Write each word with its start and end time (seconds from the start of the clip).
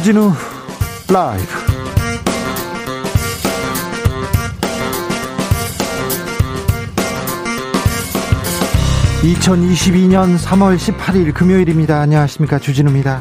주진우 0.00 0.32
라이브 1.12 1.44
(2022년 9.22 10.38
3월 10.38 10.78
18일) 10.78 11.34
금요일입니다 11.34 12.00
안녕하십니까 12.00 12.58
주진우입니다 12.58 13.20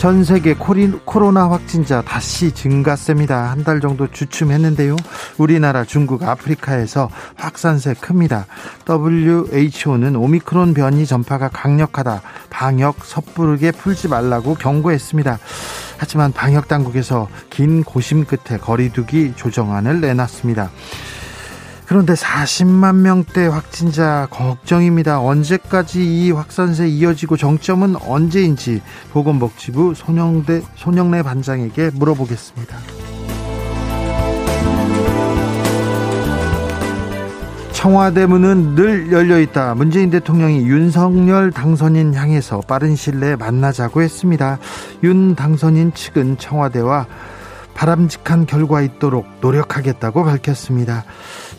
전 0.00 0.24
세계 0.24 0.54
코로나 0.54 1.50
확진자 1.50 2.00
다시 2.00 2.52
증가세입니다. 2.52 3.50
한 3.50 3.64
달 3.64 3.82
정도 3.82 4.06
주춤했는데요. 4.10 4.96
우리나라, 5.36 5.84
중국, 5.84 6.22
아프리카에서 6.22 7.10
확산세 7.34 7.92
큽니다. 8.00 8.46
WHO는 8.88 10.16
오미크론 10.16 10.72
변이 10.72 11.04
전파가 11.04 11.50
강력하다. 11.50 12.22
방역 12.48 13.04
섣부르게 13.04 13.72
풀지 13.72 14.08
말라고 14.08 14.54
경고했습니다. 14.54 15.38
하지만 16.00 16.32
방역 16.32 16.66
당국에서 16.66 17.28
긴 17.50 17.84
고심 17.84 18.24
끝에 18.24 18.58
거리두기 18.58 19.34
조정안을 19.36 20.00
내놨습니다. 20.00 20.70
그런데 21.84 22.14
40만 22.14 22.94
명대 22.94 23.48
확진자 23.48 24.26
걱정입니다. 24.30 25.20
언제까지 25.20 26.02
이 26.02 26.30
확산세 26.30 26.88
이어지고 26.88 27.36
정점은 27.36 27.96
언제인지 27.96 28.80
보건복지부 29.12 29.92
손영대 29.94 30.62
손영래 30.76 31.22
반장에게 31.22 31.90
물어보겠습니다. 31.92 33.09
청와대 37.80 38.26
문은 38.26 38.74
늘 38.74 39.10
열려 39.10 39.40
있다. 39.40 39.74
문재인 39.74 40.10
대통령이 40.10 40.66
윤석열 40.66 41.50
당선인 41.50 42.12
향해서 42.12 42.60
빠른 42.68 42.94
시일 42.94 43.20
내에 43.20 43.36
만나자고 43.36 44.02
했습니다. 44.02 44.58
윤 45.02 45.34
당선인 45.34 45.94
측은 45.94 46.36
청와대와 46.36 47.06
바람직한 47.72 48.44
결과 48.44 48.82
있도록 48.82 49.26
노력하겠다고 49.40 50.24
밝혔습니다. 50.24 51.04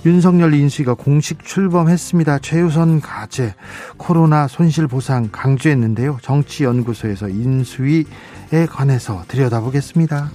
윤석열 0.06 0.54
인수위가 0.54 0.94
공식 0.94 1.44
출범했습니다. 1.44 2.38
최우선 2.38 3.02
과제 3.02 3.56
코로나 3.98 4.48
손실 4.48 4.86
보상 4.86 5.30
강조했는데요. 5.32 6.20
정치연구소에서 6.22 7.30
인수위에 7.30 8.68
관해서 8.70 9.24
들여다보겠습니다. 9.28 10.30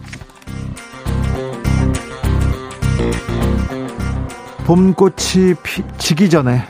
봄꽃이 4.66 5.54
피, 5.62 5.84
지기 5.96 6.28
전에 6.28 6.60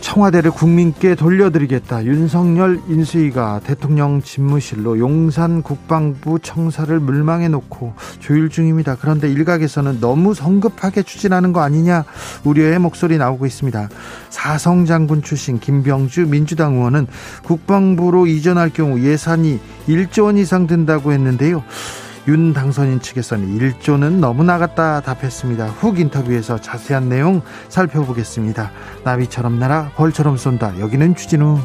청와대를 0.00 0.50
국민께 0.50 1.14
돌려드리겠다. 1.14 2.06
윤석열 2.06 2.80
인수위가 2.88 3.60
대통령 3.64 4.22
집무실로 4.22 4.98
용산 4.98 5.60
국방부 5.60 6.38
청사를 6.38 6.98
물망해 7.00 7.48
놓고 7.48 7.92
조율 8.20 8.48
중입니다. 8.48 8.96
그런데 8.98 9.30
일각에서는 9.30 10.00
너무 10.00 10.32
성급하게 10.32 11.02
추진하는 11.02 11.52
거 11.52 11.60
아니냐 11.60 12.06
우려의 12.44 12.78
목소리 12.78 13.18
나오고 13.18 13.44
있습니다. 13.44 13.90
사성 14.30 14.86
장군 14.86 15.20
출신 15.20 15.60
김병주 15.60 16.28
민주당 16.28 16.76
의원은 16.76 17.08
국방부로 17.42 18.26
이전할 18.26 18.70
경우 18.70 19.00
예산이 19.00 19.60
1조 19.86 20.24
원 20.24 20.38
이상 20.38 20.66
든다고 20.66 21.12
했는데요. 21.12 21.62
윤 22.26 22.54
당선인 22.54 23.00
측에서는 23.00 23.58
1조는 23.58 24.18
너무 24.18 24.44
나갔다 24.44 25.00
답했습니다. 25.02 25.66
훅 25.66 25.98
인터뷰에서 26.00 26.58
자세한 26.58 27.08
내용 27.08 27.42
살펴보겠습니다. 27.68 28.70
나비처럼 29.04 29.58
날아 29.58 29.90
벌처럼 29.94 30.36
쏜다. 30.36 30.80
여기는 30.80 31.14
주진우 31.14 31.58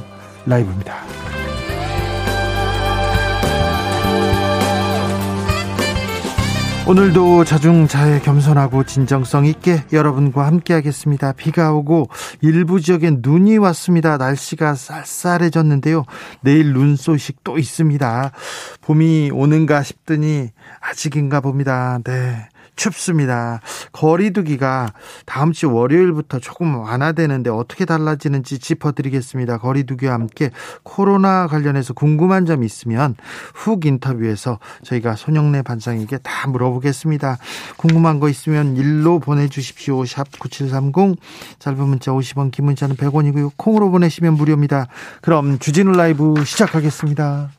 라이브입니다. 0.46 1.39
오늘도 6.90 7.44
자중자애 7.44 8.22
겸손하고 8.22 8.84
진정성 8.84 9.46
있게 9.46 9.84
여러분과 9.94 10.48
함께하겠습니다. 10.48 11.34
비가 11.34 11.72
오고 11.72 12.10
일부 12.42 12.82
지역엔 12.82 13.20
눈이 13.22 13.60
왔습니다. 13.60 14.18
날씨가 14.18 14.74
쌀쌀해졌는데요. 14.74 16.06
내일 16.42 16.74
눈 16.74 16.96
소식 16.96 17.44
또 17.44 17.60
있습니다. 17.60 18.32
봄이 18.82 19.30
오는가 19.32 19.84
싶더니 19.84 20.50
아직인가 20.82 21.42
봅니다. 21.42 22.00
네. 22.04 22.50
춥습니다. 22.80 23.60
거리두기가 23.92 24.94
다음 25.26 25.52
주 25.52 25.72
월요일부터 25.72 26.40
조금 26.40 26.76
완화되는데 26.76 27.50
어떻게 27.50 27.84
달라지는지 27.84 28.58
짚어드리겠습니다. 28.58 29.58
거리두기와 29.58 30.14
함께 30.14 30.52
코로나 30.84 31.48
관련해서 31.48 31.94
궁금한 31.94 32.46
점 32.46 32.64
있으면 32.64 33.16
훅 33.54 33.86
인터뷰에서 33.86 34.60
저희가 34.84 35.16
손영래 35.16 35.62
반장에게 35.62 36.20
다 36.20 36.48
물어보겠습니다. 36.48 37.38
궁금한 37.76 38.20
거 38.20 38.30
있으면 38.30 38.78
일로 38.78 39.20
보내주십시오. 39.20 40.06
샵 40.06 40.40
9730 40.40 41.20
짧은 41.60 41.84
문자 41.86 42.12
50원 42.12 42.52
긴 42.52 42.66
문자는 42.66 42.96
100원이고요. 42.96 43.52
콩으로 43.58 43.92
보내시면 43.92 44.36
무료입니다. 44.36 44.88
그럼 45.22 45.60
주진우 45.60 45.92
라이브 45.92 46.46
시작하겠습니다. 46.46 47.59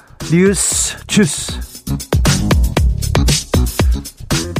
뉴스 0.31 0.97
주스. 1.07 1.59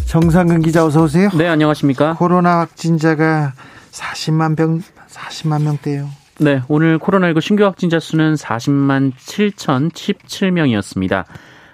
정상근 0.06 0.64
기자 0.64 0.86
어서 0.86 1.04
오세요. 1.04 1.30
네, 1.38 1.48
안녕하십니까? 1.48 2.16
코로나 2.16 2.59
확진자가 2.59 3.54
40만 3.92 4.58
병 4.58 4.81
40만 5.08 5.64
명대요. 5.64 6.10
네, 6.40 6.62
오늘 6.68 7.00
코로나19 7.00 7.40
신규 7.40 7.64
확진자 7.64 8.02
수는 8.02 8.34
40만 8.34 9.14
7,017명이었습니다. 9.16 11.24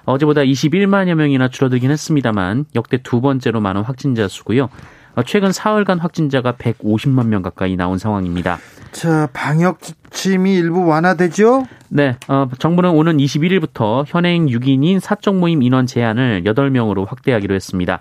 어제보다 0.06 0.41
21만여 0.41 1.16
명이나 1.16 1.47
줄어들긴 1.47 1.90
했습니다만 1.90 2.66
역대 2.75 3.00
두 3.02 3.19
번째로 3.19 3.62
많은 3.62 3.81
확진자 3.81 4.28
수고요. 4.28 4.69
어, 5.17 5.23
최근 5.23 5.51
사흘간 5.51 5.97
확진자가 5.97 6.53
150만 6.53 7.25
명 7.25 7.41
가까이 7.41 7.75
나온 7.75 7.97
상황입니다. 7.97 8.59
자, 8.91 9.28
방역 9.33 9.81
지침이 9.81 10.53
일부 10.53 10.85
완화되죠? 10.85 11.66
네, 11.89 12.16
어, 12.28 12.47
정부는 12.59 12.91
오는 12.91 13.17
21일부터 13.17 14.03
현행 14.06 14.45
6인인 14.45 15.00
사적 15.00 15.35
모임 15.35 15.63
인원 15.63 15.88
제한을 15.88 16.44
8명으로 16.44 17.07
확대하기로 17.07 17.56
했습니다. 17.56 18.00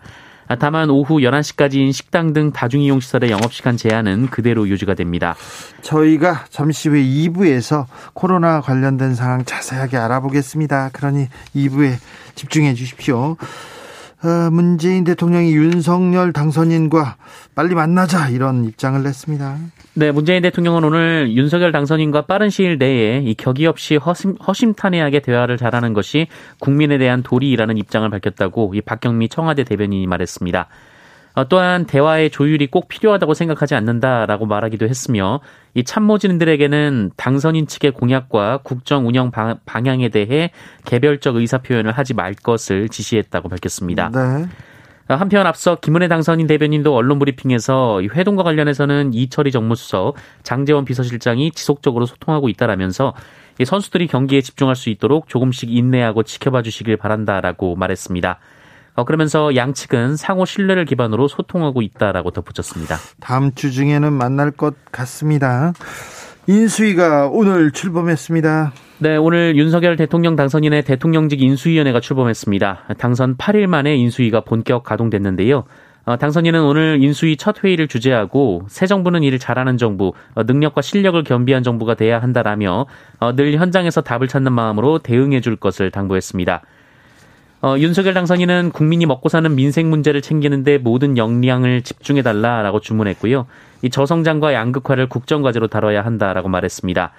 아, 0.48 0.56
다만 0.56 0.90
오후 0.90 1.16
11시까지인 1.16 1.90
식당 1.92 2.34
등 2.34 2.52
다중이용 2.52 3.00
시설의 3.00 3.30
영업시간 3.30 3.78
제한은 3.78 4.28
그대로 4.28 4.68
유지가 4.68 4.92
됩니다. 4.92 5.34
저희가 5.80 6.44
잠시 6.50 6.90
후에 6.90 7.02
2부에서 7.02 7.86
코로나 8.12 8.60
관련된 8.60 9.14
상황 9.14 9.44
자세하게 9.44 9.96
알아보겠습니다. 9.96 10.90
그러니 10.92 11.28
2부에 11.56 11.94
집중해 12.34 12.74
주십시오. 12.74 13.36
어, 14.24 14.50
문재인 14.50 15.04
대통령이 15.04 15.54
윤석열 15.54 16.32
당선인과 16.32 17.16
빨리 17.54 17.74
만나자 17.74 18.28
이런 18.30 18.64
입장을 18.64 19.02
냈습니다. 19.02 19.56
네, 19.94 20.10
문재인 20.10 20.42
대통령은 20.42 20.84
오늘 20.84 21.30
윤석열 21.32 21.70
당선인과 21.70 22.22
빠른 22.22 22.48
시일 22.48 22.78
내에 22.78 23.20
이 23.20 23.34
격의 23.34 23.66
없이 23.66 23.96
허심, 23.96 24.36
허심탄회하게 24.36 25.20
대화를 25.20 25.58
잘하는 25.58 25.92
것이 25.92 26.28
국민에 26.60 26.96
대한 26.98 27.22
도리라는 27.22 27.76
입장을 27.76 28.08
밝혔다고 28.08 28.72
이 28.74 28.80
박경미 28.80 29.28
청와대 29.28 29.64
대변인이 29.64 30.06
말했습니다. 30.06 30.68
어, 31.34 31.48
또한 31.48 31.84
대화의 31.84 32.30
조율이 32.30 32.66
꼭 32.68 32.88
필요하다고 32.88 33.34
생각하지 33.34 33.74
않는다라고 33.74 34.46
말하기도 34.46 34.88
했으며 34.88 35.40
이 35.76 35.84
참모진들에게는 35.84 37.10
당선인 37.18 37.66
측의 37.66 37.90
공약과 37.90 38.60
국정 38.62 39.06
운영 39.06 39.30
방 39.30 39.58
향에 39.86 40.08
대해 40.08 40.50
개별적 40.86 41.36
의사 41.36 41.58
표현을 41.58 41.92
하지 41.92 42.14
말 42.14 42.32
것을 42.34 42.88
지시했다고 42.88 43.50
밝혔습니다. 43.50 44.10
네. 44.10 44.46
어, 45.08 45.14
한편 45.14 45.46
앞서 45.46 45.76
김은혜 45.76 46.08
당선인 46.08 46.46
대변인도 46.46 46.96
언론 46.96 47.18
브리핑에서 47.18 48.00
회동과 48.02 48.42
관련해서는 48.42 49.12
이철희 49.12 49.52
정무수석, 49.52 50.16
장재원 50.42 50.86
비서실장이 50.86 51.50
지속적으로 51.50 52.06
소통하고 52.06 52.48
있다라면서 52.48 53.12
선수들이 53.62 54.06
경기에 54.06 54.40
집중할 54.40 54.76
수 54.76 54.88
있도록 54.88 55.28
조금씩 55.28 55.70
인내하고 55.70 56.22
지켜봐 56.22 56.62
주시길 56.62 56.96
바란다라고 56.96 57.76
말했습니다. 57.76 58.38
어, 58.96 59.04
그러면서 59.04 59.54
양측은 59.54 60.16
상호 60.16 60.44
신뢰를 60.44 60.86
기반으로 60.86 61.28
소통하고 61.28 61.82
있다라고 61.82 62.30
덧붙였습니다. 62.30 62.96
다음 63.20 63.54
주 63.54 63.70
중에는 63.70 64.12
만날 64.12 64.50
것 64.50 64.74
같습니다. 64.90 65.72
인수위가 66.46 67.28
오늘 67.28 67.72
출범했습니다. 67.72 68.72
네, 68.98 69.16
오늘 69.16 69.56
윤석열 69.56 69.96
대통령 69.96 70.36
당선인의 70.36 70.84
대통령직 70.84 71.42
인수위원회가 71.42 72.00
출범했습니다. 72.00 72.94
당선 72.98 73.36
8일 73.36 73.66
만에 73.66 73.94
인수위가 73.96 74.40
본격 74.42 74.84
가동됐는데요. 74.84 75.64
어, 76.06 76.16
당선인은 76.16 76.62
오늘 76.62 77.02
인수위 77.02 77.36
첫 77.36 77.62
회의를 77.62 77.88
주재하고 77.88 78.62
새 78.68 78.86
정부는 78.86 79.24
일을 79.24 79.40
잘하는 79.40 79.76
정부, 79.76 80.12
어, 80.34 80.44
능력과 80.44 80.80
실력을 80.80 81.22
겸비한 81.24 81.64
정부가 81.64 81.94
돼야 81.94 82.22
한다라며 82.22 82.86
어, 83.18 83.34
늘 83.34 83.58
현장에서 83.58 84.00
답을 84.02 84.28
찾는 84.28 84.52
마음으로 84.52 85.00
대응해 85.00 85.40
줄 85.40 85.56
것을 85.56 85.90
당부했습니다. 85.90 86.62
어, 87.66 87.76
윤석열 87.80 88.14
당선인은 88.14 88.70
국민이 88.70 89.06
먹고 89.06 89.28
사는 89.28 89.52
민생 89.52 89.90
문제를 89.90 90.22
챙기는데 90.22 90.78
모든 90.78 91.18
역량을 91.18 91.82
집중해 91.82 92.22
달라라고 92.22 92.78
주문했고요. 92.78 93.48
이 93.82 93.90
저성장과 93.90 94.54
양극화를 94.54 95.08
국정과제로 95.08 95.66
다뤄야 95.66 96.04
한다라고 96.04 96.48
말했습니다. 96.48 97.10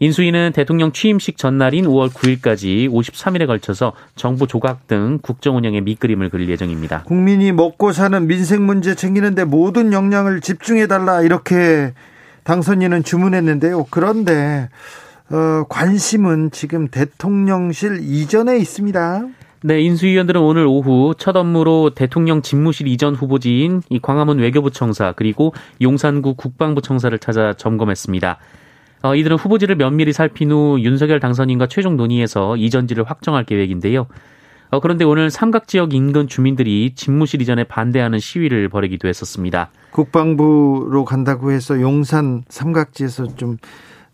인수위는 0.00 0.50
대통령 0.56 0.90
취임식 0.90 1.36
전날인 1.36 1.84
5월 1.84 2.10
9일까지 2.10 2.90
53일에 2.90 3.46
걸쳐서 3.46 3.92
정부 4.16 4.48
조각 4.48 4.88
등 4.88 5.20
국정 5.22 5.56
운영의 5.56 5.82
밑그림을 5.82 6.30
그릴 6.30 6.48
예정입니다. 6.48 7.04
국민이 7.04 7.52
먹고 7.52 7.92
사는 7.92 8.26
민생 8.26 8.66
문제 8.66 8.96
챙기는데 8.96 9.44
모든 9.44 9.92
역량을 9.92 10.40
집중해 10.40 10.88
달라 10.88 11.22
이렇게 11.22 11.94
당선인은 12.42 13.04
주문했는데요. 13.04 13.86
그런데 13.90 14.68
어, 15.30 15.64
관심은 15.68 16.50
지금 16.50 16.88
대통령실 16.88 18.00
이전에 18.02 18.58
있습니다. 18.58 19.28
네, 19.62 19.80
인수위원들은 19.80 20.40
오늘 20.40 20.66
오후 20.66 21.14
첫 21.16 21.34
업무로 21.36 21.90
대통령 21.90 22.42
집무실 22.42 22.88
이전 22.88 23.14
후보지인 23.14 23.82
이 23.88 23.98
광화문 23.98 24.38
외교부 24.38 24.70
청사 24.70 25.12
그리고 25.12 25.54
용산구 25.80 26.34
국방부 26.34 26.82
청사를 26.82 27.18
찾아 27.18 27.54
점검했습니다. 27.54 28.38
어, 29.02 29.14
이들은 29.14 29.36
후보지를 29.36 29.76
면밀히 29.76 30.12
살핀 30.12 30.50
후 30.50 30.78
윤석열 30.80 31.20
당선인과 31.20 31.68
최종 31.68 31.96
논의해서 31.96 32.56
이전지를 32.56 33.04
확정할 33.04 33.44
계획인데요. 33.44 34.06
어, 34.70 34.80
그런데 34.80 35.04
오늘 35.04 35.30
삼각 35.30 35.68
지역 35.68 35.94
인근 35.94 36.28
주민들이 36.28 36.92
집무실 36.94 37.40
이전에 37.40 37.64
반대하는 37.64 38.18
시위를 38.18 38.68
벌이기도 38.68 39.08
했었습니다. 39.08 39.70
국방부로 39.90 41.04
간다고 41.04 41.52
해서 41.52 41.80
용산 41.80 42.42
삼각지에서 42.48 43.36
좀 43.36 43.56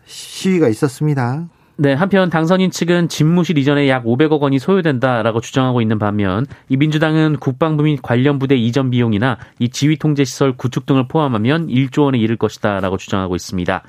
시위가 0.05 0.69
있었습니다. 0.69 1.47
네, 1.77 1.95
한편 1.95 2.29
당선인 2.29 2.71
측은 2.71 3.09
집무실 3.09 3.57
이전에 3.57 3.89
약 3.89 4.05
500억 4.05 4.41
원이 4.41 4.59
소요된다라고 4.59 5.41
주장하고 5.41 5.81
있는 5.81 5.99
반면 5.99 6.47
이 6.69 6.77
민주당은 6.77 7.39
국방부 7.39 7.85
및 7.85 8.01
관련 8.03 8.39
부대 8.39 8.55
이전 8.57 8.91
비용이나 8.91 9.39
이 9.59 9.71
지휘 9.71 9.97
통제 9.97 10.25
시설 10.25 10.57
구축 10.57 10.85
등을 10.85 11.09
포함하면 11.09 11.69
1조 11.69 12.05
원에 12.05 12.19
이를 12.19 12.37
것이다라고 12.37 12.99
주장하고 12.99 13.37
있습니다. 13.37 13.83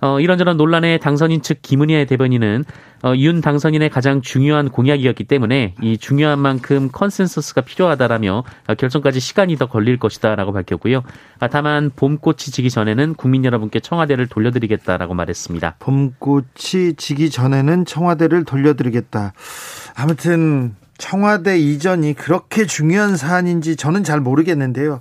어, 0.00 0.20
이런저런 0.20 0.56
논란에 0.56 0.98
당선인 0.98 1.42
측 1.42 1.62
김은혜 1.62 2.04
대변인은 2.04 2.64
어, 3.04 3.14
윤 3.16 3.40
당선인의 3.40 3.90
가장 3.90 4.22
중요한 4.22 4.70
공약이었기 4.70 5.24
때문에 5.24 5.74
이 5.82 5.98
중요한 5.98 6.38
만큼 6.38 6.88
컨센서스가 6.90 7.60
필요하다라며 7.62 8.44
어, 8.68 8.74
결정까지 8.74 9.20
시간이 9.20 9.56
더 9.56 9.66
걸릴 9.66 9.98
것이다라고 9.98 10.52
밝혔고요. 10.52 11.02
아, 11.38 11.48
다만 11.48 11.90
봄꽃이 11.94 12.38
지기 12.38 12.70
전에는 12.70 13.14
국민 13.14 13.44
여러분께 13.44 13.80
청와대를 13.80 14.26
돌려드리겠다라고 14.26 15.14
말했습니다. 15.14 15.76
봄꽃이 15.78 16.94
지기 16.96 17.30
전에는 17.30 17.84
청와대를 17.84 18.44
돌려드리겠다. 18.44 19.32
아무튼 19.94 20.74
청와대 20.96 21.58
이전이 21.58 22.14
그렇게 22.14 22.66
중요한 22.66 23.16
사안인지 23.16 23.76
저는 23.76 24.04
잘 24.04 24.20
모르겠는데요. 24.20 25.00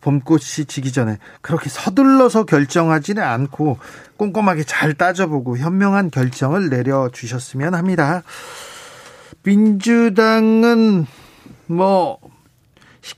봄꽃이 0.00 0.66
지기 0.66 0.92
전에 0.92 1.18
그렇게 1.40 1.68
서둘러서 1.68 2.44
결정하지는 2.44 3.22
않고 3.22 3.78
꼼꼼하게 4.16 4.64
잘 4.64 4.94
따져보고 4.94 5.58
현명한 5.58 6.10
결정을 6.10 6.68
내려주셨으면 6.68 7.74
합니다. 7.74 8.22
민주당은 9.42 11.06
뭐 11.66 12.18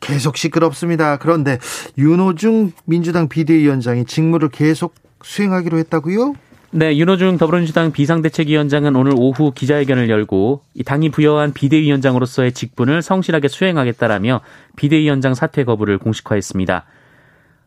계속 0.00 0.36
시끄럽습니다. 0.36 1.16
그런데 1.16 1.58
윤호중 1.98 2.72
민주당 2.84 3.28
비대위원장이 3.28 4.04
직무를 4.04 4.48
계속 4.48 4.94
수행하기로 5.22 5.78
했다고요? 5.78 6.34
네, 6.74 6.96
윤호중 6.96 7.36
더불어민주당 7.36 7.92
비상대책위원장은 7.92 8.96
오늘 8.96 9.12
오후 9.14 9.52
기자회견을 9.52 10.08
열고 10.08 10.62
당이 10.86 11.10
부여한 11.10 11.52
비대위원장으로서의 11.52 12.52
직분을 12.52 13.02
성실하게 13.02 13.48
수행하겠다라며 13.48 14.40
비대위원장 14.76 15.34
사퇴 15.34 15.64
거부를 15.64 15.98
공식화했습니다. 15.98 16.84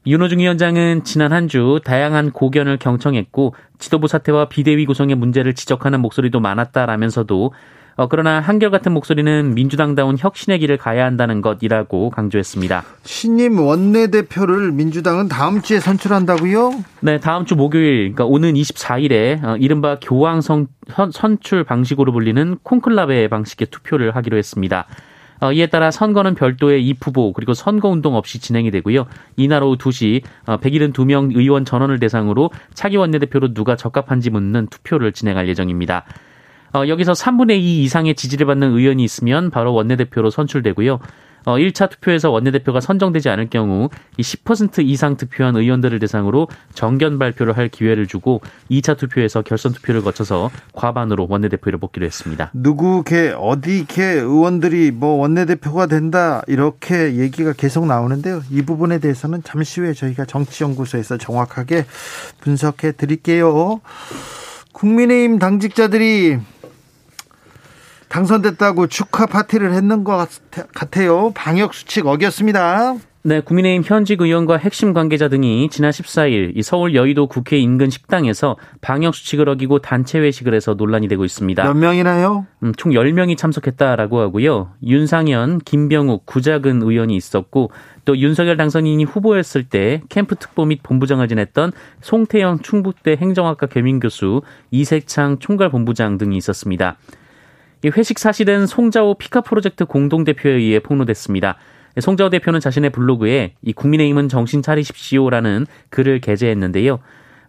윤호중 0.08 0.40
위원장은 0.40 1.04
지난 1.04 1.34
한 1.34 1.48
주 1.48 1.80
다양한 1.84 2.32
고견을 2.32 2.78
경청했고 2.78 3.54
지도부 3.78 4.08
사퇴와 4.08 4.50
비대위 4.50 4.88
구성의 4.88 5.16
문제를 5.16 5.54
지적하는 5.54 6.00
목소리도 6.00 6.40
많았다라면서도 6.40 7.54
어, 7.98 8.08
그러나 8.08 8.42
한결같은 8.42 8.92
목소리는 8.92 9.54
민주당다운 9.56 10.18
혁신의 10.20 10.60
길을 10.60 10.78
가야 10.78 11.06
한다는 11.06 11.42
것이라고 11.42 12.10
강조했습니다. 12.10 12.84
신임 13.04 13.60
원내대표를 13.60 14.74
민주당은 14.74 15.30
다음 15.30 15.62
주에 15.62 15.80
선출한다고요? 15.80 16.84
네, 17.00 17.20
다음 17.20 17.46
주 17.46 17.56
목요일, 17.56 18.14
그러니까 18.14 18.26
오는 18.26 18.54
24일에 18.54 19.44
어, 19.44 19.56
이른바 19.58 19.98
교황 20.02 20.42
선, 20.42 20.68
선출 21.14 21.64
방식으로 21.64 22.12
불리는 22.12 22.58
콘클라베 22.64 23.30
방식의 23.30 23.68
투표를 23.72 24.14
하기로 24.14 24.38
했습니다. 24.38 24.88
어, 25.42 25.54
이에 25.54 25.68
따라 25.68 25.92
선거는 25.92 26.36
별도의 26.36 26.86
입후보 26.86 27.34
그리고 27.34 27.54
선거운동 27.54 28.16
없이 28.16 28.40
진행이 28.40 28.72
되고요. 28.72 29.06
이날 29.38 29.64
오후 29.64 29.78
2시 29.78 30.22
172명 30.46 31.36
의원 31.36 31.66
전원을 31.66 32.00
대상으로 32.00 32.52
차기 32.74 32.98
원내대표로 32.98 33.54
누가 33.54 33.76
적합한지 33.76 34.30
묻는 34.30 34.68
투표를 34.68 35.12
진행할 35.12 35.48
예정입니다. 35.48 36.06
어, 36.76 36.86
여기서 36.90 37.14
3분의 37.14 37.52
2 37.52 37.84
이상의 37.84 38.16
지지를 38.16 38.48
받는 38.48 38.74
의원이 38.74 39.02
있으면 39.02 39.50
바로 39.50 39.74
원내대표로 39.74 40.30
선출되고요. 40.30 41.00
어, 41.46 41.58
1차 41.58 41.90
투표에서 41.90 42.32
원내대표가 42.32 42.82
선정되지 42.82 43.30
않을 43.30 43.50
경우 43.50 43.90
이 44.18 44.22
10% 44.22 44.84
이상 44.84 45.16
득표한 45.16 45.56
의원들을 45.56 46.00
대상으로 46.00 46.50
정견 46.74 47.18
발표를 47.18 47.56
할 47.56 47.70
기회를 47.70 48.08
주고 48.08 48.42
2차 48.70 48.98
투표에서 48.98 49.42
결선 49.44 49.72
투표를 49.72 50.02
거쳐서 50.02 50.50
과반으로 50.74 51.28
원내대표를 51.30 51.80
뽑기로 51.80 52.06
했습니다. 52.06 52.52
누구 52.54 53.04
개 53.04 53.32
어디 53.38 53.86
개 53.88 54.04
의원들이 54.04 54.92
뭐 54.92 55.16
원내대표가 55.22 55.86
된다 55.86 56.42
이렇게 56.48 57.16
얘기가 57.16 57.54
계속 57.54 57.86
나오는데요. 57.86 58.42
이 58.52 58.64
부분에 58.64 58.98
대해서는 58.98 59.44
잠시 59.44 59.80
후에 59.80 59.94
저희가 59.94 60.26
정치연구소에서 60.26 61.20
정확하게 61.20 61.86
분석해 62.42 62.94
드릴게요. 62.94 63.80
국민의힘 64.74 65.40
당직자들이 65.40 66.40
당선됐다고 68.16 68.88
축하 68.88 69.26
파티를 69.26 69.74
했는 69.74 70.06
것 70.06 70.30
같아요. 70.74 71.34
방역 71.36 71.74
수칙 71.74 72.08
어겼습니다. 72.08 72.96
네, 73.24 73.42
국민의힘 73.42 73.84
현직 73.84 74.22
의원과 74.22 74.56
핵심 74.56 74.94
관계자 74.94 75.28
등이 75.28 75.68
지난 75.70 75.92
14일 75.92 76.62
서울 76.62 76.96
여의도 76.96 77.28
국회 77.28 77.58
인근 77.58 77.90
식당에서 77.90 78.56
방역 78.80 79.16
수칙을 79.16 79.50
어기고 79.50 79.80
단체 79.80 80.20
회식을 80.20 80.54
해서 80.54 80.76
논란이 80.76 81.10
되고 81.10 81.26
있습니다. 81.26 81.62
몇 81.62 81.74
명이나요? 81.74 82.46
음, 82.64 82.72
총 82.78 82.94
10명이 82.94 83.36
참석했다라고 83.36 84.22
하고요. 84.22 84.72
윤상현, 84.82 85.60
김병욱, 85.66 86.26
구자근 86.26 86.84
의원이 86.84 87.18
있었고 87.18 87.72
또 88.06 88.18
윤석열 88.18 88.56
당선인이 88.56 89.04
후보였을 89.04 89.66
때 89.66 90.02
캠프 90.08 90.36
특보 90.36 90.64
및 90.64 90.84
본부장을 90.84 91.28
지냈던 91.28 91.74
송태영 92.00 92.60
충북대 92.60 93.18
행정학과 93.18 93.66
겸임교수, 93.66 94.42
이색창 94.72 95.40
총괄 95.40 95.70
본부장 95.70 96.18
등이 96.18 96.38
있었습니다. 96.38 96.96
회식 97.86 98.20
사실은 98.20 98.66
송자호 98.66 99.16
피카 99.16 99.42
프로젝트 99.42 99.86
공동대표에 99.86 100.54
의해 100.54 100.80
폭로됐습니다. 100.80 101.58
송자호 102.00 102.30
대표는 102.30 102.60
자신의 102.60 102.90
블로그에 102.90 103.54
이 103.62 103.74
국민의힘은 103.74 104.28
정신 104.28 104.62
차리십시오라는 104.62 105.66
글을 105.90 106.20
게재했는데요. 106.20 107.00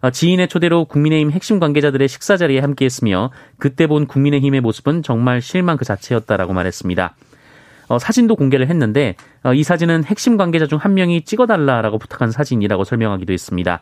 어, 0.01 0.09
지인의 0.11 0.47
초대로 0.47 0.85
국민의힘 0.85 1.31
핵심 1.31 1.59
관계자들의 1.59 2.07
식사 2.07 2.37
자리에 2.37 2.59
함께했으며 2.59 3.31
그때 3.57 3.87
본 3.87 4.05
국민의힘의 4.05 4.61
모습은 4.61 5.03
정말 5.03 5.41
실망 5.41 5.75
그 5.75 5.85
자체였다라고 5.85 6.53
말했습니다. 6.53 7.15
어, 7.89 7.99
사진도 7.99 8.35
공개를 8.35 8.69
했는데 8.69 9.15
어, 9.43 9.53
이 9.53 9.63
사진은 9.63 10.03
핵심 10.03 10.37
관계자 10.37 10.67
중 10.67 10.77
한 10.77 10.93
명이 10.93 11.23
찍어달라라고 11.23 11.97
부탁한 11.97 12.31
사진이라고 12.31 12.83
설명하기도 12.83 13.33
했습니다. 13.33 13.81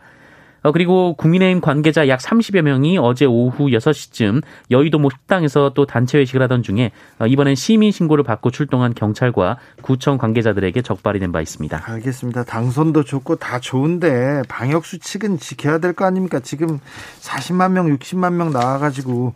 어, 0.62 0.72
그리고 0.72 1.14
국민의힘 1.14 1.60
관계자 1.60 2.08
약 2.08 2.18
30여 2.20 2.62
명이 2.62 2.98
어제 2.98 3.24
오후 3.24 3.66
6시쯤 3.68 4.42
여의도 4.70 4.98
모 4.98 5.10
식당에서 5.10 5.70
또 5.74 5.86
단체 5.86 6.18
회식을 6.18 6.42
하던 6.42 6.62
중에 6.64 6.90
어, 7.20 7.26
이번엔 7.26 7.54
시민 7.54 7.92
신고를 7.92 8.24
받고 8.24 8.50
출동한 8.50 8.94
경찰과 8.94 9.58
구청 9.82 10.18
관계자들에게 10.18 10.82
적발이 10.82 11.20
된 11.20 11.26
바 11.32 11.40
있습니다. 11.40 11.82
알겠습니다. 11.84 12.44
당선도 12.44 13.02
좋고 13.04 13.36
다 13.36 13.58
좋은데 13.60 14.42
방역 14.48 14.86
수칙은 14.86 15.38
지켜야 15.38 15.78
될 15.78 15.92
거 15.92 16.04
아닙니까? 16.04 16.40
지금 16.40 16.78
40만 17.20 17.72
명, 17.72 17.86
60만 17.96 18.32
명 18.34 18.50
나와 18.52 18.78
가지고 18.78 19.34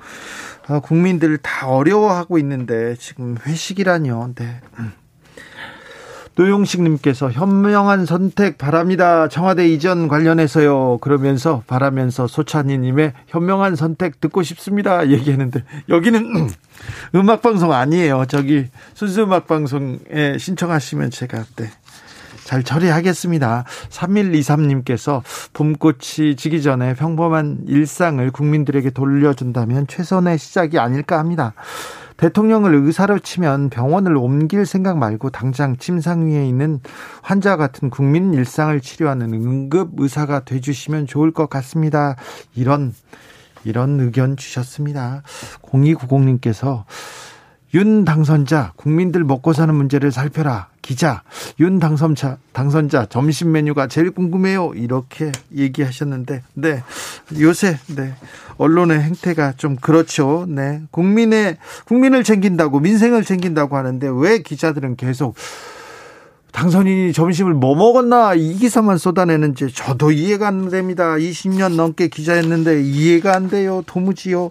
어, 0.69 0.81
국민들 0.81 1.39
다 1.39 1.69
어려워하고 1.69 2.39
있는데 2.39 2.95
지금 2.99 3.37
회식이라뇨. 3.47 4.33
네. 4.37 4.61
음. 4.79 4.93
노용식님께서 6.41 7.31
현명한 7.31 8.07
선택 8.07 8.57
바랍니다. 8.57 9.29
청와대 9.29 9.69
이전 9.69 10.09
관련해서요. 10.09 10.99
그러면서 10.99 11.63
바라면서 11.67 12.27
소찬이님의 12.27 13.13
현명한 13.27 13.77
선택 13.77 14.21
듣고 14.21 14.43
싶습니다. 14.43 15.09
얘기했는데 15.11 15.65
여기는 15.91 16.49
음악 17.15 17.43
방송 17.43 17.73
아니에요. 17.73 18.25
저기 18.27 18.67
순수 18.95 19.23
음악 19.23 19.47
방송에 19.47 20.39
신청하시면 20.39 21.11
제가 21.11 21.45
네. 21.57 21.71
잘 22.45 22.65
처리하겠습니다. 22.65 23.65
3123님께서 23.91 25.23
봄꽃이 25.53 26.37
지기 26.37 26.63
전에 26.63 26.95
평범한 26.95 27.61
일상을 27.69 28.29
국민들에게 28.33 28.91
돌려준다면 28.91 29.87
최선의 29.87 30.39
시작이 30.39 30.79
아닐까 30.79 31.19
합니다. 31.19 31.53
대통령을 32.21 32.75
의사로 32.75 33.19
치면 33.19 33.71
병원을 33.71 34.15
옮길 34.15 34.67
생각 34.67 34.99
말고 34.99 35.31
당장 35.31 35.79
침상 35.79 36.27
위에 36.27 36.47
있는 36.47 36.81
환자 37.23 37.57
같은 37.57 37.89
국민 37.89 38.35
일상을 38.35 38.79
치료하는 38.83 39.33
응급 39.33 39.93
의사가 39.97 40.45
돼 40.45 40.61
주시면 40.61 41.07
좋을 41.07 41.33
것 41.33 41.49
같습니다. 41.49 42.17
이런 42.55 42.93
이런 43.65 44.01
의견 44.01 44.37
주셨습니다. 44.37 45.23
0290님께서 45.63 46.85
윤 47.73 48.05
당선자 48.05 48.73
국민들 48.77 49.23
먹고 49.25 49.53
사는 49.53 49.73
문제를 49.75 50.11
살펴라. 50.11 50.69
기자 50.83 51.23
윤 51.61 51.79
당선자 51.79 52.39
당선자 52.53 53.07
점심 53.07 53.53
메뉴가 53.53 53.87
제일 53.87 54.11
궁금해요. 54.11 54.73
이렇게 54.75 55.31
얘기하셨는데 55.55 56.43
네. 56.55 56.83
요새 57.39 57.79
네. 57.95 58.15
언론의 58.57 59.01
행태가 59.01 59.55
좀 59.57 59.77
그렇죠. 59.77 60.47
네. 60.49 60.83
국민의 60.91 61.59
국민을 61.87 62.25
챙긴다고 62.25 62.81
민생을 62.81 63.25
챙긴다고 63.25 63.77
하는데 63.77 64.09
왜 64.13 64.43
기자들은 64.43 64.97
계속 64.97 65.37
당선인이 66.53 67.13
점심을 67.13 67.55
뭐 67.55 67.77
먹었나 67.77 68.35
이 68.35 68.55
기사만 68.55 68.99
쏟아내는지 68.99 69.73
저도 69.73 70.11
이해가 70.11 70.49
안 70.49 70.69
됩니다. 70.69 71.15
20년 71.15 71.77
넘게 71.77 72.09
기자였는데 72.09 72.83
이해가 72.83 73.37
안 73.37 73.49
돼요. 73.49 73.85
도무지요 73.87 74.51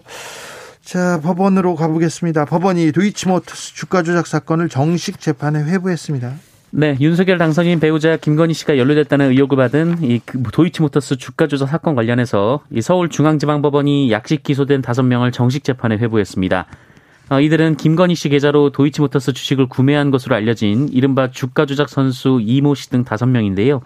자, 0.90 1.20
법원으로 1.22 1.76
가보겠습니다. 1.76 2.46
법원이 2.46 2.90
도이치모터스 2.90 3.74
주가 3.76 4.02
조작 4.02 4.26
사건을 4.26 4.68
정식 4.68 5.20
재판에 5.20 5.62
회부했습니다. 5.62 6.32
네, 6.72 6.96
윤석열 7.00 7.38
당선인 7.38 7.78
배우자 7.78 8.16
김건희 8.16 8.54
씨가 8.54 8.76
연루됐다는 8.76 9.30
의혹을 9.30 9.56
받은 9.56 10.02
이그 10.02 10.42
도이치모터스 10.52 11.16
주가 11.16 11.46
조작 11.46 11.68
사건 11.68 11.94
관련해서 11.94 12.64
이 12.72 12.80
서울중앙지방법원이 12.80 14.10
약식 14.10 14.42
기소된 14.42 14.82
다섯 14.82 15.04
명을 15.04 15.30
정식 15.30 15.62
재판에 15.62 15.96
회부했습니다. 15.96 16.66
어, 17.28 17.40
이들은 17.40 17.76
김건희 17.76 18.16
씨 18.16 18.28
계좌로 18.28 18.70
도이치모터스 18.70 19.32
주식을 19.32 19.68
구매한 19.68 20.10
것으로 20.10 20.34
알려진 20.34 20.88
이른바 20.88 21.30
주가 21.30 21.66
조작 21.66 21.88
선수 21.88 22.40
이모 22.42 22.74
씨 22.74 22.90
등 22.90 23.04
다섯 23.04 23.26
명인데요. 23.26 23.80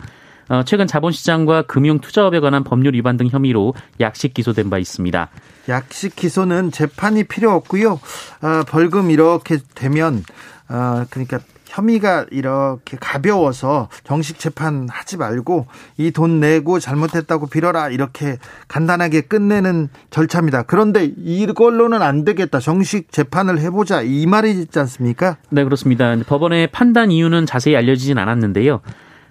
어, 0.49 0.63
최근 0.65 0.87
자본시장과 0.87 1.63
금융투자업에 1.63 2.41
관한 2.41 2.65
법률 2.65 2.95
위반 2.95 3.17
등 3.17 3.29
혐의로 3.29 3.75
약식 4.01 4.35
기소된 4.35 4.71
바 4.71 4.79
있습니다. 4.79 5.29
약식 5.69 6.15
기소는 6.17 6.71
재판이 6.71 7.25
필요 7.25 7.53
없고요. 7.53 7.93
어, 7.93 8.63
벌금 8.69 9.11
이렇게 9.11 9.59
되면 9.75 10.23
어, 10.69 11.05
그러니까 11.11 11.41
혐의가 11.67 12.25
이렇게 12.31 12.97
가벼워서 13.01 13.89
정식 14.05 14.39
재판 14.39 14.87
하지 14.89 15.17
말고 15.17 15.67
이 15.97 16.13
돈 16.13 16.39
내고 16.39 16.79
잘못했다고 16.79 17.49
빌어라 17.49 17.89
이렇게 17.89 18.39
간단하게 18.69 19.23
끝내는 19.23 19.89
절차입니다. 20.11 20.63
그런데 20.65 21.11
이걸로는 21.17 22.01
안 22.01 22.25
되겠다. 22.25 22.61
정식 22.61 23.11
재판을 23.11 23.59
해보자 23.59 24.03
이 24.03 24.25
말이지 24.27 24.79
않습니까? 24.79 25.37
네 25.51 25.65
그렇습니다. 25.65 26.15
법원의 26.25 26.69
판단 26.69 27.11
이유는 27.11 27.47
자세히 27.47 27.75
알려지진 27.75 28.19
않았는데요. 28.19 28.81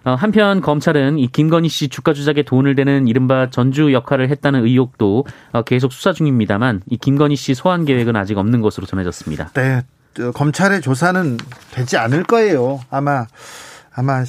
어, 0.06 0.16
한편 0.16 0.62
검찰은 0.62 1.18
이 1.18 1.28
김건희 1.28 1.70
씨 1.70 1.88
주가 1.88 2.14
조작에 2.14 2.44
돈을 2.44 2.76
대는 2.76 3.08
이른바 3.08 3.50
전주 3.50 3.94
역할을 3.94 4.30
했다는 4.30 4.66
의혹도 4.66 5.26
어, 5.52 5.62
계속 5.64 5.94
수사 5.94 6.12
중입니다만 6.12 6.82
이 6.90 6.98
김건희 6.98 7.36
씨 7.36 7.54
소환 7.54 7.86
계획은 7.86 8.16
아직 8.16 8.38
없는 8.38 8.62
것으로 8.62 8.86
전해졌습니다. 8.86 9.52
네, 9.54 9.82
검찰의 10.34 10.82
조사는 10.82 11.38
되지 11.72 11.98
않을 11.98 12.24
거예요. 12.24 12.82
아마 12.90 13.26
아마 13.94 14.24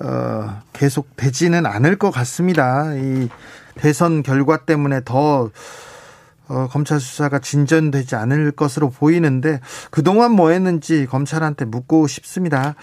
어, 0.00 0.62
계속 0.72 1.16
되지는 1.16 1.64
않을 1.66 1.96
것 1.96 2.10
같습니다. 2.10 2.94
이 2.94 3.28
대선 3.76 4.22
결과 4.22 4.58
때문에 4.64 5.00
더 5.04 5.50
어, 6.48 6.68
검찰 6.68 7.00
수사가 7.00 7.38
진전되지 7.38 8.16
않을 8.16 8.52
것으로 8.52 8.90
보이는데 8.90 9.60
그동안 9.90 10.32
뭐 10.32 10.50
했는지 10.50 11.06
검찰한테 11.06 11.64
묻고 11.64 12.06
싶습니다. 12.06 12.74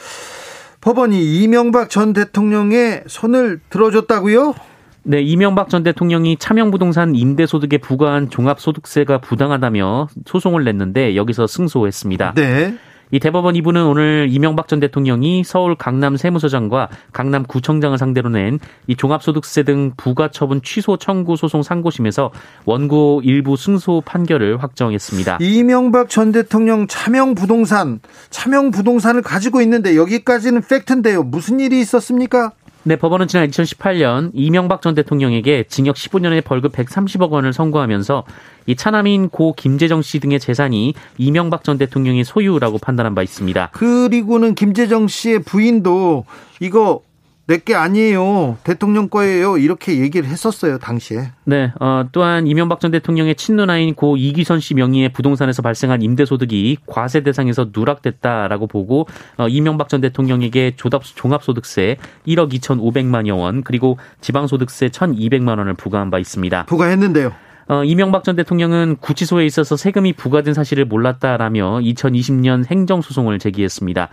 법원이 0.82 1.42
이명박 1.42 1.90
전 1.90 2.12
대통령의 2.14 3.04
손을 3.08 3.60
들어줬다고요? 3.70 4.56
네, 5.04 5.22
이명박 5.22 5.70
전 5.70 5.84
대통령이 5.84 6.38
차명부동산 6.38 7.16
임대소득에 7.16 7.78
부과한 7.80 8.30
종합소득세가 8.30 9.20
부당하다며 9.20 10.10
소송을 10.26 10.64
냈는데 10.64 11.16
여기서 11.16 11.48
승소했습니다. 11.48 12.34
네. 12.36 12.76
이 13.12 13.20
대법원 13.20 13.56
2부는 13.56 13.90
오늘 13.90 14.28
이명박 14.30 14.68
전 14.68 14.80
대통령이 14.80 15.44
서울 15.44 15.76
강남 15.76 16.18
세무서장과 16.18 16.90
강남 17.12 17.44
구청장을 17.44 17.98
상대로 17.98 18.30
낸 18.30 18.60
이 18.88 18.96
종합소득세 18.96 19.64
등 19.64 19.92
부가처분 19.96 20.62
취소 20.64 20.98
청구 20.98 21.36
소송 21.36 21.64
상고심에서 21.64 22.32
원고 22.66 23.22
일부 23.24 23.56
승소 23.56 24.04
판결을 24.06 24.62
확정했습니다. 24.62 25.38
이명박 25.42 26.10
전 26.10 26.32
대통령 26.32 26.88
차명 26.88 27.36
부동산, 27.36 28.00
차명 28.30 28.72
부동산을 28.72 29.22
가지고 29.22 29.62
있는데 29.62 29.96
여기까지는 29.96 30.62
팩트인데요. 30.62 31.24
무슨 31.24 31.60
일이 31.60 31.80
있었습니까? 31.80 32.52
네, 32.84 32.96
법원은 32.96 33.28
지난 33.28 33.48
2018년 33.48 34.32
이명박 34.34 34.82
전 34.82 34.96
대통령에게 34.96 35.66
징역 35.68 35.96
15년의 35.96 36.44
벌금 36.44 36.72
130억 36.72 37.30
원을 37.30 37.54
선고하면서 37.54 38.24
이 38.66 38.76
차남인 38.76 39.30
고 39.30 39.54
김재정 39.54 40.02
씨 40.02 40.20
등의 40.20 40.40
재산이 40.40 40.96
이명박 41.20 41.64
전 41.64 41.78
대통령의 41.78 42.24
소유라고 42.24 42.80
판단한 42.80 43.14
바 43.14 43.22
있습니다. 43.22 43.70
그리고는 43.74 44.56
김재정 44.56 45.08
씨의 45.08 45.44
부인도 45.44 46.26
이거 46.60 47.02
내게 47.52 47.76
아니에요. 47.76 48.58
대통령 48.64 49.10
거예요. 49.10 49.58
이렇게 49.58 50.00
얘기를 50.00 50.30
했었어요, 50.30 50.78
당시에. 50.78 51.32
네, 51.44 51.74
어, 51.82 52.06
또한 52.14 52.48
이명박 52.48 52.80
전 52.80 52.92
대통령의 52.92 53.36
친누나인 53.36 53.94
고 53.94 54.16
이기선 54.16 54.62
씨 54.62 54.74
명의의 54.74 55.10
부동산에서 55.10 55.62
발생한 55.62 56.02
임대소득이 56.02 56.78
과세 56.86 57.20
대상에서 57.24 57.72
누락됐다라고 57.74 58.68
보고 58.68 59.06
어, 59.36 59.50
이명박 59.50 59.90
전 59.90 60.00
대통령에게 60.00 60.78
조답, 60.78 61.04
종합소득세 61.04 61.98
1억 62.26 62.54
2,500만여 62.54 63.38
원 63.38 63.64
그리고 63.64 63.98
지방소득세 64.22 64.88
1,200만 64.88 65.58
원을 65.58 65.74
부과한 65.74 66.10
바 66.10 66.20
있습니다. 66.20 66.68
부과했는데요. 66.68 67.34
어, 67.68 67.84
이명박 67.84 68.24
전 68.24 68.38
대통령은 68.38 68.96
구치소에 69.02 69.46
있어서 69.46 69.76
세금이 69.76 70.14
부과된 70.14 70.54
사실을 70.54 70.86
몰랐다라며 70.86 71.80
2020년 71.82 72.66
행정소송을 72.72 73.40
제기했습니다. 73.40 74.10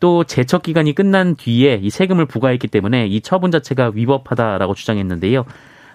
또 0.00 0.24
제척 0.24 0.62
기간이 0.62 0.94
끝난 0.94 1.34
뒤에 1.36 1.80
이 1.82 1.90
세금을 1.90 2.26
부과했기 2.26 2.68
때문에 2.68 3.06
이 3.06 3.20
처분 3.20 3.50
자체가 3.50 3.92
위법하다라고 3.94 4.74
주장했는데요. 4.74 5.44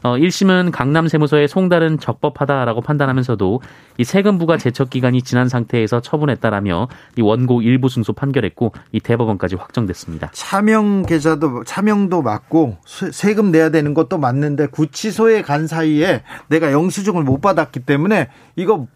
어, 0.04 0.18
1심은 0.18 0.72
강남 0.72 1.08
세무서의 1.08 1.48
송달은 1.48 1.98
적법하다라고 1.98 2.82
판단하면서도 2.82 3.62
이 3.98 4.04
세금 4.04 4.38
부과 4.38 4.58
제척 4.58 4.90
기간이 4.90 5.22
지난 5.22 5.48
상태에서 5.48 6.02
처분했다라며 6.02 6.90
이 7.18 7.22
원고 7.22 7.62
일부 7.62 7.88
승소 7.88 8.12
판결했고 8.12 8.74
이 8.92 9.00
대법원까지 9.00 9.56
확정됐습니다. 9.56 10.30
차명 10.34 11.04
계좌도 11.04 11.64
차명도 11.64 12.22
맞고 12.22 12.78
세금 12.86 13.52
내야 13.52 13.70
되는 13.70 13.94
것도 13.94 14.18
맞는데 14.18 14.68
구치소에 14.68 15.42
간 15.42 15.68
사이에 15.68 16.24
내가 16.50 16.74
영수증을 16.74 17.24
못 17.24 17.40
받았기 17.40 17.80
때문에 17.82 18.28
이거 18.58 18.88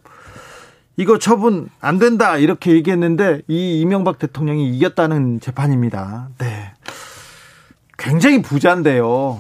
이거 0.98 1.20
처분 1.20 1.70
안 1.80 2.00
된다 2.00 2.38
이렇게 2.38 2.72
얘기했는데 2.72 3.42
이 3.48 3.80
이명박 3.80 4.18
대통령이 4.18 4.76
이겼다는 4.76 5.40
재판입니다. 5.40 6.30
네. 6.40 6.74
굉장히 7.98 8.42
부자인데요. 8.42 9.40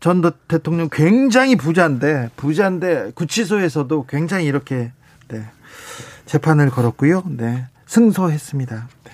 전 0.00 0.22
대통령 0.48 0.88
굉장히 0.90 1.56
부자인데 1.56 2.30
부자인데 2.36 3.12
구치소에서도 3.14 4.06
굉장히 4.08 4.46
이렇게 4.46 4.90
네. 5.28 5.44
재판을 6.26 6.68
걸었고요. 6.70 7.22
네. 7.26 7.66
승소했습니다. 7.86 8.88
네. 9.04 9.12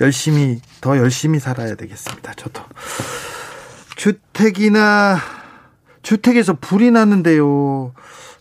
열심히 0.00 0.60
더 0.80 0.96
열심히 0.96 1.38
살아야 1.38 1.74
되겠습니다. 1.74 2.32
저도 2.34 2.62
주택이나 3.96 5.18
주택에서 6.02 6.54
불이 6.54 6.90
났는데요. 6.90 7.92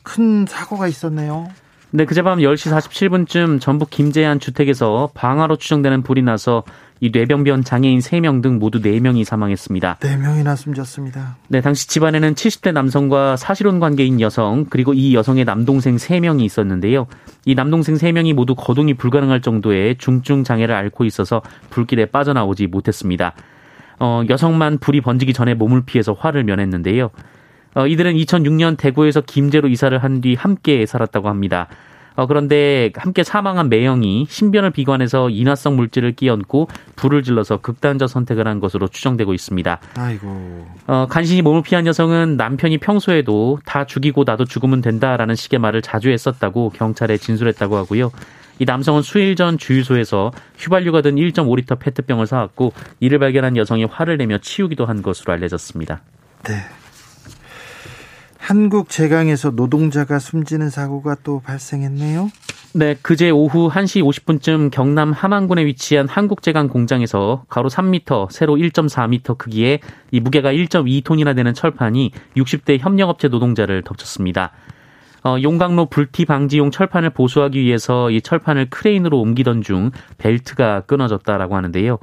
큰 0.03 0.46
사고가 0.48 0.88
있었네요. 0.88 1.50
네, 1.93 2.05
그제밤 2.05 2.39
10시 2.39 2.72
47분쯤 2.72 3.60
전북 3.60 3.89
김제한 3.89 4.39
주택에서 4.39 5.10
방화로 5.13 5.58
추정되는 5.58 6.03
불이 6.03 6.22
나서 6.22 6.63
이 7.01 7.10
뇌병변 7.12 7.65
장애인 7.65 8.00
3명 8.00 8.41
등 8.41 8.60
모두 8.60 8.79
4명이 8.79 9.25
사망했습니다. 9.25 9.98
4명이나 10.00 10.55
숨졌습니다. 10.55 11.36
네, 11.50 11.60
당시 11.60 11.89
집안에는 11.89 12.36
70대 12.36 12.72
남성과 12.72 13.36
사실혼 13.36 13.81
관계인 13.81 14.22
여성, 14.22 14.67
그리고 14.70 14.93
이 14.93 15.15
여성의 15.15 15.43
남동생 15.43 15.98
3명이 15.98 16.43
있었는데요. 16.43 17.08
이 17.43 17.55
남동생 17.55 17.96
3명이 17.96 18.36
모두 18.36 18.55
거동이 18.55 18.93
불가능할 18.93 19.41
정도의 19.41 19.98
중증 19.98 20.46
장애를 20.46 20.74
앓고 20.74 21.03
있어서 21.03 21.41
불길에 21.72 22.05
빠져나오지 22.05 22.67
못했습니다. 22.67 23.34
어, 24.00 24.24
여성만 24.29 24.77
불이 24.77 25.01
번지기 25.01 25.34
전에 25.34 25.55
몸을 25.55 25.81
피해서 25.86 26.13
화를 26.13 26.46
면했는데요. 26.46 27.10
어, 27.74 27.88
이들은 27.88 28.13
2006년 28.16 28.78
대구에서 28.78 29.22
김제로 29.22 29.68
이사를 29.68 29.98
한 29.98 30.22
뒤 30.22 30.36
함께 30.36 30.86
살았다고 30.86 31.30
합니다. 31.30 31.68
어, 32.16 32.28
그런데 32.28 32.92
함께 32.96 33.24
사망한 33.24 33.70
매형이 33.70 34.28
신변을 34.30 34.72
비관해서 34.72 35.30
인화성 35.30 35.78
물질을 35.78 36.12
끼얹고 36.12 36.68
불을 36.98 37.24
질러서 37.24 37.58
극단적 37.58 38.10
선택을 38.10 38.48
한 38.48 38.60
것으로 38.60 38.90
추정되고 38.90 39.34
있습니다. 39.34 39.80
아이고. 39.96 40.68
어, 40.88 41.08
간신히 41.10 41.42
몸을 41.42 41.63
피한 41.63 41.88
여성은 41.88 42.36
남편이 42.36 42.80
평소에도 42.80 43.60
다 43.66 43.86
죽이고 43.86 44.25
나도 44.25 44.44
죽으면 44.46 44.82
된다라는 44.82 45.36
식의 45.36 45.60
말을 45.60 45.82
자주 45.82 46.10
했었다고 46.10 46.72
경찰에 46.72 47.16
진술했다고 47.18 47.78
하고요. 47.78 48.12
이 48.60 48.66
남성은 48.66 49.01
수일 49.01 49.36
전 49.36 49.58
주유소에서 49.58 50.32
휘발유가 50.58 51.01
든 51.01 51.16
1.5리터 51.16 51.80
페트병을 51.80 52.28
사왔고 52.28 52.74
이를 53.00 53.18
발견한 53.18 53.56
여성이 53.58 53.86
화를 53.86 54.18
내며 54.18 54.38
치우기도 54.38 54.86
한 54.86 55.01
것으로 55.01 55.34
알려졌습니다. 55.34 56.01
네. 56.44 56.56
한국 58.51 58.89
제강에서 58.89 59.51
노동자가 59.51 60.20
숨지는 60.20 60.70
사고가 60.70 61.15
또 61.24 61.39
발생했네요. 61.39 62.29
네, 62.74 62.98
그제 63.01 63.29
오후 63.29 63.70
1시 63.70 64.03
50분쯤 64.03 64.72
경남 64.72 65.13
함안군에 65.13 65.65
위치한 65.65 66.05
한국제강 66.10 66.67
공장에서 66.67 67.46
가로 67.48 67.70
3m, 67.70 68.29
세로 68.29 68.58
1.4m 68.58 69.38
크기의 69.38 69.79
이 70.12 70.20
무게가 70.20 70.51
1.2톤이나 70.51 71.34
되는 71.34 71.53
철판이 71.53 72.12
60대 72.36 72.79
협력업체 72.79 73.29
노동자를 73.29 73.84
덮쳤습니다. 73.84 74.51
어, 75.24 75.38
용광로 75.41 75.86
불티 75.86 76.25
방지용 76.25 76.72
철판을 76.72 77.12
보수하기 77.12 77.58
위해서 77.58 78.12
이 78.12 78.20
철판을 78.20 78.70
크레인으로 78.70 79.17
옮기던 79.17 79.62
중 79.62 79.91
벨트가 80.17 80.81
끊어졌다라고 80.81 81.55
하는데요. 81.55 82.00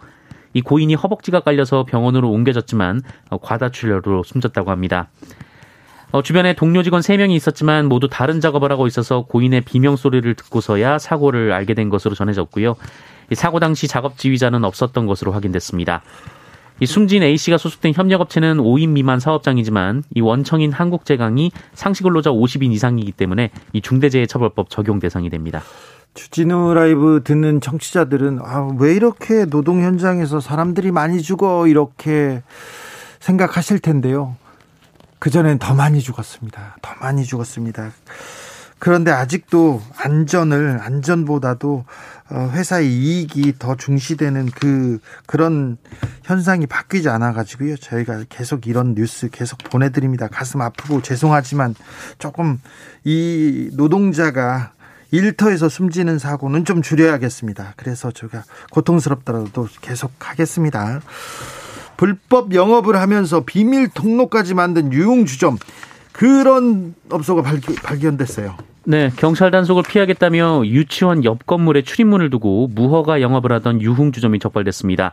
이 0.54 0.62
고인이 0.62 0.94
허벅지가 0.94 1.40
깔려서 1.40 1.84
병원으로 1.84 2.30
옮겨졌지만 2.30 3.02
어, 3.28 3.36
과다출혈로 3.36 4.22
숨졌다고 4.22 4.70
합니다. 4.70 5.10
어, 6.10 6.22
주변에 6.22 6.54
동료 6.54 6.82
직원 6.82 7.02
3명이 7.02 7.32
있었지만 7.32 7.86
모두 7.86 8.08
다른 8.08 8.40
작업을 8.40 8.72
하고 8.72 8.86
있어서 8.86 9.22
고인의 9.22 9.60
비명 9.62 9.96
소리를 9.96 10.32
듣고서야 10.34 10.98
사고를 10.98 11.52
알게 11.52 11.74
된 11.74 11.90
것으로 11.90 12.14
전해졌고요. 12.14 12.76
사고 13.32 13.60
당시 13.60 13.86
작업 13.88 14.16
지휘자는 14.16 14.64
없었던 14.64 15.06
것으로 15.06 15.32
확인됐습니다. 15.32 16.02
이 16.80 16.86
숨진 16.86 17.22
A씨가 17.22 17.58
소속된 17.58 17.92
협력업체는 17.94 18.58
5인 18.58 18.90
미만 18.90 19.20
사업장이지만 19.20 20.04
이 20.14 20.20
원청인 20.20 20.72
한국제강이 20.72 21.50
상시근로자 21.74 22.30
50인 22.30 22.72
이상이기 22.72 23.12
때문에 23.12 23.50
이 23.72 23.82
중대재해처벌법 23.82 24.70
적용 24.70 25.00
대상이 25.00 25.28
됩니다. 25.28 25.60
주진우 26.14 26.72
라이브 26.72 27.20
듣는 27.22 27.60
청취자들은 27.60 28.38
아, 28.42 28.70
왜 28.78 28.94
이렇게 28.94 29.44
노동 29.44 29.82
현장에서 29.82 30.40
사람들이 30.40 30.90
많이 30.90 31.20
죽어 31.20 31.66
이렇게 31.66 32.42
생각하실 33.20 33.80
텐데요. 33.80 34.36
그전엔 35.18 35.58
더 35.58 35.74
많이 35.74 36.00
죽었습니다. 36.00 36.76
더 36.82 36.94
많이 37.00 37.24
죽었습니다. 37.24 37.90
그런데 38.78 39.10
아직도 39.10 39.82
안전을 39.96 40.78
안전보다도 40.80 41.84
어, 42.30 42.50
회사의 42.52 42.92
이익이 42.92 43.54
더 43.58 43.74
중시되는 43.74 44.50
그 44.54 44.98
그런 45.26 45.78
현상이 46.24 46.66
바뀌지 46.66 47.08
않아 47.08 47.32
가지고요. 47.32 47.76
저희가 47.76 48.24
계속 48.28 48.66
이런 48.66 48.94
뉴스 48.94 49.30
계속 49.30 49.58
보내 49.58 49.90
드립니다. 49.90 50.28
가슴 50.30 50.60
아프고 50.60 51.00
죄송하지만 51.00 51.74
조금 52.18 52.60
이 53.04 53.70
노동자가 53.72 54.72
일터에서 55.10 55.70
숨지는 55.70 56.18
사고는 56.18 56.66
좀 56.66 56.82
줄여야겠습니다. 56.82 57.74
그래서 57.76 58.12
제가 58.12 58.44
고통스럽더라도 58.70 59.66
계속 59.80 60.12
하겠습니다. 60.18 61.00
불법 61.98 62.54
영업을 62.54 62.96
하면서 62.96 63.44
비밀 63.44 63.88
통로까지 63.88 64.54
만든 64.54 64.90
유흥주점 64.90 65.58
그런 66.12 66.94
업소가 67.10 67.42
발견, 67.42 68.16
됐어요 68.16 68.56
네, 68.84 69.10
경찰 69.16 69.50
단속을 69.50 69.82
피하겠다며 69.82 70.62
유치원 70.64 71.24
옆 71.24 71.44
건물에 71.44 71.82
출입문을 71.82 72.30
두고 72.30 72.68
무허가 72.68 73.20
영업을 73.20 73.52
하던 73.52 73.82
유흥주점이 73.82 74.38
적발됐습니다. 74.38 75.12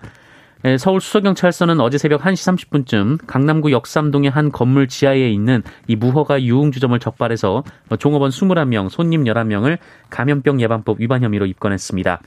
네, 0.62 0.78
서울 0.78 1.02
수서경찰서는 1.02 1.82
어제 1.82 1.98
새벽 1.98 2.22
1시 2.22 2.70
30분쯤 2.70 3.28
강남구 3.28 3.72
역삼동의 3.72 4.30
한 4.30 4.52
건물 4.52 4.88
지하에 4.88 5.30
있는 5.30 5.62
이 5.88 5.98
무허가 5.98 6.42
유흥주점을 6.42 6.98
적발해서 6.98 7.64
종업원 8.00 8.32
21명, 8.32 8.90
손님 8.90 9.26
11명을 9.26 9.78
감염병 10.10 10.62
예방법 10.62 11.02
위반 11.02 11.22
혐의로 11.22 11.46
입건했습니다. 11.46 12.22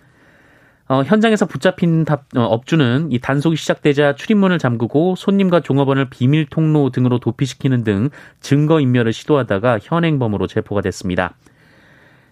어, 0.89 1.03
현장에서 1.03 1.47
붙잡힌 1.47 2.05
답, 2.05 2.25
어, 2.35 2.41
업주는 2.41 3.09
이 3.11 3.19
단속이 3.19 3.57
시작되자 3.57 4.15
출입문을 4.15 4.59
잠그고 4.59 5.17
손님과 5.17 5.61
종업원을 5.61 6.09
비밀 6.09 6.47
통로 6.47 6.91
등으로 6.91 7.19
도피시키는 7.19 7.85
등 7.85 8.09
증거 8.41 8.81
인멸을 8.81 9.13
시도하다가 9.13 9.81
현행범으로 9.83 10.47
체포가 10.47 10.81
됐습니다. 10.81 11.35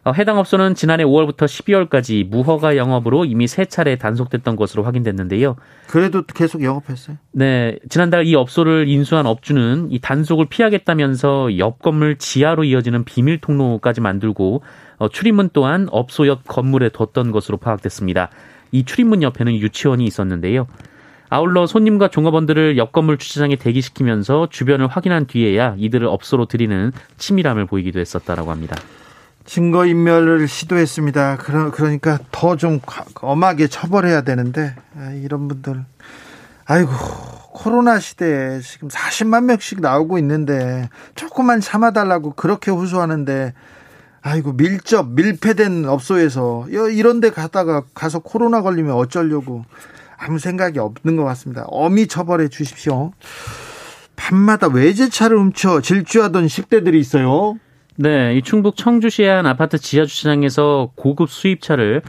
어, 0.06 0.12
해당 0.12 0.38
업소는 0.38 0.76
지난해 0.76 1.02
5월부터 1.02 1.46
12월까지 1.46 2.28
무허가 2.28 2.76
영업으로 2.76 3.24
이미 3.24 3.48
세 3.48 3.64
차례 3.64 3.96
단속됐던 3.96 4.54
것으로 4.54 4.84
확인됐는데요. 4.84 5.56
그래도 5.88 6.22
계속 6.22 6.62
영업했어요? 6.62 7.16
네. 7.32 7.76
지난달 7.88 8.24
이 8.24 8.36
업소를 8.36 8.86
인수한 8.86 9.26
업주는 9.26 9.88
이 9.90 9.98
단속을 9.98 10.46
피하겠다면서 10.46 11.58
옆 11.58 11.80
건물 11.80 12.18
지하로 12.18 12.62
이어지는 12.62 13.04
비밀 13.04 13.40
통로까지 13.40 14.00
만들고 14.00 14.62
어, 14.62 14.85
출입문 15.12 15.50
또한 15.52 15.88
업소 15.90 16.26
옆 16.26 16.46
건물에 16.46 16.88
뒀던 16.90 17.30
것으로 17.32 17.56
파악됐습니다. 17.58 18.30
이 18.72 18.84
출입문 18.84 19.22
옆에는 19.22 19.54
유치원이 19.54 20.04
있었는데요. 20.04 20.66
아울러 21.28 21.66
손님과 21.66 22.08
종업원들을 22.08 22.76
옆 22.78 22.92
건물 22.92 23.18
주차장에 23.18 23.56
대기시키면서 23.56 24.48
주변을 24.50 24.86
확인한 24.86 25.26
뒤에야 25.26 25.74
이들을 25.76 26.06
업소로 26.06 26.46
들이는 26.46 26.92
치밀함을 27.18 27.66
보이기도 27.66 27.98
했었다라고 28.00 28.50
합니다. 28.50 28.76
증거인멸을 29.44 30.48
시도했습니다. 30.48 31.36
그러, 31.38 31.70
그러니까 31.70 32.18
더 32.32 32.56
좀 32.56 32.80
엄하게 33.20 33.68
처벌해야 33.68 34.22
되는데 34.22 34.74
아, 34.96 35.10
이런 35.10 35.46
분들 35.48 35.84
아이고 36.64 36.90
코로나 37.52 37.98
시대에 37.98 38.60
지금 38.60 38.88
40만 38.88 39.44
명씩 39.44 39.80
나오고 39.80 40.18
있는데 40.18 40.88
조금만 41.14 41.60
참아달라고 41.60 42.32
그렇게 42.34 42.70
호소하는데 42.70 43.54
아이고 44.26 44.54
밀접 44.54 45.10
밀폐된 45.10 45.84
업소에서 45.84 46.66
이런 46.68 47.20
데 47.20 47.30
가다가 47.30 47.84
가서 47.94 48.18
코로나 48.18 48.60
걸리면 48.60 48.92
어쩌려고 48.92 49.64
아무 50.18 50.40
생각이 50.40 50.80
없는 50.80 51.14
것 51.14 51.22
같습니다. 51.22 51.64
어미 51.68 52.08
처벌해 52.08 52.48
주십시오. 52.48 53.12
밤마다 54.16 54.66
외제차를 54.66 55.38
훔쳐 55.38 55.80
질주하던 55.80 56.46
10대들이 56.46 56.96
있어요. 56.96 57.54
네, 57.94 58.34
이 58.34 58.42
충북 58.42 58.76
청주시의 58.76 59.28
한 59.28 59.46
아파트 59.46 59.78
지하 59.78 60.04
주차장에서 60.04 60.90
고급 60.96 61.30
수입차를 61.30 62.02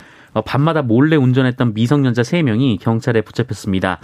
밤마다 0.43 0.81
몰래 0.81 1.17
운전했던 1.17 1.75
미성년자 1.75 2.23
3명이 2.23 2.79
경찰에 2.79 3.21
붙잡혔습니다. 3.21 3.99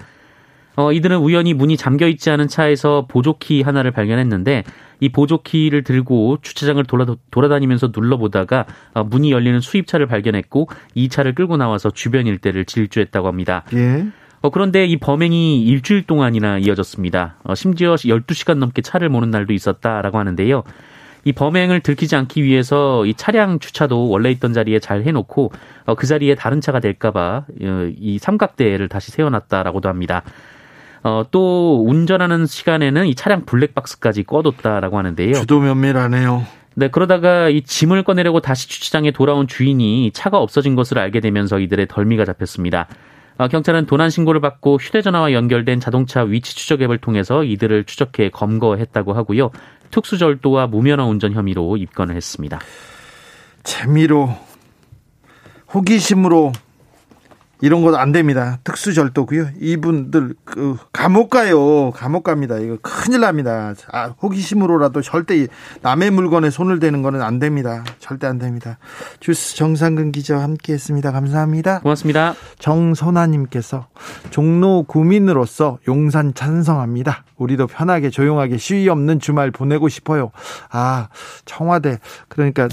어, 0.75 0.91
이들은 0.91 1.17
우연히 1.17 1.53
문이 1.53 1.77
잠겨 1.77 2.07
있지 2.07 2.29
않은 2.29 2.47
차에서 2.47 3.05
보조키 3.07 3.61
하나를 3.61 3.91
발견했는데 3.91 4.63
이 4.99 5.09
보조키를 5.09 5.83
들고 5.83 6.37
주차장을 6.41 6.83
돌아, 6.85 7.05
돌아다니면서 7.29 7.91
눌러보다가 7.95 8.65
어, 8.93 9.03
문이 9.03 9.31
열리는 9.31 9.59
수입차를 9.59 10.07
발견했고 10.07 10.69
이 10.95 11.09
차를 11.09 11.35
끌고 11.35 11.57
나와서 11.57 11.91
주변 11.91 12.25
일대를 12.25 12.65
질주했다고 12.65 13.27
합니다. 13.27 13.63
예. 13.73 14.05
어, 14.41 14.49
그런데 14.49 14.85
이 14.85 14.97
범행이 14.97 15.63
일주일 15.63 16.03
동안이나 16.03 16.57
이어졌습니다. 16.57 17.37
어, 17.43 17.55
심지어 17.55 17.95
12시간 17.95 18.57
넘게 18.57 18.81
차를 18.81 19.09
모는 19.09 19.29
날도 19.29 19.53
있었다라고 19.53 20.17
하는데요. 20.17 20.63
이 21.25 21.31
범행을 21.31 21.79
들키지 21.79 22.15
않기 22.15 22.43
위해서 22.43 23.05
이 23.05 23.13
차량 23.13 23.59
주차도 23.59 24.09
원래 24.09 24.29
있던 24.31 24.51
자리에 24.53 24.79
잘 24.79 25.03
해놓고 25.03 25.51
어, 25.85 25.95
그 25.95 26.07
자리에 26.07 26.35
다른 26.35 26.59
차가 26.59 26.79
될까봐 26.79 27.45
어, 27.61 27.89
이 27.97 28.19
삼각대를 28.19 28.89
다시 28.89 29.11
세워놨다라고도 29.11 29.87
합니다. 29.87 30.23
어, 31.03 31.23
또 31.31 31.83
운전하는 31.85 32.45
시간에는 32.45 33.05
이 33.07 33.15
차량 33.15 33.45
블랙박스까지 33.45 34.23
꺼뒀다라고 34.23 34.97
하는데요. 34.97 35.33
주도 35.33 35.59
면밀하네요. 35.59 36.45
네, 36.75 36.87
그러다가 36.87 37.49
이 37.49 37.61
짐을 37.61 38.03
꺼내려고 38.03 38.39
다시 38.39 38.67
주차장에 38.67 39.11
돌아온 39.11 39.47
주인이 39.47 40.11
차가 40.13 40.39
없어진 40.39 40.75
것을 40.75 40.97
알게 40.97 41.19
되면서 41.19 41.59
이들의 41.59 41.87
덜미가 41.87 42.25
잡혔습니다. 42.25 42.87
어, 43.37 43.47
경찰은 43.47 43.85
도난 43.85 44.09
신고를 44.09 44.41
받고 44.41 44.77
휴대전화와 44.77 45.33
연결된 45.33 45.79
자동차 45.79 46.21
위치 46.23 46.55
추적 46.55 46.81
앱을 46.81 46.99
통해서 46.99 47.43
이들을 47.43 47.83
추적해 47.83 48.29
검거했다고 48.29 49.13
하고요. 49.13 49.51
특수절도와 49.91 50.67
무면허 50.67 51.05
운전 51.05 51.33
혐의로 51.33 51.77
입건을 51.77 52.15
했습니다. 52.15 52.59
재미로 53.63 54.35
호기심으로 55.73 56.51
이런 57.63 57.81
것 57.81 57.95
안 57.95 58.11
됩니다. 58.11 58.59
특수절도고요. 58.65 59.51
이분들 59.57 60.35
그 60.43 60.75
감옥 60.91 61.29
가요. 61.29 61.91
감옥 61.91 62.25
갑니다. 62.25 62.57
이거 62.57 62.77
큰일 62.81 63.21
납니다. 63.21 63.73
아, 63.89 64.07
호기심으로라도 64.21 65.01
절대 65.01 65.47
남의 65.81 66.11
물건에 66.11 66.49
손을 66.49 66.79
대는 66.79 67.01
거는 67.03 67.21
안 67.21 67.39
됩니다. 67.39 67.85
절대 67.99 68.27
안 68.27 68.37
됩니다. 68.37 68.79
주스 69.21 69.55
정상근 69.55 70.11
기자와 70.11 70.43
함께했습니다. 70.43 71.13
감사합니다. 71.13 71.79
고맙습니다. 71.79 72.35
정선아님께서 72.59 73.87
종로 74.29 74.83
구민으로서 74.83 75.77
용산 75.87 76.33
찬성합니다. 76.33 77.23
우리도 77.37 77.67
편하게 77.67 78.09
조용하게 78.09 78.57
시위 78.57 78.89
없는 78.89 79.21
주말 79.21 79.51
보내고 79.51 79.87
싶어요. 79.87 80.31
아 80.69 81.07
청와대 81.45 81.99
그러니까 82.27 82.67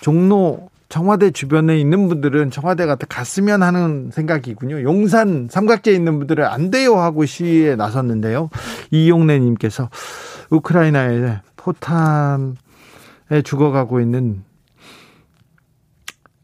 종로 0.00 0.70
청와대 0.88 1.30
주변에 1.30 1.78
있는 1.78 2.08
분들은 2.08 2.50
청와대가 2.50 2.96
갔으면 3.08 3.62
하는 3.62 4.10
생각이군요. 4.12 4.82
용산 4.82 5.48
삼각지에 5.50 5.94
있는 5.94 6.18
분들은 6.18 6.44
안 6.44 6.70
돼요 6.70 6.96
하고 6.96 7.26
시위에 7.26 7.76
나섰는데요. 7.76 8.50
이용래님께서 8.90 9.90
우크라이나에 10.50 11.40
포탄에 11.56 12.54
죽어가고 13.44 14.00
있는 14.00 14.44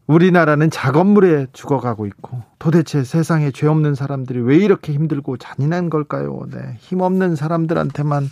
우리나라는 0.05 0.69
작업물에 0.69 1.47
죽어가고 1.53 2.05
있고 2.07 2.41
도대체 2.59 3.05
세상에 3.05 3.51
죄 3.51 3.67
없는 3.67 3.95
사람들이 3.95 4.41
왜 4.41 4.57
이렇게 4.57 4.91
힘들고 4.91 5.37
잔인한 5.37 5.89
걸까요? 5.89 6.45
네, 6.51 6.75
힘없는 6.79 7.37
사람들한테만 7.37 8.29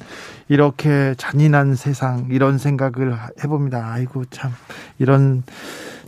이렇게 0.49 1.15
잔인한 1.17 1.75
세상 1.75 2.27
이런 2.29 2.57
생각을 2.57 3.17
해봅니다. 3.41 3.89
아이고 3.89 4.25
참 4.25 4.51
이런 4.99 5.43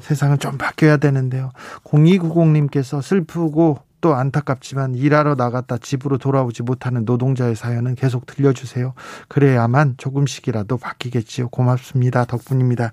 세상은 0.03 0.37
좀 0.37 0.57
바뀌어야 0.57 0.97
되는데요. 0.97 1.51
0290님께서 1.85 3.01
슬프고 3.01 3.79
또 4.01 4.15
안타깝지만 4.15 4.95
일하러 4.95 5.35
나갔다 5.35 5.77
집으로 5.77 6.17
돌아오지 6.17 6.61
못하는 6.61 7.05
노동자의 7.05 7.55
사연은 7.55 7.95
계속 7.95 8.25
들려주세요. 8.25 8.93
그래야만 9.29 9.95
조금씩이라도 9.97 10.75
바뀌겠지요. 10.77 11.47
고맙습니다. 11.47 12.25
덕분입니다. 12.25 12.91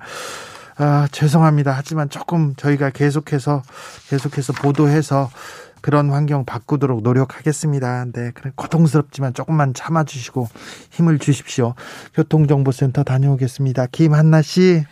아, 0.78 1.08
죄송합니다. 1.10 1.72
하지만 1.72 2.08
조금 2.08 2.54
저희가 2.54 2.90
계속해서 2.90 3.62
계속해서 4.08 4.52
보도해서 4.52 5.30
그런 5.80 6.10
환경 6.10 6.44
바꾸도록 6.44 7.02
노력하겠습니다. 7.02 8.04
네, 8.12 8.30
그래 8.32 8.52
고통스럽지만 8.54 9.34
조금만 9.34 9.74
참아주시고 9.74 10.48
힘을 10.90 11.18
주십시오. 11.18 11.74
교통정보센터 12.14 13.02
다녀오겠습니다. 13.02 13.86
김한나 13.86 14.42
씨. 14.42 14.84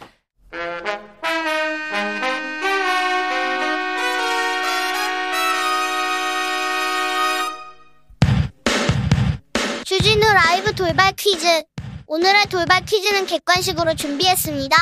퀴즈. 11.19 11.63
오늘의 12.07 12.47
돌발 12.47 12.85
퀴즈는 12.85 13.27
객관식으로 13.27 13.95
준비했습니다. 13.95 14.77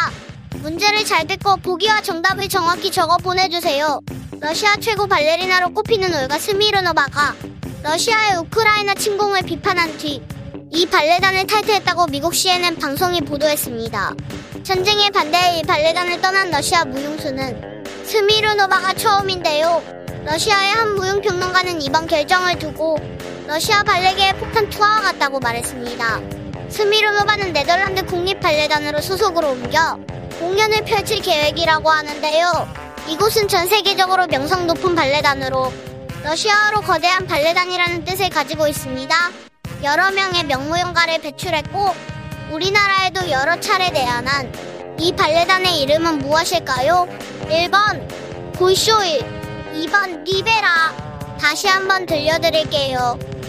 문제를 0.62 1.05
잘 1.05 1.27
듣고 1.27 1.57
보기와 1.57 2.01
정답을 2.03 2.49
정확히 2.49 2.90
적어 2.90 3.16
보내주세요. 3.16 4.01
러시아 4.40 4.77
최고 4.77 5.07
발레리나로 5.07 5.75
꼽히는 5.75 6.14
올가 6.14 6.38
스미르노바가 6.38 7.35
러시아의 7.83 8.37
우크라이나 8.38 8.94
침공을 8.94 9.42
비판한 9.42 9.96
뒤 9.99 10.20
이 10.72 10.85
발레단을 10.85 11.46
탈퇴했다고 11.46 12.09
미국 12.09 12.35
CNN 12.35 12.77
방송이 12.77 13.20
보도했습니다. 13.22 14.14
전쟁에 14.62 15.11
반대해 15.11 15.59
이 15.59 15.62
발레단을 15.62 16.20
떠난 16.20 16.51
러시아 16.51 16.85
무용수는 16.85 17.85
스미르노바가 18.05 18.94
처음인데요. 18.94 19.83
러시아의 20.25 20.72
한 20.72 20.94
무용평론가는 20.96 21.81
이번 21.81 22.07
결정을 22.07 22.59
두고 22.59 22.99
러시아 23.47 23.85
발레계의 23.85 24.35
폭탄 24.39 24.69
투하와 24.69 25.03
같다고 25.03 25.39
말했습니다. 25.39 26.21
스미르노바는 26.69 27.53
네덜란드 27.53 28.05
국립 28.05 28.41
발레단으로 28.41 29.01
소속으로 29.01 29.53
옮겨 29.53 29.99
공연을 30.41 30.85
펼칠 30.85 31.23
계획이라고 31.23 31.89
하는데요. 31.89 32.69
이곳은 33.07 33.47
전 33.47 33.69
세계적으로 33.69 34.27
명성 34.27 34.67
높은 34.67 34.97
발레단으로 34.97 35.73
러시아어로 36.25 36.81
거대한 36.81 37.27
발레단이라는 37.29 38.05
뜻을 38.05 38.31
가지고 38.31 38.67
있습니다. 38.67 39.15
여러 39.85 40.11
명의 40.11 40.43
명무연가를 40.45 41.21
배출했고 41.21 41.95
우리나라에도 42.51 43.31
여러 43.31 43.61
차례 43.61 43.91
내한한 43.91 44.53
이 44.99 45.15
발레단의 45.15 45.83
이름은 45.83 46.19
무엇일까요? 46.19 47.07
1번 47.49 48.55
볼쇼일 48.55 49.21
2번 49.75 50.25
리베라 50.25 51.37
다시 51.41 51.69
한번 51.69 52.07
들려드릴게요. 52.07 53.36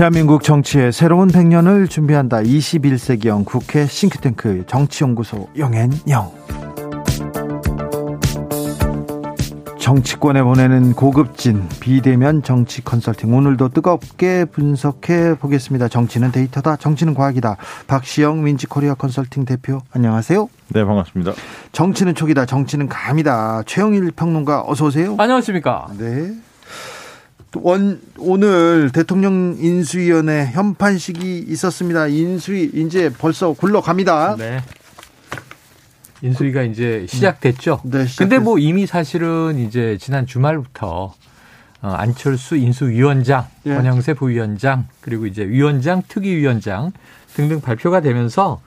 대한민국 0.00 0.42
정치의 0.42 0.92
새로운 0.92 1.28
100년을 1.28 1.86
준비한다. 1.90 2.38
21세기형 2.38 3.44
국회 3.44 3.84
싱크탱크 3.84 4.64
정치연구소 4.66 5.50
영앤영. 5.58 6.32
정치권에 9.78 10.42
보내는 10.42 10.94
고급진 10.94 11.68
비대면 11.80 12.42
정치 12.42 12.82
컨설팅 12.82 13.34
오늘도 13.34 13.68
뜨겁게 13.68 14.46
분석해 14.46 15.34
보겠습니다. 15.34 15.88
정치는 15.88 16.32
데이터다. 16.32 16.76
정치는 16.76 17.12
과학이다. 17.12 17.58
박시영 17.86 18.42
민지코리아 18.42 18.94
컨설팅 18.94 19.44
대표 19.44 19.82
안녕하세요. 19.92 20.48
네 20.68 20.82
반갑습니다. 20.82 21.32
정치는 21.72 22.14
촉이다. 22.14 22.46
정치는 22.46 22.88
감이다. 22.88 23.64
최영일 23.66 24.12
평론가 24.12 24.64
어서 24.66 24.86
오세요. 24.86 25.16
안녕하십니까. 25.18 25.88
네. 25.98 26.32
원, 27.56 28.00
오늘 28.18 28.90
대통령 28.92 29.56
인수위원회 29.58 30.46
현판식이 30.52 31.46
있었습니다. 31.48 32.06
인수위 32.06 32.70
이제 32.74 33.10
벌써 33.10 33.52
굴러갑니다. 33.52 34.36
네. 34.36 34.60
인수위가 36.22 36.62
이제 36.62 37.06
시작됐죠. 37.08 37.80
네, 37.84 38.06
시작됐... 38.06 38.28
근데 38.28 38.38
뭐 38.38 38.58
이미 38.58 38.86
사실은 38.86 39.58
이제 39.58 39.98
지난 40.00 40.26
주말부터 40.26 41.14
어, 41.82 41.88
안철수 41.88 42.56
인수위원장, 42.56 43.46
예. 43.66 43.74
권영세 43.74 44.14
부위원장, 44.14 44.86
그리고 45.00 45.26
이제 45.26 45.46
위원장, 45.46 46.02
특위위원장 46.06 46.92
등등 47.34 47.60
발표가 47.60 48.00
되면서 48.00 48.60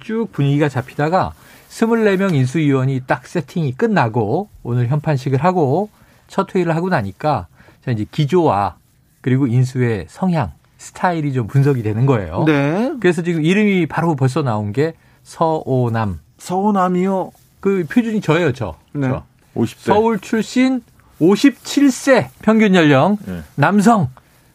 쭉 0.00 0.28
분위기가 0.32 0.68
잡히다가 0.68 1.32
24명 1.70 2.34
인수위원이 2.34 3.02
딱 3.06 3.26
세팅이 3.26 3.72
끝나고 3.72 4.50
오늘 4.62 4.88
현판식을 4.88 5.42
하고 5.42 5.88
첫 6.26 6.54
회의를 6.54 6.76
하고 6.76 6.90
나니까 6.90 7.46
자 7.84 7.90
이제 7.90 8.04
기조와 8.10 8.76
그리고 9.20 9.46
인수의 9.46 10.06
성향, 10.08 10.52
스타일이 10.76 11.32
좀 11.32 11.46
분석이 11.46 11.82
되는 11.82 12.06
거예요. 12.06 12.44
네. 12.46 12.92
그래서 13.00 13.22
지금 13.22 13.44
이름이 13.44 13.86
바로 13.86 14.16
벌써 14.16 14.42
나온 14.42 14.72
게 14.72 14.94
서오남 15.22 16.20
서운함이요. 16.38 17.32
그 17.60 17.84
표준이 17.90 18.20
저예요, 18.20 18.52
저. 18.52 18.76
네. 18.92 19.08
저. 19.08 19.24
50대. 19.56 19.76
서울 19.78 20.18
출신 20.20 20.82
57세 21.20 22.28
평균 22.42 22.74
연령 22.74 23.18
네. 23.26 23.42
남성. 23.56 24.08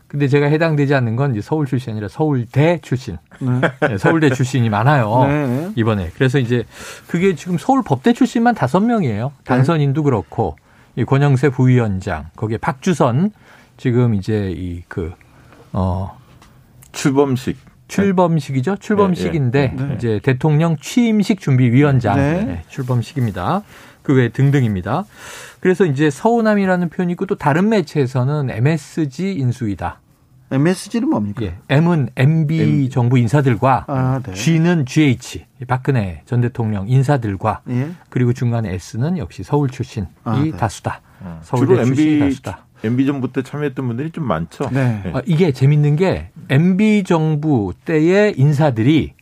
근데 0.07 0.27
제가 0.27 0.45
해당되지 0.45 0.93
않는 0.93 1.15
건 1.15 1.31
이제 1.31 1.41
서울 1.41 1.65
출신이 1.65 1.93
아니라 1.93 2.07
서울대 2.07 2.79
출신. 2.81 3.17
네. 3.39 3.87
네, 3.87 3.97
서울대 3.97 4.29
출신이 4.29 4.69
많아요. 4.69 5.25
네. 5.27 5.71
이번에. 5.75 6.11
그래서 6.13 6.37
이제 6.37 6.63
그게 7.07 7.35
지금 7.35 7.57
서울 7.57 7.81
법대 7.83 8.13
출신만 8.13 8.53
다섯 8.55 8.79
명이에요. 8.79 9.33
단선인도 9.43 10.03
그렇고 10.03 10.55
이 10.95 11.03
권영세 11.05 11.49
부위원장, 11.49 12.29
거기에 12.35 12.57
박주선 12.57 13.31
지금 13.77 14.13
이제 14.15 14.51
이 14.55 14.83
그 14.87 15.13
어 15.75 16.15
출범식 16.91 17.57
출범식이죠. 17.87 18.77
출범식인데 18.77 19.73
네, 19.75 19.83
네. 19.87 19.95
이제 19.95 20.19
대통령 20.23 20.77
취임식 20.77 21.39
준비위원장 21.39 22.15
네. 22.15 22.43
네, 22.43 22.63
출범식입니다. 22.69 23.63
그 24.03 24.13
외 24.13 24.29
등등입니다. 24.29 25.05
그래서 25.61 25.85
이제 25.85 26.09
서운함이라는 26.09 26.89
표현이 26.89 27.13
있고 27.13 27.25
또 27.25 27.35
다른 27.35 27.69
매체에서는 27.69 28.49
MSG 28.51 29.33
인수위다. 29.33 29.99
MSG는 30.53 31.09
뭡니까? 31.09 31.43
예. 31.43 31.55
M은 31.69 32.09
MB 32.15 32.61
M. 32.61 32.89
정부 32.89 33.17
인사들과 33.17 33.85
아, 33.87 34.21
네. 34.23 34.33
G는 34.33 34.85
GH 34.85 35.45
박근혜 35.67 36.21
전 36.25 36.41
대통령 36.41 36.87
인사들과 36.87 37.61
예. 37.69 37.91
그리고 38.09 38.33
중간에 38.33 38.73
S는 38.73 39.17
역시 39.17 39.43
서울 39.43 39.69
출신이 39.69 40.05
아, 40.23 40.41
네. 40.43 40.51
다수다. 40.51 41.01
어. 41.21 41.39
서울대 41.43 41.73
주로 41.73 41.85
출신이 41.85 42.13
MB 42.13 42.19
다수다. 42.19 42.65
MB 42.83 43.05
정부 43.05 43.31
때 43.31 43.41
참여했던 43.41 43.87
분들이 43.87 44.11
좀 44.11 44.25
많죠. 44.27 44.69
네. 44.71 45.01
네. 45.03 45.11
아, 45.15 45.21
이게 45.25 45.51
재밌는 45.51 45.95
게 45.95 46.29
MB 46.49 47.03
정부 47.05 47.73
때의 47.85 48.33
인사들이 48.37 49.13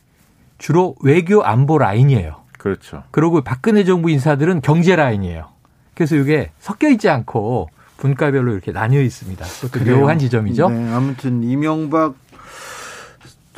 주로 0.58 0.96
외교 1.02 1.44
안보 1.44 1.78
라인이에요. 1.78 2.42
그렇죠. 2.58 3.04
그리고 3.12 3.42
박근혜 3.42 3.84
정부 3.84 4.10
인사들은 4.10 4.62
경제 4.62 4.96
라인이에요. 4.96 5.48
그래서 5.96 6.16
이게 6.16 6.52
섞여 6.60 6.90
있지 6.90 7.10
않고 7.10 7.70
분과별로 8.06 8.52
이렇게 8.52 8.72
나뉘어 8.72 9.02
있습니다. 9.02 9.46
그것도 9.46 9.80
그래요. 9.86 10.00
묘한 10.00 10.18
지점이죠. 10.18 10.70
네, 10.70 10.92
아무튼 10.92 11.44
이명박 11.44 12.16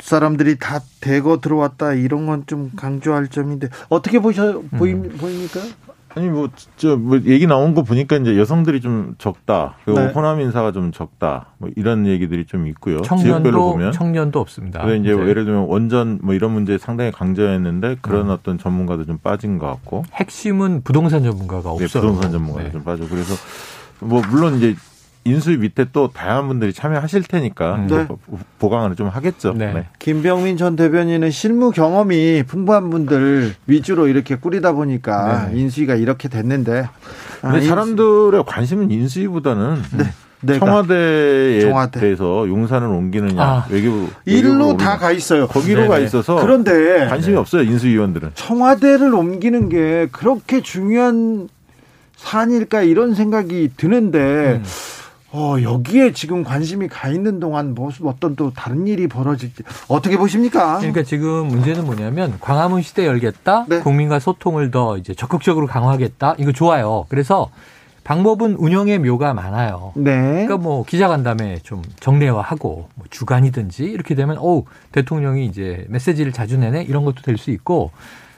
사람들이 0.00 0.58
다 0.58 0.80
대거 1.00 1.40
들어왔다 1.40 1.94
이런 1.94 2.26
건 2.26 2.44
좀 2.46 2.70
강조할 2.76 3.28
점인데 3.28 3.68
어떻게 3.88 4.18
보셔 4.18 4.60
보이, 4.76 4.92
음. 4.92 5.16
보입니까? 5.18 5.60
아니 6.16 6.28
뭐 6.28 6.48
진짜 6.54 6.94
뭐 6.94 7.18
얘기 7.24 7.46
나온 7.46 7.74
거 7.74 7.82
보니까 7.82 8.16
이제 8.18 8.38
여성들이 8.38 8.82
좀 8.82 9.14
적다. 9.18 9.76
그리고 9.84 10.00
네. 10.00 10.06
호남 10.12 10.40
인사가 10.42 10.72
좀 10.72 10.92
적다. 10.92 11.46
뭐 11.58 11.70
이런 11.74 12.06
얘기들이 12.06 12.44
좀 12.44 12.66
있고요. 12.68 13.00
지역별로 13.00 13.32
청년도 13.40 13.72
보면. 13.72 13.92
청년도 13.92 14.40
없습니다. 14.40 14.84
그래 14.84 14.98
이제 14.98 15.12
네. 15.14 15.26
예를 15.26 15.44
들면 15.46 15.64
원전 15.68 16.18
뭐 16.22 16.34
이런 16.34 16.52
문제 16.52 16.76
상당히 16.76 17.10
강조했는데 17.10 17.96
그런 18.02 18.30
어떤 18.30 18.58
전문가도 18.58 19.06
좀 19.06 19.16
빠진 19.18 19.58
것 19.58 19.66
같고 19.68 20.04
핵심은 20.12 20.82
부동산 20.84 21.22
전문가가 21.24 21.74
네, 21.78 21.84
없어요. 21.84 22.02
부동산 22.02 22.30
전문가도 22.30 22.64
네. 22.66 22.72
좀 22.72 22.84
빠지고 22.84 23.08
그래서 23.08 23.34
뭐 24.00 24.22
물론 24.30 24.56
이제 24.56 24.74
인수위 25.26 25.56
밑에 25.56 25.86
또 25.92 26.08
다양한 26.12 26.48
분들이 26.48 26.74
참여하실 26.74 27.22
테니까 27.22 27.76
음. 27.76 27.86
또 27.88 27.96
네. 27.96 28.06
보강을 28.58 28.94
좀 28.94 29.08
하겠죠. 29.08 29.54
네. 29.54 29.72
네. 29.72 29.86
김병민 29.98 30.58
전 30.58 30.76
대변인은 30.76 31.30
실무 31.30 31.70
경험이 31.70 32.42
풍부한 32.46 32.90
분들 32.90 33.54
위주로 33.66 34.06
이렇게 34.06 34.36
꾸리다 34.36 34.72
보니까 34.72 35.48
네. 35.50 35.58
인수위가 35.60 35.94
이렇게 35.94 36.28
됐는데 36.28 36.88
아, 37.40 37.50
근데 37.50 37.60
인수- 37.64 37.68
사람들의 37.68 38.44
관심은 38.46 38.90
인수위보다는 38.90 39.76
네, 39.96 40.04
내가 40.42 40.66
청와대에 40.66 41.60
청와대. 41.62 42.00
대해서 42.00 42.46
용산을 42.46 42.86
옮기느냐 42.88 43.42
아. 43.42 43.66
외교부 43.70 44.10
일로 44.26 44.76
다 44.76 44.98
가 44.98 45.10
있어요. 45.10 45.46
거기로 45.46 45.88
가. 45.88 45.98
있어서 46.00 46.34
그런데 46.36 47.06
관심이 47.08 47.34
없어요 47.38 47.62
인수위원들은. 47.62 48.32
청와대를 48.34 49.14
옮기는 49.14 49.70
게 49.70 50.08
그렇게 50.12 50.60
중요한 50.60 51.48
사안일까 52.16 52.82
이런 52.82 53.14
생각이 53.14 53.70
드는데 53.76 54.18
음. 54.62 54.64
어, 55.36 55.56
여기에 55.60 56.12
지금 56.12 56.44
관심이 56.44 56.86
가 56.86 57.08
있는 57.08 57.40
동안 57.40 57.74
뭐 57.74 57.90
어떤 58.04 58.36
또 58.36 58.52
다른 58.52 58.86
일이 58.86 59.08
벌어질지 59.08 59.64
어떻게 59.88 60.16
보십니까? 60.16 60.76
그러니까 60.78 61.02
지금 61.02 61.48
문제는 61.48 61.84
뭐냐면 61.86 62.36
광화문 62.40 62.82
시대 62.82 63.04
열겠다. 63.04 63.66
네. 63.68 63.80
국민과 63.80 64.20
소통을 64.20 64.70
더 64.70 64.96
이제 64.96 65.12
적극적으로 65.12 65.66
강화하겠다. 65.66 66.36
이거 66.38 66.52
좋아요. 66.52 67.06
그래서 67.08 67.50
방법은 68.04 68.54
운영의 68.56 69.00
묘가 69.00 69.34
많아요. 69.34 69.92
네. 69.96 70.12
그러니까 70.20 70.56
뭐 70.58 70.84
기자간담회 70.84 71.60
좀 71.64 71.82
정례화하고 71.98 72.88
뭐 72.94 73.06
주간이든지 73.10 73.82
이렇게 73.84 74.14
되면 74.14 74.36
어우 74.38 74.66
대통령이 74.92 75.46
이제 75.46 75.84
메시지를 75.88 76.30
자주 76.32 76.58
내네 76.58 76.82
이런 76.84 77.04
것도 77.04 77.22
될 77.22 77.38
수 77.38 77.50
있고 77.50 77.90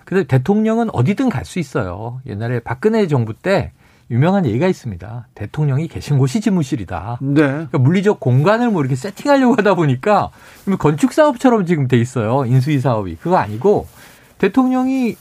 그래서 0.06 0.26
대통령은 0.26 0.88
어디든 0.94 1.28
갈 1.28 1.44
수 1.44 1.58
있어요. 1.58 2.20
옛날에 2.26 2.60
박근혜 2.60 3.06
정부 3.06 3.34
때 3.34 3.72
유명한 4.10 4.46
얘기가 4.46 4.68
있습니다. 4.68 5.26
대통령이 5.34 5.88
계신 5.88 6.16
곳이 6.16 6.40
집무실이다. 6.40 7.18
네. 7.20 7.42
그러니까 7.42 7.78
물리적 7.78 8.20
공간을 8.20 8.70
뭐 8.70 8.80
이렇게 8.82 8.94
세팅하려고 8.94 9.56
하다 9.56 9.74
보니까 9.74 10.30
건축 10.78 11.12
사업처럼 11.12 11.66
지금 11.66 11.88
돼 11.88 11.98
있어요. 11.98 12.44
인수위 12.46 12.78
사업이 12.78 13.16
그거 13.16 13.36
아니고 13.36 13.88
대통령이 14.38 15.16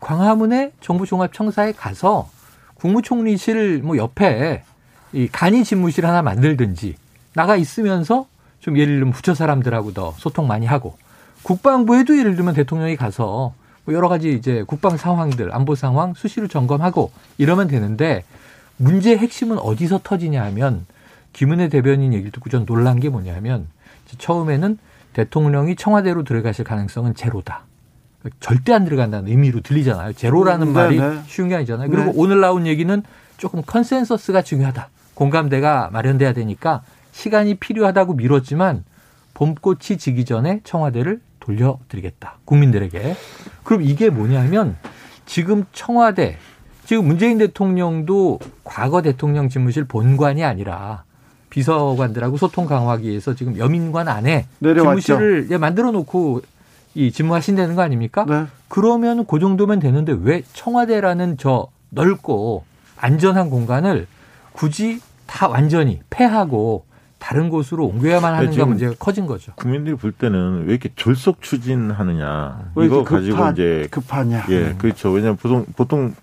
광화문에 0.00 0.72
정부종합청사에 0.80 1.72
가서 1.72 2.28
국무총리실 2.74 3.80
뭐 3.82 3.96
옆에 3.96 4.64
이 5.12 5.28
간이 5.28 5.64
집무실 5.64 6.06
하나 6.06 6.22
만들든지 6.22 6.96
나가 7.34 7.56
있으면서 7.56 8.26
좀 8.60 8.76
예를 8.76 8.96
들면 8.96 9.12
부처 9.12 9.34
사람들하고 9.34 9.94
더 9.94 10.14
소통 10.18 10.46
많이 10.46 10.66
하고 10.66 10.96
국방부에도 11.42 12.18
예를 12.18 12.36
들면 12.36 12.54
대통령이 12.54 12.96
가서 12.96 13.54
뭐 13.90 13.96
여러 13.96 14.08
가지 14.08 14.32
이제 14.32 14.62
국방 14.66 14.96
상황들 14.96 15.52
안보 15.52 15.74
상황 15.74 16.14
수시로 16.14 16.46
점검하고 16.46 17.10
이러면 17.38 17.66
되는데 17.66 18.24
문제의 18.76 19.18
핵심은 19.18 19.58
어디서 19.58 20.00
터지냐 20.04 20.42
하면 20.44 20.86
김은혜 21.32 21.68
대변인 21.68 22.12
얘기를 22.12 22.30
듣고 22.30 22.48
전 22.50 22.64
놀란 22.64 23.00
게 23.00 23.08
뭐냐면 23.08 23.66
처음에는 24.16 24.78
대통령이 25.12 25.74
청와대로 25.74 26.22
들어가실 26.22 26.64
가능성은 26.64 27.14
제로다. 27.16 27.64
절대 28.38 28.72
안 28.72 28.84
들어간다는 28.84 29.28
의미로 29.28 29.60
들리잖아요. 29.60 30.12
제로라는 30.12 30.68
네, 30.68 30.72
말이 30.72 31.00
네. 31.00 31.22
쉬운 31.26 31.48
게 31.48 31.56
아니잖아요. 31.56 31.90
그리고 31.90 32.06
네. 32.06 32.12
오늘 32.14 32.40
나온 32.40 32.66
얘기는 32.66 33.02
조금 33.38 33.62
컨센서스가 33.62 34.42
중요하다. 34.42 34.88
공감대가 35.14 35.90
마련돼야 35.92 36.32
되니까 36.32 36.82
시간이 37.12 37.54
필요하다고 37.54 38.14
미뤘지만 38.14 38.84
봄꽃이 39.34 39.98
지기 39.98 40.24
전에 40.24 40.60
청와대를 40.64 41.20
돌려드리겠다. 41.40 42.38
국민들에게. 42.44 43.16
그럼 43.64 43.82
이게 43.82 44.10
뭐냐면 44.10 44.76
지금 45.26 45.64
청와대, 45.72 46.36
지금 46.84 47.06
문재인 47.06 47.38
대통령도 47.38 48.38
과거 48.64 49.02
대통령 49.02 49.48
집무실 49.48 49.84
본관이 49.84 50.44
아니라 50.44 51.04
비서관들하고 51.50 52.36
소통 52.36 52.66
강화하기 52.66 53.08
위해서 53.08 53.34
지금 53.34 53.58
여민관 53.58 54.08
안에 54.08 54.46
내려왔죠. 54.60 55.00
집무실을 55.00 55.48
예, 55.50 55.58
만들어 55.58 55.90
놓고 55.90 56.42
이 56.94 57.12
집무하신다는 57.12 57.76
거 57.76 57.82
아닙니까? 57.82 58.24
네. 58.28 58.46
그러면 58.68 59.24
그 59.26 59.38
정도면 59.38 59.80
되는데 59.80 60.16
왜 60.20 60.42
청와대라는 60.52 61.36
저 61.38 61.68
넓고 61.90 62.64
안전한 62.96 63.50
공간을 63.50 64.06
굳이 64.52 65.00
다 65.26 65.48
완전히 65.48 66.00
폐하고 66.10 66.84
다른 67.20 67.48
곳으로 67.50 67.86
옮겨야만 67.86 68.34
하는가 68.34 68.64
문제가 68.64 68.94
커진 68.98 69.26
거죠. 69.26 69.52
국민들이 69.54 69.94
볼 69.94 70.10
때는 70.10 70.64
왜 70.66 70.72
이렇게 70.72 70.88
졸속 70.96 71.42
추진하느냐 71.42 72.72
왜 72.74 72.86
이거 72.86 72.96
이렇게 72.96 73.14
가지고 73.14 73.36
급하- 73.36 73.50
이제 73.52 73.88
급하냐? 73.90 74.44
예 74.48 74.74
그렇죠 74.78 75.10
왜냐하면 75.12 75.36
보통 75.36 75.64
보통 75.76 76.14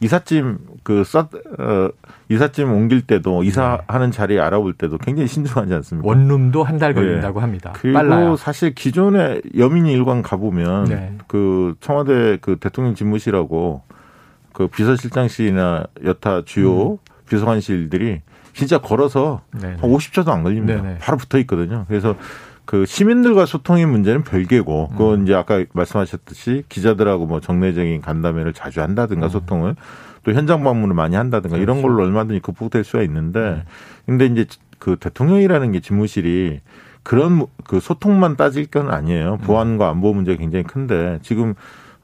이삿짐 0.00 0.58
그 0.82 1.04
쌌, 1.04 1.28
어, 1.58 1.88
이삿짐 2.28 2.70
옮길 2.72 3.02
때도 3.06 3.44
이사하는 3.44 4.10
자리 4.10 4.38
알아볼 4.40 4.72
때도 4.74 4.98
굉장히 4.98 5.28
신중하지 5.28 5.72
않습니까? 5.74 6.06
원룸도 6.08 6.64
한 6.64 6.78
달 6.78 6.92
걸린다고 6.92 7.40
합니다. 7.40 7.72
네. 7.72 7.78
그리고 7.80 7.98
빨라요. 7.98 8.36
사실 8.36 8.74
기존에 8.74 9.40
여민이 9.56 9.92
일관 9.92 10.22
가보면 10.22 10.84
네. 10.86 11.16
그 11.28 11.76
청와대 11.80 12.36
그 12.40 12.56
대통령 12.56 12.94
집무실하고 12.96 13.82
그 14.52 14.66
비서실장실이나 14.66 15.84
여타 16.04 16.42
주요 16.44 16.98
비서관실들이 17.28 18.20
진짜 18.52 18.78
걸어서 18.78 19.42
음. 19.54 19.60
네네. 19.60 19.76
한 19.80 19.90
50초도 19.90 20.28
안 20.28 20.42
걸립니다. 20.42 20.82
네네. 20.82 20.98
바로 20.98 21.18
붙어 21.18 21.38
있거든요. 21.40 21.84
그래서 21.88 22.16
그 22.64 22.86
시민들과 22.86 23.44
소통의 23.44 23.86
문제는 23.86 24.22
별개고, 24.24 24.90
그건 24.90 25.20
음. 25.20 25.22
이제 25.24 25.34
아까 25.34 25.64
말씀하셨듯이 25.72 26.64
기자들하고 26.68 27.26
뭐 27.26 27.40
정례적인 27.40 28.00
간담회를 28.00 28.52
자주 28.52 28.80
한다든가 28.80 29.28
소통을 29.28 29.74
또 30.22 30.32
현장 30.32 30.62
방문을 30.62 30.94
많이 30.94 31.16
한다든가 31.16 31.56
이런 31.56 31.78
음. 31.78 31.82
그렇죠. 31.82 31.96
걸로 31.96 32.06
얼마든지 32.06 32.40
극복될 32.40 32.84
수가 32.84 33.02
있는데, 33.02 33.40
네. 33.40 33.64
근데 34.06 34.26
이제 34.26 34.46
그 34.78 34.96
대통령이라는 34.96 35.72
게 35.72 35.80
집무실이 35.80 36.60
그런 37.02 37.46
그 37.64 37.80
소통만 37.80 38.36
따질 38.36 38.66
건 38.66 38.90
아니에요. 38.90 39.38
음. 39.40 39.46
보안과 39.46 39.88
안보 39.90 40.14
문제가 40.14 40.38
굉장히 40.38 40.64
큰데 40.64 41.18
지금 41.22 41.54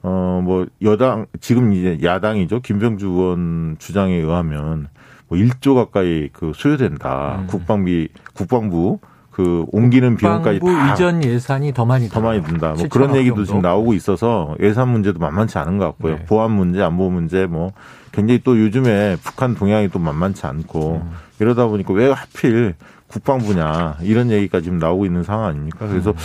어 0.01 0.39
뭐 0.43 0.65
여당 0.81 1.25
지금 1.41 1.73
이제 1.73 1.99
야당이죠 2.01 2.61
김병주 2.61 3.07
의원 3.07 3.75
주장에 3.79 4.15
의하면 4.15 4.87
뭐 5.29 5.37
1조 5.37 5.75
가까이 5.75 6.29
그 6.33 6.51
소요된다. 6.55 7.37
음. 7.41 7.47
국방비 7.47 8.09
국방부 8.33 8.99
그 9.31 9.65
옮기는 9.71 10.17
비용까지 10.17 10.59
국방부 10.59 10.87
다 10.87 10.93
이전 10.93 11.23
예산이 11.23 11.73
더 11.73 11.85
많이 11.85 12.09
더 12.09 12.19
많이 12.19 12.43
든다. 12.43 12.73
뭐 12.73 12.83
7천억 12.83 12.89
그런 12.89 13.15
얘기도 13.15 13.35
정도. 13.35 13.45
지금 13.45 13.61
나오고 13.61 13.93
있어서 13.93 14.55
예산 14.59 14.89
문제도 14.89 15.17
만만치 15.19 15.57
않은 15.59 15.77
것 15.77 15.85
같고요. 15.85 16.15
네. 16.17 16.25
보안 16.25 16.51
문제, 16.51 16.81
안보 16.81 17.09
문제 17.09 17.45
뭐 17.45 17.71
굉장히 18.11 18.41
또 18.43 18.59
요즘에 18.59 19.17
북한 19.23 19.55
동향이 19.55 19.89
또 19.89 19.99
만만치 19.99 20.45
않고 20.45 21.03
음. 21.05 21.11
이러다 21.39 21.67
보니까 21.67 21.93
왜 21.93 22.11
하필 22.11 22.75
국방부냐 23.09 23.97
이런 24.01 24.29
얘기가 24.31 24.61
지금 24.61 24.77
나오고 24.77 25.05
있는 25.05 25.23
상황 25.23 25.45
아닙니까? 25.45 25.87
그래서 25.87 26.11
음. 26.11 26.15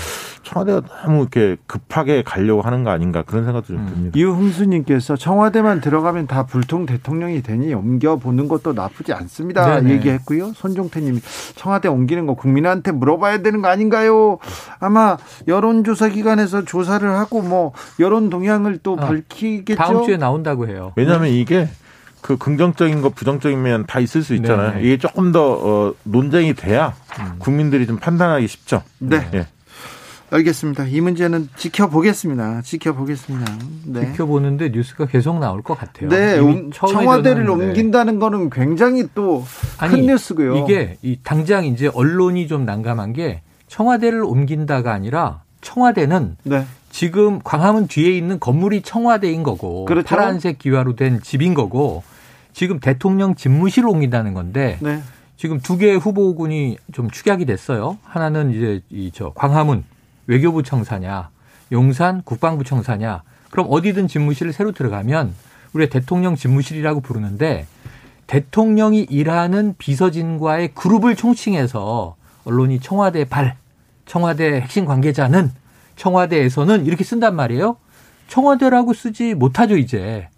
청와대가 0.43 0.83
너무 1.05 1.23
이렇게 1.23 1.57
급하게 1.67 2.23
가려고 2.23 2.61
하는 2.61 2.85
거 2.85 2.91
아닌가 2.91 3.23
그런 3.23 3.45
생각도 3.45 3.69
좀 3.69 3.79
음. 3.79 3.87
듭니다. 3.87 4.19
이흥수님께서 4.19 5.17
청와대만 5.17 5.81
들어가면 5.81 6.27
다 6.27 6.45
불통 6.45 6.85
대통령이 6.85 7.43
되니 7.43 7.73
옮겨보는 7.73 8.49
것도 8.49 8.75
나쁘지 8.75 9.13
않습니다. 9.15 9.81
네네. 9.81 9.95
얘기했고요. 9.95 10.53
손종태님이 10.55 11.21
청와대 11.57 11.89
옮기는 11.89 12.27
거 12.27 12.35
국민한테 12.35 12.93
물어봐야 12.93 13.39
되는 13.39 13.63
거 13.63 13.69
아닌가요? 13.69 14.39
아마 14.79 15.17
여론조사 15.49 16.11
기관에서 16.11 16.65
조사를 16.65 17.09
하고 17.11 17.41
뭐 17.41 17.73
여론 17.99 18.29
동향을 18.29 18.79
또 18.83 18.97
아, 19.01 19.07
밝히겠죠. 19.07 19.77
다음 19.77 20.05
주에 20.05 20.19
나온다고 20.19 20.69
해요. 20.69 20.93
왜냐하면 20.97 21.31
이게 21.31 21.69
그 22.25 22.39
긍정적인 22.39 23.03
거 23.03 23.11
부정적인 23.11 23.61
면 23.61 23.85
다 23.87 24.01
있을 24.01 24.23
수 24.23 24.35
있잖아요. 24.37 24.71
네네. 24.73 24.83
이게 24.83 24.97
조금 24.97 25.31
더 25.31 25.53
어, 25.53 25.95
논쟁이 26.05 26.55
돼야 26.55 26.95
음. 27.21 27.35
국민들이 27.39 27.87
좀 27.87 27.99
판단하기 27.99 28.49
쉽죠. 28.49 28.83
네. 28.99 29.29
예. 29.35 29.47
알겠습니다. 30.31 30.87
이 30.87 31.03
문제는 31.03 31.51
지켜보겠습니다. 31.55 32.63
지켜보겠습니다. 32.63 33.53
네. 33.87 34.11
지켜보는데 34.13 34.71
뉴스가 34.71 35.05
계속 35.05 35.39
나올 35.39 35.61
것 35.63 35.79
같아요. 35.79 36.09
네, 36.09 36.39
음, 36.39 36.71
청와대를 36.73 37.49
옮긴다는 37.49 38.19
거는 38.19 38.49
굉장히 38.49 39.07
또 39.15 39.45
큰 39.79 40.07
뉴스고요. 40.07 40.57
이게 40.57 40.97
이 41.03 41.19
당장 41.23 41.67
이제 41.67 41.91
언론이 41.93 42.49
좀 42.49 42.65
난감한 42.65 43.13
게 43.13 43.43
청와대를 43.69 44.25
옮긴다가 44.25 44.93
아니라 44.93 45.43
청와대는 45.61 46.37
네. 46.45 46.65
지금 46.91 47.41
광화문 47.45 47.87
뒤에 47.87 48.17
있는 48.17 48.41
건물이 48.41 48.81
청와대인 48.83 49.43
거고 49.43 49.85
그렇죠? 49.85 50.07
파란색 50.09 50.59
기와로 50.59 50.97
된 50.97 51.21
집인 51.23 51.53
거고 51.55 52.03
지금 52.55 52.81
대통령 52.81 53.35
집무실을 53.35 53.89
옮긴다는 53.89 54.33
건데 54.33 54.79
네. 54.81 55.03
지금 55.37 55.61
두 55.61 55.77
개의 55.77 55.99
후보군이 55.99 56.79
좀 56.93 57.11
축약이 57.11 57.45
됐어요. 57.45 57.99
하나는 58.05 58.53
이제 58.53 58.81
이 58.91 59.11
저 59.13 59.33
광화문 59.35 59.85
외교부 60.27 60.63
청사냐, 60.63 61.29
용산 61.73 62.23
국방부 62.23 62.65
청사냐. 62.65 63.23
그럼 63.51 63.67
어디든 63.69 64.09
집무실을 64.09 64.53
새로 64.53 64.73
들어가면 64.73 65.35
우리 65.75 65.91
대통령 65.91 66.37
집무실이라고 66.37 67.01
부르는데 67.01 67.67
대통령이 68.29 69.01
일하는 69.03 69.75
비서진과의 69.77 70.75
그룹을 70.75 71.17
총칭해서 71.17 72.17
언론이 72.45 72.81
청와대 72.81 73.25
발, 73.25 73.57
청와대 74.07 74.61
핵심 74.61 74.87
관계자는 74.87 75.53
청와대에서는 75.97 76.87
이렇게 76.87 77.05
쓴단 77.05 77.35
말이에요. 77.37 77.77
청와대라고 78.29 78.95
쓰지 78.95 79.35
못하죠, 79.35 79.77
이제. 79.77 80.29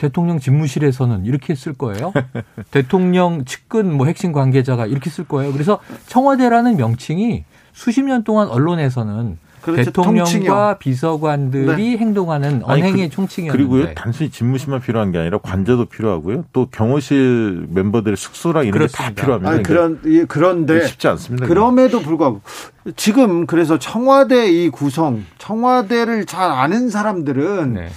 대통령 0.00 0.40
집무실에서는 0.40 1.26
이렇게 1.26 1.54
쓸 1.54 1.74
거예요. 1.74 2.12
대통령 2.72 3.44
측근 3.44 3.92
뭐 3.94 4.06
핵심 4.06 4.32
관계자가 4.32 4.86
이렇게 4.86 5.10
쓸 5.10 5.24
거예요. 5.24 5.52
그래서 5.52 5.78
청와대라는 6.06 6.76
명칭이 6.78 7.44
수십 7.74 8.02
년 8.02 8.24
동안 8.24 8.48
언론에서는 8.48 9.36
그렇죠. 9.60 9.84
대통령과 9.84 10.24
통칭이요. 10.24 10.76
비서관들이 10.78 11.66
네. 11.90 11.96
행동하는 11.98 12.62
언행의 12.64 13.10
그, 13.10 13.14
총칭이었는데 13.14 13.68
그리고요 13.68 13.94
단순히 13.94 14.30
집무실만 14.30 14.80
필요한 14.80 15.12
게 15.12 15.18
아니라 15.18 15.36
관저도 15.36 15.84
필요하고요 15.84 16.46
또 16.54 16.68
경호실 16.70 17.66
멤버들의 17.68 18.16
숙소랑 18.16 18.64
이런 18.66 18.86
게 18.86 18.92
다 18.94 19.10
필요합니다. 19.10 19.50
아니, 19.50 19.62
그런 19.62 20.00
그런데 20.28 20.86
쉽지 20.86 21.08
않습니다. 21.08 21.46
그럼에도 21.46 22.00
불구하고 22.00 22.40
지금 22.96 23.44
그래서 23.44 23.78
청와대 23.78 24.48
이 24.50 24.70
구성 24.70 25.26
청와대를 25.36 26.24
잘 26.24 26.50
아는 26.50 26.88
사람들은 26.88 27.74
네. 27.74 27.88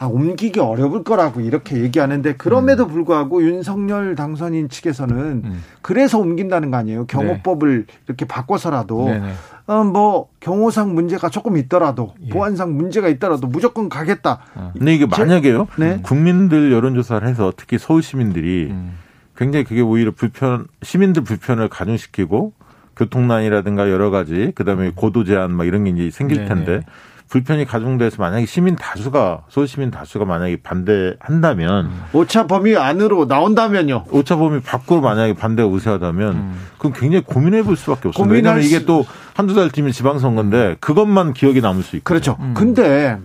아, 0.00 0.06
옮기기 0.06 0.60
어려울 0.60 1.02
거라고 1.02 1.40
이렇게 1.40 1.82
얘기하는데 1.82 2.34
그럼에도 2.36 2.84
음. 2.84 2.88
불구하고 2.88 3.42
윤석열 3.42 4.14
당선인 4.14 4.68
측에서는 4.68 5.16
음. 5.16 5.64
그래서 5.82 6.20
옮긴다는 6.20 6.70
거 6.70 6.76
아니에요. 6.76 7.06
경호법을 7.06 7.86
네. 7.86 7.94
이렇게 8.06 8.24
바꿔서라도 8.24 9.06
네네. 9.06 9.32
어, 9.66 9.82
뭐 9.82 10.28
경호상 10.38 10.94
문제가 10.94 11.28
조금 11.30 11.56
있더라도 11.56 12.14
예. 12.24 12.28
보안상 12.28 12.76
문제가 12.76 13.08
있더라도 13.08 13.48
무조건 13.48 13.88
가겠다. 13.88 14.38
어. 14.54 14.72
근데 14.78 14.94
이게 14.94 15.04
만약에요. 15.04 15.66
네. 15.78 15.98
국민들 16.02 16.70
여론조사를 16.70 17.26
해서 17.26 17.52
특히 17.56 17.76
서울 17.76 18.00
시민들이 18.00 18.68
음. 18.70 18.92
굉장히 19.36 19.64
그게 19.64 19.80
오히려 19.80 20.12
불편 20.12 20.68
시민들 20.82 21.24
불편을 21.24 21.68
가중시키고 21.68 22.52
교통난이라든가 22.96 23.90
여러 23.90 24.10
가지 24.10 24.52
그다음에 24.54 24.92
고도 24.94 25.24
제한 25.24 25.50
막 25.50 25.66
이런 25.66 25.84
게 25.84 25.90
이제 25.90 26.10
생길 26.10 26.46
텐데 26.46 26.64
네네. 26.66 26.82
불편이 27.28 27.66
가중돼서 27.66 28.16
만약에 28.18 28.46
시민 28.46 28.74
다수가 28.76 29.42
서울 29.50 29.68
시민 29.68 29.90
다수가 29.90 30.24
만약에 30.24 30.58
반대한다면 30.62 31.86
음. 31.86 32.02
오차 32.12 32.46
범위 32.46 32.76
안으로 32.76 33.26
나온다면요. 33.26 34.04
오차 34.10 34.36
범위 34.36 34.60
밖으로 34.60 35.00
만약에 35.00 35.34
반대가 35.34 35.68
우세하다면 35.68 36.32
음. 36.34 36.60
그럼 36.78 36.92
굉장히 36.96 37.22
고민해 37.24 37.62
볼 37.64 37.76
수밖에 37.76 38.08
없습니다. 38.08 38.34
왜냐하면 38.34 38.64
이게 38.64 38.84
또 38.84 39.04
한두 39.34 39.54
달 39.54 39.70
뒤면 39.70 39.92
지방선거인데 39.92 40.76
그것만 40.80 41.34
기억이 41.34 41.60
남을 41.60 41.82
수 41.82 41.96
있고. 41.96 42.04
그렇죠. 42.04 42.36
음. 42.40 42.54
근데 42.56 43.18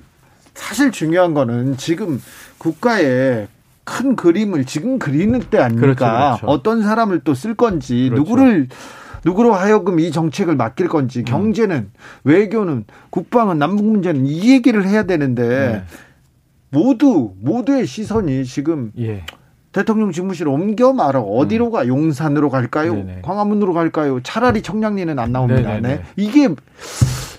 사실 0.53 0.91
중요한 0.91 1.33
거는 1.33 1.77
지금 1.77 2.21
국가의 2.57 3.47
큰 3.85 4.15
그림을 4.15 4.65
지금 4.65 4.99
그리는 4.99 5.39
때 5.49 5.57
아닙니까? 5.59 5.85
그렇죠, 5.85 6.05
그렇죠. 6.05 6.47
어떤 6.47 6.83
사람을 6.83 7.21
또 7.21 7.33
쓸 7.33 7.53
건지 7.55 8.09
그렇죠. 8.09 8.15
누구를 8.23 8.67
누구로 9.25 9.53
하여금 9.53 9.99
이 9.99 10.11
정책을 10.11 10.55
맡길 10.55 10.87
건지 10.87 11.19
음. 11.19 11.25
경제는 11.25 11.91
외교는 12.23 12.85
국방은 13.09 13.57
남북 13.57 13.85
문제는 13.85 14.25
이 14.25 14.51
얘기를 14.51 14.85
해야 14.87 15.03
되는데 15.03 15.43
네. 15.43 15.83
모두 16.69 17.33
모두의 17.39 17.85
시선이 17.85 18.45
지금 18.45 18.91
예. 18.97 19.25
대통령 19.71 20.11
집무실 20.11 20.47
옮겨 20.47 20.93
말아 20.93 21.19
어디로 21.19 21.67
음. 21.67 21.71
가 21.71 21.87
용산으로 21.87 22.49
갈까요? 22.49 22.93
네네. 22.93 23.21
광화문으로 23.23 23.73
갈까요? 23.73 24.21
차라리 24.21 24.61
청량리는 24.61 25.17
안 25.17 25.31
나옵니다. 25.31 25.79
네. 25.79 26.03
이게 26.15 26.49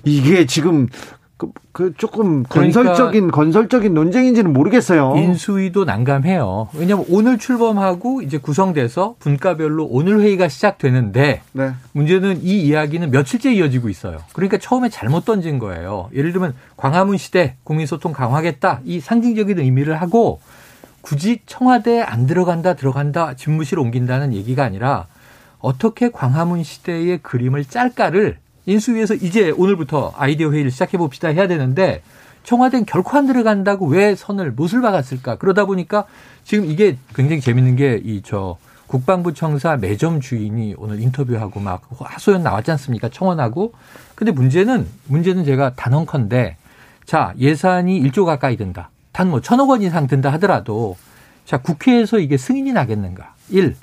이게 0.04 0.46
지금 0.46 0.88
그, 1.36 1.50
그 1.72 1.94
조금 1.96 2.44
그러니까 2.44 2.82
건설적인 2.82 3.30
건설적인 3.30 3.92
논쟁인지는 3.92 4.52
모르겠어요. 4.52 5.14
인수위도 5.16 5.84
난감해요. 5.84 6.68
왜냐하면 6.74 7.04
오늘 7.08 7.38
출범하고 7.38 8.22
이제 8.22 8.38
구성돼서 8.38 9.16
분과별로 9.18 9.84
오늘 9.86 10.20
회의가 10.20 10.48
시작되는데 10.48 11.42
네. 11.52 11.72
문제는 11.92 12.42
이 12.42 12.62
이야기는 12.62 13.10
며칠째 13.10 13.52
이어지고 13.54 13.88
있어요. 13.88 14.18
그러니까 14.32 14.58
처음에 14.58 14.88
잘못 14.88 15.24
던진 15.24 15.58
거예요. 15.58 16.08
예를 16.14 16.32
들면 16.32 16.54
광화문 16.76 17.16
시대 17.16 17.56
국민소통 17.64 18.12
강화하겠다 18.12 18.80
이 18.84 19.00
상징적인 19.00 19.58
의미를 19.58 20.00
하고 20.00 20.40
굳이 21.00 21.40
청와대에 21.46 22.00
안 22.02 22.26
들어간다 22.26 22.74
들어간다 22.74 23.34
집무실 23.34 23.78
옮긴다는 23.80 24.32
얘기가 24.32 24.64
아니라 24.64 25.06
어떻게 25.58 26.10
광화문 26.10 26.62
시대의 26.62 27.18
그림을 27.18 27.64
짤까를 27.64 28.38
인수위에서 28.66 29.14
이제 29.14 29.50
오늘부터 29.50 30.12
아이디어 30.16 30.50
회의를 30.50 30.70
시작해 30.70 30.96
봅시다 30.98 31.28
해야 31.28 31.46
되는데 31.46 32.02
청와대는 32.44 32.86
결코 32.86 33.16
안 33.16 33.26
들어간다고 33.26 33.86
왜 33.86 34.14
선을 34.14 34.52
못을 34.52 34.80
박았을까? 34.82 35.36
그러다 35.36 35.64
보니까 35.64 36.04
지금 36.44 36.66
이게 36.66 36.96
굉장히 37.14 37.40
재밌는 37.40 37.76
게 37.76 38.00
이 38.04 38.22
저 38.24 38.56
국방부 38.86 39.32
청사 39.32 39.76
매점 39.76 40.20
주인이 40.20 40.74
오늘 40.76 41.00
인터뷰하고 41.00 41.58
막 41.58 41.82
하소연 41.98 42.42
나왔지 42.42 42.70
않습니까? 42.72 43.08
청원하고. 43.08 43.72
근데 44.14 44.30
문제는 44.30 44.86
문제는 45.06 45.44
제가 45.44 45.72
단언컨대 45.74 46.56
자, 47.06 47.32
예산이 47.38 48.00
1조 48.02 48.24
가까이 48.26 48.56
든다. 48.56 48.90
단 49.12 49.28
뭐 49.28 49.40
천억 49.40 49.70
원 49.70 49.82
이상 49.82 50.06
든다 50.06 50.30
하더라도 50.34 50.96
자, 51.46 51.58
국회에서 51.58 52.18
이게 52.18 52.36
승인이 52.36 52.72
나겠는가? 52.72 53.34
1. 53.48 53.74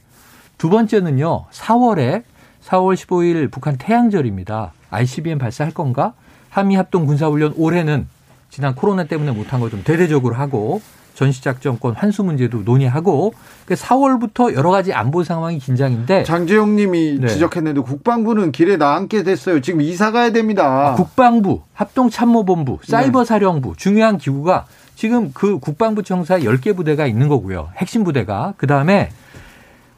두 0.58 0.70
번째는요. 0.70 1.46
4월에 1.52 2.24
4월 2.72 2.96
15일 2.96 3.52
북한 3.52 3.78
태양절입니다. 3.78 4.72
ICBM 4.92 5.38
발사할 5.38 5.74
건가? 5.74 6.14
한미 6.50 6.76
합동 6.76 7.06
군사훈련 7.06 7.54
올해는 7.58 8.08
지난 8.50 8.76
코로나 8.76 9.04
때문에 9.06 9.32
못한 9.32 9.60
거좀 9.60 9.84
대대적으로 9.84 10.36
하고 10.36 10.82
전시작전권 11.14 11.94
환수 11.94 12.24
문제도 12.24 12.62
논의하고 12.62 13.34
4월부터 13.68 14.34
그러니까 14.34 14.58
여러 14.58 14.72
가지 14.72 14.94
안보 14.94 15.24
상황이 15.24 15.60
긴장인데 15.60 16.24
장재용 16.24 16.76
님이 16.78 17.20
네. 17.20 17.28
지적했는데 17.28 17.82
국방부는 17.82 18.52
길에 18.52 18.78
나앉게 18.78 19.24
됐어요. 19.24 19.60
지금 19.62 19.82
이사 19.82 20.12
가야 20.12 20.32
됩니다. 20.32 20.92
아, 20.92 20.96
국방부, 20.96 21.62
합동참모본부, 21.74 22.80
사이버사령부 22.84 23.70
네. 23.70 23.76
중요한 23.78 24.18
기구가 24.18 24.66
지금 24.96 25.32
그 25.34 25.60
국방부 25.60 26.04
청사에 26.04 26.42
10개 26.42 26.76
부대가 26.76 27.06
있는 27.06 27.28
거고요. 27.28 27.70
핵심 27.76 28.04
부대가. 28.04 28.54
그다음에 28.58 29.10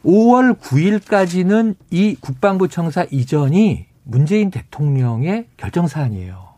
5월 0.06 0.60
9일까지는 0.60 1.76
이 1.92 2.16
국방부 2.20 2.68
청사 2.68 3.06
이전이 3.10 3.86
문재인 4.04 4.52
대통령의 4.52 5.46
결정 5.58 5.88
사안이에요. 5.88 6.50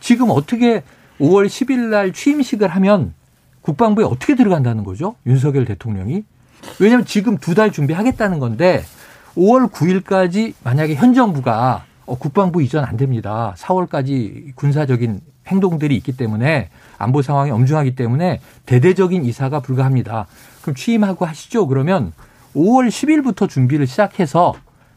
지금 0.00 0.30
어떻게 0.30 0.82
5월 1.20 1.46
10일 1.46 1.78
날 1.88 2.12
취임식을 2.12 2.68
하면 2.68 3.14
국방부에 3.62 4.04
어떻게 4.04 4.36
들어간다는 4.36 4.84
거죠? 4.84 5.16
윤석열 5.26 5.64
대통령이. 5.64 6.22
왜냐하면 6.78 7.04
지금 7.06 7.38
두 7.38 7.54
달 7.54 7.72
준비하겠다는 7.72 8.38
건데 8.38 8.82
5월 9.36 9.70
9일까지 9.70 10.54
만약에 10.62 10.94
현 10.94 11.12
정부가 11.14 11.84
어, 12.06 12.16
국방부 12.16 12.62
이전 12.62 12.84
안 12.84 12.96
됩니다. 12.96 13.54
4월까지 13.58 14.54
군사적인 14.54 15.20
행동들이 15.48 15.96
있기 15.96 16.16
때문에 16.16 16.70
안보 16.98 17.22
상황이 17.22 17.50
엄중하기 17.50 17.96
때문에 17.96 18.40
대대적인 18.64 19.24
이사가 19.24 19.60
불가합니다. 19.60 20.26
그럼 20.62 20.76
취임하고 20.76 21.24
하시죠. 21.24 21.66
그러면 21.66 22.12
5월 22.56 22.88
10일부터 22.88 23.48
준비를 23.48 23.86
시작해서 23.86 24.54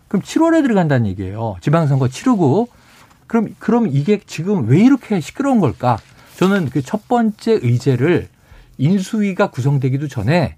그럼 0.07 0.23
7월에 0.23 0.63
들어간다는 0.63 1.05
얘기예요. 1.07 1.57
지방선거 1.61 2.07
치르고 2.07 2.69
그럼 3.27 3.49
그럼 3.59 3.87
이게 3.91 4.19
지금 4.25 4.67
왜 4.67 4.79
이렇게 4.79 5.19
시끄러운 5.19 5.59
걸까? 5.59 5.97
저는 6.37 6.69
그 6.69 6.81
첫 6.81 7.07
번째 7.07 7.59
의제를 7.61 8.27
인수위가 8.77 9.51
구성되기도 9.51 10.07
전에 10.07 10.55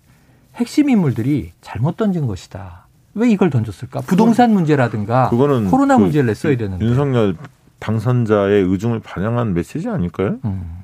핵심 0.56 0.90
인물들이 0.90 1.52
잘못 1.62 1.98
던진 1.98 2.28
것이다. 2.28 2.86
왜 3.16 3.30
이걸 3.30 3.50
던졌을까? 3.50 4.02
부동산 4.02 4.54
문제라든가 4.54 5.30
그거는 5.30 5.70
코로나 5.70 5.98
그 5.98 6.04
문제를 6.04 6.28
냈어야 6.28 6.56
되는데. 6.56 6.86
윤석열 6.86 7.36
당선자의 7.80 8.64
의중을 8.64 9.00
반영한 9.00 9.54
메시지 9.54 9.90
아닐까요? 9.90 10.38
음. 10.46 10.84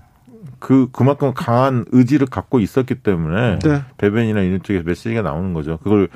그 0.59 0.89
그만큼 0.91 1.33
강한 1.33 1.85
의지를 1.91 2.27
갖고 2.27 2.59
있었기 2.59 2.95
때문에 2.95 3.59
네. 3.59 3.81
대변이나 3.97 4.41
이런 4.41 4.61
쪽에서 4.61 4.83
메시지가 4.85 5.21
나오는 5.21 5.53
거죠. 5.53 5.77
그걸 5.77 6.09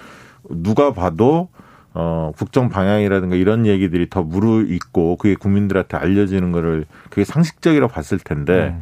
누가 0.49 0.93
봐도 0.93 1.49
어, 1.93 2.31
국정 2.37 2.69
방향이라든가 2.69 3.35
이런 3.35 3.65
얘기들이 3.65 4.09
더 4.09 4.23
무르익고 4.23 5.17
그게 5.17 5.35
국민들한테 5.35 5.97
알려지는 5.97 6.51
거를 6.51 6.85
그게 7.09 7.25
상식적이라고 7.25 7.91
봤을 7.91 8.17
텐데 8.17 8.75
음. 8.79 8.81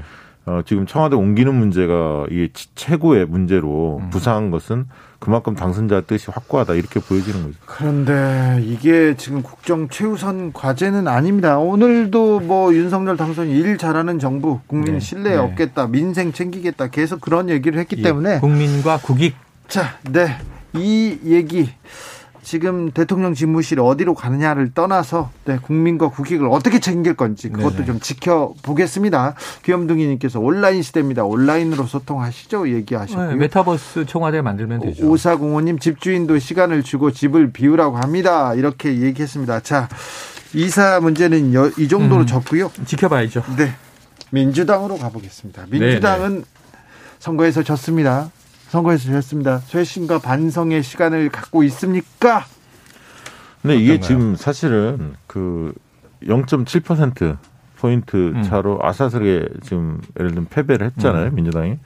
어, 0.50 0.62
지금 0.66 0.88
청와대 0.88 1.16
옮기는 1.16 1.54
문제가 1.54 2.26
이게 2.32 2.50
최고의 2.74 3.28
문제로 3.28 4.00
음. 4.02 4.10
부상한 4.10 4.50
것은 4.50 4.88
그만큼 5.20 5.54
당선자 5.54 6.02
뜻이 6.02 6.32
확고하다 6.32 6.74
이렇게 6.74 7.00
보여지는 7.00 7.44
거죠. 7.44 7.56
그런데 7.66 8.60
이게 8.64 9.16
지금 9.16 9.44
국정 9.44 9.90
최우선 9.90 10.52
과제는 10.52 11.08
아닙니다. 11.08 11.60
오늘도 11.60 12.40
뭐 12.40 12.74
윤석열 12.74 13.16
당선이 13.16 13.52
일 13.52 13.78
잘하는 13.78 14.18
정부, 14.18 14.60
국민 14.66 14.94
네. 14.94 15.00
신뢰 15.00 15.32
네. 15.32 15.38
얻겠다, 15.38 15.88
민생 15.88 16.32
챙기겠다 16.32 16.88
계속 16.88 17.22
그런 17.22 17.50
얘기를 17.50 17.80
했기 17.80 17.98
예. 18.00 18.02
때문에 18.02 18.40
국민과 18.40 18.98
국익. 18.98 19.36
자, 19.68 20.00
네. 20.10 20.36
이 20.74 21.20
얘기 21.26 21.70
지금 22.42 22.92
대통령 22.92 23.34
집무실 23.34 23.80
어디로 23.80 24.14
가느냐를 24.16 24.74
떠나서 24.74 25.32
네, 25.46 25.58
국민과 25.62 26.10
국익을 26.10 26.48
어떻게 26.50 26.80
챙길 26.80 27.16
건지 27.16 27.50
그것도 27.50 27.74
네네. 27.76 27.86
좀 27.86 28.00
지켜보겠습니다. 28.00 29.36
귀염둥이님께서 29.64 30.40
온라인 30.40 30.82
시대입니다. 30.82 31.26
온라인으로 31.26 31.86
소통하시죠? 31.86 32.70
얘기하셨고요. 32.70 33.30
네, 33.32 33.36
메타버스 33.36 34.06
청와대 34.06 34.42
만들면 34.42 34.82
되죠. 34.82 35.08
오사공호님 35.08 35.80
집주인도 35.80 36.40
시간을 36.40 36.84
주고 36.84 37.12
집을 37.12 37.52
비우라고 37.52 37.98
합니다. 37.98 38.54
이렇게 38.54 39.00
얘기했습니다. 39.02 39.60
자, 39.62 39.90
이사 40.54 41.00
문제는 41.00 41.54
이 41.78 41.88
정도로 41.88 42.22
음, 42.22 42.28
적고요. 42.28 42.72
지켜봐야죠. 42.86 43.44
네. 43.58 43.74
민주당으로 44.32 44.98
가보겠습니다. 44.98 45.66
민주당은 45.70 46.30
네네. 46.30 46.44
선거에서 47.20 47.64
졌습니다. 47.64 48.32
선거에서 48.70 49.12
졌습니다. 49.12 49.58
쇄신과 49.58 50.20
반성의 50.20 50.84
시간을 50.84 51.30
갖고 51.30 51.64
있습니까? 51.64 52.46
근데 53.62 53.76
이게 53.76 53.94
어떤가요? 53.94 54.08
지금 54.08 54.36
사실은 54.36 55.16
그 55.28 55.74
0.7% 56.24 57.38
포인트 57.78 58.16
음. 58.36 58.44
차로 58.44 58.80
아사스게 58.82 59.48
지금 59.64 60.02
예를 60.20 60.32
들면 60.32 60.48
패배를 60.50 60.88
했잖아요 60.88 61.28
음. 61.28 61.36
민주당이 61.36 61.78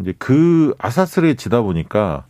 이제 0.00 0.14
그 0.18 0.74
아사스게 0.78 1.34
지다 1.34 1.62
보니까 1.62 2.24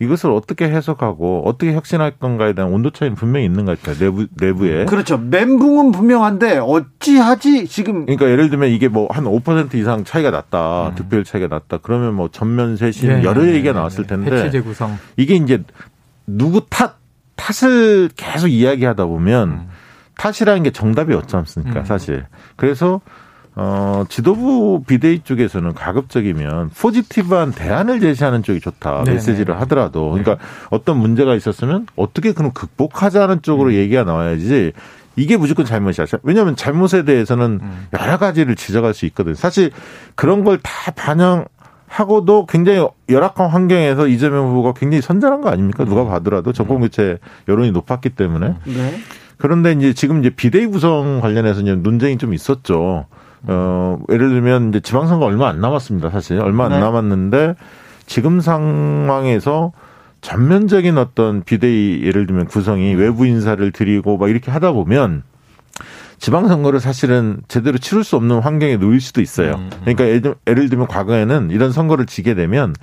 이것을 0.00 0.30
어떻게 0.30 0.68
해석하고 0.68 1.42
어떻게 1.44 1.74
혁신할 1.74 2.12
건가에 2.18 2.52
대한 2.52 2.72
온도 2.72 2.90
차이는 2.90 3.16
분명히 3.16 3.46
있는 3.46 3.64
것 3.64 3.80
같아요. 3.82 3.98
내부 3.98 4.26
내부에. 4.40 4.84
그렇죠. 4.84 5.18
멘붕은 5.18 5.92
분명한데 5.92 6.58
어찌하지 6.58 7.66
지금. 7.66 8.06
그러니까 8.06 8.30
예를 8.30 8.48
들면 8.48 8.70
이게 8.70 8.88
뭐 8.88 9.08
한 9.10 9.24
5% 9.24 9.74
이상 9.74 10.04
차이가 10.04 10.30
났다, 10.30 10.90
음. 10.90 10.94
득표율 10.94 11.24
차이가 11.24 11.48
났다. 11.48 11.78
그러면 11.78 12.14
뭐 12.14 12.28
전면 12.30 12.76
쇄신 12.76 13.08
네, 13.08 13.24
여러 13.24 13.42
네, 13.42 13.54
얘기가 13.54 13.72
네, 13.72 13.78
나왔을 13.78 14.04
네. 14.04 14.08
텐데. 14.08 14.36
해체 14.36 14.50
재구성. 14.50 14.98
이게 15.16 15.34
이제 15.34 15.62
누구 16.26 16.66
탓 16.68 16.96
탓을 17.36 18.10
계속 18.16 18.48
이야기하다 18.48 19.06
보면 19.06 19.48
음. 19.48 19.68
탓이라는 20.18 20.62
게 20.64 20.70
정답이 20.70 21.14
없지 21.14 21.36
않습니까, 21.36 21.80
음. 21.80 21.84
사실. 21.84 22.24
그래서 22.56 23.00
어, 23.60 24.04
지도부 24.08 24.84
비대위 24.86 25.22
쪽에서는 25.24 25.74
가급적이면 25.74 26.70
포지티브한 26.70 27.50
대안을 27.50 27.98
제시하는 27.98 28.44
쪽이 28.44 28.60
좋다. 28.60 29.02
네네. 29.02 29.14
메시지를 29.14 29.60
하더라도. 29.62 30.10
그러니까 30.10 30.36
네. 30.36 30.40
어떤 30.70 30.96
문제가 30.98 31.34
있었으면 31.34 31.88
어떻게 31.96 32.32
그럼 32.32 32.52
극복하자는 32.52 33.42
쪽으로 33.42 33.70
음. 33.70 33.74
얘기가 33.74 34.04
나와야지 34.04 34.72
이게 35.16 35.36
무조건 35.36 35.66
잘못이야. 35.66 36.06
왜냐하면 36.22 36.54
잘못에 36.54 37.02
대해서는 37.04 37.58
음. 37.60 37.86
여러 38.00 38.16
가지를 38.16 38.54
지적할 38.54 38.94
수 38.94 39.06
있거든요. 39.06 39.34
사실 39.34 39.72
그런 40.14 40.44
걸 40.44 40.60
다 40.62 40.92
반영 40.92 41.44
하고도 41.88 42.46
굉장히 42.46 42.86
열악한 43.08 43.48
환경에서 43.48 44.06
이재명 44.06 44.50
후보가 44.50 44.74
굉장히 44.74 45.02
선전한 45.02 45.40
거 45.40 45.48
아닙니까? 45.48 45.84
누가 45.84 46.02
음. 46.02 46.08
봐더라도 46.08 46.52
정권 46.52 46.78
교체 46.78 47.18
여론이 47.48 47.72
높았기 47.72 48.10
때문에. 48.10 48.54
네. 48.66 48.98
그런데 49.36 49.72
이제 49.72 49.94
지금 49.94 50.20
이제 50.20 50.30
비대위 50.30 50.66
구성 50.66 51.20
관련해서 51.20 51.62
이제 51.62 51.74
논쟁이 51.74 52.18
좀 52.18 52.34
있었죠. 52.34 53.06
어, 53.44 53.98
예를 54.10 54.28
들면 54.30 54.70
이제 54.70 54.80
지방선거 54.80 55.24
얼마 55.24 55.48
안 55.48 55.60
남았습니다. 55.60 56.10
사실 56.10 56.40
얼마 56.40 56.64
안 56.64 56.72
네. 56.72 56.80
남았는데 56.80 57.54
지금 58.06 58.40
상황에서 58.40 59.72
전면적인 60.20 60.98
어떤 60.98 61.42
비대위 61.42 62.02
예를 62.04 62.26
들면 62.26 62.46
구성이 62.46 62.94
외부 62.94 63.26
인사를 63.26 63.70
들이고 63.70 64.18
막 64.18 64.28
이렇게 64.28 64.50
하다 64.50 64.72
보면 64.72 65.22
지방선거를 66.18 66.80
사실은 66.80 67.38
제대로 67.46 67.78
치를 67.78 68.02
수 68.02 68.16
없는 68.16 68.40
환경에 68.40 68.76
놓일 68.76 69.00
수도 69.00 69.20
있어요. 69.20 69.52
음, 69.54 69.70
음. 69.72 69.94
그러니까 69.94 70.32
예를 70.46 70.68
들면 70.68 70.88
과거에는 70.88 71.50
이런 71.52 71.70
선거를 71.70 72.06
지게 72.06 72.34
되면 72.34 72.74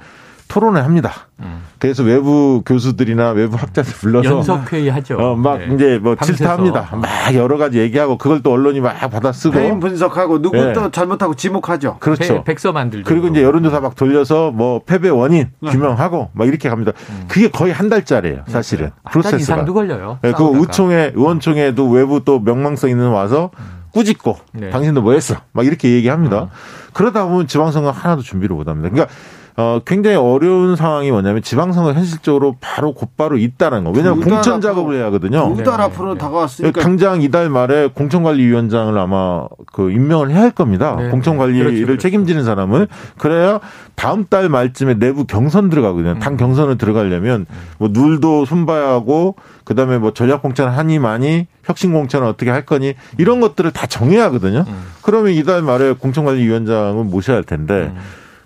토론을 0.56 0.86
합니다. 0.86 1.12
음. 1.41 1.64
그래서 1.80 2.01
외부 2.01 2.64
교수들이나 2.66 3.32
외부 3.32 3.58
학자들 3.58 3.91
불러서 3.91 4.38
연석회의 4.38 4.89
하죠. 4.89 5.18
어, 5.18 5.36
막 5.36 5.58
네. 5.58 5.76
이제 5.76 5.99
뭐 6.01 6.16
질타합니다. 6.16 6.91
막 6.93 7.36
여러 7.36 7.58
가지 7.58 7.80
얘기하고 7.80 8.18
그걸 8.18 8.41
또 8.41 8.53
언론이 8.53 8.80
막 8.80 8.93
받아 9.12 9.34
쓰고 9.34 9.60
해임 9.60 9.82
분석하고 9.82 10.41
누구 10.41 10.56
네. 10.56 10.72
또 10.72 10.89
잘못하고 10.89 11.36
지목하죠. 11.36 11.97
그렇죠. 11.99 12.45
백서 12.45 12.72
만들죠. 12.72 13.03
그리고 13.06 13.28
이제 13.28 13.43
여론조사 13.43 13.82
막 13.82 13.95
돌려서 13.97 14.51
뭐 14.51 14.80
패배 14.86 15.10
원인 15.10 15.49
네. 15.60 15.72
규명하고 15.72 16.30
막 16.32 16.47
이렇게 16.47 16.70
갑니다. 16.70 16.93
음. 17.10 17.26
그게 17.28 17.49
거의 17.49 17.74
한 17.74 17.89
달짜리예요, 17.89 18.43
사실은. 18.47 18.86
네. 18.86 18.91
프로세스가. 19.12 19.38
이상도 19.38 19.74
걸려요. 19.74 20.20
네, 20.22 20.32
그 20.32 20.51
의총회, 20.53 21.12
의원총회도 21.16 21.89
외부 21.89 22.24
또 22.24 22.39
명망성 22.39 22.89
있는 22.89 23.10
와서 23.10 23.51
음. 23.60 23.84
꾸짖고 23.91 24.38
네. 24.53 24.70
당신도 24.70 25.01
뭐 25.01 25.12
했어? 25.12 25.36
막 25.51 25.66
이렇게 25.66 25.91
얘기합니다. 25.91 26.38
어. 26.38 26.49
그러다 26.93 27.26
보면 27.26 27.47
지방선거 27.47 27.91
하나도 27.91 28.22
준비를 28.22 28.56
못 28.56 28.70
합니다. 28.70 28.89
그러니까 28.89 29.14
어, 29.58 29.80
굉장히 29.86 30.18
어려운 30.18 30.76
상황이 30.76 31.10
뭐냐면 31.12 31.41
지방선거 31.41 31.93
현실적으로 31.93 32.58
바로 32.60 32.93
곧바로 32.93 33.38
있다는 33.38 33.86
거. 33.86 33.91
왜냐하면 33.91 34.22
공천 34.22 34.60
작업을 34.60 34.95
해야 34.95 35.06
하거든요. 35.06 35.56
두달 35.56 35.78
네. 35.78 35.84
앞으로 35.84 36.16
다가왔으니까. 36.16 36.82
당장 36.82 37.22
이달 37.22 37.49
말에 37.49 37.88
공천관리위원장을 37.93 38.97
아마 38.97 39.47
그 39.72 39.91
임명을 39.91 40.32
해야 40.32 40.41
할 40.41 40.51
겁니다. 40.51 40.97
네. 40.99 41.10
공천관리를 41.10 41.64
그렇죠, 41.66 41.86
그렇죠. 41.86 42.01
책임지는 42.01 42.43
사람을. 42.43 42.89
그래야 43.18 43.62
다음 43.95 44.26
달 44.26 44.49
말쯤에 44.49 44.95
내부 44.95 45.24
경선 45.26 45.70
들어가거든요. 45.70 46.20
당 46.20 46.34
음. 46.34 46.38
경선을 46.38 46.78
들어가려면 46.78 47.45
뭐 47.78 47.88
눌도 47.91 48.43
손봐야 48.43 48.89
하고 48.89 49.36
그다음에 49.64 49.97
뭐 49.99 50.12
전략 50.14 50.41
공천 50.41 50.68
하니 50.68 50.99
많이 50.99 51.47
혁신 51.64 51.93
공천을 51.93 52.28
어떻게 52.28 52.51
할 52.51 52.66
거니 52.66 52.93
이런 53.18 53.39
것들을 53.39 53.72
다 53.72 53.88
정해야 53.88 54.26
하거든요. 54.26 54.66
음. 54.68 54.84
그러면 55.01 55.32
이달 55.32 55.62
말에 55.62 55.93
공천관리위원장을 55.93 57.01
모셔야 57.06 57.38
할 57.38 57.43
텐데 57.45 57.93
음. 57.95 57.97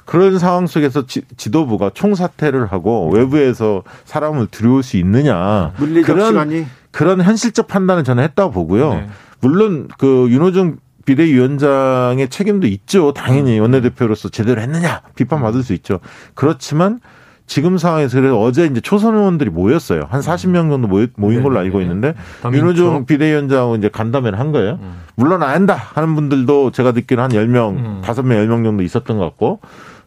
그런 0.09 0.39
상황 0.39 0.65
속에서 0.65 1.05
지, 1.05 1.21
도부가 1.51 1.91
총사퇴를 1.93 2.65
하고 2.65 3.11
외부에서 3.11 3.83
사람을 4.05 4.47
들여올 4.47 4.81
수 4.81 4.97
있느냐 4.97 5.71
그런 6.03 6.29
시간이. 6.29 6.65
그런 6.89 7.21
현실적 7.21 7.67
판단을 7.67 8.03
저는 8.03 8.23
했다고 8.23 8.51
보고요. 8.51 8.93
네. 8.95 9.07
물론 9.39 9.87
그 9.99 10.25
윤호중 10.31 10.77
비대위원장의 11.05 12.27
책임도 12.27 12.65
있죠. 12.65 13.13
당연히 13.13 13.59
음. 13.59 13.61
원내대표로서 13.61 14.29
제대로 14.29 14.61
했느냐 14.61 15.03
비판받을 15.13 15.61
수 15.61 15.73
있죠. 15.73 15.99
그렇지만 16.33 17.01
지금 17.45 17.77
상황에서 17.77 18.19
그래서 18.19 18.39
어제 18.39 18.65
이제 18.65 18.81
초선 18.81 19.15
의원들이 19.15 19.51
모였어요. 19.51 20.07
한 20.09 20.21
40명 20.21 20.71
정도 20.71 20.87
모인 20.87 21.37
네, 21.37 21.41
걸로 21.43 21.59
알고 21.59 21.77
네, 21.77 21.83
있는데 21.83 22.15
윤호중 22.51 23.05
비대위원장은 23.05 23.77
이제 23.77 23.89
간담회를 23.89 24.39
한 24.39 24.51
거예요. 24.51 24.79
음. 24.81 25.01
물론 25.13 25.43
안 25.43 25.49
한다 25.51 25.75
하는 25.75 26.15
분들도 26.15 26.71
제가 26.71 26.93
듣기로 26.93 27.21
한 27.21 27.29
10명, 27.29 28.01
5명, 28.01 28.47
10명 28.47 28.63
정도 28.63 28.81
있었던 28.81 29.19
것 29.19 29.23
같고 29.25 29.59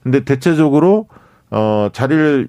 근데 0.02 0.20
대체적으로 0.24 1.08
어 1.50 1.88
자리를 1.92 2.48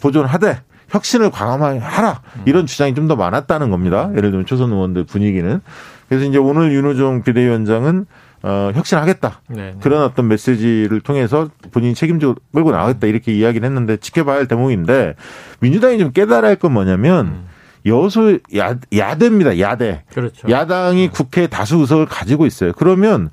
보존하되 0.00 0.62
혁신을 0.88 1.30
과감하라 1.30 2.22
이런 2.46 2.66
주장이 2.66 2.94
좀 2.94 3.08
더 3.08 3.16
많았다는 3.16 3.70
겁니다. 3.70 4.10
예를 4.16 4.30
들면 4.30 4.46
초선 4.46 4.72
의원들 4.72 5.04
분위기는 5.04 5.60
그래서 6.08 6.24
이제 6.24 6.38
오늘 6.38 6.72
윤호중 6.72 7.22
비대위원장은 7.22 8.06
어, 8.42 8.70
혁신하겠다. 8.74 9.40
네네. 9.48 9.62
네. 9.72 9.76
그런 9.82 10.02
어떤 10.02 10.28
메시지를 10.28 11.00
통해서 11.00 11.50
본인이 11.72 11.94
책임지고 11.94 12.36
끌고 12.54 12.70
나가겠다. 12.70 13.06
이렇게 13.08 13.32
이야기를 13.32 13.66
했는데 13.66 13.96
지켜봐야 13.96 14.36
할 14.36 14.46
대목인데 14.48 15.14
민주당이 15.60 15.98
좀 15.98 16.12
깨달아야 16.12 16.50
할 16.50 16.56
건 16.56 16.72
뭐냐면 16.72 17.26
음. 17.26 17.48
여소 17.86 18.38
야, 18.56 18.76
야대입니다. 18.96 19.58
야대. 19.60 20.04
그렇죠. 20.14 20.48
야당이 20.48 21.08
국회 21.08 21.46
다수 21.48 21.76
의석을 21.78 22.06
가지고 22.06 22.46
있어요. 22.46 22.72
그러면 22.76 23.30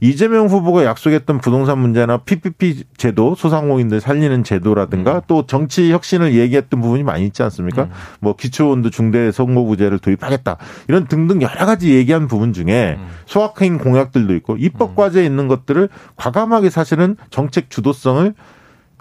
이재명 0.00 0.46
후보가 0.46 0.84
약속했던 0.84 1.38
부동산 1.38 1.78
문제나 1.78 2.18
PPP 2.18 2.84
제도, 2.96 3.34
소상공인들 3.34 4.00
살리는 4.00 4.44
제도라든가 4.44 5.16
음. 5.16 5.20
또 5.26 5.46
정치 5.46 5.92
혁신을 5.92 6.34
얘기했던 6.34 6.80
부분이 6.80 7.02
많이 7.02 7.26
있지 7.26 7.42
않습니까? 7.42 7.84
음. 7.84 7.90
뭐 8.20 8.36
기초원두 8.36 8.90
중대 8.90 9.30
선거구제를 9.32 9.98
도입하겠다. 9.98 10.56
이런 10.88 11.06
등등 11.06 11.42
여러 11.42 11.66
가지 11.66 11.94
얘기한 11.94 12.28
부분 12.28 12.52
중에 12.52 12.96
음. 12.98 13.06
소확행 13.26 13.78
공약들도 13.78 14.34
있고 14.36 14.56
입법 14.58 14.90
음. 14.90 14.94
과제에 14.96 15.24
있는 15.24 15.48
것들을 15.48 15.88
과감하게 16.16 16.70
사실은 16.70 17.16
정책 17.30 17.70
주도성을 17.70 18.34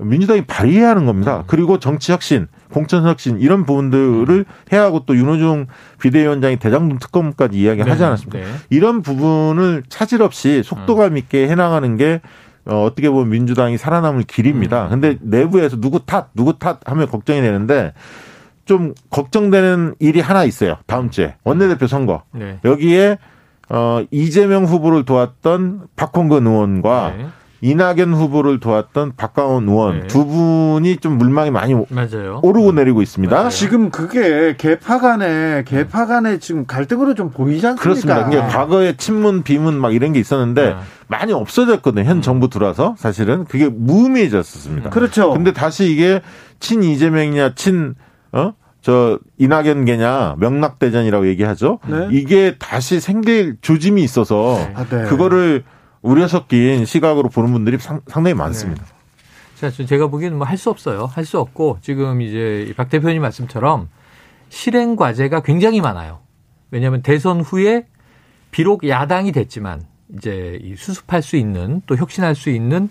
민주당이 0.02 0.46
발휘해야 0.46 0.90
하는 0.90 1.06
겁니다. 1.06 1.40
음. 1.40 1.44
그리고 1.48 1.80
정치 1.80 2.12
혁신, 2.12 2.48
공천 2.74 3.06
혁신 3.06 3.40
이런 3.40 3.66
부분들을 3.66 4.30
음. 4.30 4.46
해야 4.72 4.84
하고 4.84 5.04
또 5.06 5.16
윤호중 5.16 5.68
비대위원장이 6.02 6.58
대장동 6.58 7.00
특검까지 7.00 7.58
이야기하지 7.58 8.00
네. 8.00 8.06
않았습니까? 8.06 8.40
네. 8.40 8.46
이런 8.70 9.02
부분을 9.02 9.84
차질 9.88 10.22
없이 10.22 10.64
속도감 10.64 11.18
있게 11.18 11.48
해나가는 11.48 11.96
게 11.96 12.22
어, 12.66 12.84
어떻게 12.84 13.10
보면 13.10 13.30
민주당이 13.30 13.78
살아남을 13.78 14.24
길입니다. 14.24 14.86
음. 14.86 14.90
근데 14.90 15.18
내부에서 15.22 15.80
누구 15.80 16.06
탓, 16.06 16.30
누구 16.34 16.58
탓 16.58 16.80
하면 16.86 17.08
걱정이 17.08 17.42
되는데 17.42 17.94
좀 18.66 18.94
걱정되는 19.10 19.96
일이 20.00 20.22
하나 20.22 20.44
있어요. 20.46 20.78
다음 20.88 21.10
주에 21.10 21.36
원내대표 21.44 21.88
선거. 21.88 22.24
네. 22.32 22.60
여기에 22.64 23.18
어 23.70 24.04
이재명 24.12 24.66
후보를 24.66 25.04
도왔던 25.04 25.88
박홍근 25.96 26.48
의원과 26.48 27.14
네. 27.18 27.28
이낙연 27.64 28.14
후보를 28.14 28.60
도왔던 28.60 29.14
박강원 29.16 29.70
의원 29.70 30.02
네. 30.02 30.08
두 30.08 30.26
분이 30.26 30.98
좀 30.98 31.18
물망이 31.18 31.50
많이 31.50 31.74
맞아요. 31.88 32.42
오르고 32.44 32.74
내리고 32.74 33.02
있습니다. 33.02 33.34
맞아요. 33.34 33.50
지금 33.50 33.90
그게 33.90 34.56
개파 34.58 35.00
간에 35.00 35.64
개파 35.66 36.06
간에 36.06 36.40
지금 36.40 36.66
갈등으로 36.66 37.16
좀 37.16 37.32
보이지 37.32 37.66
않습니까? 37.66 37.82
그렇습니다. 37.82 38.26
그러니까 38.26 38.48
과거에 38.50 38.98
친문, 38.98 39.44
비문 39.44 39.80
막 39.80 39.96
이런 39.96 40.12
게 40.12 40.20
있었는데 40.20 40.72
네. 40.72 40.76
많이 41.08 41.32
없어졌거든요. 41.32 42.04
현 42.04 42.22
정부 42.22 42.50
들어와서 42.50 42.96
사실은 42.98 43.46
그게 43.46 43.70
무의미해졌었습니다. 43.70 44.90
그렇죠. 44.90 45.32
근데 45.32 45.54
다시 45.54 45.90
이게 45.90 46.22
친 46.60 46.84
이재명이냐 46.84 47.56
친 47.56 47.96
어? 48.34 48.56
저 48.82 49.20
이낙연계냐 49.38 50.36
명락대전이라고 50.38 51.28
얘기하죠. 51.28 51.80
네. 51.88 52.10
이게 52.12 52.58
다시 52.60 53.00
생길 53.00 53.56
조짐이 53.62 54.04
있어서 54.04 54.60
아, 54.76 54.84
네. 54.84 55.04
그거를 55.04 55.64
우려 56.04 56.28
섞인 56.28 56.86
시각으로 56.86 57.30
보는 57.30 57.52
분들이 57.52 57.78
상, 57.80 58.02
당히 58.06 58.34
많습니다. 58.34 58.86
자, 59.60 59.72
저- 59.72 59.86
제가 59.86 60.08
보기에는 60.08 60.38
뭐 60.38 60.46
할 60.46 60.58
수 60.58 60.70
없어요. 60.70 61.06
할 61.06 61.26
수 61.26 61.40
없고 61.40 61.78
지금 61.82 62.22
이제 62.22 62.72
박 62.76 62.90
대표님 62.90 63.22
말씀처럼 63.22 63.88
실행 64.50 64.96
과제가 64.96 65.42
굉장히 65.42 65.80
많아요. 65.82 66.20
왜냐하면 66.72 67.02
대선 67.02 67.40
후에 67.42 67.86
비록 68.52 68.88
야당이 68.88 69.32
됐지만 69.32 69.86
이제 70.18 70.60
이 70.62 70.76
수습할 70.76 71.22
수 71.22 71.38
있는 71.38 71.82
또 71.88 71.96
혁신할 71.96 72.36
수 72.36 72.50
있는 72.50 72.90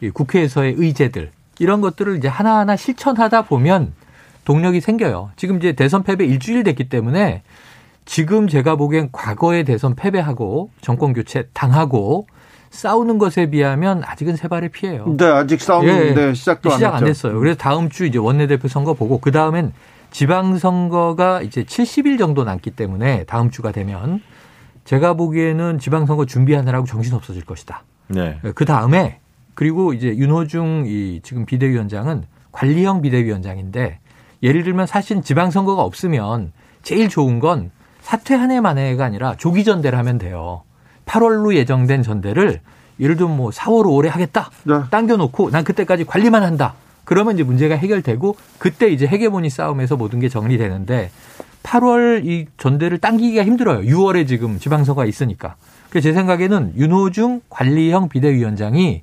이 0.00 0.10
국회에서의 0.10 0.74
의제들 0.78 1.32
이런 1.58 1.80
것들을 1.80 2.16
이제 2.16 2.28
하나하나 2.28 2.76
실천하다 2.76 3.42
보면 3.42 3.92
동력이 4.44 4.80
생겨요. 4.80 5.30
지금 5.36 5.58
이제 5.58 5.72
대선 5.72 6.02
패배 6.02 6.24
일주일 6.24 6.62
됐기 6.62 6.88
때문에 6.88 7.42
지금 8.04 8.48
제가 8.48 8.76
보기엔 8.76 9.10
과거의 9.12 9.64
대선 9.64 9.94
패배하고 9.94 10.70
정권 10.80 11.12
교체 11.12 11.48
당하고 11.52 12.26
싸우는 12.72 13.18
것에 13.18 13.50
비하면 13.50 14.02
아직은 14.04 14.34
세 14.36 14.48
발의 14.48 14.70
피해요. 14.70 15.14
네, 15.16 15.26
아직 15.26 15.60
싸우는데 15.60 16.28
예. 16.30 16.34
시작도 16.34 16.70
안 16.70 16.76
시작 16.76 16.88
안 16.94 16.94
했죠. 17.02 17.06
됐어요. 17.06 17.38
그래서 17.38 17.56
다음 17.58 17.90
주 17.90 18.06
이제 18.06 18.18
원내대표 18.18 18.66
선거 18.66 18.94
보고 18.94 19.18
그 19.18 19.30
다음엔 19.30 19.72
지방선거가 20.10 21.42
이제 21.42 21.64
70일 21.64 22.18
정도 22.18 22.44
남기 22.44 22.70
때문에 22.70 23.24
다음 23.24 23.50
주가 23.50 23.72
되면 23.72 24.20
제가 24.84 25.14
보기에는 25.14 25.78
지방선거 25.78 26.26
준비하느라고 26.26 26.86
정신 26.86 27.14
없어질 27.14 27.44
것이다. 27.44 27.84
네. 28.08 28.38
그 28.54 28.64
다음에 28.64 29.20
그리고 29.54 29.92
이제 29.92 30.08
윤호중 30.08 30.84
이 30.86 31.20
지금 31.22 31.44
비대위원장은 31.46 32.24
관리형 32.52 33.02
비대위원장인데 33.02 33.98
예를 34.42 34.64
들면 34.64 34.86
사실 34.86 35.22
지방선거가 35.22 35.82
없으면 35.82 36.52
제일 36.82 37.08
좋은 37.08 37.38
건 37.38 37.70
사퇴 38.00 38.34
한 38.34 38.50
해 38.50 38.60
만에가 38.60 39.04
아니라 39.04 39.36
조기 39.36 39.62
전대를 39.62 39.96
하면 39.98 40.18
돼요. 40.18 40.62
8월로 41.06 41.54
예정된 41.54 42.02
전대를 42.02 42.60
예를 43.00 43.16
들면 43.16 43.36
뭐 43.36 43.50
4월, 43.50 43.84
5월에 43.84 44.08
하겠다. 44.08 44.50
네. 44.64 44.74
당겨놓고 44.90 45.50
난 45.50 45.64
그때까지 45.64 46.04
관리만 46.04 46.42
한다. 46.42 46.74
그러면 47.04 47.34
이제 47.34 47.42
문제가 47.42 47.74
해결되고 47.74 48.36
그때 48.58 48.88
이제 48.88 49.06
헤게모니 49.06 49.50
싸움에서 49.50 49.96
모든 49.96 50.20
게 50.20 50.28
정리되는데 50.28 51.10
8월 51.62 52.24
이 52.24 52.46
전대를 52.58 52.98
당기기가 52.98 53.44
힘들어요. 53.44 53.80
6월에 53.80 54.26
지금 54.26 54.58
지방선거가 54.58 55.06
있으니까. 55.06 55.56
그래서 55.90 56.08
제 56.08 56.12
생각에는 56.12 56.74
윤호중 56.76 57.42
관리형 57.50 58.08
비대위원장이 58.08 59.02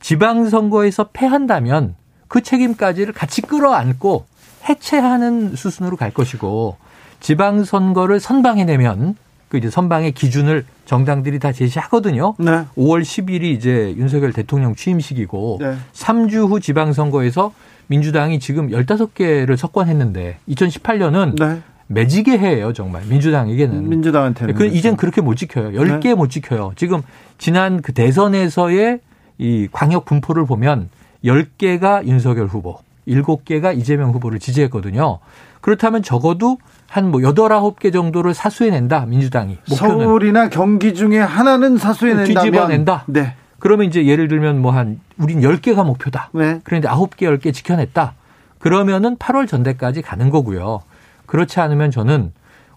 지방선거에서 0.00 1.10
패한다면 1.12 1.96
그 2.28 2.42
책임까지를 2.42 3.12
같이 3.14 3.42
끌어안고 3.42 4.26
해체하는 4.68 5.56
수순으로 5.56 5.96
갈 5.96 6.10
것이고 6.10 6.76
지방선거를 7.20 8.20
선방해내면 8.20 9.16
그 9.54 9.58
이제 9.58 9.70
선방의 9.70 10.10
기준을 10.12 10.64
정당들이 10.84 11.38
다 11.38 11.52
제시하거든요. 11.52 12.34
네. 12.38 12.64
5월 12.76 13.02
10일이 13.02 13.44
이제 13.44 13.94
윤석열 13.96 14.32
대통령 14.32 14.74
취임식이고 14.74 15.58
네. 15.60 15.76
3주 15.92 16.48
후 16.48 16.58
지방선거에서 16.58 17.52
민주당이 17.86 18.40
지금 18.40 18.70
15개를 18.70 19.56
석권했는데 19.56 20.38
2018년은 20.48 21.38
네. 21.38 21.62
매지게 21.86 22.36
해예요, 22.36 22.72
정말. 22.72 23.04
민주당에게는. 23.08 23.88
민주당한테는 23.88 24.54
그 24.54 24.66
이젠 24.66 24.96
그렇게 24.96 25.20
못 25.20 25.36
지켜요. 25.36 25.70
10개 25.70 26.02
네. 26.02 26.14
못 26.14 26.30
지켜요. 26.30 26.72
지금 26.74 27.02
지난 27.38 27.80
그 27.80 27.92
대선에서의 27.92 28.98
이 29.38 29.68
광역 29.70 30.04
분포를 30.04 30.46
보면 30.46 30.88
10개가 31.24 32.04
윤석열 32.08 32.48
후보, 32.48 32.80
7개가 33.06 33.78
이재명 33.78 34.10
후보를 34.10 34.40
지지했거든요. 34.40 35.20
그렇다면 35.64 36.02
적어도 36.02 36.58
한뭐 36.90 37.22
8, 37.22 37.32
9개 37.32 37.90
정도를 37.90 38.34
사수해낸다, 38.34 39.06
민주당이. 39.06 39.56
목표는. 39.70 40.04
서울이나 40.04 40.50
경기 40.50 40.92
중에 40.92 41.18
하나는 41.18 41.78
사수해낸다면 41.78 42.34
뒤집어낸다. 42.52 43.04
네. 43.06 43.34
그러면 43.60 43.86
이제 43.86 44.04
예를 44.04 44.28
들면 44.28 44.60
뭐 44.60 44.72
한 44.72 45.00
우린 45.16 45.40
10개가 45.40 45.86
목표다. 45.86 46.28
네. 46.34 46.60
그런데 46.64 46.86
9개, 46.86 47.22
10개 47.22 47.54
지켜냈다. 47.54 48.12
그러면은 48.58 49.16
8월 49.16 49.48
전대까지 49.48 50.02
가는 50.02 50.28
거고요. 50.28 50.82
그렇지 51.24 51.58
않으면 51.60 51.90
저는 51.90 52.32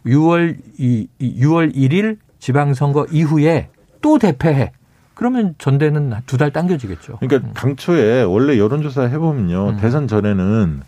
6월 0.05 0.55
이, 0.77 1.09
이 1.19 1.43
6월 1.43 1.75
1일 1.75 2.19
지방선거 2.39 3.07
이후에 3.11 3.67
또 4.01 4.17
대패해. 4.17 4.71
그러면 5.13 5.55
전대는 5.57 6.13
두 6.25 6.37
달 6.37 6.51
당겨지겠죠. 6.51 7.17
그러니까 7.19 7.51
당초에 7.53 8.21
원래 8.23 8.57
여론조사 8.57 9.07
해보면요 9.07 9.69
음. 9.71 9.77
대선 9.81 10.07
전에는 10.07 10.83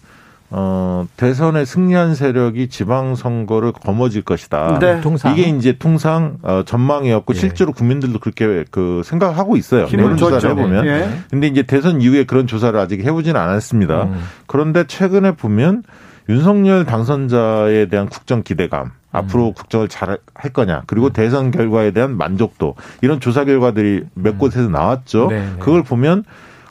어 0.52 1.08
대선에 1.16 1.64
승리한 1.66 2.16
세력이 2.16 2.70
지방선거를 2.70 3.72
거머쥘 3.72 4.24
것이다. 4.24 4.80
네. 4.80 5.02
통상 5.02 5.34
이게 5.34 5.44
이제 5.50 5.78
통상 5.78 6.38
어, 6.42 6.64
전망이었고 6.66 7.36
예. 7.36 7.40
실제로 7.40 7.72
국민들도 7.72 8.20
그렇게 8.20 8.66
그 8.72 9.02
생각하고 9.06 9.58
있어요. 9.58 9.86
힘을 9.86 10.04
여론 10.06 10.18
조사를 10.18 10.42
줬죠. 10.42 10.60
해보면. 10.60 10.86
예. 10.88 11.10
근데 11.30 11.48
이제 11.48 11.62
대선 11.64 12.02
이후에 12.02 12.24
그런 12.24 12.48
조사를 12.48 12.80
아직 12.80 13.04
해보지는 13.06 13.40
않았습니다. 13.40 14.04
음. 14.06 14.24
그런데 14.48 14.86
최근에 14.86 15.34
보면 15.34 15.84
윤석열 16.30 16.86
당선자에 16.86 17.88
대한 17.88 18.08
국정 18.08 18.44
기대감, 18.44 18.86
음. 18.86 18.92
앞으로 19.12 19.54
국정을 19.54 19.88
잘 19.88 20.18
할 20.40 20.54
거냐, 20.54 20.84
그리고 20.88 21.10
대선 21.10 21.52
결과에 21.52 21.92
대한 21.92 22.16
만족도 22.16 22.76
이런 23.02 23.20
조사 23.20 23.44
결과들이 23.44 24.06
몇 24.14 24.38
곳에서 24.38 24.70
나왔죠. 24.70 25.28
네, 25.30 25.40
네. 25.40 25.54
그걸 25.60 25.84
보면 25.84 26.24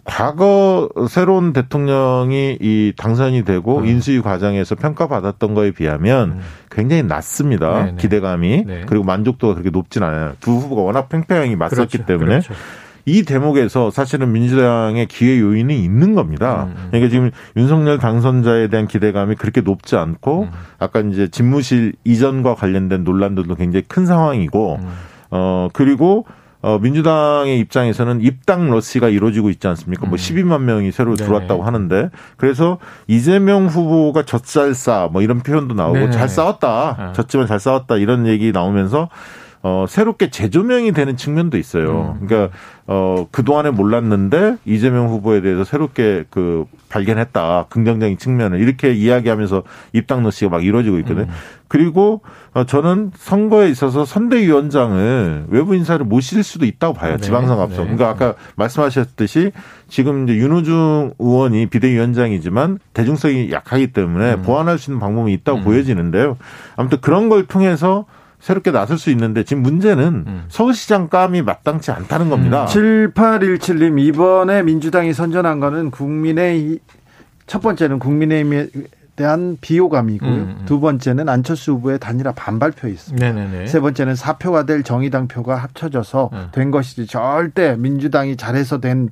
과거 0.08 0.88
새로운 1.08 1.52
대통령이 1.52 2.58
이 2.60 2.92
당선이 2.96 3.44
되고 3.44 3.78
음. 3.78 3.86
인수위 3.86 4.22
과정에서 4.22 4.74
평가받았던 4.74 5.52
거에 5.52 5.70
비하면 5.70 6.30
음. 6.30 6.40
굉장히 6.70 7.02
낮습니다. 7.02 7.84
네, 7.84 7.90
네. 7.92 7.96
기대감이 7.98 8.64
네. 8.66 8.82
그리고 8.86 9.04
만족도가 9.04 9.52
그렇게 9.52 9.70
높진 9.70 10.02
않아요. 10.02 10.32
두 10.40 10.52
후보가 10.52 10.80
워낙 10.80 11.10
팽팽하게 11.10 11.56
맞섰기 11.56 11.98
그렇죠. 11.98 12.06
때문에 12.06 12.40
그렇죠. 12.40 12.54
이 13.04 13.22
대목에서 13.22 13.90
사실은 13.90 14.32
민주당의 14.32 15.06
기회 15.06 15.38
요인이 15.40 15.82
있는 15.82 16.14
겁니다. 16.14 16.64
음, 16.64 16.74
음. 16.76 16.86
그러니까 16.90 17.10
지금 17.10 17.30
윤석열 17.56 17.98
당선자에 17.98 18.68
대한 18.68 18.86
기대감이 18.86 19.34
그렇게 19.34 19.60
높지 19.60 19.96
않고 19.96 20.42
음. 20.42 20.50
아까 20.78 21.00
이제 21.00 21.28
집무실 21.28 21.94
이전과 22.04 22.54
관련된 22.54 23.04
논란들도 23.04 23.54
굉장히 23.56 23.84
큰 23.88 24.06
상황이고 24.06 24.78
음. 24.82 24.88
어 25.30 25.68
그리고 25.72 26.24
어 26.60 26.78
민주당의 26.80 27.58
입장에서는 27.60 28.20
입당 28.20 28.70
러시가 28.70 29.08
이루어지고 29.08 29.50
있지 29.50 29.68
않습니까? 29.68 30.06
뭐 30.06 30.16
음. 30.16 30.16
12만 30.16 30.62
명이 30.62 30.90
새로 30.90 31.14
네네. 31.14 31.26
들어왔다고 31.26 31.62
하는데 31.62 32.10
그래서 32.36 32.78
이재명 33.06 33.66
후보가 33.66 34.24
젖잘싸 34.24 35.08
뭐 35.12 35.22
이런 35.22 35.40
표현도 35.40 35.74
나오고 35.74 35.98
네네. 35.98 36.10
잘 36.10 36.28
싸웠다. 36.28 36.96
아. 36.98 37.12
졌지만 37.12 37.46
잘 37.46 37.60
싸웠다 37.60 37.96
이런 37.96 38.26
얘기 38.26 38.50
나오면서 38.50 39.08
어, 39.62 39.86
새롭게 39.88 40.30
재조명이 40.30 40.92
되는 40.92 41.16
측면도 41.16 41.58
있어요. 41.58 42.16
음. 42.20 42.26
그러니까, 42.26 42.56
어, 42.86 43.26
그동안에 43.30 43.70
몰랐는데 43.70 44.56
이재명 44.64 45.08
후보에 45.08 45.40
대해서 45.40 45.64
새롭게 45.64 46.24
그 46.30 46.64
발견했다. 46.88 47.66
긍정적인 47.68 48.18
측면을 48.18 48.60
이렇게 48.60 48.92
이야기하면서 48.92 49.62
입당 49.92 50.22
노시가 50.22 50.50
막 50.50 50.64
이루어지고 50.64 50.98
있거든요. 50.98 51.26
음. 51.26 51.34
그리고 51.68 52.22
어, 52.54 52.64
저는 52.64 53.12
선거에 53.14 53.68
있어서 53.68 54.04
선대위원장을 54.04 55.46
외부 55.48 55.74
인사를 55.74 56.04
모실 56.04 56.42
수도 56.42 56.64
있다고 56.64 56.94
봐요. 56.94 57.16
네. 57.16 57.20
지방선거 57.20 57.62
앞서. 57.62 57.84
네. 57.84 57.94
그러니까 57.94 58.08
아까 58.08 58.34
말씀하셨듯이 58.56 59.52
지금 59.88 60.24
이제 60.24 60.36
윤호중 60.38 61.14
의원이 61.18 61.66
비대위원장이지만 61.66 62.78
대중성이 62.94 63.52
약하기 63.52 63.92
때문에 63.92 64.34
음. 64.34 64.42
보완할 64.42 64.78
수 64.78 64.90
있는 64.90 65.00
방법이 65.00 65.32
있다고 65.34 65.58
음. 65.58 65.64
보여지는데요. 65.64 66.38
아무튼 66.76 66.98
그런 67.00 67.28
걸 67.28 67.46
통해서 67.46 68.06
새롭게 68.48 68.70
나설 68.70 68.96
수 68.96 69.10
있는데 69.10 69.44
지금 69.44 69.62
문제는 69.62 70.24
음. 70.26 70.44
서울시장 70.48 71.08
감이 71.10 71.42
마땅치 71.42 71.90
않다는 71.90 72.30
겁니다. 72.30 72.64
7817님 72.64 73.98
이번에 74.00 74.62
민주당이 74.62 75.12
선전한 75.12 75.60
거는 75.60 75.90
국민의 75.90 76.58
이- 76.58 76.78
첫 77.46 77.60
번째는 77.60 77.98
국민의힘에 77.98 78.68
대한 79.16 79.58
비호감이고요. 79.60 80.30
음, 80.30 80.56
음. 80.60 80.62
두 80.64 80.80
번째는 80.80 81.28
안철수 81.28 81.72
후보의 81.72 81.98
단일화 81.98 82.32
반발표 82.32 82.88
있습니다. 82.88 83.32
네네네. 83.32 83.66
세 83.66 83.80
번째는 83.80 84.14
사표가 84.14 84.64
될 84.64 84.82
정의당 84.82 85.28
표가 85.28 85.56
합쳐져서 85.56 86.30
음. 86.32 86.48
된 86.52 86.70
것이지 86.70 87.06
절대 87.06 87.76
민주당이 87.76 88.38
잘해서 88.38 88.80
된 88.80 89.10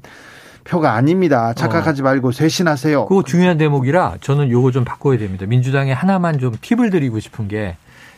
표가 0.65 0.95
아닙니다. 0.95 1.53
착각하지 1.53 2.01
어. 2.01 2.05
말고 2.05 2.33
쇄신하세요. 2.33 3.05
그거 3.05 3.23
중요한 3.23 3.59
대목이라 3.59 4.15
저는 4.23 4.49
요거 4.51 4.71
좀 4.71 4.85
바꿔야 4.85 5.19
됩니다. 5.19 5.45
민주당에 5.45 5.93
하나만 5.93 6.39
좀 6.39 6.55
팁을 6.59 6.89
드리고 6.89 7.21
싶은 7.21 7.49
게 7.49 7.77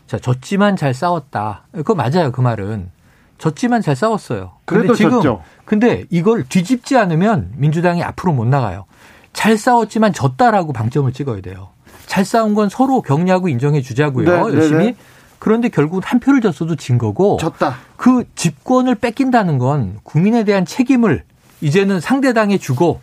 자, 0.09 0.19
졌지만 0.19 0.75
잘 0.77 0.95
싸웠다. 0.95 1.67
그거 1.73 1.95
맞아요. 1.95 2.33
그 2.33 2.41
말은. 2.41 2.91
졌지만 3.37 3.83
잘 3.83 3.95
싸웠어요. 3.95 4.53
그래도 4.65 4.95
지금 4.95 5.11
졌죠. 5.13 5.43
근데 5.65 6.05
이걸 6.11 6.45
뒤집지 6.49 6.97
않으면 6.97 7.53
민주당이 7.57 8.03
앞으로 8.03 8.33
못 8.33 8.47
나가요. 8.47 8.87
잘 9.33 9.57
싸웠지만 9.57 10.13
졌다라고 10.13 10.73
방점을 10.73 11.13
찍어야 11.13 11.43
돼요. 11.43 11.69
잘 12.07 12.25
싸운 12.25 12.55
건 12.55 12.69
서로 12.71 13.03
격려하고 13.03 13.49
인정해 13.49 13.83
주자고요. 13.83 14.29
네, 14.29 14.37
네 14.37 14.57
열심히. 14.57 14.79
네 14.79 14.91
네. 14.93 14.97
그런데 15.39 15.69
결국 15.69 16.03
한 16.11 16.19
표를 16.19 16.41
졌어도 16.41 16.75
진 16.75 16.97
거고. 16.99 17.37
졌다. 17.37 17.77
그 17.97 18.25
집권을 18.35 18.97
뺏긴다는 18.97 19.59
건 19.59 19.99
국민에 20.03 20.43
대한 20.43 20.65
책임을 20.65 21.23
이제는 21.61 22.01
상대당에 22.01 22.57
주고 22.57 23.01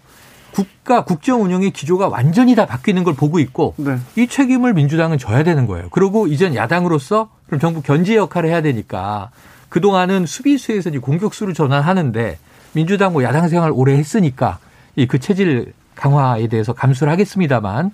국가 0.55 1.03
국정 1.03 1.43
운영의 1.43 1.71
기조가 1.71 2.07
완전히 2.07 2.55
다 2.55 2.65
바뀌는 2.65 3.03
걸 3.03 3.13
보고 3.13 3.39
있고 3.39 3.73
네. 3.77 3.97
이 4.15 4.27
책임을 4.27 4.73
민주당은 4.73 5.17
져야 5.17 5.43
되는 5.43 5.67
거예요. 5.67 5.89
그리고 5.91 6.27
이젠 6.27 6.55
야당으로서 6.55 7.29
그럼 7.47 7.59
정부 7.59 7.81
견제 7.81 8.15
역할을 8.15 8.49
해야 8.49 8.61
되니까 8.61 9.31
그동안은 9.67 10.25
수비수에서 10.25 10.91
공격수로 10.91 11.51
전환하는데 11.53 12.37
민주당 12.71 13.11
뭐 13.13 13.23
야당 13.23 13.49
생활 13.49 13.71
오래 13.73 13.97
했으니까 13.97 14.59
이 14.95 15.05
그 15.07 15.19
체질 15.19 15.73
강화에 15.95 16.47
대해서 16.47 16.73
감수를 16.73 17.11
하겠습니다만 17.11 17.91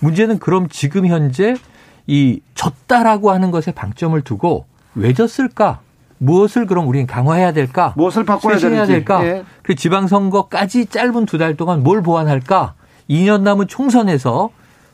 문제는 0.00 0.38
그럼 0.38 0.68
지금 0.68 1.06
현재 1.06 1.56
이 2.06 2.40
졌다라고 2.54 3.30
하는 3.30 3.50
것에 3.50 3.72
방점을 3.72 4.20
두고 4.22 4.66
왜 4.94 5.12
졌을까? 5.14 5.80
무엇을 6.18 6.66
그럼 6.66 6.86
우리는 6.88 7.06
강화해야 7.06 7.52
될까? 7.52 7.92
무엇을 7.96 8.24
바꿔야 8.24 8.56
해야 8.56 8.86
될까? 8.86 9.24
예. 9.26 9.44
그 9.62 9.74
지방선거까지 9.74 10.86
짧은 10.86 11.26
두 11.26 11.38
달 11.38 11.56
동안 11.56 11.82
뭘 11.82 12.02
보완할까? 12.02 12.74
2년 13.10 13.42
남은 13.42 13.68
총선에서 13.68 14.50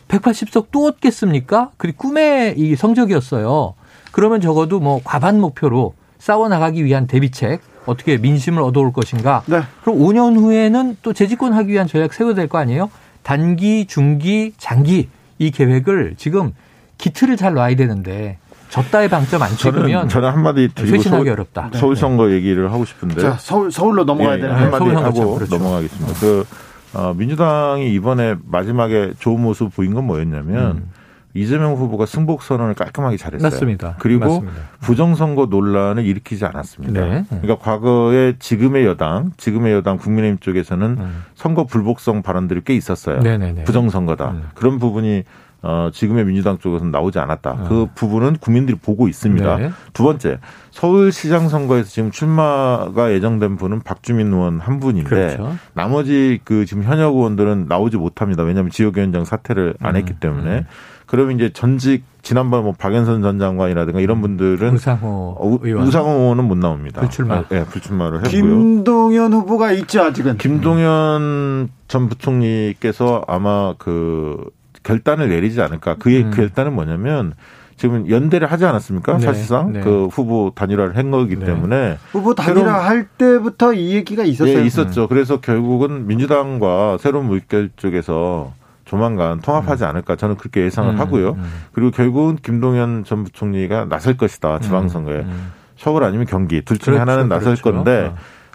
180석 0.09 0.67
또 0.73 0.87
얻겠습니까? 0.87 1.71
그게 1.77 1.93
꿈의 1.97 2.55
이 2.59 2.75
성적이었어요. 2.75 3.75
그러면 4.11 4.41
적어도 4.41 4.81
뭐 4.81 5.01
과반 5.05 5.41
목표로 5.41 5.95
싸워 6.19 6.49
나가기 6.49 6.85
위한 6.85 7.07
대비책 7.07 7.61
어떻게 7.87 8.17
민심을 8.19 8.61
얻어올 8.63 8.93
것인가? 8.93 9.43
네. 9.47 9.61
그럼 9.83 9.99
5년 9.99 10.37
후에는 10.37 10.97
또 11.03 11.13
재집권하기 11.13 11.69
위한 11.73 11.87
전략 11.87 12.13
세워야 12.13 12.35
될 12.35 12.49
거 12.49 12.59
아니에요? 12.59 12.91
단기, 13.23 13.87
중기, 13.87 14.53
장기 14.59 15.09
이 15.39 15.51
계획을 15.51 16.15
지금 16.19 16.53
기틀을 16.99 17.37
잘 17.37 17.55
놔야 17.55 17.77
되는데 17.77 18.39
졌다의 18.71 19.09
방점 19.09 19.43
안 19.43 19.51
찍으면 19.51 19.91
저는, 19.91 20.09
저는 20.09 20.29
한마디 20.31 20.69
드리고 20.75 20.97
쇄신하기 20.97 21.25
서울, 21.25 21.31
어렵다. 21.31 21.71
서울 21.75 21.97
선거 21.97 22.27
네. 22.27 22.35
얘기를 22.35 22.73
하고 22.73 22.85
싶은데 22.85 23.21
자, 23.21 23.37
서울 23.39 23.71
서울로 23.71 24.05
넘어가야 24.05 24.37
예, 24.37 24.41
되는 24.41 24.55
한마디 24.55 24.91
하고 24.91 25.35
그렇죠. 25.35 25.59
넘어가겠습니다. 25.59 26.13
네. 26.15 26.21
그 26.21 26.45
어, 26.93 27.15
민주당이 27.17 27.93
이번에 27.93 28.37
마지막에 28.45 29.13
좋은 29.19 29.41
모습 29.41 29.75
보인 29.75 29.95
건 29.95 30.07
뭐였냐면 30.07 30.77
음. 30.77 30.91
이재명 31.35 31.75
후보가 31.75 32.07
승복 32.07 32.43
선언을 32.43 32.75
깔끔하게 32.75 33.17
잘했어요. 33.17 33.49
맞습니다. 33.49 33.97
그리고 34.01 34.21
맞습니다. 34.21 34.63
부정선거 34.81 35.47
논란을 35.47 36.05
일으키지 36.05 36.45
않았습니다. 36.45 37.01
네. 37.01 37.25
그러니까 37.29 37.57
과거에 37.59 38.35
지금의 38.41 38.85
여당, 38.85 39.31
지금의 39.37 39.73
여당 39.75 39.97
국민의힘 39.97 40.39
쪽에서는 40.41 40.87
음. 40.99 41.25
선거 41.37 41.65
불복성 41.65 42.23
발언들이 42.23 42.63
꽤 42.65 42.75
있었어요. 42.75 43.21
네네네. 43.21 43.63
부정선거다. 43.65 44.31
음. 44.31 44.49
그런 44.55 44.81
부분이 44.81 45.23
어, 45.63 45.91
지금의 45.93 46.25
민주당 46.25 46.59
쪽에서는 46.59 46.91
나오지 46.91 47.19
않았다. 47.19 47.53
음. 47.53 47.65
그 47.69 47.87
부분은 47.95 48.37
국민들이 48.37 48.79
보고 48.79 49.09
있습니다. 49.09 49.57
네. 49.57 49.71
두 49.93 50.05
번째, 50.05 50.39
서울시장 50.71 51.49
선거에서 51.49 51.89
지금 51.89 52.11
출마가 52.11 53.13
예정된 53.13 53.57
분은 53.57 53.81
박주민 53.83 54.33
의원 54.33 54.61
한 54.61 54.81
분인데 54.81 55.09
그렇죠. 55.09 55.57
나머지 55.75 56.41
그 56.45 56.65
지금 56.65 56.83
현역 56.83 57.15
의원들은 57.15 57.67
나오지 57.69 57.99
못합니다. 57.99 58.43
왜냐하면 58.43 58.71
지역위원장 58.71 59.25
사퇴를 59.25 59.75
안 59.81 59.95
음. 59.95 60.01
했기 60.01 60.15
때문에. 60.15 60.59
음. 60.59 60.67
그러면 61.11 61.35
이제 61.35 61.51
전직 61.53 62.05
지난번 62.23 62.63
뭐 62.63 62.73
박연선 62.73 63.21
전 63.21 63.41
장관이라든가 63.41 63.99
이런 63.99 64.19
음. 64.19 64.23
분들은 64.23 64.75
우상호 64.75 65.37
어, 65.41 65.59
의원. 65.61 65.85
우상호 65.85 66.09
의원은 66.09 66.45
못 66.45 66.57
나옵니다. 66.57 67.01
불출마. 67.01 67.35
아, 67.35 67.45
네, 67.49 67.65
불출마를 67.65 68.25
했고요. 68.25 68.31
김동연 68.31 69.33
후보가 69.33 69.73
있죠 69.73 70.03
아직은. 70.03 70.39
김동연 70.39 71.71
전 71.89 72.09
부총리께서 72.09 73.25
아마 73.27 73.75
그 73.77 74.51
결단을 74.83 75.29
내리지 75.29 75.61
않을까. 75.61 75.97
그의 75.97 76.25
음. 76.25 76.31
그 76.31 76.37
결단은 76.39 76.73
뭐냐면 76.75 77.35
지금 77.77 78.11
연대를 78.11 78.51
하지 78.51 78.67
않았습니까? 78.67 79.19
네. 79.19 79.21
사실상 79.25 79.73
네. 79.73 79.81
그 79.81 80.07
후보 80.09 80.53
단일화를 80.55 80.97
한 80.97 81.11
거기 81.11 81.37
네. 81.37 81.47
때문에 81.47 81.99
후보 82.13 82.35
단일화 82.35 82.73
할 82.85 83.07
때부터 83.07 83.73
이 83.73 83.95
얘기가 83.95 84.23
있었어요. 84.25 84.59
예, 84.59 84.65
있었죠. 84.65 85.03
음. 85.05 85.09
그래서 85.09 85.41
결국은 85.41 86.07
민주당과 86.07 86.99
새로운 87.01 87.27
물결 87.27 87.71
쪽에서 87.77 88.53
조만간 88.85 89.41
통합하지 89.41 89.85
음. 89.85 89.89
않을까 89.89 90.17
저는 90.17 90.37
그렇게 90.37 90.63
예상을 90.63 90.91
음. 90.93 91.01
하고요. 91.01 91.31
음. 91.31 91.45
그리고 91.73 91.91
결국은 91.91 92.37
김동연 92.37 93.05
전 93.05 93.25
부총리가 93.25 93.87
나설 93.89 94.17
것이다 94.17 94.59
지방선거에 94.61 95.21
음. 95.21 95.53
서울 95.79 96.05
아니면 96.05 96.27
경기 96.27 96.61
둘 96.63 96.77
중에 96.77 96.95
그렇죠. 96.97 97.01
하나는 97.01 97.29
나설 97.29 97.55
그렇죠. 97.55 97.63
건데. 97.63 98.13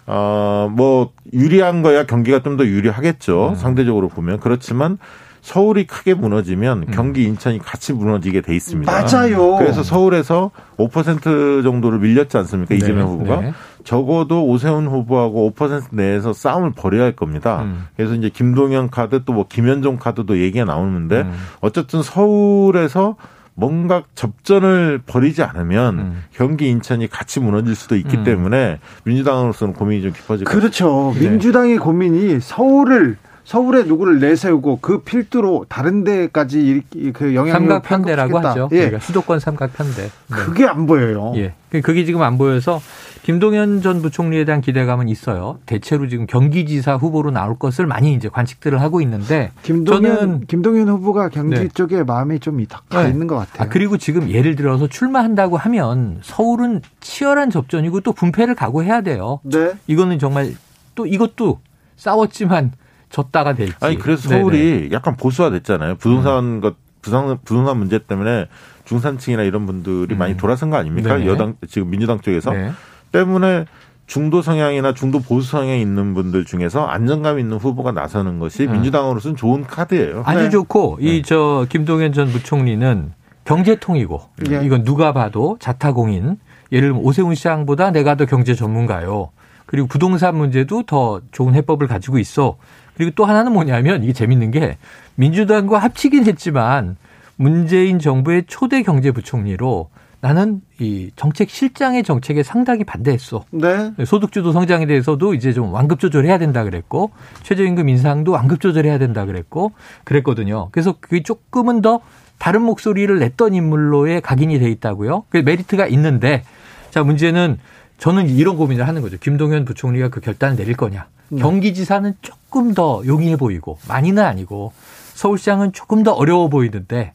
어, 0.08 0.70
뭐, 0.72 1.10
유리한 1.32 1.82
거야 1.82 2.06
경기가 2.06 2.38
좀 2.40 2.56
더 2.56 2.64
유리하겠죠. 2.64 3.54
상대적으로 3.56 4.08
보면. 4.08 4.38
그렇지만 4.38 4.98
서울이 5.46 5.86
크게 5.86 6.14
무너지면 6.14 6.86
음. 6.88 6.90
경기 6.90 7.22
인천이 7.22 7.60
같이 7.60 7.92
무너지게 7.92 8.40
돼 8.40 8.56
있습니다. 8.56 8.90
맞아요. 8.90 9.54
그래서 9.58 9.84
서울에서 9.84 10.50
5% 10.76 11.62
정도를 11.62 12.00
밀렸지 12.00 12.36
않습니까? 12.38 12.70
네. 12.70 12.78
이재명 12.78 13.06
후보가. 13.10 13.40
네. 13.42 13.52
적어도 13.84 14.44
오세훈 14.44 14.88
후보하고 14.88 15.52
5% 15.52 15.84
내에서 15.92 16.32
싸움을 16.32 16.72
벌여야 16.72 17.04
할 17.04 17.12
겁니다. 17.12 17.62
음. 17.62 17.86
그래서 17.96 18.14
이제 18.14 18.28
김동연 18.28 18.90
카드 18.90 19.22
또 19.24 19.36
뭐 19.36 19.46
김현종 19.48 19.98
카드도 19.98 20.40
얘기가 20.40 20.64
나오는데 20.64 21.20
음. 21.20 21.32
어쨌든 21.60 22.02
서울에서 22.02 23.14
뭔가 23.54 24.02
접전을 24.16 25.02
벌이지 25.06 25.44
않으면 25.44 25.98
음. 25.98 26.22
경기 26.32 26.68
인천이 26.68 27.06
같이 27.06 27.38
무너질 27.38 27.76
수도 27.76 27.94
있기 27.94 28.16
음. 28.16 28.24
때문에 28.24 28.80
민주당으로서는 29.04 29.74
고민이 29.74 30.02
좀 30.02 30.12
깊어질 30.12 30.44
것 30.44 30.50
같습니다. 30.50 30.80
그렇죠. 30.80 31.14
네. 31.14 31.28
민주당의 31.30 31.78
고민이 31.78 32.40
서울을 32.40 33.16
서울에 33.46 33.84
누구를 33.84 34.18
내세우고 34.18 34.80
그 34.82 35.02
필두로 35.02 35.66
다른 35.68 36.02
데까지 36.02 36.82
그 37.12 37.32
영향을 37.36 37.52
삼각편대라고 37.52 38.38
하죠. 38.40 38.68
예. 38.72 38.76
그러니까 38.76 38.98
수도권 38.98 39.38
삼각편대. 39.38 40.02
네. 40.02 40.10
그게 40.28 40.66
안 40.66 40.86
보여요. 40.86 41.32
예. 41.36 41.54
그게 41.80 42.04
지금 42.04 42.22
안 42.22 42.38
보여서 42.38 42.80
김동연 43.22 43.82
전 43.82 44.02
부총리에 44.02 44.44
대한 44.44 44.60
기대감은 44.60 45.08
있어요. 45.08 45.60
대체로 45.64 46.08
지금 46.08 46.26
경기지사 46.26 46.96
후보로 46.96 47.30
나올 47.30 47.56
것을 47.56 47.86
많이 47.86 48.14
이제 48.14 48.28
관측들을 48.28 48.80
하고 48.80 49.00
있는데 49.00 49.52
김동연 49.62 50.02
저는 50.02 50.40
김동연 50.48 50.88
후보가 50.88 51.28
경기 51.28 51.54
네. 51.54 51.68
쪽에 51.68 52.02
마음이 52.02 52.40
좀가 52.40 53.04
네. 53.04 53.10
있는 53.10 53.28
것 53.28 53.36
같아요. 53.36 53.62
아, 53.64 53.70
그리고 53.70 53.96
지금 53.96 54.28
예를 54.28 54.56
들어서 54.56 54.88
출마한다고 54.88 55.56
하면 55.56 56.18
서울은 56.22 56.82
치열한 57.00 57.50
접전이고 57.50 58.00
또 58.00 58.12
분패를 58.12 58.56
각오해야 58.56 59.02
돼요. 59.02 59.38
네. 59.44 59.74
이거는 59.86 60.18
정말 60.18 60.52
또 60.96 61.06
이것도 61.06 61.60
싸웠지만 61.94 62.72
졌다가 63.10 63.54
될지. 63.54 63.74
아니 63.80 63.98
그래서 63.98 64.28
서울이 64.28 64.58
네네. 64.58 64.88
약간 64.92 65.16
보수화됐잖아요. 65.16 65.96
부동산 65.96 66.44
음. 66.44 66.60
것 66.60 66.74
부산 67.02 67.38
부동산 67.44 67.78
문제 67.78 67.98
때문에 67.98 68.48
중산층이나 68.84 69.42
이런 69.42 69.66
분들이 69.66 70.14
음. 70.14 70.18
많이 70.18 70.36
돌아선 70.36 70.70
거 70.70 70.76
아닙니까? 70.76 71.16
네네. 71.16 71.26
여당 71.26 71.54
지금 71.68 71.90
민주당 71.90 72.20
쪽에서 72.20 72.50
네. 72.52 72.72
때문에 73.12 73.66
중도 74.06 74.42
성향이나 74.42 74.94
중도 74.94 75.20
보수 75.20 75.50
성향이 75.50 75.80
있는 75.80 76.14
분들 76.14 76.44
중에서 76.44 76.86
안정감 76.86 77.38
있는 77.38 77.56
후보가 77.58 77.92
나서는 77.92 78.38
것이 78.38 78.64
음. 78.64 78.72
민주당으로서는 78.72 79.36
좋은 79.36 79.64
카드예요. 79.64 80.22
아주 80.24 80.44
네. 80.44 80.50
좋고 80.50 80.98
이저 81.00 81.66
김동연 81.68 82.12
전 82.12 82.28
부총리는 82.28 83.12
경제통이고 83.44 84.22
네. 84.48 84.64
이건 84.64 84.84
누가 84.84 85.12
봐도 85.12 85.56
자타공인 85.60 86.38
예를 86.72 86.88
들면 86.88 87.04
오세훈 87.04 87.34
시장보다 87.34 87.92
내가 87.92 88.16
더 88.16 88.26
경제 88.26 88.54
전문가요. 88.54 89.30
그리고 89.66 89.88
부동산 89.88 90.36
문제도 90.36 90.82
더 90.84 91.20
좋은 91.32 91.54
해법을 91.54 91.86
가지고 91.86 92.18
있어. 92.18 92.56
그리고 92.96 93.12
또 93.14 93.24
하나는 93.24 93.52
뭐냐면 93.52 94.02
이게 94.02 94.12
재밌는 94.12 94.50
게 94.50 94.78
민주당과 95.16 95.78
합치긴 95.78 96.24
했지만 96.26 96.96
문재인 97.36 97.98
정부의 97.98 98.44
초대 98.46 98.82
경제부총리로 98.82 99.90
나는 100.20 100.62
이 100.80 101.10
정책 101.14 101.50
실장의 101.50 102.02
정책에 102.02 102.42
상당히 102.42 102.84
반대했어. 102.84 103.44
네. 103.50 103.92
소득주도 104.04 104.52
성장에 104.52 104.86
대해서도 104.86 105.34
이제 105.34 105.52
좀 105.52 105.72
완급 105.72 106.00
조절해야 106.00 106.38
된다 106.38 106.64
그랬고 106.64 107.10
최저임금 107.42 107.88
인상도 107.88 108.32
완급 108.32 108.60
조절해야 108.60 108.98
된다 108.98 109.26
그랬고 109.26 109.72
그랬거든요. 110.04 110.68
그래서 110.72 110.96
그게 110.98 111.22
조금은 111.22 111.82
더 111.82 112.00
다른 112.38 112.62
목소리를 112.62 113.18
냈던 113.18 113.54
인물로의 113.54 114.22
각인이 114.22 114.58
돼 114.58 114.70
있다고요. 114.70 115.24
그 115.28 115.38
메리트가 115.38 115.86
있는데 115.88 116.42
자 116.90 117.02
문제는 117.02 117.58
저는 117.98 118.28
이런 118.28 118.56
고민을 118.56 118.88
하는 118.88 119.02
거죠. 119.02 119.18
김동연 119.18 119.64
부총리가 119.64 120.08
그 120.08 120.20
결단을 120.20 120.56
내릴 120.56 120.76
거냐. 120.76 121.06
네. 121.28 121.40
경기지사는 121.40 122.14
조금 122.22 122.45
더 122.74 123.02
용이해 123.06 123.36
보이고 123.36 123.78
많이는 123.88 124.22
아니고 124.22 124.72
서울시장은 125.14 125.72
조금 125.72 126.02
더 126.02 126.12
어려워 126.12 126.48
보이는데 126.48 127.12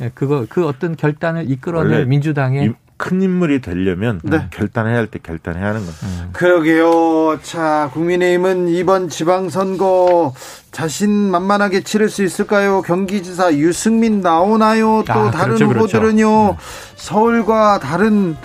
예, 0.00 0.10
그거 0.14 0.46
그 0.48 0.66
어떤 0.66 0.96
결단을 0.96 1.50
이끌어낼 1.50 2.06
민주당의 2.06 2.74
큰 2.96 3.20
인물이 3.20 3.60
되려면 3.60 4.20
네. 4.22 4.46
결단해야 4.50 4.96
할 4.96 5.08
때 5.08 5.18
결단해야 5.20 5.66
하는 5.66 5.80
겁니다. 5.80 6.06
음. 6.06 6.28
그러게요. 6.32 7.40
자, 7.42 7.90
국민의힘은 7.94 8.68
이번 8.68 9.08
지방선거 9.08 10.34
자신 10.70 11.10
만만하게 11.10 11.82
치를 11.82 12.08
수 12.08 12.22
있을까요? 12.22 12.80
경기지사 12.82 13.54
유승민 13.54 14.20
나오나요? 14.20 15.02
또 15.06 15.12
아, 15.12 15.30
다른 15.32 15.56
그렇죠, 15.56 15.68
그렇죠. 15.68 15.84
후보들은요. 15.98 16.42
그렇죠. 16.44 16.58
서울과 16.94 17.80
다른 17.80 18.36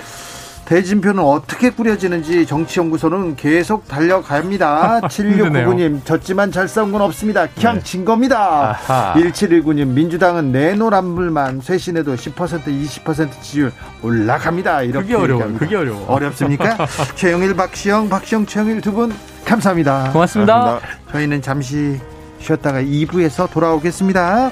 대진표는 0.67 1.23
어떻게 1.23 1.69
꾸려지는지 1.69 2.45
정치연구소는 2.45 3.37
계속 3.37 3.87
달려갑니다. 3.87 4.99
7699님, 5.07 6.03
졌지만 6.03 6.51
잘 6.51 6.67
싸운 6.67 6.91
건 6.91 7.01
없습니다. 7.03 7.47
그냥 7.47 7.75
네. 7.75 7.83
진 7.83 8.03
겁니다. 8.03 8.77
아하. 8.87 9.13
1719님, 9.15 9.87
민주당은 9.87 10.51
내노란물만 10.51 11.61
쇄신해도 11.61 12.15
10% 12.15 12.65
20% 12.65 13.31
지지율 13.41 13.71
올라갑니다. 14.03 14.81
이렇게. 14.83 15.03
그게 15.03 15.15
어려워요. 15.15 15.53
그게 15.57 15.75
어려워. 15.77 16.05
어렵습니까? 16.07 16.77
최영일, 17.15 17.55
박시영, 17.55 18.09
박시영, 18.09 18.45
최영일 18.45 18.81
두 18.81 18.91
분, 18.91 19.13
감사합니다. 19.45 20.09
고맙습니다. 20.11 20.63
고맙습니다. 20.63 20.97
저희는 21.13 21.41
잠시 21.41 21.97
쉬었다가 22.39 22.81
2부에서 22.81 23.49
돌아오겠습니다. 23.49 24.51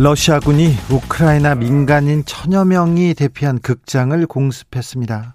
러시아군이 0.00 0.76
우크라이나 0.92 1.56
민간인 1.56 2.24
천여 2.24 2.66
명이 2.66 3.14
대피한 3.14 3.58
극장을 3.58 4.24
공습했습니다. 4.28 5.34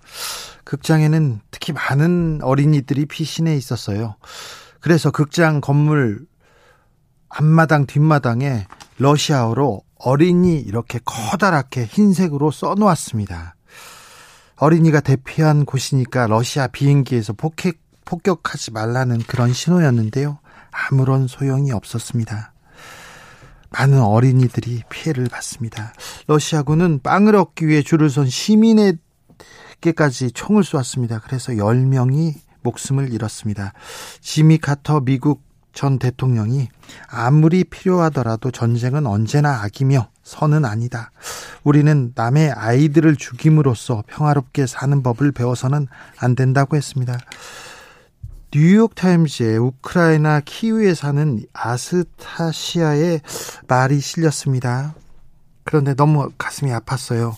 극장에는 0.64 1.42
특히 1.52 1.74
많은 1.74 2.40
어린이들이 2.42 3.06
피신해 3.08 3.58
있었어요. 3.58 4.16
그래서 4.80 5.12
극장 5.12 5.60
건물 5.60 6.26
앞마당 7.28 7.88
뒷마당에 7.88 8.66
러시아어로 9.00 9.82
어린이 10.00 10.62
이렇게 10.62 10.98
커다랗게 11.04 11.84
흰색으로 11.84 12.50
써놓았습니다. 12.52 13.56
어린이가 14.56 15.02
대피한 15.02 15.66
곳이니까 15.66 16.28
러시아 16.28 16.68
비행기에서 16.68 17.34
폭격, 17.34 17.76
폭격하지 18.06 18.72
말라는 18.72 19.24
그런 19.28 19.52
신호였는데요. 19.52 20.40
아무런 20.72 21.28
소용이 21.28 21.74
없었습니다. 21.74 22.53
많은 23.74 24.02
어린이들이 24.02 24.84
피해를 24.90 25.26
봤습니다. 25.26 25.94
러시아군은 26.28 27.00
빵을 27.02 27.36
얻기 27.36 27.68
위해 27.68 27.82
줄을 27.82 28.10
선 28.10 28.28
시민에게까지 28.28 30.32
총을 30.34 30.64
쏘았습니다. 30.64 31.20
그래서 31.20 31.54
10명이 31.54 32.34
목숨을 32.62 33.14
잃었습니다. 33.14 33.74
지미 34.22 34.58
카터 34.58 35.02
미국 35.02 35.42
전 35.74 35.98
대통령이 35.98 36.70
아무리 37.10 37.64
필요하더라도 37.64 38.52
전쟁은 38.52 39.08
언제나 39.08 39.64
악이며 39.64 40.08
선은 40.24 40.66
아니다. 40.66 41.12
우리는 41.64 42.14
남의 42.16 42.52
아이들을 42.52 43.16
죽임으로써 43.16 44.04
평화롭게 44.08 44.68
사는 44.68 45.04
법을 45.04 45.32
배워서는 45.32 45.88
안 46.20 46.36
된다고 46.36 46.78
했습니다. 46.78 47.18
뉴욕타임즈에 48.56 49.58
우크라이나 49.58 50.40
키우에 50.46 50.94
사는 50.94 51.44
아스타시아의 51.54 53.22
말이 53.68 54.00
실렸습니다. 54.00 54.94
그런데 55.64 55.96
너무 55.96 56.30
가슴이 56.38 56.70
아팠어요. 56.70 57.36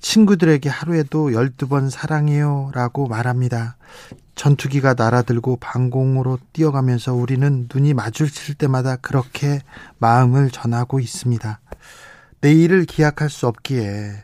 친구들에게 0.00 0.68
하루에도 0.68 1.30
12번 1.30 1.88
사랑해요 1.88 2.70
라고 2.74 3.08
말합니다. 3.08 3.76
전투기가 4.34 4.92
날아들고 4.92 5.56
방공으로 5.56 6.38
뛰어가면서 6.52 7.14
우리는 7.14 7.66
눈이 7.72 7.94
마주칠 7.94 8.54
때마다 8.56 8.96
그렇게 8.96 9.60
마음을 9.96 10.50
전하고 10.50 11.00
있습니다. 11.00 11.60
내일을 12.42 12.84
기약할 12.84 13.30
수 13.30 13.46
없기에 13.46 14.22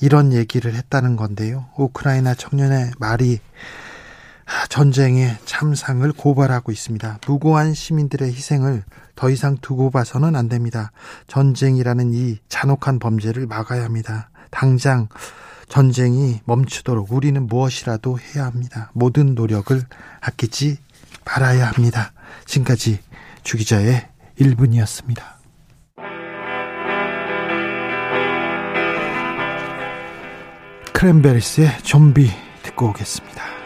이런 0.00 0.32
얘기를 0.32 0.74
했다는 0.74 1.16
건데요. 1.16 1.66
우크라이나 1.76 2.34
청년의 2.34 2.92
말이 2.98 3.40
전쟁의 4.68 5.36
참상을 5.44 6.10
고발하고 6.12 6.72
있습니다. 6.72 7.18
무고한 7.26 7.74
시민들의 7.74 8.28
희생을 8.32 8.82
더 9.14 9.30
이상 9.30 9.56
두고 9.60 9.90
봐서는 9.90 10.36
안 10.36 10.48
됩니다. 10.48 10.92
전쟁이라는 11.26 12.12
이 12.12 12.38
잔혹한 12.48 12.98
범죄를 12.98 13.46
막아야 13.46 13.84
합니다. 13.84 14.30
당장 14.50 15.08
전쟁이 15.68 16.40
멈추도록 16.44 17.12
우리는 17.12 17.46
무엇이라도 17.46 18.18
해야 18.18 18.46
합니다. 18.46 18.90
모든 18.94 19.34
노력을 19.34 19.80
아끼지 20.20 20.78
말아야 21.24 21.66
합니다. 21.66 22.12
지금까지 22.46 23.00
주기자의 23.42 24.08
1분이었습니다. 24.40 25.22
크랜베리스의 30.92 31.78
좀비 31.82 32.30
듣고 32.62 32.88
오겠습니다. 32.88 33.57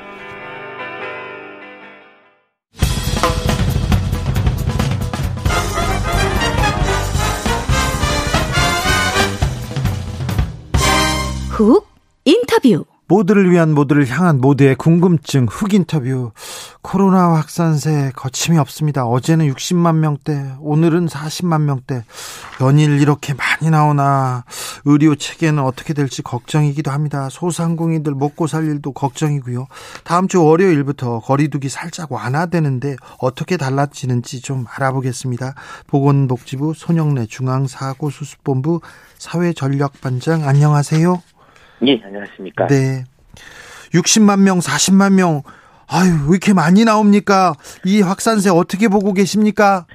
훅 11.62 11.86
인터뷰 12.24 12.84
모두를 13.06 13.50
위한 13.52 13.72
모두를 13.72 14.08
향한 14.08 14.40
모두의 14.40 14.74
궁금증 14.74 15.46
훅 15.48 15.74
인터뷰 15.74 16.32
코로나 16.80 17.34
확산세 17.34 18.10
거침이 18.16 18.58
없습니다. 18.58 19.06
어제는 19.06 19.46
60만 19.52 19.96
명대, 19.96 20.54
오늘은 20.60 21.06
40만 21.06 21.60
명대. 21.60 22.04
연일 22.62 23.00
이렇게 23.00 23.34
많이 23.34 23.70
나오나 23.70 24.44
의료 24.86 25.14
체계는 25.14 25.62
어떻게 25.62 25.94
될지 25.94 26.22
걱정이기도 26.22 26.90
합니다. 26.90 27.28
소상공인들 27.30 28.14
먹고 28.14 28.48
살 28.48 28.64
일도 28.64 28.92
걱정이고요. 28.92 29.66
다음 30.02 30.26
주 30.26 30.42
월요일부터 30.42 31.20
거리두기 31.20 31.68
살짝 31.68 32.10
완화되는데 32.10 32.96
어떻게 33.18 33.56
달라지는지 33.56 34.40
좀 34.40 34.64
알아보겠습니다. 34.68 35.54
보건복지부 35.86 36.72
손영래 36.74 37.26
중앙사고수습본부 37.26 38.80
사회전략반장 39.18 40.48
안녕하세요. 40.48 41.22
예, 41.86 42.00
안녕하십니까. 42.04 42.66
네. 42.68 43.04
60만 43.92 44.40
명, 44.42 44.58
40만 44.58 45.14
명, 45.14 45.42
아유, 45.88 46.10
왜 46.28 46.36
이렇게 46.36 46.54
많이 46.54 46.84
나옵니까? 46.84 47.54
이 47.84 48.00
확산세 48.00 48.50
어떻게 48.50 48.88
보고 48.88 49.12
계십니까? 49.12 49.86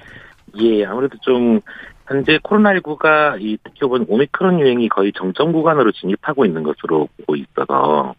예, 0.60 0.84
아무래도 0.84 1.16
좀, 1.22 1.60
현재 2.08 2.38
코로나19가 2.38 3.40
이 3.40 3.58
특히 3.62 3.80
보면 3.80 4.06
오미크론 4.08 4.60
유행이 4.60 4.88
거의 4.88 5.12
정점 5.12 5.52
구간으로 5.52 5.92
진입하고 5.92 6.46
있는 6.46 6.62
것으로 6.62 7.08
보고 7.18 7.36
있어서 7.36 8.14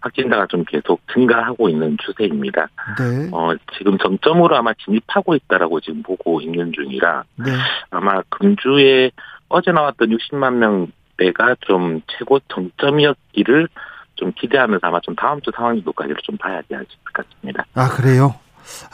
확진자가 0.00 0.46
좀 0.46 0.64
계속 0.64 1.00
증가하고 1.12 1.68
있는 1.68 1.96
추세입니다. 2.00 2.68
네. 2.98 3.28
어, 3.32 3.54
지금 3.76 3.98
정점으로 3.98 4.56
아마 4.56 4.72
진입하고 4.74 5.34
있다라고 5.34 5.80
지금 5.80 6.02
보고 6.02 6.40
있는 6.40 6.72
중이라 6.72 7.24
네. 7.36 7.50
아마 7.90 8.22
금주에 8.30 9.10
어제 9.48 9.70
나왔던 9.70 10.08
60만 10.08 10.54
명 10.54 10.88
때가 11.16 11.56
좀 11.60 12.00
최고 12.06 12.38
정점이었기를 12.48 13.68
좀 14.16 14.32
기대하면서 14.32 14.86
아마 14.86 15.00
좀 15.00 15.14
다음 15.14 15.40
주 15.42 15.50
상황도까지를 15.54 16.16
좀 16.22 16.36
봐야 16.36 16.60
될것 16.62 16.86
같습니다. 17.12 17.66
아 17.74 17.88
그래요? 17.88 18.34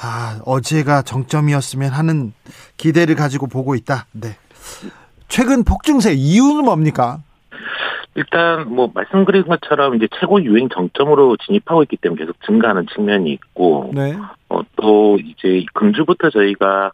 아 0.00 0.40
어제가 0.44 1.02
정점이었으면 1.02 1.90
하는 1.90 2.32
기대를 2.76 3.14
가지고 3.14 3.46
보고 3.46 3.74
있다. 3.74 4.06
네. 4.12 4.36
최근 5.28 5.64
폭증세 5.64 6.12
이유는 6.12 6.64
뭡니까? 6.64 7.20
일단 8.14 8.68
뭐 8.68 8.90
말씀드린 8.92 9.44
것처럼 9.44 9.94
이제 9.94 10.06
최고 10.20 10.42
유행 10.42 10.68
정점으로 10.68 11.36
진입하고 11.38 11.82
있기 11.84 11.96
때문에 11.96 12.20
계속 12.20 12.36
증가하는 12.44 12.86
측면이 12.94 13.32
있고 13.32 13.90
네. 13.94 14.14
어, 14.50 14.60
또 14.76 15.18
이제 15.18 15.64
금주부터 15.72 16.28
저희가 16.28 16.92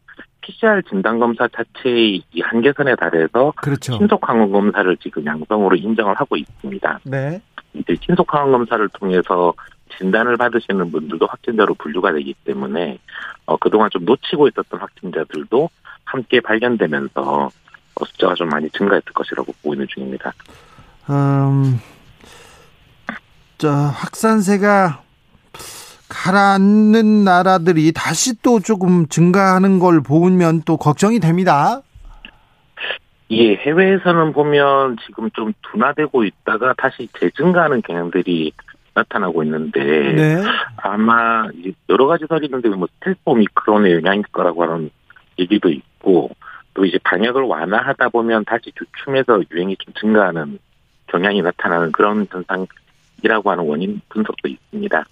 PCR 0.49 0.83
진단 0.89 1.19
검사 1.19 1.47
자체의 1.49 2.23
한계선에 2.43 2.97
달해서 2.97 3.53
그렇죠. 3.57 3.99
신속 3.99 4.27
항원 4.27 4.51
검사를 4.51 4.97
지금 4.97 5.25
양성으로 5.27 5.77
인정을 5.77 6.15
하고 6.15 6.37
있습니다. 6.37 7.01
네. 7.05 7.41
이제 7.75 7.95
신속 8.01 8.33
항원 8.33 8.53
검사를 8.53 8.89
통해서 8.89 9.53
진단을 9.99 10.37
받으시는 10.37 10.91
분들도 10.91 11.27
확진자로 11.27 11.75
분류가 11.75 12.13
되기 12.13 12.35
때문에 12.45 12.99
어, 13.47 13.57
그동안 13.59 13.91
좀 13.91 14.05
놓치고 14.05 14.49
있었던 14.49 14.81
확진자들도 14.81 15.69
함께 16.05 16.41
발견되면서 16.41 17.51
어, 17.95 18.05
숫자가 18.05 18.35
좀 18.35 18.49
많이 18.49 18.71
증가했을 18.71 19.13
것이라고 19.13 19.53
보고 19.53 19.75
있는 19.75 19.87
중입니다. 19.89 20.33
음, 21.11 21.81
자, 23.59 23.71
확산세가 23.71 25.03
가라앉는 26.09 27.25
나라들이 27.25 27.93
다시 27.93 28.41
또 28.43 28.61
조금 28.61 29.07
증가하는 29.07 29.79
걸 29.79 30.03
보면 30.03 30.63
또 30.65 30.77
걱정이 30.77 31.21
됩니다. 31.21 31.83
예, 33.31 33.57
해외에서는 33.57 34.33
보면 34.33 34.97
지금 35.07 35.31
좀 35.33 35.53
둔화되고 35.71 36.25
있다가 36.25 36.75
다시 36.79 37.09
재증가하는 37.21 37.83
경향들이 37.83 38.53
나타나고 38.95 39.43
있는데 39.45 39.81
네. 39.81 40.43
아마 40.79 41.47
여러 41.89 42.07
가지 42.07 42.25
설이 42.27 42.47
있는데 42.47 42.71
뭐 42.71 42.89
스텔스 42.95 43.19
오미크론의 43.25 43.93
영향일 43.95 44.25
거라고 44.33 44.63
하는 44.63 44.91
얘기도 45.39 45.69
있고 45.69 46.31
또 46.75 46.85
이제 46.85 46.99
방역을 47.05 47.43
완화하다 47.43 48.09
보면 48.09 48.45
다시 48.45 48.73
주춤해서 48.75 49.43
유행이 49.53 49.77
좀 49.79 49.95
증가하는 49.95 50.59
경향이 51.09 51.43
나타나는 51.43 51.93
그런 51.93 52.27
현상이라고 52.31 53.51
하는 53.51 53.65
원인 53.65 54.01
분석도 54.09 54.49
있습니다. 54.49 55.05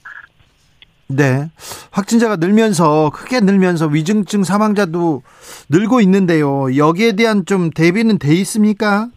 네. 1.09 1.49
확진자가 1.93 2.37
늘면서 2.37 3.11
크게 3.11 3.41
늘면서 3.41 3.87
위중증 3.87 4.43
사망자도 4.43 5.23
늘고 5.71 6.01
있는데요. 6.01 6.77
여기에 6.77 7.13
대한 7.13 7.45
좀 7.47 7.71
대비는 7.71 8.19
돼 8.19 8.35
있습니까? 8.35 9.09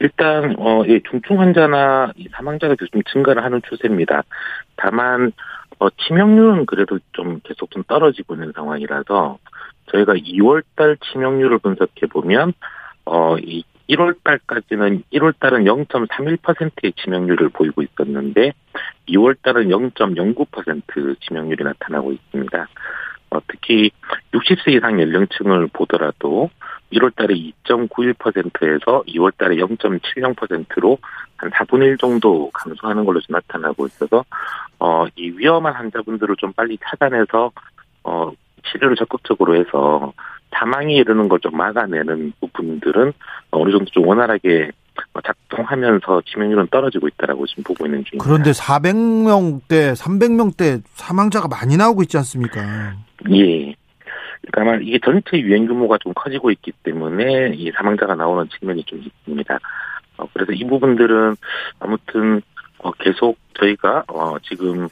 일단 0.00 0.56
어, 0.58 0.82
예, 0.88 1.00
중증 1.08 1.40
환자나 1.40 2.12
사망자가 2.32 2.74
계속 2.74 2.92
좀 2.92 3.02
증가를 3.12 3.44
하는 3.44 3.62
추세입니다. 3.68 4.24
다만 4.76 5.32
어, 5.78 5.88
치명률은 5.90 6.66
그래도 6.66 6.98
좀 7.12 7.40
계속 7.44 7.70
좀 7.70 7.84
떨어지고 7.84 8.34
있는 8.34 8.52
상황이라서 8.54 9.38
저희가 9.92 10.14
2월달 10.14 10.98
치명률을 11.00 11.58
분석해 11.58 12.06
보면 12.06 12.52
어, 13.04 13.36
이 13.38 13.64
1월 13.88 14.16
달까지는 14.24 15.02
1월 15.12 15.38
달은 15.38 15.64
0.31%의 15.64 16.92
치명률을 16.96 17.50
보이고 17.50 17.82
있었는데 17.82 18.52
2월 19.08 19.36
달은 19.42 19.68
0.09% 19.68 21.20
치명률이 21.20 21.64
나타나고 21.64 22.12
있습니다. 22.12 22.68
어, 23.30 23.40
특히 23.48 23.90
60세 24.32 24.76
이상 24.76 25.00
연령층을 25.00 25.68
보더라도 25.72 26.50
1월 26.92 27.14
달에 27.14 27.34
2.91%에서 27.34 29.02
2월 29.08 29.36
달에 29.36 29.56
0.70%로 29.56 30.98
한 31.36 31.50
4분의 31.50 31.82
1 31.82 31.98
정도 31.98 32.50
감소하는 32.52 33.04
걸로 33.04 33.20
좀 33.20 33.34
나타나고 33.34 33.86
있어서 33.86 34.24
어, 34.78 35.06
이 35.16 35.30
위험한 35.30 35.74
환자분들을 35.74 36.36
좀 36.36 36.52
빨리 36.52 36.78
찾아내서 36.82 37.50
어, 38.04 38.32
치료를 38.66 38.96
적극적으로 38.96 39.56
해서 39.56 40.12
사망이 40.54 40.94
이르는 40.96 41.28
걸 41.28 41.38
좀 41.40 41.56
막아내는 41.56 42.32
부분들은 42.40 43.12
어느 43.50 43.70
정도 43.70 43.84
좀 43.86 44.06
원활하게 44.06 44.70
작동하면서 45.24 46.22
치명률은 46.26 46.68
떨어지고 46.70 47.08
있다라고 47.08 47.46
지금 47.46 47.64
보고 47.64 47.84
있는 47.84 48.04
중입니다. 48.04 48.24
그런데 48.24 48.52
400명대, 48.52 49.94
300명대 49.94 50.82
사망자가 50.94 51.48
많이 51.48 51.76
나오고 51.76 52.02
있지 52.02 52.16
않습니까? 52.18 52.94
예. 53.30 53.74
그러니까 54.52 54.78
이게 54.82 54.98
전체 55.04 55.38
유행 55.38 55.66
규모가 55.66 55.98
좀 56.02 56.12
커지고 56.14 56.50
있기 56.50 56.72
때문에 56.82 57.52
이 57.54 57.70
사망자가 57.72 58.14
나오는 58.14 58.48
측면이 58.58 58.84
좀 58.84 59.00
있습니다. 59.00 59.58
어, 60.18 60.26
그래서 60.32 60.52
이 60.52 60.64
부분들은 60.64 61.36
아무튼 61.80 62.40
어, 62.78 62.92
계속 62.92 63.36
저희가 63.58 64.04
어, 64.08 64.36
지금 64.42 64.88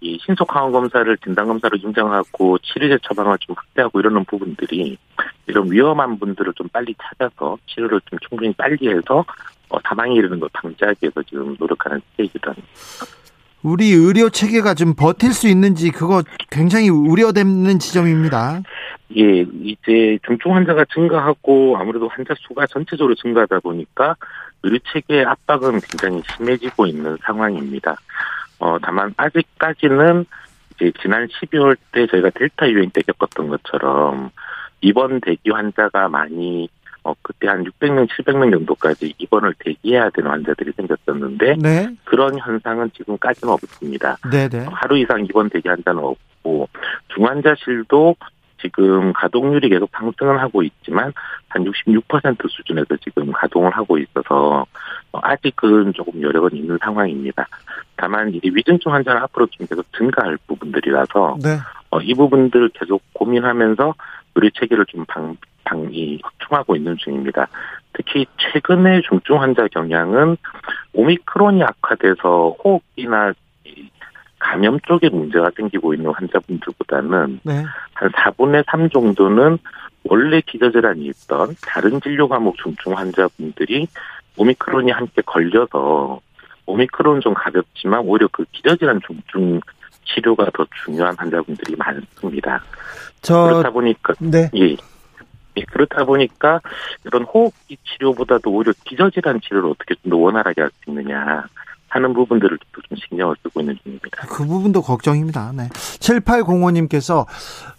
이 0.00 0.18
신속 0.24 0.54
항원 0.54 0.72
검사를 0.72 1.16
진단 1.18 1.46
검사를 1.46 1.78
인정하고 1.82 2.58
치료제 2.58 2.98
처방을 3.02 3.38
좀 3.40 3.54
확대하고 3.56 4.00
이러는 4.00 4.24
부분들이 4.24 4.98
이런 5.46 5.70
위험한 5.70 6.18
분들을 6.18 6.52
좀 6.54 6.68
빨리 6.68 6.94
찾아서 7.00 7.56
치료를 7.66 8.00
좀 8.10 8.18
충분히 8.28 8.52
빨리 8.52 8.88
해서 8.88 9.24
어, 9.68 9.78
사망에 9.82 10.14
이르는 10.14 10.38
걸 10.38 10.48
방지하기 10.52 10.98
위해서 11.02 11.22
지금 11.22 11.56
노력하는 11.58 12.00
스테이지도 12.10 12.50
합니다. 12.50 12.68
우리 13.62 13.90
의료 13.90 14.30
체계가 14.30 14.74
좀 14.74 14.94
버틸 14.94 15.32
수 15.32 15.48
있는지 15.48 15.90
그거 15.90 16.22
굉장히 16.50 16.88
우려되는 16.88 17.78
지점입니다. 17.78 18.62
예, 19.16 19.44
이제 19.62 20.18
중증 20.24 20.54
환자가 20.54 20.84
증가하고 20.92 21.76
아무래도 21.78 22.06
환자 22.08 22.34
수가 22.46 22.66
전체적으로 22.66 23.14
증가하다 23.14 23.60
보니까 23.60 24.14
의료 24.62 24.78
체계의 24.92 25.24
압박은 25.24 25.80
굉장히 25.80 26.22
심해지고 26.36 26.86
있는 26.86 27.16
상황입니다. 27.24 27.96
어, 28.58 28.78
다만 28.80 29.14
아직까지는 29.16 30.24
이제 30.74 30.92
지난 31.00 31.26
12월 31.26 31.76
때 31.92 32.06
저희가 32.06 32.30
델타 32.30 32.70
유행 32.70 32.90
때 32.90 33.02
겪었던 33.02 33.48
것처럼 33.48 34.30
입원 34.80 35.20
대기 35.20 35.50
환자가 35.50 36.08
많이 36.08 36.68
어 37.02 37.14
그때 37.22 37.46
한 37.46 37.64
600명, 37.64 38.08
700명 38.08 38.50
정도까지 38.50 39.14
입원을 39.18 39.54
대기해야 39.60 40.10
되는 40.10 40.28
환자들이 40.28 40.72
생겼었는데 40.72 41.54
네. 41.56 41.88
그런 42.04 42.36
현상은 42.38 42.90
지금까지는 42.96 43.52
없습니다. 43.52 44.16
네네. 44.28 44.48
네. 44.48 44.66
하루 44.68 44.98
이상 44.98 45.24
입원 45.24 45.48
대기 45.48 45.68
환자는 45.68 46.02
없고 46.02 46.68
중환자실도 47.14 48.16
지금 48.60 49.12
가동률이 49.12 49.68
계속 49.68 49.90
상승을 49.92 50.40
하고 50.40 50.62
있지만 50.62 51.12
한 51.48 51.64
66% 51.64 52.48
수준에서 52.48 52.96
지금 53.02 53.32
가동을 53.32 53.70
하고 53.70 53.98
있어서 53.98 54.66
아직은 55.12 55.92
조금 55.94 56.22
여력은 56.22 56.54
있는 56.54 56.78
상황입니다. 56.80 57.46
다만 57.96 58.32
이 58.34 58.40
위중증 58.42 58.92
환자는 58.92 59.22
앞으로 59.22 59.46
좀 59.46 59.66
계속 59.66 59.84
증가할 59.96 60.38
부분들이라서 60.46 61.36
네. 61.42 61.56
어, 61.90 62.00
이 62.00 62.14
부분들을 62.14 62.70
계속 62.70 63.02
고민하면서 63.12 63.94
의료 64.34 64.50
체계를 64.50 64.84
좀 64.86 65.04
방, 65.06 65.36
방이 65.64 66.20
확충하고 66.22 66.76
있는 66.76 66.96
중입니다. 66.98 67.48
특히 67.92 68.26
최근의 68.38 69.02
중증 69.08 69.40
환자 69.40 69.66
경향은 69.68 70.36
오미크론이 70.92 71.62
악화돼서 71.62 72.56
호흡기나 72.62 73.32
감염 74.46 74.78
쪽에 74.80 75.08
문제가 75.08 75.50
생기고 75.56 75.94
있는 75.94 76.12
환자분들보다는 76.12 77.40
네. 77.42 77.64
한 77.94 78.10
4분의 78.10 78.64
3 78.70 78.90
정도는 78.90 79.58
원래 80.04 80.40
기저질환이 80.40 81.06
있던 81.06 81.56
다른 81.62 82.00
진료 82.00 82.28
과목 82.28 82.56
중증 82.58 82.96
환자분들이 82.96 83.88
오미크론이 84.36 84.92
함께 84.92 85.22
걸려서 85.22 86.20
오미크론 86.66 87.20
좀 87.22 87.34
가볍지만 87.34 88.02
오히려 88.04 88.28
그 88.30 88.44
기저질환 88.52 89.00
중증 89.04 89.60
치료가 90.04 90.48
더 90.54 90.64
중요한 90.84 91.16
환자분들이 91.18 91.74
많습니다. 91.76 92.62
저 93.22 93.46
그렇다 93.48 93.70
보니까 93.70 94.14
네. 94.20 94.48
예. 94.54 94.76
예, 95.58 95.62
그렇다 95.72 96.04
보니까 96.04 96.60
이런 97.04 97.24
호흡기 97.24 97.78
치료보다도 97.82 98.50
오히려 98.50 98.72
기저질환 98.84 99.40
치료를 99.40 99.70
어떻게 99.70 99.94
좀 99.96 100.10
더 100.10 100.16
원활하게 100.16 100.60
할 100.60 100.70
수 100.70 100.90
있느냐 100.90 101.44
하는 101.96 102.12
부분들을 102.12 102.58
좀 102.72 102.96
신경을 103.08 103.36
쓰고 103.42 103.60
있는 103.60 103.76
중입니다. 103.82 104.26
그 104.28 104.44
부분도 104.46 104.82
걱정입니다. 104.82 105.52
네. 105.56 105.68
7805님께서 105.68 107.26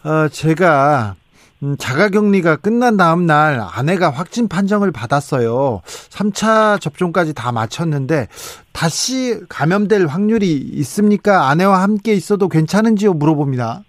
어, 0.04 0.28
제가 0.30 1.16
음, 1.64 1.76
자가격리가 1.78 2.58
끝난 2.58 2.98
다음 2.98 3.26
날 3.26 3.60
아내가 3.60 4.10
확진 4.10 4.48
판정을 4.48 4.92
받았어요. 4.92 5.82
3차 5.86 6.80
접종까지 6.82 7.34
다 7.34 7.52
마쳤는데 7.52 8.28
다시 8.74 9.40
감염될 9.50 10.08
확률이 10.08 10.54
있습니까? 10.54 11.50
아내와 11.50 11.82
함께 11.82 12.14
있어도 12.14 12.48
괜찮은지요? 12.48 13.14
물어봅니다. 13.14 13.82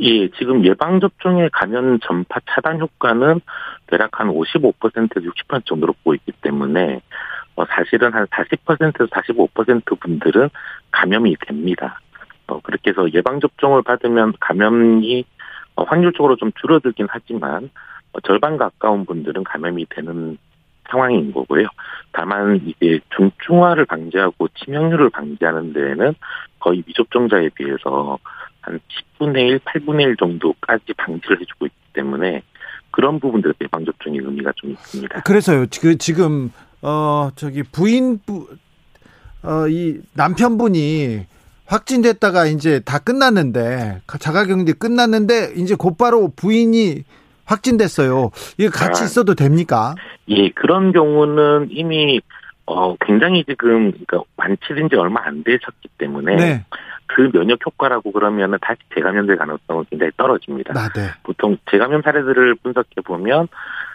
예, 0.00 0.28
지금 0.38 0.64
예방접종의 0.64 1.50
감염 1.52 1.98
전파 2.00 2.38
차단 2.50 2.80
효과는 2.80 3.40
대략 3.86 4.20
한 4.20 4.28
55%에서 4.28 5.20
60% 5.48 5.64
정도로 5.64 5.94
보이기 6.04 6.32
때문에 6.42 7.00
어, 7.56 7.64
사실은 7.66 8.12
한 8.12 8.26
40%에서 8.26 9.06
45% 9.06 9.98
분들은 9.98 10.50
감염이 10.92 11.36
됩니다. 11.46 12.00
어, 12.46 12.60
그렇게 12.60 12.90
해서 12.90 13.12
예방접종을 13.12 13.82
받으면 13.82 14.34
감염이 14.40 15.24
어, 15.74 15.84
확률적으로 15.84 16.36
좀 16.36 16.52
줄어들긴 16.60 17.06
하지만 17.08 17.70
어, 18.12 18.20
절반 18.20 18.56
가까운 18.56 19.04
분들은 19.04 19.44
감염이 19.44 19.86
되는 19.90 20.38
상황인 20.88 21.32
거고요. 21.32 21.66
다만 22.12 22.60
이게 22.64 23.00
중증화를 23.16 23.86
방지하고 23.86 24.48
치명률을 24.48 25.10
방지하는 25.10 25.72
데에는 25.72 26.14
거의 26.60 26.82
미접종자에 26.86 27.50
비해서 27.54 28.18
한 28.60 28.78
10분의 29.18 29.48
1, 29.48 29.58
8분의 29.60 30.02
1 30.02 30.16
정도까지 30.16 30.92
방지를 30.96 31.40
해주고 31.40 31.66
있기 31.66 31.76
때문에 31.92 32.42
그런 32.90 33.18
부분들에 33.20 33.52
예방접종의 33.60 34.20
의미가 34.20 34.52
좀 34.56 34.70
있습니다. 34.70 35.22
그래서요. 35.22 35.66
그 35.80 35.98
지금 35.98 36.50
어 36.86 37.30
저기 37.34 37.64
부인 37.64 38.20
어이 39.42 39.98
남편분이 40.14 41.26
확진됐다가 41.66 42.46
이제 42.46 42.78
다 42.80 43.00
끝났는데 43.00 44.02
자가격리 44.20 44.72
끝났는데 44.74 45.54
이제 45.56 45.74
곧바로 45.74 46.30
부인이 46.36 47.02
확진됐어요. 47.44 48.30
이게 48.56 48.68
같이 48.68 49.02
아, 49.02 49.06
있어도 49.06 49.34
됩니까? 49.34 49.96
예, 50.28 50.50
그런 50.50 50.92
경우는 50.92 51.68
이미 51.70 52.20
어, 52.66 52.96
굉장히 52.96 53.44
지금, 53.44 53.92
그러니까 53.92 54.22
완치된 54.36 54.88
지 54.88 54.96
얼마 54.96 55.24
안 55.24 55.44
되셨기 55.44 55.88
때문에. 55.98 56.36
네. 56.36 56.64
그 57.06 57.30
면역 57.32 57.64
효과라고 57.64 58.10
그러면은 58.10 58.58
다시 58.60 58.80
재감염될 58.92 59.36
가능성은 59.36 59.84
굉장히 59.88 60.10
떨어집니다. 60.16 60.74
아, 60.76 60.88
네. 60.88 61.10
보통 61.22 61.56
재감염 61.70 62.02
사례들을 62.02 62.56
분석해 62.56 63.00
보면 63.04 63.46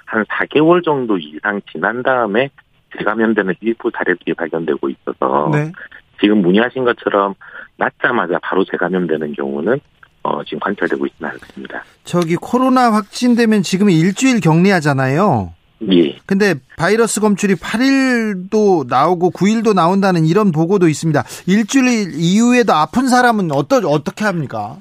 한 0.05 0.23
4개월 0.25 0.83
정도 0.83 1.17
이상 1.17 1.61
지난 1.71 2.03
다음에 2.03 2.49
재감염되는 2.97 3.55
일부 3.61 3.91
사례들이 3.95 4.33
발견되고 4.33 4.89
있어서 4.89 5.49
네. 5.51 5.71
지금 6.19 6.41
문의하신 6.41 6.83
것처럼 6.83 7.35
낳자마자 7.77 8.39
바로 8.41 8.63
재감염되는 8.65 9.33
경우는 9.33 9.79
어, 10.23 10.43
지금 10.43 10.59
관찰되고 10.59 11.05
있지는 11.07 11.31
않습니다. 11.31 11.83
저기 12.03 12.35
코로나 12.35 12.91
확진되면 12.93 13.63
지금 13.63 13.89
일주일 13.89 14.39
격리하잖아요. 14.39 15.53
예. 15.91 16.15
근데 16.27 16.55
바이러스 16.77 17.19
검출이 17.21 17.55
8일도 17.55 18.87
나오고 18.87 19.31
9일도 19.31 19.73
나온다는 19.73 20.25
이런 20.25 20.51
보고도 20.51 20.87
있습니다. 20.87 21.23
일주일 21.47 22.11
이후에도 22.13 22.73
아픈 22.73 23.07
사람은 23.07 23.51
어떠, 23.51 23.77
어떻게 23.77 24.25
합니까? 24.25 24.77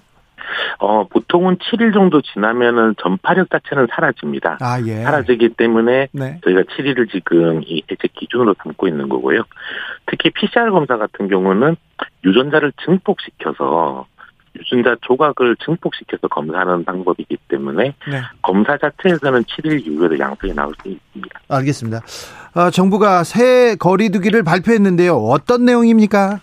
어, 0.79 1.05
보통은 1.09 1.57
7일 1.57 1.93
정도 1.93 2.21
지나면은 2.23 2.95
전파력 3.01 3.51
자체는 3.51 3.89
사라집니다. 3.91 4.59
아, 4.61 4.81
예. 4.87 5.03
사라지기 5.03 5.51
때문에 5.51 6.09
네. 6.13 6.41
저희가 6.45 6.63
7일을 6.63 7.11
지금 7.11 7.63
이 7.65 7.83
대책 7.87 8.13
기준으로 8.15 8.55
삼고 8.63 8.89
있는 8.89 9.09
거고요. 9.09 9.43
특히 10.07 10.31
PCR 10.31 10.71
검사 10.71 10.97
같은 10.97 11.29
경우는 11.29 11.77
유전자를 12.25 12.73
증폭시켜서 12.85 14.07
유전자 14.59 14.97
조각을 15.03 15.57
증폭시켜서 15.65 16.27
검사하는 16.29 16.85
방법이기 16.85 17.37
때문에 17.49 17.95
네. 18.11 18.21
검사 18.43 18.77
자체에서는 18.77 19.45
7일 19.45 19.87
이후에도 19.87 20.19
양성이 20.19 20.53
나올 20.53 20.75
수 20.83 20.89
있습니다. 20.89 21.41
알겠습니다. 21.49 22.01
어, 22.55 22.71
정부가 22.71 23.23
새 23.23 23.77
거리두기를 23.77 24.43
발표했는데요. 24.43 25.15
어떤 25.15 25.65
내용입니까? 25.65 26.41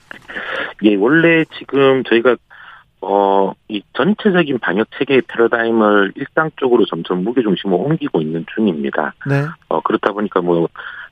예, 0.83 0.95
원래 0.95 1.43
지금 1.57 2.03
저희가 2.03 2.37
어, 3.01 3.53
이 3.67 3.81
전체적인 3.93 4.59
방역 4.59 4.87
체계의 4.97 5.21
패러다임을 5.27 6.13
일상 6.15 6.49
쪽으로 6.55 6.85
점점 6.85 7.23
무게중심으로 7.23 7.77
옮기고 7.77 8.21
있는 8.21 8.45
중입니다. 8.55 9.13
네. 9.27 9.45
어, 9.69 9.81
그렇다 9.81 10.11
보니까 10.11 10.41
뭐, 10.41 10.67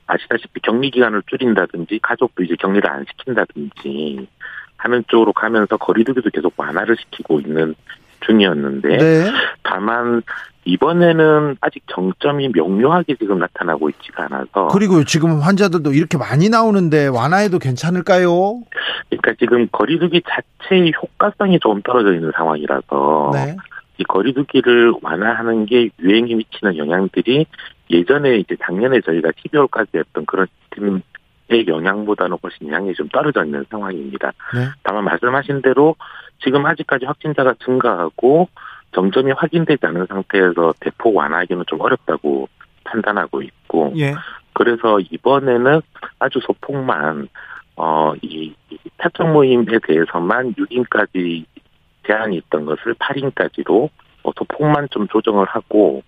아시다시피 0.06 0.60
격리 0.60 0.90
기간을 0.90 1.22
줄인다든지, 1.26 2.00
가족도 2.02 2.42
이제 2.42 2.54
격리를 2.58 2.88
안 2.90 3.04
시킨다든지, 3.08 4.28
하는 4.76 5.04
쪽으로 5.08 5.32
가면서 5.32 5.76
거리두기도 5.76 6.30
계속 6.30 6.54
완화를 6.56 6.96
시키고 6.96 7.40
있는 7.40 7.74
중이었는데, 8.20 8.96
네. 8.96 9.32
다만, 9.62 10.22
이번에는 10.66 11.56
아직 11.60 11.84
정점이 11.86 12.50
명료하게 12.52 13.14
지금 13.16 13.38
나타나고 13.38 13.88
있지가 13.88 14.24
않아서, 14.24 14.66
그리고 14.68 15.04
지금 15.04 15.40
환자들도 15.40 15.92
이렇게 15.92 16.18
많이 16.18 16.48
나오는데 16.48 17.06
완화해도 17.06 17.60
괜찮을까요? 17.60 18.62
그러니까 19.08 19.34
지금 19.38 19.68
거리두기 19.70 20.22
자체의 20.28 20.92
효과성이 21.00 21.60
조금 21.60 21.80
떨어져 21.82 22.12
있는 22.12 22.32
상황이라서, 22.34 23.30
네. 23.32 23.56
이 23.98 24.04
거리두기를 24.04 24.94
완화하는 25.02 25.66
게 25.66 25.88
유행에 26.00 26.34
미치는 26.34 26.76
영향들이 26.76 27.46
예전에 27.88 28.36
이제 28.36 28.56
작년에 28.62 29.00
저희가 29.00 29.30
12월까지 29.30 29.96
했던 29.96 30.26
그런 30.26 30.48
시스템의 30.70 31.66
영향보다는 31.68 32.36
훨씬 32.42 32.66
영향이 32.68 32.92
좀 32.94 33.08
떨어져 33.08 33.44
있는 33.44 33.64
상황입니다. 33.70 34.32
네. 34.52 34.66
다만 34.82 35.04
말씀하신 35.04 35.62
대로 35.62 35.94
지금 36.42 36.66
아직까지 36.66 37.06
확진자가 37.06 37.54
증가하고 37.64 38.48
정점이 38.92 39.32
확인되지 39.32 39.84
않은 39.86 40.06
상태에서 40.06 40.74
대폭 40.80 41.16
완화하기는 41.16 41.64
좀 41.66 41.80
어렵다고 41.80 42.48
판단하고 42.84 43.42
있고 43.42 43.92
예. 43.96 44.14
그래서 44.54 44.98
이번에는 45.00 45.80
아주 46.18 46.40
소폭만 46.40 47.28
어이 47.76 48.54
타적 48.96 49.30
모임에 49.32 49.66
대해서만 49.86 50.54
6인까지 50.54 51.44
제한이 52.06 52.36
있던 52.36 52.64
것을 52.64 52.94
8인까지로 52.94 53.90
어, 54.22 54.30
소폭만 54.36 54.88
좀 54.90 55.06
조정을 55.08 55.44
하고 55.46 56.02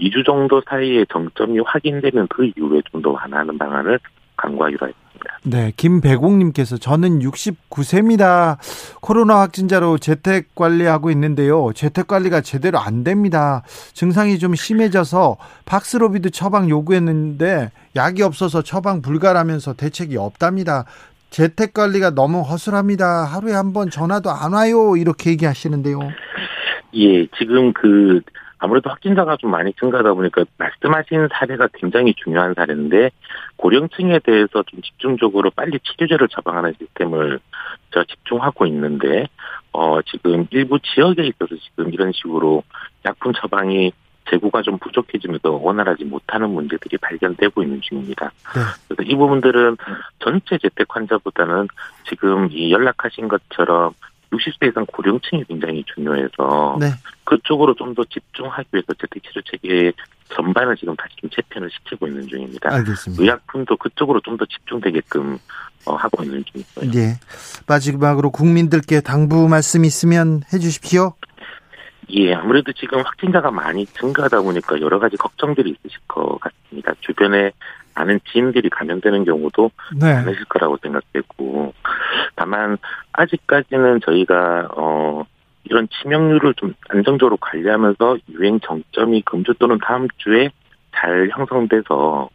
2주 0.00 0.24
정도 0.26 0.60
사이에 0.68 1.04
정점이 1.04 1.60
확인되면 1.60 2.26
그 2.28 2.50
이후에 2.56 2.82
좀 2.90 3.02
더 3.02 3.10
완화하는 3.12 3.56
방안을 3.58 4.00
강구하기로 4.36 4.88
했습니다. 4.88 5.01
네, 5.44 5.72
김배공님께서 5.76 6.76
저는 6.76 7.18
69세입니다. 7.20 8.58
코로나 9.00 9.40
확진자로 9.40 9.98
재택 9.98 10.54
관리하고 10.54 11.10
있는데요. 11.10 11.72
재택 11.74 12.06
관리가 12.06 12.40
제대로 12.42 12.78
안 12.78 13.02
됩니다. 13.02 13.62
증상이 13.92 14.38
좀 14.38 14.54
심해져서 14.54 15.36
박스로비드 15.64 16.30
처방 16.30 16.68
요구했는데 16.68 17.70
약이 17.96 18.22
없어서 18.22 18.62
처방 18.62 19.02
불가라면서 19.02 19.74
대책이 19.74 20.16
없답니다. 20.16 20.84
재택 21.30 21.72
관리가 21.74 22.10
너무 22.10 22.42
허술합니다. 22.42 23.24
하루에 23.24 23.54
한 23.54 23.72
번 23.72 23.90
전화도 23.90 24.30
안 24.30 24.52
와요. 24.52 24.96
이렇게 24.96 25.30
얘기하시는데요. 25.30 25.98
예, 26.94 27.26
지금 27.38 27.72
그 27.72 28.20
아무래도 28.62 28.90
확진자가 28.90 29.36
좀 29.38 29.50
많이 29.50 29.72
증가하다 29.72 30.14
보니까 30.14 30.44
말씀하신 30.56 31.28
사례가 31.32 31.68
굉장히 31.74 32.14
중요한 32.14 32.54
사례인데 32.54 33.10
고령층에 33.56 34.20
대해서 34.20 34.62
좀 34.62 34.80
집중적으로 34.82 35.50
빨리 35.50 35.80
치료제를 35.80 36.28
처방하는 36.28 36.72
시스템을 36.78 37.40
저 37.90 38.04
집중하고 38.04 38.66
있는데 38.66 39.26
어 39.72 40.00
지금 40.02 40.46
일부 40.50 40.78
지역에 40.78 41.24
있어서 41.24 41.56
지금 41.56 41.92
이런 41.92 42.12
식으로 42.12 42.62
약품 43.04 43.32
처방이 43.32 43.90
재고가 44.30 44.62
좀 44.62 44.78
부족해지면서 44.78 45.50
원활하지 45.50 46.04
못하는 46.04 46.50
문제들이 46.50 46.98
발견되고 46.98 47.64
있는 47.64 47.80
중입니다. 47.80 48.30
네. 48.54 48.60
그래서 48.86 49.02
이 49.02 49.16
부분들은 49.16 49.76
전체 50.20 50.56
재택 50.58 50.86
환자보다는 50.94 51.66
지금 52.08 52.48
이 52.52 52.70
연락하신 52.70 53.26
것처럼 53.26 53.92
60세 54.32 54.70
이상 54.70 54.84
고령층이 54.86 55.44
굉장히 55.44 55.84
중요해서 55.94 56.76
네. 56.80 56.86
그쪽으로 57.24 57.74
좀 57.74 57.94
더 57.94 58.02
집중하기 58.04 58.68
위해서 58.72 58.86
재택치료 58.94 59.42
체계 59.44 59.92
전반을 60.34 60.76
지금 60.76 60.96
다시 60.96 61.14
좀 61.20 61.28
재편을 61.28 61.70
시키고 61.70 62.06
있는 62.08 62.26
중입니다. 62.26 62.72
알겠습니다. 62.74 63.22
의약품도 63.22 63.76
그쪽으로 63.76 64.20
좀 64.20 64.38
더 64.38 64.46
집중되게끔 64.46 65.38
어, 65.84 65.94
하고 65.94 66.22
있는 66.24 66.42
중이고요. 66.44 66.90
네. 66.92 67.18
마지막으로 67.66 68.30
국민들께 68.30 69.00
당부 69.02 69.48
말씀 69.48 69.84
있으면 69.84 70.42
해 70.52 70.58
주십시오. 70.58 71.14
예, 72.14 72.34
아무래도 72.34 72.72
지금 72.72 73.00
확진자가 73.02 73.50
많이 73.50 73.86
증가하다 73.86 74.40
보니까 74.42 74.80
여러 74.80 74.98
가지 74.98 75.16
걱정들이 75.16 75.70
있으실 75.70 75.98
것 76.08 76.38
같습니다. 76.40 76.92
주변에 77.00 77.52
아는 77.94 78.20
지인들이 78.30 78.70
감염되는 78.70 79.24
경우도 79.24 79.70
네. 80.00 80.14
많으실 80.14 80.44
거라고 80.46 80.78
생각되고 80.82 81.74
다만 82.34 82.78
아직까지는 83.12 84.00
저희가 84.00 84.68
어 84.76 85.24
이런 85.64 85.88
치명률을 85.88 86.54
좀 86.54 86.74
안정적으로 86.88 87.36
관리하면서 87.36 88.18
유행 88.30 88.60
정점이 88.60 89.22
금주 89.22 89.54
또는 89.58 89.78
다음 89.82 90.08
주에 90.18 90.50
잘 90.94 91.28
형성돼서 91.32 92.28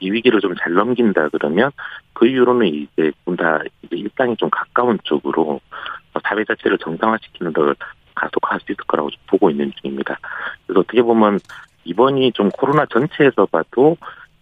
이 0.00 0.10
위기를 0.10 0.40
좀 0.40 0.54
잘 0.60 0.74
넘긴다 0.74 1.28
그러면 1.28 1.70
그 2.12 2.26
이후로는 2.26 2.66
이제 2.66 3.12
좀다 3.24 3.60
이제 3.82 3.96
일상이 3.96 4.36
좀 4.36 4.50
가까운 4.50 4.98
쪽으로 5.04 5.60
사회 6.24 6.44
자체를 6.44 6.78
정상화시키는 6.78 7.52
걸 7.52 7.74
가속화할 8.14 8.60
수 8.60 8.72
있을 8.72 8.84
거라고 8.86 9.10
좀 9.10 9.20
보고 9.26 9.50
있는 9.50 9.72
중입니다. 9.80 10.18
그래서 10.66 10.80
어떻게 10.80 11.02
보면 11.02 11.38
이번이 11.84 12.32
좀 12.32 12.50
코로나 12.50 12.86
전체에서 12.86 13.46
봐도 13.46 13.96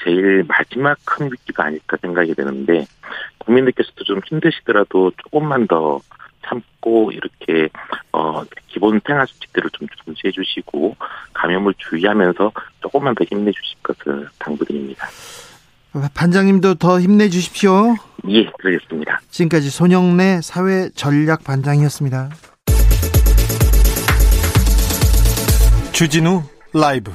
제일 0.05 0.45
마지막 0.47 0.99
큰 1.05 1.31
위기가 1.31 1.65
아닐까 1.65 1.97
생각이 2.01 2.35
되는데 2.35 2.87
국민들께서도 3.39 4.05
좀 4.05 4.21
힘드시더라도 4.27 5.13
조금만 5.23 5.67
더 5.67 6.01
참고 6.47 7.13
이렇게 7.13 7.69
어 8.13 8.43
기본 8.69 9.01
생활 9.07 9.27
수칙들을 9.27 9.71
좀 9.71 9.87
준수해 10.05 10.33
주시고 10.33 10.97
감염을 11.35 11.75
주의하면서 11.79 12.53
조금만 12.81 13.15
더 13.15 13.25
힘내 13.25 13.53
주실 13.53 13.77
것을 13.83 14.29
당부드립니다. 14.39 15.07
반장님도 16.15 16.75
더 16.75 17.01
힘내 17.01 17.29
주십시오. 17.29 17.97
예, 18.29 18.45
그러겠습니다. 18.59 19.21
지금까지 19.29 19.71
손영래 19.71 20.41
사회 20.43 20.89
전략 20.91 21.45
반장이었습니다. 21.45 22.31
주진우 25.93 26.43
라이브 26.73 27.13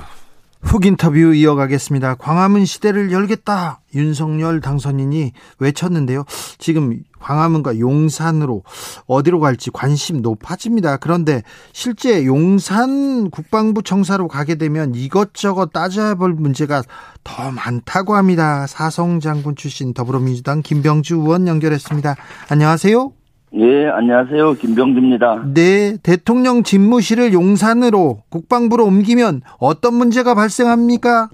훅 0.66 0.86
인터뷰 0.86 1.34
이어가겠습니다. 1.34 2.16
광화문 2.16 2.66
시대를 2.66 3.11
열겠다. 3.11 3.82
윤석열 3.93 4.59
당선인이 4.59 5.32
외쳤는데요. 5.59 6.26
지금 6.57 7.01
광화문과 7.20 7.80
용산으로 7.80 8.63
어디로 9.07 9.39
갈지 9.39 9.70
관심 9.72 10.22
높아집니다. 10.22 10.97
그런데 10.97 11.43
실제 11.72 12.26
용산 12.26 13.30
국방부 13.30 13.84
청사로 13.84 14.28
가게 14.28 14.55
되면 14.55 14.95
이것저것 14.95 15.72
따져야 15.72 16.16
볼 16.16 16.34
문제가 16.34 16.84
더 17.24 17.51
많다고 17.51 18.16
합니다. 18.16 18.68
사성 18.68 19.20
장군 19.20 19.55
출신 19.55 19.93
더불어민주당 19.93 20.61
김병주 20.61 21.16
의원 21.16 21.47
연결했습니다. 21.47 22.16
안녕하세요. 22.49 23.11
예, 23.58 23.88
안녕하세요. 23.88 24.56
김병주입니다. 24.56 25.45
네, 25.53 25.97
대통령 26.03 26.64
집무실을 26.64 27.32
용산으로 27.32 28.24
국방부로 28.30 28.86
옮기면 28.86 29.41
어떤 29.60 29.93
문제가 29.93 30.36
발생합니까? 30.36 31.30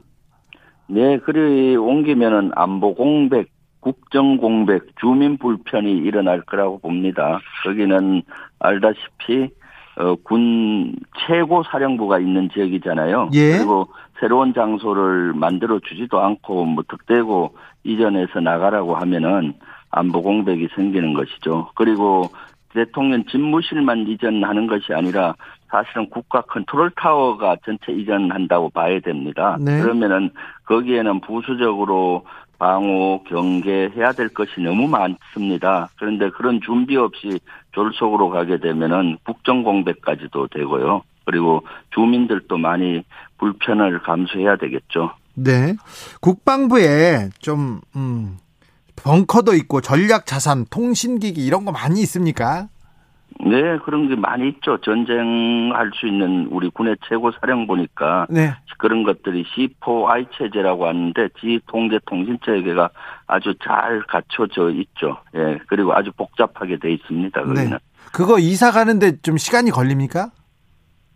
네, 0.88 1.17
그리 1.19 1.76
옮기면은 1.76 2.51
안보 2.53 2.93
공백 2.93 3.49
국정 3.80 4.38
공백, 4.38 4.84
주민 4.99 5.38
불편이 5.38 5.91
일어날 5.91 6.41
거라고 6.41 6.78
봅니다. 6.80 7.39
거기는 7.63 8.22
알다시피 8.59 9.49
어, 9.97 10.15
군 10.24 10.95
최고 11.28 11.63
사령부가 11.63 12.19
있는 12.19 12.49
지역이잖아요. 12.53 13.32
예. 13.34 13.57
그리고 13.57 13.88
새로운 14.19 14.53
장소를 14.53 15.34
만들어 15.34 15.80
주지도 15.80 16.22
않고 16.22 16.65
무턱대고 16.65 17.55
이전해서 17.84 18.39
나가라고 18.39 18.95
하면은 18.95 19.55
안보 19.91 20.21
공백이 20.21 20.69
생기는 20.75 21.13
것이죠. 21.13 21.69
그리고 21.75 22.29
대통령 22.73 23.23
집무실만 23.25 24.07
이전하는 24.07 24.67
것이 24.67 24.93
아니라 24.93 25.35
사실은 25.69 26.09
국가 26.09 26.41
컨트롤 26.41 26.91
타워가 26.95 27.57
전체 27.65 27.91
이전한다고 27.91 28.69
봐야 28.69 28.99
됩니다. 28.99 29.57
네. 29.59 29.81
그러면은 29.81 30.31
거기에는 30.65 31.21
부수적으로 31.21 32.25
방호, 32.59 33.23
경계 33.27 33.89
해야 33.95 34.11
될 34.11 34.29
것이 34.29 34.61
너무 34.61 34.87
많습니다. 34.87 35.89
그런데 35.97 36.29
그런 36.29 36.61
준비 36.61 36.95
없이 36.95 37.39
졸속으로 37.71 38.29
가게 38.29 38.59
되면은 38.59 39.17
국정 39.23 39.63
공백까지도 39.63 40.47
되고요. 40.47 41.01
그리고 41.25 41.63
주민들도 41.91 42.57
많이 42.57 43.03
불편을 43.37 43.99
감수해야 44.03 44.57
되겠죠. 44.57 45.11
네. 45.33 45.73
국방부에 46.19 47.29
좀, 47.39 47.81
음, 47.95 48.37
벙커도 49.04 49.54
있고 49.56 49.82
전략 49.82 50.26
자산, 50.26 50.66
통신기기 50.66 51.43
이런 51.45 51.66
거 51.66 51.72
많이 51.72 52.02
있습니까? 52.02 52.68
네, 53.39 53.78
그런 53.86 54.08
게 54.08 54.16
많이 54.16 54.49
있죠. 54.49 54.78
전쟁할 54.82 55.91
수 55.95 56.08
있는 56.08 56.47
우리 56.52 56.70
군의 56.70 56.95
최고 57.08 57.32
사령부니까 57.32 58.28
네. 58.30 58.54
그런 58.78 59.04
것들이 59.04 59.45
C4I 59.45 60.28
체제라고 60.38 60.88
하는데 60.88 61.30
지통제 61.39 61.99
통신 62.06 62.38
체계가 62.45 62.89
아주 63.28 63.56
잘 63.64 64.04
갖춰져 64.08 64.70
있죠. 64.72 65.18
예, 65.36 65.58
그리고 65.68 65.93
아주 65.93 66.12
복잡하게 66.12 66.78
돼 66.78 66.93
있습니다. 66.93 67.41
거기는. 67.41 67.70
네. 67.72 67.78
그거 68.12 68.38
이사 68.38 68.72
가는데 68.72 69.20
좀 69.22 69.38
시간이 69.38 69.72
걸립니까? 69.72 70.32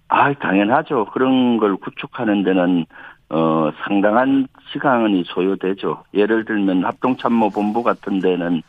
아, 0.07 0.33
당연하죠. 0.33 1.05
그런 1.13 1.57
걸 1.57 1.75
구축하는 1.77 2.43
데는 2.43 2.85
어 3.29 3.71
상당한 3.83 4.47
시간이 4.71 5.23
소요되죠. 5.25 6.03
예를 6.13 6.45
들면 6.45 6.85
합동참모본부 6.85 7.83
같은 7.83 8.19
데는 8.19 8.61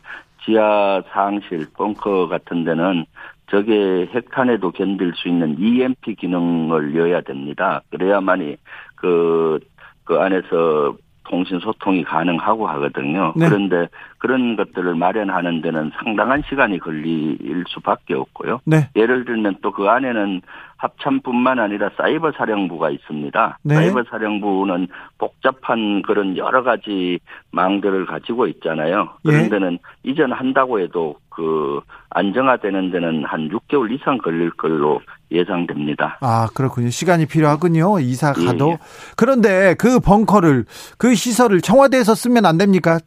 지하 0.43 1.01
상실, 1.11 1.67
벙커 1.75 2.27
같은 2.27 2.63
데는 2.63 3.05
저게 3.49 4.07
핵탄에도 4.13 4.71
견딜 4.71 5.13
수 5.15 5.27
있는 5.27 5.57
EMP 5.59 6.15
기능을 6.15 6.95
여야 6.95 7.21
됩니다. 7.21 7.81
그래야만이 7.91 8.57
그, 8.95 9.59
그 10.03 10.19
안에서 10.19 10.95
통신 11.29 11.59
소통이 11.59 12.03
가능하고 12.03 12.67
하거든요. 12.67 13.33
네. 13.35 13.47
그런데 13.47 13.87
그런 14.17 14.55
것들을 14.55 14.95
마련하는 14.95 15.61
데는 15.61 15.91
상당한 15.95 16.43
시간이 16.49 16.79
걸릴 16.79 17.63
수밖에 17.67 18.13
없고요. 18.13 18.59
네. 18.65 18.89
예를 18.95 19.23
들면 19.25 19.57
또 19.61 19.77
그 19.77 19.87
안에는 19.87 20.41
합참뿐만 20.77 21.59
아니라 21.59 21.91
사이버 21.97 22.31
사령부가 22.31 22.89
있습니다. 22.89 23.59
네. 23.61 23.75
사이버 23.75 24.03
사령부는 24.09 24.87
복잡한 25.19 26.01
그런 26.01 26.35
여러 26.35 26.63
가지 26.63 27.19
망들을 27.51 28.07
가지고 28.07 28.47
있잖아요. 28.47 29.09
그런 29.23 29.45
예. 29.45 29.49
데는 29.49 29.77
이전 30.01 30.31
한다고 30.31 30.79
해도 30.79 31.17
그 31.29 31.81
안정화되는 32.09 32.89
데는 32.89 33.23
한 33.25 33.49
6개월 33.49 33.91
이상 33.91 34.17
걸릴 34.17 34.49
걸로 34.49 34.99
예상됩니다. 35.31 36.17
아, 36.21 36.47
그렇군요. 36.53 36.89
시간이 36.89 37.25
필요하군요. 37.25 37.99
이사 37.99 38.33
예, 38.39 38.45
가도. 38.45 38.71
예. 38.71 38.77
그런데 39.15 39.75
그 39.75 39.99
벙커를, 39.99 40.65
그 40.97 41.15
시설을 41.15 41.61
청와대에서 41.61 42.15
쓰면 42.15 42.45
안 42.45 42.57
됩니까? 42.57 42.99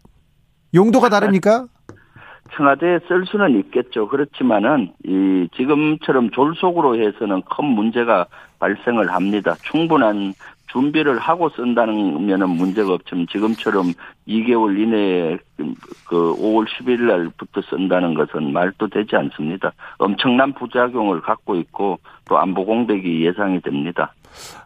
용도가 0.74 1.08
다릅니까? 1.08 1.66
청와대에 2.56 2.98
쓸 3.08 3.24
수는 3.26 3.58
있겠죠. 3.60 4.08
그렇지만은 4.08 4.92
이 5.04 5.48
지금처럼 5.56 6.30
졸속으로 6.30 7.00
해서는 7.00 7.42
큰 7.42 7.64
문제가 7.64 8.26
발생을 8.58 9.12
합니다. 9.12 9.54
충분한 9.62 10.34
준비를 10.72 11.18
하고 11.18 11.50
쓴다면은 11.50 12.50
문제가 12.50 12.94
없지만 12.94 13.26
지금처럼 13.30 13.92
2개월 14.28 14.78
이내에 14.78 15.38
그 16.08 16.34
5월 16.36 16.66
10일 16.66 17.02
날부터 17.02 17.60
쓴다는 17.68 18.14
것은 18.14 18.52
말도 18.52 18.88
되지 18.88 19.16
않습니다. 19.16 19.72
엄청난 19.98 20.52
부작용을 20.54 21.20
갖고 21.22 21.56
있고 21.56 21.98
또 22.28 22.38
안보 22.38 22.64
공백이 22.64 23.24
예상이 23.24 23.60
됩니다. 23.60 24.14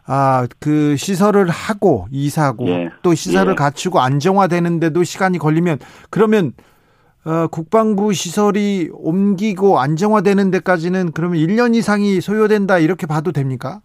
아, 0.05 0.47
그 0.59 0.95
시설을 0.95 1.49
하고 1.49 2.07
이사하고 2.11 2.67
예. 2.67 2.89
또 3.01 3.15
시설을 3.15 3.53
예. 3.53 3.55
갖추고 3.55 3.99
안정화되는데도 3.99 5.03
시간이 5.03 5.39
걸리면 5.39 5.79
그러면 6.11 6.53
어, 7.25 7.47
국방부 7.47 8.13
시설이 8.13 8.91
옮기고 8.93 9.79
안정화되는 9.79 10.51
데까지는 10.51 11.11
그러면 11.13 11.39
1년 11.39 11.73
이상이 11.73 12.21
소요된다 12.21 12.77
이렇게 12.77 13.07
봐도 13.07 13.31
됩니까? 13.31 13.81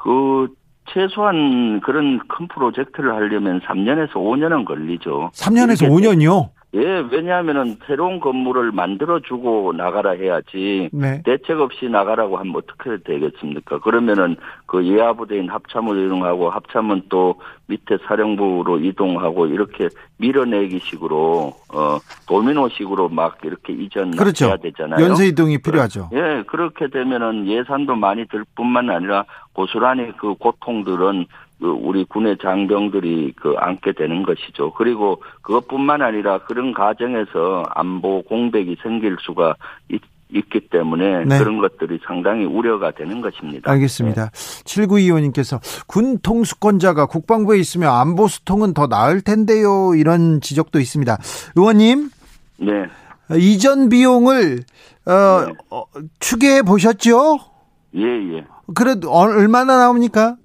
그 0.00 0.46
최소한 0.92 1.80
그런 1.80 2.18
큰 2.28 2.48
프로젝트를 2.48 3.14
하려면 3.14 3.60
3년에서 3.60 4.12
5년은 4.14 4.64
걸리죠. 4.64 5.30
3년에서 5.34 5.82
이렇게 5.82 5.88
5년이요? 5.88 6.50
예, 6.74 7.04
왜냐하면은 7.10 7.76
새로운 7.86 8.18
건물을 8.18 8.72
만들어주고 8.72 9.74
나가라 9.76 10.10
해야지 10.10 10.90
네. 10.92 11.22
대책 11.24 11.60
없이 11.60 11.88
나가라고 11.88 12.36
하면 12.38 12.56
어떻게 12.56 12.96
되겠습니까? 13.04 13.78
그러면은 13.78 14.36
그 14.66 14.84
예하부대인 14.84 15.48
합참으로 15.48 16.00
이동하고 16.00 16.50
합참은 16.50 17.02
또 17.08 17.36
밑에 17.68 17.96
사령부로 18.06 18.80
이동하고 18.80 19.46
이렇게 19.46 19.88
밀어내기 20.18 20.80
식으로 20.80 21.52
어 21.72 21.98
도미노식으로 22.28 23.08
막 23.08 23.38
이렇게 23.44 23.72
이전해야 23.72 24.16
그렇죠. 24.16 24.56
되잖아요. 24.56 25.04
연쇄 25.04 25.26
이동이 25.28 25.58
필요하죠. 25.58 26.10
예, 26.12 26.42
그렇게 26.48 26.88
되면은 26.88 27.46
예산도 27.46 27.94
많이 27.94 28.26
들 28.26 28.44
뿐만 28.56 28.90
아니라 28.90 29.24
고스란히 29.52 30.12
그 30.16 30.34
고통들은 30.34 31.26
그 31.64 31.70
우리 31.70 32.04
군의 32.04 32.36
장병들이 32.42 33.32
그 33.40 33.54
안게 33.56 33.92
되는 33.92 34.22
것이죠. 34.22 34.74
그리고 34.74 35.22
그것뿐만 35.40 36.02
아니라 36.02 36.40
그런 36.44 36.74
과정에서 36.74 37.62
안보 37.74 38.20
공백이 38.24 38.76
생길 38.82 39.16
수가 39.24 39.56
있, 39.90 40.02
기 40.50 40.68
때문에 40.68 41.24
네. 41.24 41.38
그런 41.38 41.56
것들이 41.58 42.00
상당히 42.06 42.44
우려가 42.44 42.90
되는 42.90 43.22
것입니다. 43.22 43.70
알겠습니다. 43.70 44.28
7925님께서 44.34 45.58
군 45.86 46.18
통수권자가 46.18 47.06
국방부에 47.06 47.58
있으면 47.60 47.88
안보 47.90 48.28
수통은 48.28 48.74
더 48.74 48.86
나을 48.86 49.22
텐데요. 49.22 49.94
이런 49.94 50.42
지적도 50.42 50.80
있습니다. 50.80 51.16
의원님, 51.56 52.10
네. 52.58 52.72
어, 53.30 53.36
이전 53.36 53.88
비용을 53.88 54.58
어, 55.06 55.46
네. 55.46 55.52
어, 55.70 55.84
추계해 56.20 56.60
보셨죠? 56.62 57.38
예, 57.96 58.02
예. 58.02 58.44
그래도 58.74 59.10
얼- 59.12 59.30
얼마나 59.38 59.78
나옵니까? 59.78 60.36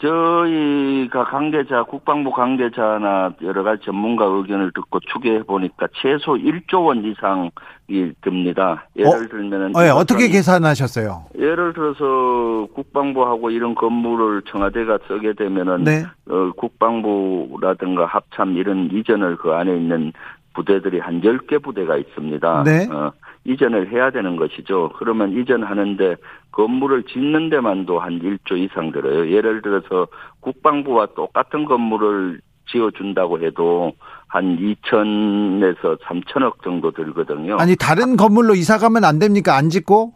저희가 0.00 1.24
관계자, 1.24 1.84
국방부 1.84 2.32
관계자나 2.32 3.34
여러 3.42 3.62
가지 3.62 3.84
전문가 3.84 4.24
의견을 4.24 4.72
듣고 4.74 4.98
추계해 5.00 5.42
보니까 5.44 5.86
최소 5.94 6.32
1조 6.34 6.86
원 6.86 7.04
이상이 7.04 8.12
듭니다. 8.20 8.86
예를 8.96 9.28
들면은. 9.28 9.76
어, 9.76 9.84
예, 9.84 9.90
어떻게 9.90 10.28
계산하셨어요? 10.28 11.26
예를 11.38 11.72
들어서 11.72 12.66
국방부하고 12.74 13.50
이런 13.50 13.74
건물을 13.74 14.42
청와대가 14.50 14.98
쓰게 15.06 15.34
되면은 15.34 15.84
네. 15.84 16.04
어, 16.28 16.50
국방부라든가 16.56 18.06
합참 18.06 18.56
이런 18.56 18.90
이전을 18.92 19.36
그 19.36 19.52
안에 19.52 19.76
있는 19.76 20.12
부대들이 20.54 20.98
한 20.98 21.20
10개 21.20 21.62
부대가 21.62 21.96
있습니다. 21.96 22.62
네. 22.64 22.88
어, 22.90 23.12
이전을 23.44 23.90
해야 23.92 24.10
되는 24.10 24.36
것이죠. 24.36 24.90
그러면 24.96 25.32
이전하는데 25.32 26.16
건물을 26.52 27.04
짓는 27.04 27.50
데만도 27.50 27.98
한 27.98 28.20
1조 28.20 28.56
이상 28.58 28.90
들어요. 28.90 29.30
예를 29.30 29.62
들어서 29.62 30.06
국방부와 30.40 31.08
똑같은 31.14 31.64
건물을 31.64 32.40
지어준다고 32.70 33.40
해도 33.40 33.92
한 34.26 34.56
2천에서 34.56 36.00
3천억 36.00 36.62
정도 36.62 36.90
들거든요. 36.90 37.56
아니 37.58 37.76
다른 37.76 38.16
건물로 38.16 38.54
이사 38.54 38.78
가면 38.78 39.04
안 39.04 39.18
됩니까? 39.18 39.56
안 39.56 39.68
짓고? 39.68 40.14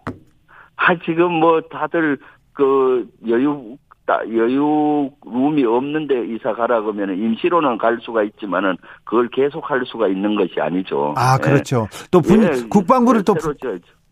아, 0.77 0.97
지금 1.05 1.33
뭐 1.33 1.61
다들 1.61 2.19
그 2.53 3.07
여유, 3.29 3.77
따- 4.09 4.23
여유 4.27 5.11
룸이 5.27 5.65
없는데 5.67 6.35
이사 6.35 6.55
가라 6.55 6.81
그러면 6.81 7.11
임시로는 7.19 7.77
갈 7.77 7.99
수가 8.01 8.23
있지만은 8.23 8.75
그걸 9.05 9.29
계속 9.29 9.71
할 9.71 9.83
수가 9.85 10.09
있는 10.09 10.35
것이 10.35 10.55
아니죠. 10.59 11.13
아 11.19 11.37
예. 11.39 11.45
그렇죠. 11.45 11.87
또 12.11 12.23
분, 12.23 12.43
예, 12.43 12.49
국방부를 12.71 13.23
또. 13.23 13.35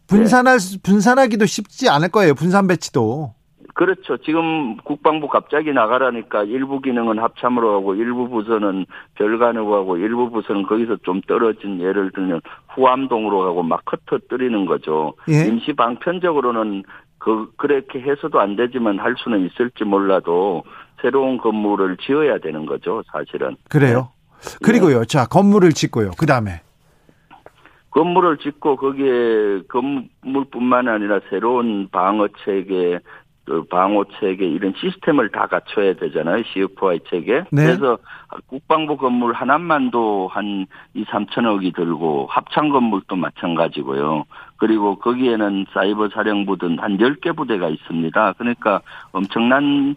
분산할 0.07 0.61
수- 0.61 0.81
분산하기도 0.83 1.47
쉽지 1.47 1.89
않을 1.89 2.11
거예요. 2.11 2.35
분산 2.35 2.67
배치도. 2.67 3.33
그렇죠. 3.75 4.17
지금 4.19 4.77
국방부 4.79 5.29
갑자기 5.29 5.71
나가라니까 5.73 6.45
일부 6.45 6.81
기능은 6.81 7.19
합참으로 7.19 7.75
하고 7.75 7.95
일부 7.95 8.29
부서는 8.29 8.87
별관으로 9.17 9.75
하고 9.75 9.97
일부 9.99 10.31
부서는 10.31 10.63
거기서 10.63 10.97
좀 11.05 11.21
떨어진 11.23 11.81
예를 11.81 12.11
들면 12.13 12.41
후암동으로 12.75 13.41
가고 13.45 13.63
막 13.63 13.83
흩어뜨리는 13.87 14.65
거죠. 14.67 15.13
예. 15.29 15.47
임시 15.49 15.73
방편적으로는 15.75 16.85
그 17.27 17.51
그렇게 17.57 18.01
해서도 18.01 18.39
안 18.39 18.55
되지만 18.55 19.01
할 19.01 19.17
수는 19.19 19.45
있을지 19.47 19.83
몰라도 19.83 20.63
새로운 21.03 21.39
건물을 21.39 21.97
지어야 21.97 22.39
되는 22.39 22.65
거죠, 22.67 23.03
사실은. 23.11 23.57
그래요. 23.69 24.11
그리고요. 24.63 25.05
자, 25.07 25.27
건물을 25.27 25.73
짓고요. 25.73 26.13
그 26.17 26.25
다음에 26.25 26.61
건물을 27.91 28.37
짓고 28.37 28.77
거기에 28.77 29.63
건물뿐만 29.69 30.87
아니라 30.87 31.19
새로운 31.29 31.89
방어 31.91 32.29
체계, 32.45 33.01
또 33.45 33.65
방호 33.65 34.05
체계 34.21 34.47
이런 34.47 34.73
시스템을 34.77 35.31
다 35.31 35.49
갖춰야 35.49 35.95
되잖아요. 35.95 36.45
CFI 36.53 37.01
체계. 37.11 37.43
네. 37.51 37.65
그래서 37.65 37.99
국방부 38.47 38.97
건물 38.97 39.33
하나만도 39.33 40.29
한 40.31 40.67
2, 40.95 41.05
3천억이 41.07 41.75
들고 41.75 42.27
합창 42.31 42.69
건물도 42.69 43.17
마찬가지고요. 43.17 44.25
그리고 44.57 44.99
거기에는 44.99 45.67
사이버 45.73 46.09
사령부든 46.09 46.79
한 46.79 46.99
10개 46.99 47.37
부대가 47.37 47.69
있습니다. 47.69 48.35
그러니까 48.39 48.81
엄청난 49.13 49.97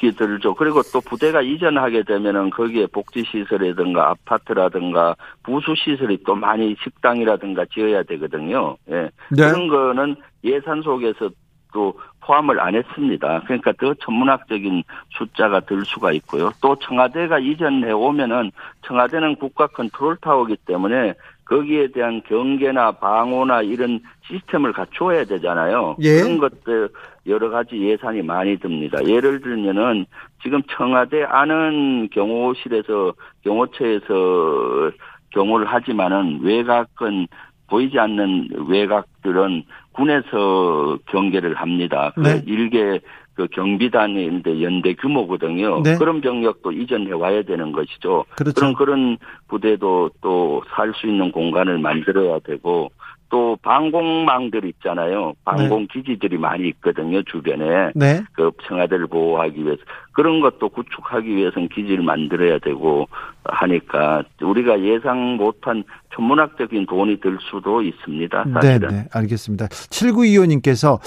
기 0.00 0.12
들죠. 0.12 0.54
그리고 0.54 0.80
또 0.94 1.00
부대가 1.02 1.42
이전하게 1.42 2.04
되면은 2.04 2.50
거기에 2.50 2.86
복지 2.86 3.22
시설이든가 3.22 4.08
아파트라든가 4.10 5.14
부수 5.42 5.74
시설이 5.76 6.22
또 6.24 6.34
많이 6.34 6.74
식당이라든가 6.82 7.66
지어야 7.66 8.02
되거든요. 8.04 8.78
예. 8.88 9.10
네. 9.30 9.50
그런 9.50 9.68
거는 9.68 10.16
예산 10.42 10.80
속에서 10.80 11.28
또 11.72 11.94
포함을 12.20 12.60
안 12.60 12.74
했습니다. 12.74 13.42
그러니까 13.44 13.72
더 13.78 13.94
천문학적인 13.94 14.82
숫자가 15.10 15.60
들 15.60 15.84
수가 15.84 16.12
있고요. 16.12 16.50
또 16.62 16.76
청와대가 16.76 17.38
이전해 17.38 17.92
오면은 17.92 18.50
청와대는 18.86 19.36
국가 19.36 19.66
컨트롤 19.66 20.16
타워이기 20.16 20.56
때문에 20.64 21.14
거기에 21.50 21.88
대한 21.88 22.22
경계나 22.28 22.92
방호나 22.92 23.62
이런 23.62 24.00
시스템을 24.28 24.72
갖추어야 24.72 25.24
되잖아요. 25.24 25.96
예. 25.98 26.20
그런 26.22 26.38
것들 26.38 26.88
여러 27.26 27.50
가지 27.50 27.76
예산이 27.76 28.22
많이 28.22 28.56
듭니다. 28.56 28.98
예를 29.04 29.40
들면은 29.40 30.06
지금 30.42 30.62
청와대 30.70 31.24
아는 31.24 32.08
경호실에서 32.12 33.12
경호처에서 33.42 34.92
경호를 35.30 35.66
하지만은 35.66 36.38
외곽은 36.42 37.26
보이지 37.66 37.98
않는 37.98 38.48
외곽들은 38.68 39.64
군에서 39.92 40.98
경계를 41.06 41.54
합니다. 41.54 42.12
그 42.14 42.20
네. 42.20 42.42
일개 42.46 43.00
그 43.40 43.48
경비단인데 43.48 44.62
연대 44.62 44.94
규모거든요. 44.94 45.82
네. 45.82 45.96
그런 45.96 46.20
병력도 46.20 46.72
이전해 46.72 47.12
와야 47.12 47.42
되는 47.42 47.72
것이죠. 47.72 48.24
그렇죠. 48.36 48.54
그런 48.54 48.74
그런 48.74 49.18
부대도 49.48 50.10
또 50.20 50.60
살 50.76 50.92
수 50.94 51.06
있는 51.06 51.32
공간을 51.32 51.78
만들어야 51.78 52.38
되고 52.40 52.90
또 53.30 53.56
방공망들 53.62 54.64
있잖아요. 54.66 55.32
방공 55.44 55.86
기지들이 55.86 56.36
많이 56.36 56.68
있거든요 56.68 57.22
주변에 57.22 57.92
네. 57.94 58.22
그 58.32 58.50
청와대를 58.66 59.06
보호하기 59.06 59.64
위해서 59.64 59.80
그런 60.12 60.40
것도 60.40 60.68
구축하기 60.68 61.28
위해서는 61.28 61.68
기지를 61.68 62.02
만들어야 62.02 62.58
되고 62.58 63.08
하니까 63.44 64.24
우리가 64.42 64.80
예상 64.82 65.36
못한 65.36 65.84
천문학적인 66.14 66.86
돈이 66.86 67.20
들 67.20 67.38
수도 67.50 67.80
있습니다. 67.80 68.44
네, 68.44 68.52
사실은. 68.52 68.88
네, 68.88 69.04
알겠습니다. 69.12 69.68
7925님께서 69.68 70.98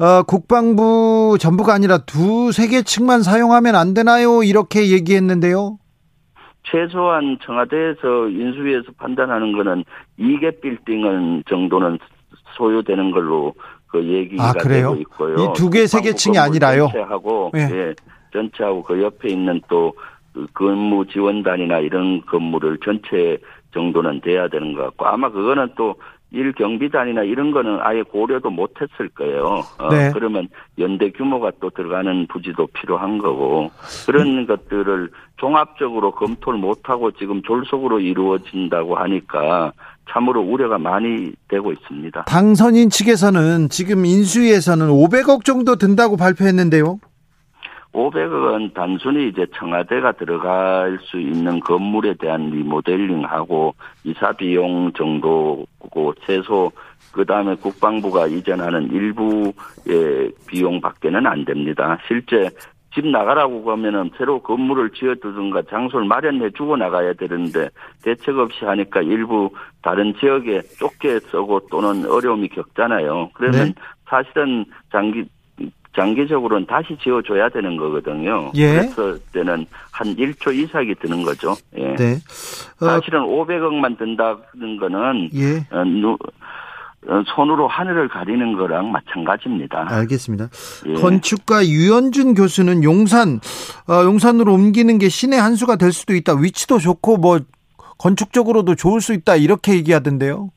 어, 0.00 0.22
국방부 0.24 1.38
전부가 1.40 1.72
아니라 1.72 1.98
두세 1.98 2.66
개 2.66 2.82
층만 2.82 3.22
사용하면 3.22 3.76
안 3.76 3.94
되나요? 3.94 4.42
이렇게 4.42 4.90
얘기했는데요. 4.90 5.78
최소한 6.64 7.38
청와대에서 7.42 8.28
인수위에서 8.28 8.92
판단하는 8.98 9.52
거는 9.52 9.84
2개 10.18 10.60
빌딩은 10.60 11.44
정도는 11.48 11.98
소요되는 12.56 13.10
걸로 13.10 13.54
그 13.86 14.04
얘기가 14.04 14.50
아? 14.50 14.52
되고 14.52 14.94
있고요. 14.96 15.34
이 15.34 15.52
두 15.54 15.70
개, 15.70 15.86
세개 15.86 16.10
국방부 16.12 16.16
층이 16.18 16.38
아니라요? 16.38 16.88
전체하고 16.92 17.52
예. 17.56 17.60
예. 17.60 17.94
전체하고 18.32 18.82
그 18.82 19.02
옆에 19.02 19.28
있는 19.30 19.60
또그 19.68 20.46
근무 20.52 21.06
지원단이나 21.06 21.78
이런 21.80 22.20
건물을 22.26 22.78
전체 22.84 23.38
정도는 23.74 24.20
돼야 24.20 24.48
되는 24.48 24.74
것 24.74 24.82
같고 24.84 25.06
아마 25.06 25.30
그거는 25.30 25.70
또 25.76 25.96
일 26.32 26.52
경비단이나 26.52 27.22
이런 27.24 27.50
거는 27.50 27.78
아예 27.80 28.02
고려도 28.02 28.50
못했을 28.50 29.08
거예요. 29.14 29.62
어, 29.78 29.88
네. 29.90 30.10
그러면 30.12 30.48
연대 30.78 31.10
규모가 31.10 31.52
또 31.60 31.70
들어가는 31.70 32.26
부지도 32.28 32.68
필요한 32.68 33.18
거고 33.18 33.70
그런 34.06 34.46
것들을 34.46 35.10
종합적으로 35.38 36.12
검토를 36.12 36.58
못하고 36.58 37.10
지금 37.12 37.42
졸속으로 37.42 38.00
이루어진다고 38.00 38.96
하니까 38.96 39.72
참으로 40.10 40.40
우려가 40.40 40.78
많이 40.78 41.32
되고 41.48 41.72
있습니다. 41.72 42.24
당선인 42.24 42.90
측에서는 42.90 43.68
지금 43.68 44.04
인수위에서는 44.04 44.88
500억 44.88 45.44
정도 45.44 45.76
든다고 45.76 46.16
발표했는데요. 46.16 46.98
500억 47.92 48.54
은 48.54 48.70
단순히 48.72 49.28
이제 49.28 49.46
청와대가 49.54 50.12
들어갈 50.12 50.98
수 51.02 51.18
있는 51.18 51.58
건물에 51.60 52.14
대한 52.14 52.50
리모델링하고 52.50 53.74
이사 54.04 54.32
비용 54.32 54.92
정도고 54.92 56.14
최소 56.24 56.70
그 57.12 57.24
다음에 57.24 57.56
국방부가 57.56 58.26
이전하는 58.28 58.90
일부의 58.92 60.32
비용밖에는 60.46 61.26
안 61.26 61.44
됩니다. 61.44 61.98
실제 62.06 62.48
집 62.92 63.06
나가라고 63.06 63.62
그러면은 63.62 64.10
새로 64.16 64.40
건물을 64.40 64.90
지어두든가 64.90 65.62
장소를 65.70 66.06
마련해 66.06 66.50
주고 66.50 66.76
나가야 66.76 67.12
되는데 67.14 67.68
대책 68.02 68.36
없이 68.38 68.64
하니까 68.64 69.00
일부 69.02 69.50
다른 69.82 70.12
지역에 70.18 70.60
쫓겨 70.78 71.18
쓰고 71.20 71.68
또는 71.70 72.08
어려움이 72.08 72.48
겪잖아요. 72.48 73.30
그러면 73.34 73.66
네. 73.66 73.74
사실은 74.08 74.64
장기 74.90 75.24
장기적으로는 75.96 76.66
다시 76.66 76.96
지어줘야 77.02 77.48
되는 77.48 77.76
거거든요. 77.76 78.52
예. 78.54 78.72
그래서 78.76 79.16
때는 79.32 79.66
한 79.90 80.14
1초 80.16 80.54
이상이 80.54 80.94
드는 80.96 81.22
거죠. 81.22 81.56
예. 81.76 81.94
네. 81.96 82.12
어, 82.80 82.86
사실은 82.86 83.20
500억만 83.22 83.98
든다는 83.98 84.76
거는 84.78 85.30
예. 85.34 85.66
어, 85.76 85.84
누- 85.84 86.16
어, 87.08 87.22
손으로 87.34 87.66
하늘을 87.66 88.08
가리는 88.08 88.56
거랑 88.56 88.92
마찬가지입니다. 88.92 89.86
알겠습니다. 89.88 90.48
예. 90.86 90.94
건축가 90.94 91.66
유현준 91.66 92.34
교수는 92.34 92.84
용산, 92.84 93.40
어, 93.88 94.04
용산으로 94.04 94.52
옮기는 94.54 94.98
게 94.98 95.08
신의 95.08 95.40
한 95.40 95.56
수가 95.56 95.76
될 95.76 95.92
수도 95.92 96.14
있다. 96.14 96.34
위치도 96.34 96.78
좋고 96.78 97.16
뭐 97.16 97.40
건축적으로도 97.98 98.74
좋을 98.76 99.00
수 99.00 99.12
있다. 99.12 99.36
이렇게 99.36 99.74
얘기하던데요. 99.74 100.50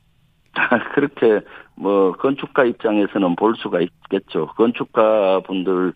그렇게 0.94 1.44
뭐 1.76 2.12
건축가 2.12 2.64
입장에서는 2.64 3.36
볼 3.36 3.54
수가 3.56 3.80
있겠죠. 3.80 4.46
건축가 4.56 5.40
분들은 5.40 5.92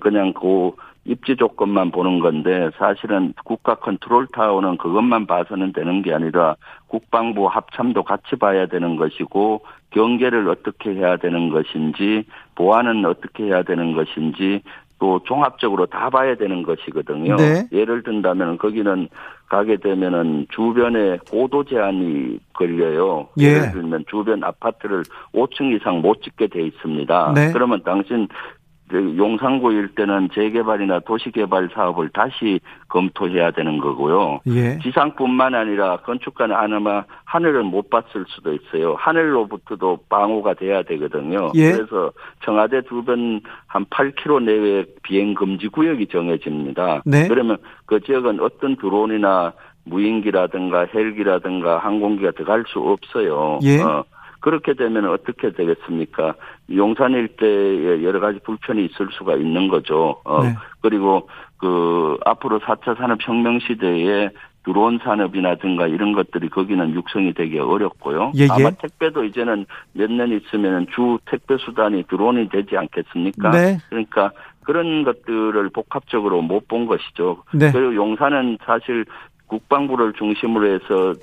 그냥 0.00 0.32
그 0.32 0.72
입지 1.04 1.36
조건만 1.36 1.90
보는 1.90 2.20
건데 2.20 2.70
사실은 2.76 3.32
국가 3.44 3.74
컨트롤 3.76 4.26
타워는 4.28 4.76
그것만 4.76 5.26
봐서는 5.26 5.72
되는 5.72 6.02
게 6.02 6.12
아니라 6.12 6.56
국방부 6.86 7.46
합참도 7.46 8.02
같이 8.02 8.36
봐야 8.36 8.66
되는 8.66 8.96
것이고 8.96 9.62
경계를 9.90 10.48
어떻게 10.50 10.90
해야 10.90 11.16
되는 11.16 11.48
것인지 11.48 12.24
보안은 12.56 13.06
어떻게 13.06 13.44
해야 13.44 13.62
되는 13.62 13.94
것인지 13.94 14.62
또 14.98 15.20
종합적으로 15.24 15.86
다 15.86 16.10
봐야 16.10 16.34
되는 16.34 16.62
것이거든요. 16.62 17.36
네. 17.36 17.66
예를 17.72 18.02
든다면 18.02 18.58
거기는 18.58 19.08
가게 19.48 19.76
되면은 19.76 20.46
주변에 20.50 21.18
고도 21.30 21.64
제한이 21.64 22.38
걸려요. 22.52 23.28
예. 23.40 23.46
예를 23.46 23.72
들면 23.72 24.04
주변 24.10 24.44
아파트를 24.44 25.04
5층 25.32 25.74
이상 25.74 26.00
못 26.00 26.22
짓게 26.22 26.48
돼 26.48 26.62
있습니다. 26.66 27.32
네. 27.34 27.52
그러면 27.52 27.82
당신 27.84 28.28
그 28.28 28.57
용산구 28.92 29.72
일대는 29.72 30.30
재개발이나 30.34 31.00
도시개발 31.00 31.70
사업을 31.74 32.10
다시 32.10 32.60
검토해야 32.88 33.50
되는 33.50 33.78
거고요. 33.78 34.40
예. 34.48 34.78
지상뿐만 34.78 35.54
아니라 35.54 35.98
건축가는 35.98 36.54
아마 36.54 37.04
하늘을 37.24 37.64
못 37.64 37.90
봤을 37.90 38.24
수도 38.28 38.54
있어요. 38.54 38.94
하늘로부터도 38.98 40.00
방호가 40.08 40.54
돼야 40.54 40.82
되거든요. 40.82 41.52
예. 41.54 41.72
그래서 41.72 42.12
청와대 42.44 42.82
주변 42.82 43.40
한 43.66 43.84
8km 43.86 44.44
내외 44.44 44.84
비행 45.02 45.34
금지 45.34 45.68
구역이 45.68 46.06
정해집니다. 46.06 47.02
네. 47.04 47.28
그러면 47.28 47.58
그 47.86 48.00
지역은 48.00 48.40
어떤 48.40 48.76
드론이나 48.76 49.52
무인기라든가 49.84 50.86
헬기라든가 50.94 51.78
항공기가 51.78 52.32
들어갈 52.32 52.64
수 52.68 52.78
없어요. 52.78 53.58
예. 53.62 53.80
어, 53.82 54.04
그렇게 54.40 54.74
되면 54.74 55.06
어떻게 55.08 55.50
되겠습니까? 55.52 56.34
용산 56.74 57.12
일대에 57.12 58.02
여러 58.02 58.20
가지 58.20 58.38
불편이 58.40 58.84
있을 58.86 59.08
수가 59.12 59.36
있는 59.36 59.68
거죠. 59.68 60.20
어, 60.24 60.42
네. 60.42 60.54
그리고 60.80 61.28
그 61.58 62.16
앞으로 62.24 62.60
4차 62.60 62.96
산업혁명 62.96 63.58
시대에 63.60 64.30
드론 64.64 64.98
산업이라든가 65.02 65.86
이런 65.86 66.12
것들이 66.12 66.50
거기는 66.50 66.92
육성이 66.94 67.32
되기 67.32 67.58
어렵고요. 67.58 68.32
예, 68.36 68.42
예. 68.42 68.48
아마 68.50 68.70
택배도 68.70 69.24
이제는 69.24 69.64
몇 69.94 70.10
년 70.10 70.30
있으면 70.32 70.86
주 70.94 71.18
택배 71.24 71.56
수단이 71.58 72.04
드론이 72.04 72.48
되지 72.50 72.76
않겠습니까? 72.76 73.50
네. 73.50 73.78
그러니까 73.88 74.30
그런 74.64 75.04
것들을 75.04 75.70
복합적으로 75.70 76.42
못 76.42 76.68
본 76.68 76.86
것이죠. 76.86 77.42
네. 77.54 77.72
그리고 77.72 77.94
용산은 77.94 78.58
사실 78.66 79.06
국방부를 79.48 80.12
중심으로 80.18 80.74
해서 80.74 81.14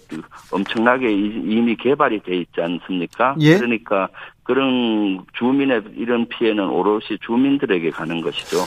엄청나게 0.51 1.11
이- 1.11 1.41
이미 1.45 1.75
개발이 1.75 2.21
돼 2.23 2.37
있지 2.37 2.59
않습니까? 2.61 3.35
예. 3.39 3.57
그러니까 3.57 4.09
그런 4.43 5.23
주민의 5.37 5.81
이런 5.95 6.27
피해는 6.27 6.67
오롯이 6.67 7.17
주민들에게 7.25 7.89
가는 7.91 8.21
것이죠. 8.21 8.57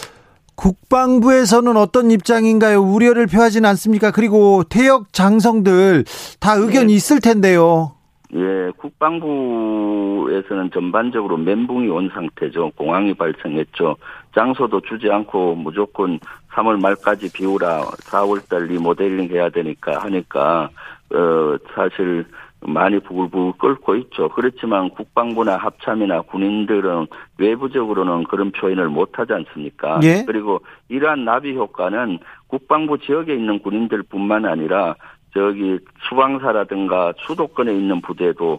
국방부에서는 0.56 1.76
어떤 1.76 2.10
입장인가요? 2.10 2.82
우려를 2.82 3.26
표하지는 3.26 3.68
않습니까? 3.70 4.10
그리고 4.10 4.64
퇴역 4.64 5.12
장성들 5.12 6.05
다 6.40 6.55
의견이 6.55 6.89
네. 6.89 6.93
있을 6.94 7.20
텐데요. 7.20 7.93
예, 8.34 8.70
국방부에서는 8.76 10.70
전반적으로 10.72 11.38
멘붕이 11.38 11.88
온 11.88 12.10
상태죠. 12.12 12.72
공항이 12.76 13.14
발생했죠. 13.14 13.96
장소도 14.34 14.82
주지 14.82 15.10
않고 15.10 15.55
무조건 15.55 16.18
3월 16.50 16.80
말까지 16.80 17.32
비우라. 17.32 17.82
4월 17.82 18.46
달 18.48 18.66
리모델링 18.66 19.30
해야 19.30 19.48
되니까 19.48 19.98
하니까 20.00 20.68
어 21.10 21.56
사실 21.74 22.26
많이 22.60 22.98
부글부글 22.98 23.55
끓고 23.59 23.96
있죠. 23.96 24.28
그렇지만 24.30 24.90
국방부나 24.90 25.56
합참이나 25.56 26.22
군인들은 26.22 27.06
외부적으로는 27.38 28.24
그런 28.24 28.50
표현을 28.50 28.88
못하지 28.88 29.32
않습니까? 29.32 30.00
예? 30.02 30.24
그리고 30.26 30.60
이러한 30.88 31.24
나비 31.24 31.55
효과는 31.55 32.18
국방부 32.48 32.98
지역에 32.98 33.34
있는 33.34 33.60
군인들뿐만 33.60 34.44
아니라 34.44 34.96
저기 35.34 35.78
수방사라든가 36.09 37.12
수도권에 37.18 37.72
있는 37.72 38.00
부대도 38.00 38.59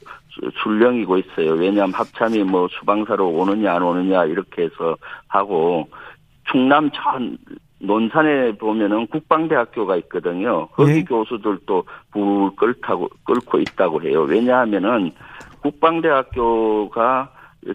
출령이고 0.61 1.17
있어요. 1.17 1.53
왜냐하면 1.53 1.93
합참이 1.93 2.43
뭐 2.43 2.67
수방사로 2.69 3.29
오느냐 3.29 3.75
안 3.75 3.83
오느냐 3.83 4.25
이렇게 4.25 4.63
해서 4.63 4.97
하고 5.27 5.89
충남 6.51 6.89
전 6.91 7.37
논산에 7.79 8.53
보면은 8.57 9.07
국방대학교가 9.07 9.95
있거든요. 9.97 10.67
거기 10.67 10.93
네. 10.93 11.03
교수들도 11.03 11.83
불 12.11 12.55
끓타고 12.55 13.09
끓고 13.23 13.59
있다고 13.59 14.01
해요. 14.03 14.23
왜냐하면은 14.23 15.11
국방대학교가 15.61 17.31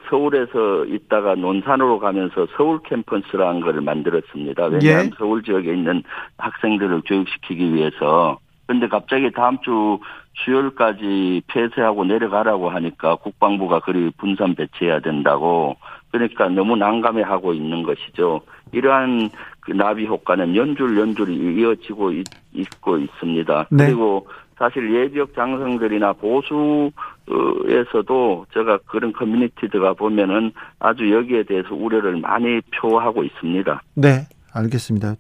서울에서 0.09 0.87
있다가 0.87 1.35
논산으로 1.35 1.99
가면서 1.99 2.47
서울 2.57 2.81
캠퍼스라는 2.85 3.61
걸 3.61 3.81
만들었습니다. 3.81 4.67
왜냐하면 4.67 5.07
예. 5.07 5.11
서울 5.19 5.43
지역에 5.43 5.73
있는 5.73 6.03
학생들을 6.39 7.03
교육시키기 7.07 7.75
위해서. 7.75 8.39
근데 8.67 8.89
갑자기 8.89 9.31
다음 9.33 9.59
주 9.61 9.99
수요일까지 10.45 11.43
폐쇄하고 11.47 12.05
내려가라고 12.05 12.71
하니까 12.71 13.17
국방부가 13.17 13.81
그리 13.81 14.11
분산 14.17 14.55
배치해야 14.55 15.01
된다고 15.01 15.77
그러니까 16.11 16.49
너무 16.49 16.77
난감해하고 16.77 17.55
있는 17.55 17.83
것이죠. 17.83 18.41
이러한 18.73 19.31
그 19.61 19.73
나비 19.73 20.07
효과는 20.07 20.55
연줄 20.57 20.99
연줄이 20.99 21.35
이어지고 21.35 22.13
있, 22.13 22.25
고 22.81 22.99
있습니다. 22.99 23.67
네. 23.71 23.87
그리고 23.87 24.29
사실 24.57 24.95
예비역 24.95 25.35
장성들이나 25.35 26.13
보수에서도 26.15 26.93
제가 28.55 28.79
그런 28.87 29.13
커뮤니티들가 29.13 29.95
보면은 29.95 30.53
아주 30.79 31.13
여기에 31.13 31.43
대해서 31.45 31.75
우려를 31.75 32.19
많이 32.19 32.61
표하고 32.73 33.25
있습니다. 33.25 33.83
네, 33.97 34.27
알겠습니다. 34.55 35.17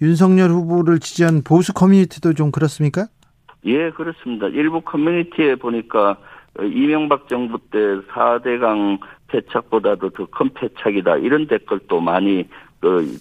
윤석열 0.00 0.50
후보를 0.50 0.98
지지한 1.00 1.42
보수 1.42 1.72
커뮤니티도 1.72 2.32
좀 2.34 2.50
그렇습니까? 2.50 3.06
예, 3.64 3.90
그렇습니다. 3.90 4.46
일부 4.48 4.80
커뮤니티에 4.80 5.56
보니까 5.56 6.16
이명박 6.60 7.28
정부 7.28 7.58
때 7.70 7.78
4대강 8.12 8.98
패착보다도 9.28 10.10
더 10.10 10.26
큰 10.26 10.48
패착이다. 10.54 11.16
이런 11.16 11.46
댓글도 11.46 12.00
많이 12.00 12.48
그 12.80 13.18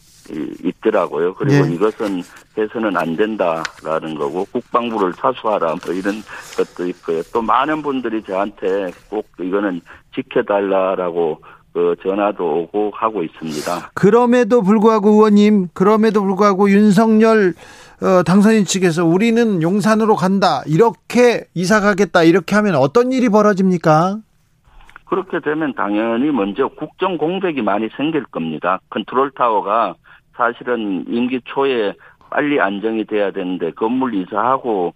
있더라고요. 0.64 1.34
그리고 1.34 1.66
네. 1.66 1.74
이것은 1.76 2.22
해서는 2.58 2.98
안 2.98 3.16
된다라는 3.16 4.16
거고 4.16 4.46
국방부를 4.46 5.14
사수하라 5.14 5.76
뭐 5.86 5.94
이런 5.94 6.16
것도 6.58 6.88
있고요. 6.88 7.22
또 7.34 7.42
많은 7.42 7.82
분들이 7.82 8.24
저한테 8.24 8.92
꼭 9.10 9.28
이거는 9.40 9.82
지켜달라라고 10.16 11.42
그 11.76 11.94
전화도 12.02 12.42
오고 12.42 12.92
하고 12.96 13.22
있습니다. 13.22 13.90
그럼에도 13.94 14.62
불구하고 14.62 15.10
의원님, 15.10 15.68
그럼에도 15.74 16.22
불구하고 16.22 16.70
윤석열 16.70 17.54
어, 18.02 18.24
당선인 18.24 18.64
측에서 18.64 19.06
우리는 19.06 19.62
용산으로 19.62 20.16
간다 20.16 20.62
이렇게 20.68 21.44
이사 21.54 21.82
가겠다 21.82 22.24
이렇게 22.24 22.56
하면 22.56 22.76
어떤 22.76 23.12
일이 23.12 23.28
벌어집니까? 23.28 24.20
그렇게 25.04 25.42
되면 25.42 25.74
당연히 25.74 26.32
먼저 26.32 26.70
국정 26.70 27.18
공백이 27.18 27.62
많이 27.62 27.90
생길 27.98 28.24
겁니다. 28.24 28.80
컨트롤 28.90 29.32
타워가 29.32 29.96
사실은 30.38 31.04
임기 31.10 31.42
초에 31.44 31.94
빨리 32.30 32.62
안정이 32.62 33.04
돼야 33.04 33.32
되는데 33.32 33.72
건물 33.72 34.16
이사하고 34.16 34.94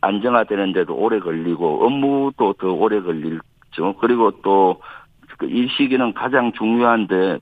안정화되는데도 0.00 0.94
오래 0.94 1.18
걸리고 1.18 1.84
업무도 1.84 2.52
더 2.54 2.68
오래 2.68 3.00
걸리죠. 3.00 3.96
그리고 4.00 4.30
또 4.42 4.80
이 5.46 5.68
시기는 5.76 6.12
가장 6.14 6.52
중요한데 6.52 7.38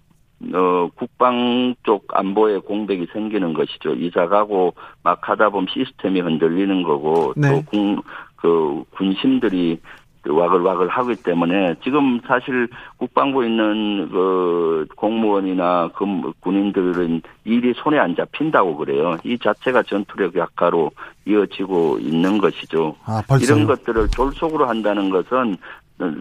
어, 0.55 0.89
국방 0.95 1.75
쪽 1.83 2.07
안보에 2.13 2.59
공백이 2.59 3.09
생기는 3.13 3.53
것이죠. 3.53 3.95
이사 3.95 4.29
가고 4.29 4.75
막 5.03 5.29
하다 5.29 5.51
보면 5.51 5.67
시스템이 5.73 6.21
흔들리는 6.21 6.83
거고 6.83 7.35
네. 7.37 7.51
또 7.51 7.63
군, 7.63 8.03
그 8.37 8.85
군심들이 8.93 9.81
와글와글 10.27 10.89
하기 10.89 11.17
때문에 11.23 11.77
지금 11.83 12.21
사실 12.27 12.69
국방부에 12.99 13.47
있는 13.47 14.09
그 14.11 14.87
공무원이나 14.97 15.91
그 15.95 16.33
군인들은 16.41 17.23
일이 17.45 17.73
손에 17.77 17.99
안 17.99 18.15
잡힌다고 18.15 18.77
그래요. 18.77 19.17
이 19.25 19.39
자체가 19.39 19.85
전투력 19.85 20.37
약화로 20.37 20.91
이어지고 21.27 21.99
있는 22.01 22.39
것이죠. 22.39 22.97
아, 23.05 23.23
이런 23.41 23.67
것들을 23.67 24.09
졸속으로 24.09 24.67
한다는 24.67 25.11
것은 25.11 25.57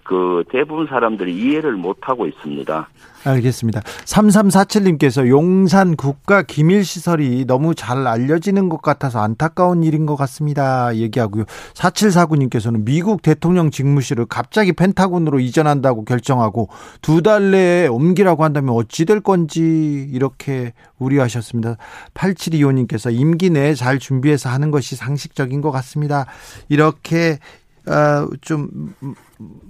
그 0.03 0.43
대부분 0.51 0.87
사람들이 0.87 1.37
이해를 1.37 1.73
못하고 1.73 2.25
있습니다. 2.27 2.87
알겠습니다. 3.23 3.81
3347님께서 3.81 5.27
용산 5.27 5.95
국가 5.95 6.41
기밀 6.41 6.83
시설이 6.85 7.45
너무 7.45 7.75
잘 7.75 8.07
알려지는 8.07 8.69
것 8.69 8.81
같아서 8.81 9.19
안타까운 9.19 9.83
일인 9.83 10.05
것 10.05 10.15
같습니다. 10.15 10.95
얘기하고요. 10.95 11.43
4749님께서는 11.73 12.85
미국 12.85 13.21
대통령 13.21 13.69
직무실을 13.69 14.25
갑자기 14.25 14.71
펜타곤으로 14.73 15.39
이전한다고 15.39 16.05
결정하고 16.05 16.69
두 17.01 17.21
달 17.27 17.51
내에 17.51 17.87
옮기라고 17.87 18.43
한다면 18.45 18.73
어찌 18.73 19.03
될 19.03 19.19
건지 19.19 20.07
이렇게 20.13 20.73
우려하셨습니다. 20.97 21.75
8725님께서 22.13 23.13
임기 23.13 23.49
내에 23.49 23.73
잘 23.73 23.99
준비해서 23.99 24.49
하는 24.49 24.71
것이 24.71 24.95
상식적인 24.95 25.59
것 25.61 25.71
같습니다. 25.71 26.25
이렇게 26.69 27.39
어, 27.87 28.27
좀 28.41 28.93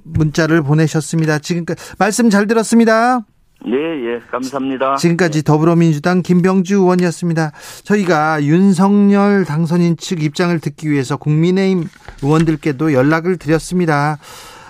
문자를 0.04 0.64
보내셨습니다. 0.64 1.40
지금까지 1.40 1.96
말씀 1.98 2.30
잘 2.30 2.48
들었습니다. 2.48 3.26
예, 3.66 3.72
예, 3.72 4.20
감사합니다. 4.32 4.96
지금까지 4.96 5.44
더불어민주당 5.44 6.22
김병주 6.22 6.76
의원이었습니다. 6.76 7.52
저희가 7.84 8.44
윤석열 8.44 9.46
당선인 9.46 9.98
측 9.98 10.22
입장을 10.22 10.58
듣기 10.60 10.92
위해서 10.92 11.18
국민의힘 11.18 11.86
의원들께도 12.22 12.94
연락을 12.94 13.38
드렸습니다. 13.38 14.20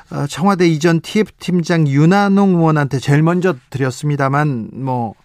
어, 0.09 0.25
청와대 0.27 0.67
이전 0.67 1.01
TF팀장 1.01 1.87
윤한홍 1.87 2.55
의원한테 2.55 2.99
제일 2.99 3.23
먼저 3.23 3.55
드렸습니다만, 3.69 4.69
뭐, 4.71 5.15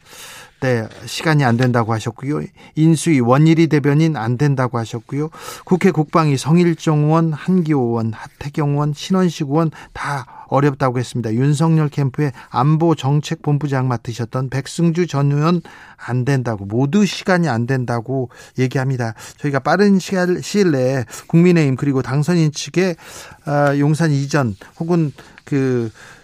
네, 0.62 0.86
시간이 1.06 1.44
안 1.44 1.56
된다고 1.56 1.92
하셨고요. 1.92 2.42
인수위 2.76 3.18
원일이 3.18 3.66
대변인 3.66 4.16
안 4.16 4.38
된다고 4.38 4.78
하셨고요. 4.78 5.28
국회 5.64 5.90
국방위 5.90 6.36
성일종 6.36 7.06
의원, 7.06 7.32
한기호 7.32 7.80
의원, 7.80 8.12
하태경 8.12 8.70
의원, 8.70 8.92
신원식 8.94 9.48
의원 9.48 9.72
다 9.92 10.46
어렵다고 10.46 11.00
했습니다. 11.00 11.34
윤석열 11.34 11.88
캠프의 11.88 12.30
안보 12.48 12.94
정책 12.94 13.42
본부장 13.42 13.88
맡으셨던 13.88 14.50
백승주 14.50 15.08
전 15.08 15.32
의원 15.32 15.62
안 15.96 16.24
된다고 16.24 16.64
모두 16.64 17.04
시간이 17.06 17.48
안 17.48 17.66
된다고 17.66 18.28
얘기합니다. 18.56 19.14
저희가 19.38 19.58
빠른 19.58 19.98
시일 19.98 20.70
내에 20.70 21.06
국민의힘 21.26 21.74
그리고 21.74 22.02
당선인 22.02 22.52
측의 22.52 22.94
아, 23.46 23.76
용산 23.78 24.12
이전 24.12 24.54
혹은 24.78 25.12
그 25.44 25.90
어, 25.90 26.21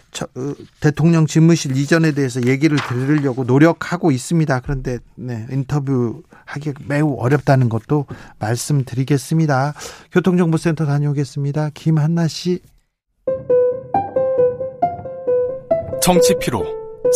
대통령 0.81 1.27
집무실 1.27 1.77
이전에 1.77 2.13
대해서 2.13 2.43
얘기를 2.47 2.79
들으려고 2.89 3.45
노력하고 3.45 4.11
있습니다. 4.11 4.61
그런데 4.61 4.99
네, 5.15 5.47
인터뷰 5.51 6.23
하기 6.45 6.73
매우 6.87 7.17
어렵다는 7.19 7.69
것도 7.69 8.07
말씀드리겠습니다. 8.39 9.75
교통정보센터 10.13 10.87
다녀오겠습니다. 10.87 11.71
김한나 11.75 12.29
씨. 12.29 12.61
정치 16.01 16.35
피로, 16.41 16.65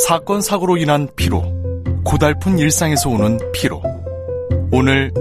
사건 0.06 0.42
사고로 0.42 0.76
인한 0.76 1.08
피로, 1.16 1.42
고달픈 2.04 2.58
일상에서 2.58 3.08
오는 3.08 3.38
피로. 3.52 3.82
오늘 4.70 5.12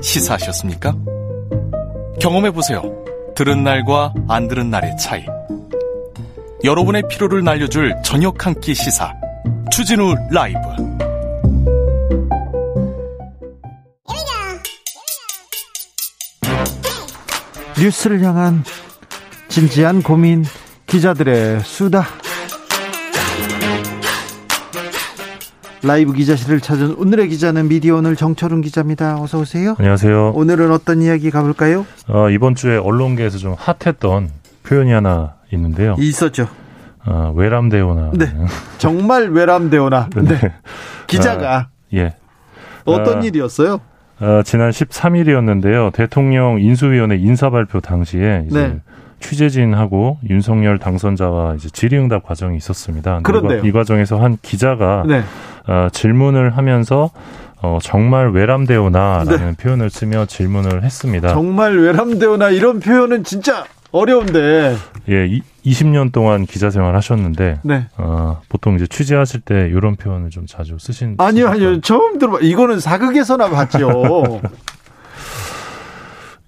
시사하셨습니까? 0.00 0.96
경험해 2.20 2.52
보세요. 2.52 2.82
들은 3.34 3.64
날과 3.64 4.14
안 4.28 4.48
들은 4.48 4.70
날의 4.70 4.96
차이. 4.96 5.24
여러분의 6.64 7.04
피로를 7.08 7.44
날려줄 7.44 7.94
저녁 8.04 8.46
한 8.46 8.54
끼 8.60 8.74
시사 8.74 9.12
추진우 9.70 10.14
라이브 10.32 10.58
뉴스를 17.80 18.22
향한 18.22 18.64
진지한 19.48 20.02
고민 20.02 20.44
기자들의 20.86 21.60
수다 21.60 22.04
라이브 25.82 26.12
기자실을 26.12 26.60
찾은 26.60 26.96
오늘의 26.96 27.28
기자는 27.28 27.68
미디어 27.68 27.96
오늘 27.96 28.16
정철훈 28.16 28.62
기자입니다. 28.62 29.20
어서 29.22 29.38
오세요. 29.38 29.76
안녕하세요. 29.78 30.32
오늘은 30.34 30.72
어떤 30.72 31.00
이야기 31.02 31.30
가볼까요? 31.30 31.86
어, 32.08 32.28
이번 32.30 32.56
주에 32.56 32.76
언론계에서 32.76 33.38
좀 33.38 33.54
핫했던 33.56 34.28
표현이 34.64 34.90
하나 34.90 35.34
있는데요. 35.52 35.96
있었죠. 35.98 36.48
어, 37.06 37.32
외람되오나. 37.34 38.10
네. 38.14 38.26
정말 38.78 39.30
외람되오나. 39.30 40.10
네. 40.16 40.22
네. 40.22 40.52
기자가. 41.06 41.56
아, 41.56 41.66
예. 41.94 42.14
어떤 42.84 43.18
아, 43.18 43.24
일이었어요? 43.24 43.80
어, 44.20 44.42
지난 44.44 44.70
13일이었는데요. 44.70 45.92
대통령 45.92 46.60
인수위원회 46.60 47.16
인사 47.16 47.50
발표 47.50 47.80
당시에 47.80 48.44
이제 48.48 48.68
네. 48.68 48.80
취재진하고 49.20 50.18
윤석열 50.28 50.78
당선자와 50.78 51.54
이제 51.54 51.68
질의응답 51.70 52.24
과정이 52.24 52.56
있었습니다. 52.56 53.20
그런데 53.22 53.66
이, 53.66 53.72
과정에서 53.72 54.20
한 54.20 54.36
기자가 54.42 55.04
네. 55.06 55.22
어, 55.66 55.88
질문을 55.92 56.56
하면서 56.56 57.10
어, 57.60 57.78
정말 57.82 58.30
외람되오나라는 58.30 59.36
네. 59.36 59.52
표현을 59.56 59.90
쓰며 59.90 60.26
질문을 60.26 60.84
했습니다. 60.84 61.28
정말 61.28 61.76
외람되오나 61.76 62.50
이런 62.50 62.78
표현은 62.80 63.24
진짜 63.24 63.64
어려운데. 63.90 64.76
예, 65.08 65.26
이, 65.26 65.42
20년 65.64 66.12
동안 66.12 66.46
기자 66.46 66.70
생활 66.70 66.94
하셨는데, 66.96 67.60
네. 67.62 67.86
어, 67.96 68.40
보통 68.48 68.76
이제 68.76 68.86
취재하실 68.86 69.40
때 69.40 69.68
이런 69.68 69.96
표현을 69.96 70.30
좀 70.30 70.46
자주 70.46 70.76
쓰신. 70.78 71.16
아니요, 71.18 71.48
아니요. 71.48 71.80
처음 71.80 72.18
들어봐. 72.18 72.38
이거는 72.42 72.80
사극에서나 72.80 73.50
봤죠. 73.50 74.40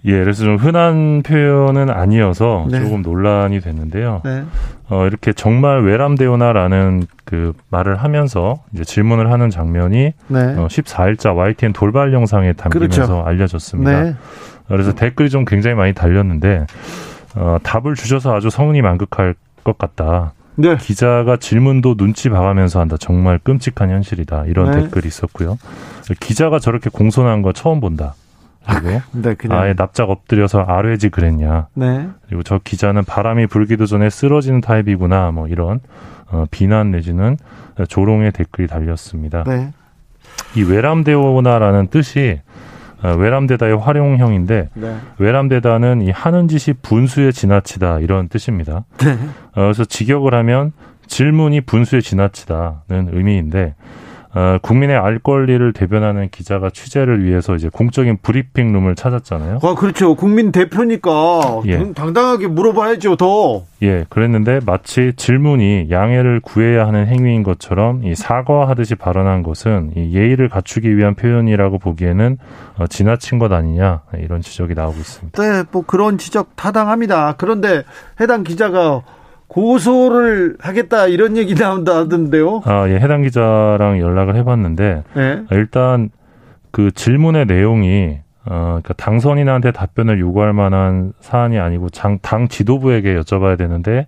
예, 0.07 0.12
그래서 0.12 0.45
좀 0.45 0.57
흔한 0.57 1.23
표현은 1.23 1.91
아니어서 1.91 2.67
네. 2.71 2.81
조금 2.81 3.03
논란이 3.03 3.61
됐는데요. 3.61 4.23
네. 4.25 4.45
어, 4.89 5.07
이렇게 5.07 5.35
정말 5.35 5.83
외람되오나라는 5.83 7.03
그 7.25 7.53
말을 7.69 7.97
하면서 7.97 8.62
이제 8.73 8.83
질문을 8.83 9.31
하는 9.31 9.51
장면이 9.51 10.15
네. 10.29 10.39
어, 10.57 10.69
14일자 10.69 11.37
YTN 11.37 11.75
돌발 11.75 12.15
영상에 12.15 12.55
담기면서 12.55 13.07
그렇죠. 13.07 13.23
알려졌습니다. 13.27 14.03
네. 14.03 14.15
그래서 14.69 14.95
댓글이 14.95 15.29
좀 15.31 15.45
굉장히 15.45 15.77
많이 15.77 15.93
달렸는데 15.93 16.67
어, 17.36 17.59
답을 17.62 17.94
주셔서 17.94 18.35
아주 18.35 18.51
성은이 18.51 18.82
만극할 18.82 19.35
것 19.65 19.78
같다. 19.78 20.32
네. 20.57 20.77
기자가 20.77 21.36
질문도 21.36 21.97
눈치 21.97 22.28
봐가면서 22.28 22.81
한다. 22.81 22.97
정말 22.98 23.39
끔찍한 23.39 23.90
현실이다. 23.90 24.44
이런 24.47 24.70
네. 24.70 24.82
댓글이 24.82 25.07
있었고요. 25.09 25.59
기자가 26.20 26.59
저렇게 26.59 26.90
공손한 26.90 27.43
거 27.43 27.52
처음 27.52 27.81
본다. 27.81 28.15
그리고 28.66 29.01
네, 29.12 29.35
그냥. 29.35 29.59
아예 29.59 29.74
납작 29.74 30.11
엎드려서 30.11 30.61
아뢰지 30.61 31.09
그랬냐. 31.09 31.69
네. 31.74 32.09
그리고 32.27 32.43
저 32.43 32.59
기자는 32.62 33.05
바람이 33.05 33.47
불기도 33.47 33.86
전에 33.86 34.11
쓰러지는 34.11 34.61
타입이구나. 34.61 35.31
뭐 35.31 35.48
이런 35.48 35.81
어, 36.31 36.44
비난 36.51 36.90
내지는 36.90 37.36
조롱의 37.89 38.32
댓글이 38.32 38.69
달렸습니다. 38.69 39.44
네. 39.44 39.73
이 40.57 40.62
외람되오나라는 40.62 41.89
뜻이 41.89 42.40
어, 42.40 42.51
외람되다의 43.09 43.78
활용형인데 43.78 44.68
네. 44.74 44.97
외람되다는 45.18 46.02
이 46.02 46.10
하는 46.10 46.48
짓이 46.48 46.77
분수에 46.82 47.32
지나치다 47.32 48.01
이런 48.01 48.28
뜻입니다. 48.28 48.85
네. 48.98 49.12
어, 49.12 49.62
그래서 49.62 49.85
직역을 49.85 50.35
하면 50.35 50.72
질문이 51.06 51.62
분수에 51.62 52.01
지나치다는 52.01 53.10
의미인데 53.12 53.74
어, 54.32 54.59
국민의 54.62 54.97
알 54.97 55.19
권리를 55.19 55.73
대변하는 55.73 56.28
기자가 56.31 56.70
취재를 56.70 57.24
위해서 57.24 57.57
이제 57.57 57.69
공적인 57.69 58.19
브리핑룸을 58.23 58.94
찾았잖아요. 58.94 59.59
아, 59.62 59.74
그렇죠. 59.74 60.15
국민 60.15 60.52
대표니까 60.52 61.62
예. 61.66 61.93
당당하게 61.93 62.47
물어봐야죠, 62.47 63.16
더. 63.16 63.65
예, 63.82 64.05
그랬는데 64.09 64.61
마치 64.65 65.15
질문이 65.16 65.89
양해를 65.90 66.40
구해야 66.40 66.86
하는 66.86 67.07
행위인 67.09 67.43
것처럼 67.43 68.05
이 68.05 68.15
사과하듯이 68.15 68.94
발언한 68.94 69.43
것은 69.43 69.93
이 69.97 70.15
예의를 70.15 70.48
갖추기 70.48 70.97
위한 70.97 71.15
표현이라고 71.15 71.78
보기에는 71.78 72.39
어, 72.78 72.86
지나친 72.86 73.39
것 73.39 73.51
아니냐 73.52 74.02
이런 74.19 74.43
지적이 74.43 74.74
나오고 74.74 74.98
있습니다. 74.98 75.43
네, 75.43 75.65
뭐 75.73 75.82
그런 75.85 76.19
지적 76.19 76.55
타당합니다. 76.57 77.35
그런데 77.36 77.82
해당 78.20 78.44
기자가 78.44 79.02
고소를 79.51 80.56
하겠다 80.60 81.09
이런 81.09 81.36
얘기 81.36 81.55
나온다던데요. 81.55 82.62
아, 82.64 82.89
예, 82.89 82.94
해당 82.94 83.22
기자랑 83.22 83.98
연락을 83.98 84.36
해봤는데 84.36 85.02
네. 85.14 85.43
일단 85.51 86.10
그 86.70 86.93
질문의 86.93 87.47
내용이 87.47 88.20
어, 88.47 88.78
그러니까 88.81 88.94
당선인한테 88.94 89.72
답변을 89.72 90.20
요구할 90.20 90.52
만한 90.52 91.12
사안이 91.20 91.59
아니고 91.59 91.90
장, 91.90 92.18
당 92.22 92.48
지도부에게 92.48 93.18
여쭤봐야 93.20 93.59
되는데 93.59 94.06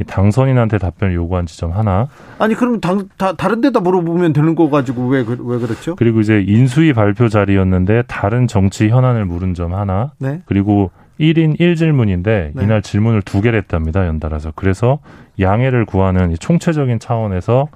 이 0.00 0.04
당선인한테 0.04 0.78
답변을 0.78 1.14
요구한 1.14 1.46
지점 1.46 1.72
하나. 1.72 2.08
아니 2.38 2.54
그럼 2.54 2.80
당, 2.80 3.08
다, 3.18 3.32
다른 3.34 3.60
데다 3.60 3.80
물어보면 3.80 4.32
되는 4.32 4.54
거 4.54 4.70
가지고 4.70 5.08
왜, 5.08 5.24
그, 5.24 5.36
왜 5.40 5.58
그렇죠? 5.58 5.96
그리고 5.96 6.20
이제 6.20 6.42
인수위 6.46 6.92
발표 6.92 7.28
자리였는데 7.28 8.04
다른 8.06 8.46
정치 8.46 8.88
현안을 8.88 9.24
물은 9.24 9.54
점 9.54 9.74
하나. 9.74 10.12
네. 10.18 10.40
그리고 10.46 10.90
1인 11.20 11.58
1질문인데 11.58 12.50
네. 12.54 12.62
이날 12.62 12.82
질문을 12.82 13.22
두 13.22 13.40
개를 13.40 13.58
했답니다. 13.58 14.06
연달아서. 14.06 14.52
그래서 14.54 14.98
양해를 15.40 15.84
구하는 15.84 16.34
총체적인 16.38 16.98
차원에서 16.98 17.68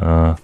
어 0.00 0.34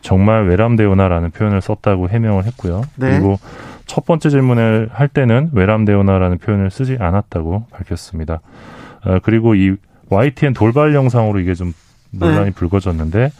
정말 0.00 0.46
외람되오나라는 0.48 1.30
표현을 1.30 1.60
썼다고 1.60 2.08
해명을 2.08 2.44
했고요. 2.44 2.82
네. 2.96 3.10
그리고 3.10 3.38
첫 3.86 4.04
번째 4.04 4.30
질문을 4.30 4.90
할 4.92 5.08
때는 5.08 5.50
외람되오나라는 5.52 6.38
표현을 6.38 6.70
쓰지 6.70 6.96
않았다고 6.98 7.66
밝혔습니다. 7.70 8.40
어 9.04 9.18
그리고 9.22 9.54
이 9.54 9.76
YTN 10.10 10.54
돌발 10.54 10.94
영상으로 10.94 11.38
이게 11.38 11.54
좀 11.54 11.72
논란이 12.10 12.46
네. 12.46 12.50
불거졌는데 12.50 13.30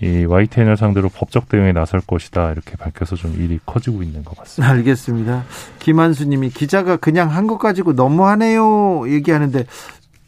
이 0.00 0.24
YTN을 0.24 0.76
상대로 0.76 1.08
법적 1.08 1.48
대응에 1.48 1.72
나설 1.72 2.00
것이다 2.00 2.52
이렇게 2.52 2.76
밝혀서 2.76 3.16
좀 3.16 3.34
일이 3.38 3.58
커지고 3.66 4.02
있는 4.02 4.24
것 4.24 4.36
같습니다. 4.38 4.72
알겠습니다. 4.72 5.44
김한수님이 5.80 6.50
기자가 6.50 6.96
그냥 6.96 7.30
한 7.30 7.48
것 7.48 7.58
가지고 7.58 7.94
너무하네요 7.94 9.10
얘기하는데 9.10 9.64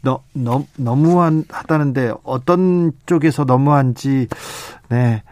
너, 0.03 0.23
너, 0.33 0.65
너무하다는데 0.77 2.15
어떤 2.25 2.93
쪽에서 3.07 3.45
너무한지 3.45 4.27
네 4.89 5.23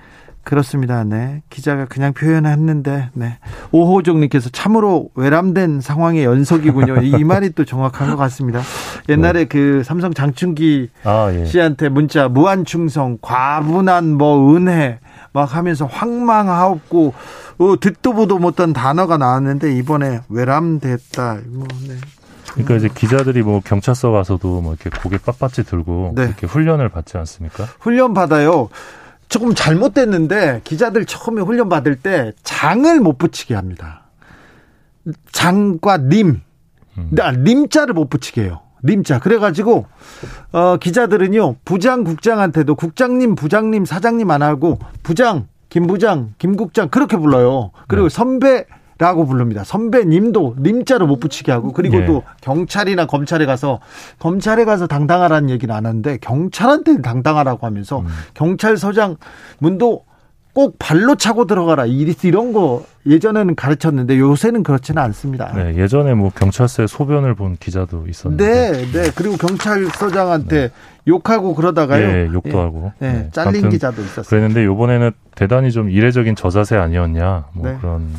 그렇습니다. 0.49 1.05
네. 1.05 1.43
기자가 1.51 1.85
그냥 1.85 2.15
표현했는데, 2.15 3.11
네. 3.12 3.39
오호정님께서 3.70 4.49
참으로 4.49 5.11
외람된 5.15 5.83
상황의 5.83 6.25
연속이군요. 6.25 7.03
이 7.03 7.23
말이 7.23 7.51
또 7.51 7.66
정확한 7.66 8.09
것 8.09 8.16
같습니다. 8.16 8.62
옛날에 9.11 9.41
네. 9.41 9.45
그 9.45 9.83
삼성 9.85 10.15
장충기 10.15 10.89
아, 11.05 11.31
예. 11.35 11.45
씨한테 11.45 11.91
문자 11.91 12.29
무한 12.29 12.65
충성, 12.65 13.19
과분한 13.20 14.15
뭐 14.15 14.57
은혜 14.57 15.01
막 15.35 15.55
하면서 15.55 15.85
황망하고 15.85 17.12
어, 17.59 17.75
듣도 17.79 18.15
보도 18.15 18.39
못한 18.39 18.73
단어가 18.73 19.19
나왔는데 19.19 19.77
이번에 19.77 20.20
외람됐다. 20.31 21.41
뭐, 21.49 21.69
네. 21.87 21.95
그러니까 22.55 22.77
이제 22.77 22.89
기자들이 22.89 23.43
뭐 23.43 23.61
경찰서 23.62 24.12
가서도 24.12 24.62
뭐 24.62 24.73
이렇게 24.73 24.89
고개 24.99 25.19
빳빳이 25.19 25.66
들고 25.66 26.12
네. 26.15 26.23
이렇게 26.23 26.47
훈련을 26.47 26.89
받지 26.89 27.19
않습니까? 27.19 27.66
훈련 27.81 28.15
받아요. 28.15 28.70
조금 29.29 29.55
잘못됐는데 29.55 30.63
기자들 30.65 31.05
처음에 31.05 31.43
훈련 31.43 31.69
받을 31.69 31.97
때 31.97 32.33
장을 32.43 33.01
못 33.01 33.19
붙이게 33.19 33.55
합니다. 33.55 34.03
장과 35.33 35.99
님, 35.99 36.41
음. 36.97 37.11
아, 37.21 37.33
님자를 37.33 37.95
못 37.95 38.09
붙이게 38.09 38.43
해요. 38.43 38.61
님자. 38.85 39.19
그래가지고 39.19 39.87
어, 40.53 40.77
기자들은요 40.77 41.57
부장 41.65 42.05
국장한테도 42.05 42.75
국장님, 42.75 43.35
부장님, 43.35 43.85
사장님 43.85 44.31
안 44.31 44.43
하고 44.43 44.79
부장, 45.03 45.49
김 45.69 45.87
부장, 45.87 46.35
김 46.39 46.57
국장 46.57 46.89
그렇게 46.89 47.17
불러요. 47.17 47.73
그리고 47.87 48.09
네. 48.09 48.15
선배 48.15 48.65
라고 48.99 49.27
부릅니다. 49.27 49.62
선배님도 49.62 50.57
님자로 50.59 51.07
못 51.07 51.20
붙이게 51.20 51.53
하고 51.53 51.73
그리고 51.73 52.01
네. 52.01 52.07
또 52.07 52.25
경찰이나 52.41 53.07
검찰에 53.07 53.47
가서 53.47 53.79
검찰에 54.19 54.65
가서 54.65 54.89
당당하라는 54.89 55.51
얘기는 55.51 55.73
안 55.73 55.87
하는데 55.87 56.19
경찰한테 56.19 57.01
당당하라고 57.01 57.65
하면서 57.65 58.01
음. 58.01 58.07
경찰서장 58.35 59.16
문도 59.61 60.05
꼭 60.53 60.75
발로 60.81 61.15
차고 61.15 61.47
들어가라 61.47 61.87
이런 61.87 62.53
거 62.53 62.83
예전에는 63.07 63.55
가르쳤는데 63.55 64.19
요새는 64.19 64.65
그렇지는 64.65 65.01
않습니다. 65.03 65.53
네, 65.55 65.77
예전에 65.77 66.15
뭐 66.15 66.31
경찰서에 66.35 66.89
소변을 66.89 67.37
본 67.37 67.57
기자도 67.57 68.07
있었는데. 68.09 68.73
네, 68.73 68.91
네. 68.91 69.11
그리고 69.15 69.37
경찰서장한테 69.37 70.61
네. 70.61 70.70
욕하고 71.07 71.55
그러다가요. 71.55 72.07
네, 72.07 72.29
욕도 72.33 72.51
예, 72.51 72.61
하고. 72.61 72.93
네, 72.99 73.12
네. 73.12 73.29
잘린 73.31 73.69
기자도 73.69 74.03
있었어요. 74.03 74.25
그랬는데 74.25 74.65
요번에는 74.65 75.12
대단히 75.37 75.70
좀 75.70 75.91
이례적인 75.91 76.35
저자세 76.35 76.77
아니었냐 76.77 77.47
뭐 77.53 77.69
네. 77.69 77.79
그런 77.81 78.11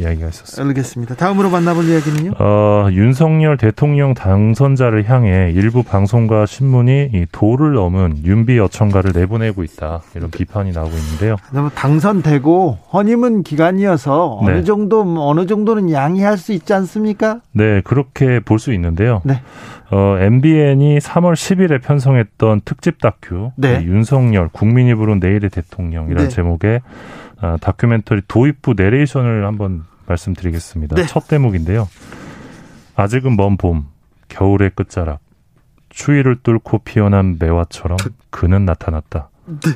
이야기가 0.00 0.28
있었습니다. 0.28 0.68
알겠습니다. 0.68 1.14
다음으로 1.16 1.50
만나볼 1.50 1.84
이야기는요? 1.84 2.32
어, 2.38 2.88
윤석열 2.92 3.56
대통령 3.56 4.14
당선자를 4.14 5.10
향해 5.10 5.52
일부 5.54 5.82
방송과 5.82 6.46
신문이 6.46 7.10
이 7.12 7.26
도를 7.32 7.72
넘은 7.72 8.24
윤비 8.24 8.56
여청가를 8.56 9.12
내보내고 9.14 9.62
있다. 9.64 10.02
이런 10.14 10.30
비판이 10.30 10.72
나오고 10.72 10.92
있는데요. 10.96 11.36
당선되고 11.74 12.78
허니문 12.92 13.42
기간이어서 13.42 14.38
어느 14.40 14.50
네. 14.50 14.64
정도 14.64 15.00
어느 15.28 15.46
정도는 15.46 15.90
양해할 15.90 16.38
수 16.38 16.52
있지 16.52 16.72
않습니까? 16.72 17.40
네, 17.52 17.80
그렇게 17.82 18.38
볼 18.38 18.60
수 18.60 18.72
있는데요. 18.74 19.22
네. 19.24 19.40
어, 19.90 20.16
MBN이 20.20 20.98
3월 20.98 21.32
10일에 21.32 21.82
편성했던 21.82 22.60
특집 22.64 23.00
다큐 23.00 23.50
네. 23.56 23.82
윤석열 23.84 24.48
국민이 24.52 24.94
부른 24.94 25.18
내일의 25.18 25.50
대통령이라는 25.50 26.28
네. 26.28 26.34
제목의 26.34 26.80
아, 27.40 27.56
다큐멘터리 27.60 28.20
도입부 28.28 28.74
내레이션을 28.76 29.46
한번 29.46 29.84
말씀드리겠습니다. 30.10 30.96
네. 30.96 31.06
첫 31.06 31.28
대목인데요. 31.28 31.88
아직은 32.96 33.36
먼 33.36 33.56
봄, 33.56 33.86
겨울의 34.28 34.72
끝자락, 34.74 35.20
추위를 35.88 36.42
뚫고 36.42 36.78
피어난 36.80 37.36
매화처럼 37.38 37.98
그는 38.30 38.64
나타났다. 38.64 39.30
네. 39.46 39.70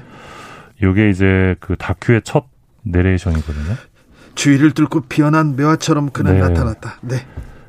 요게 0.83 1.11
이제 1.11 1.57
그 1.61 1.77
다큐의 1.77 2.23
첫 2.25 2.47
내레이션이거든요. 2.83 3.77
추위를 4.35 4.73
뚫고 4.73 5.03
피어난 5.03 5.57
매화처럼 5.57 6.11
그는 6.11 6.35
네. 6.35 6.41
나타났다. 6.41 6.99
네. 7.03 7.17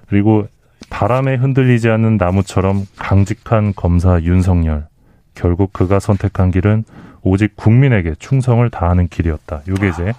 그리고 0.08 0.48
바람에 0.90 1.36
흔들리지 1.36 1.90
않는 1.90 2.18
나무처럼 2.18 2.86
강직한 2.98 3.74
검사 3.76 4.22
윤석열. 4.22 4.88
결국 5.34 5.74
그가 5.74 6.00
선택한 6.00 6.52
길은 6.52 6.86
오직 7.22 7.56
국민에게 7.56 8.16
충성을 8.20 8.68
다하는 8.70 9.08
길이었다. 9.08 9.62
이게 9.68 9.90
이제 9.90 10.14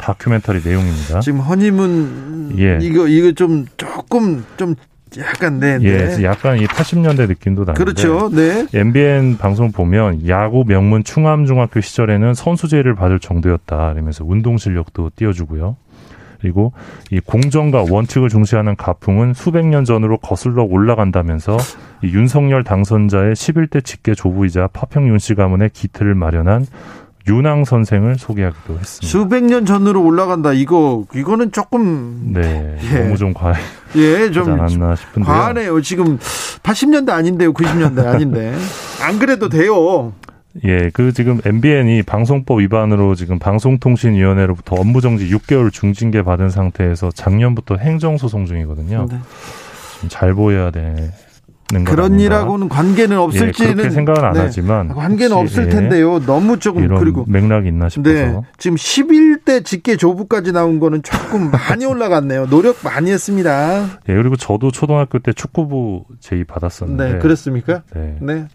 다큐멘터리 0.00 0.60
내용입니다. 0.64 1.20
지금 1.20 1.40
허니문 1.40 2.54
예. 2.58 2.78
이거 2.80 3.06
이거 3.06 3.32
좀 3.32 3.66
조금 3.76 4.44
좀 4.56 4.74
약간 5.18 5.58
네, 5.58 5.78
네. 5.78 6.18
예, 6.18 6.24
약간 6.24 6.58
이 6.58 6.66
80년대 6.66 7.26
느낌도 7.28 7.64
나는데. 7.64 7.84
그렇죠. 7.84 8.30
네. 8.30 8.66
MBN 8.72 9.38
방송 9.38 9.72
보면 9.72 10.28
야구 10.28 10.64
명문 10.64 11.02
충암중학교 11.02 11.80
시절에는 11.80 12.34
선수제를 12.34 12.94
받을 12.94 13.18
정도였다. 13.18 13.92
그러면서 13.92 14.24
운동 14.24 14.56
실력도 14.56 15.10
띄워주고요. 15.16 15.76
그리고 16.40 16.72
이 17.10 17.20
공정과 17.20 17.84
원칙을 17.90 18.30
중시하는 18.30 18.74
가풍은 18.76 19.34
수백 19.34 19.66
년 19.66 19.84
전으로 19.84 20.16
거슬러 20.18 20.62
올라간다면서 20.62 21.58
이 22.02 22.06
윤석열 22.14 22.64
당선자의 22.64 23.34
11대 23.34 23.84
직계 23.84 24.14
조부이자 24.14 24.68
파평 24.72 25.08
윤 25.08 25.18
씨 25.18 25.34
가문의 25.34 25.68
기틀을 25.70 26.14
마련한 26.14 26.66
윤왕 27.28 27.64
선생을 27.64 28.16
소개하기도 28.18 28.78
했습니다. 28.78 29.06
수백 29.06 29.44
년 29.44 29.66
전으로 29.66 30.02
올라간다. 30.02 30.52
이거 30.52 31.04
이거는 31.14 31.52
조금 31.52 32.32
네 32.32 32.78
예. 32.92 32.98
너무 33.00 33.16
좀 33.16 33.34
과해. 33.34 33.60
예, 33.96 34.30
좀 34.30 34.52
않았나 34.52 34.96
싶은데 34.96 35.26
과하네요. 35.26 35.80
지금 35.82 36.18
80년대 36.62 37.10
아닌데요, 37.10 37.52
90년대 37.52 38.06
아닌데 38.06 38.54
안 39.02 39.18
그래도 39.18 39.48
돼요. 39.48 40.12
예, 40.64 40.90
그 40.92 41.12
지금 41.12 41.40
MBN이 41.44 42.02
방송법 42.02 42.60
위반으로 42.60 43.14
지금 43.14 43.38
방송통신위원회로부터 43.38 44.76
업무 44.76 45.00
정지 45.00 45.30
6개월 45.30 45.72
중징계 45.72 46.22
받은 46.22 46.50
상태에서 46.50 47.10
작년부터 47.12 47.76
행정 47.76 48.16
소송 48.16 48.46
중이거든요. 48.46 49.06
네. 49.08 49.18
잘 50.08 50.34
보여야 50.34 50.70
되는 50.70 51.12
그런 51.84 52.18
일하고는 52.18 52.68
관계는 52.68 53.18
없을지는 53.18 53.70
예, 53.70 53.74
그렇게 53.74 53.90
생각은 53.90 54.24
안 54.24 54.32
네. 54.32 54.40
하지만 54.40 54.88
관계는 54.88 55.36
없을 55.36 55.68
텐데요. 55.68 56.18
너무 56.20 56.58
조금 56.58 56.86
그리고 56.96 57.24
맥락이 57.28 57.68
있나 57.68 57.88
싶어서 57.88 58.12
네. 58.12 58.40
지금 58.58 58.76
11대 58.76 59.64
직계 59.64 59.96
조부까지 59.96 60.52
나온 60.52 60.80
거는 60.80 61.02
조금 61.02 61.50
많이 61.70 61.84
올라갔네요. 61.84 62.46
노력 62.46 62.76
많이 62.82 63.10
했습니다. 63.10 63.86
예, 64.08 64.14
그리고 64.14 64.36
저도 64.36 64.70
초등학교 64.70 65.18
때 65.18 65.32
축구부 65.32 66.04
제의 66.20 66.44
받았었는데 66.44 67.12
네, 67.12 67.18
그랬습니까? 67.18 67.82
네. 67.94 68.16
네. 68.20 68.46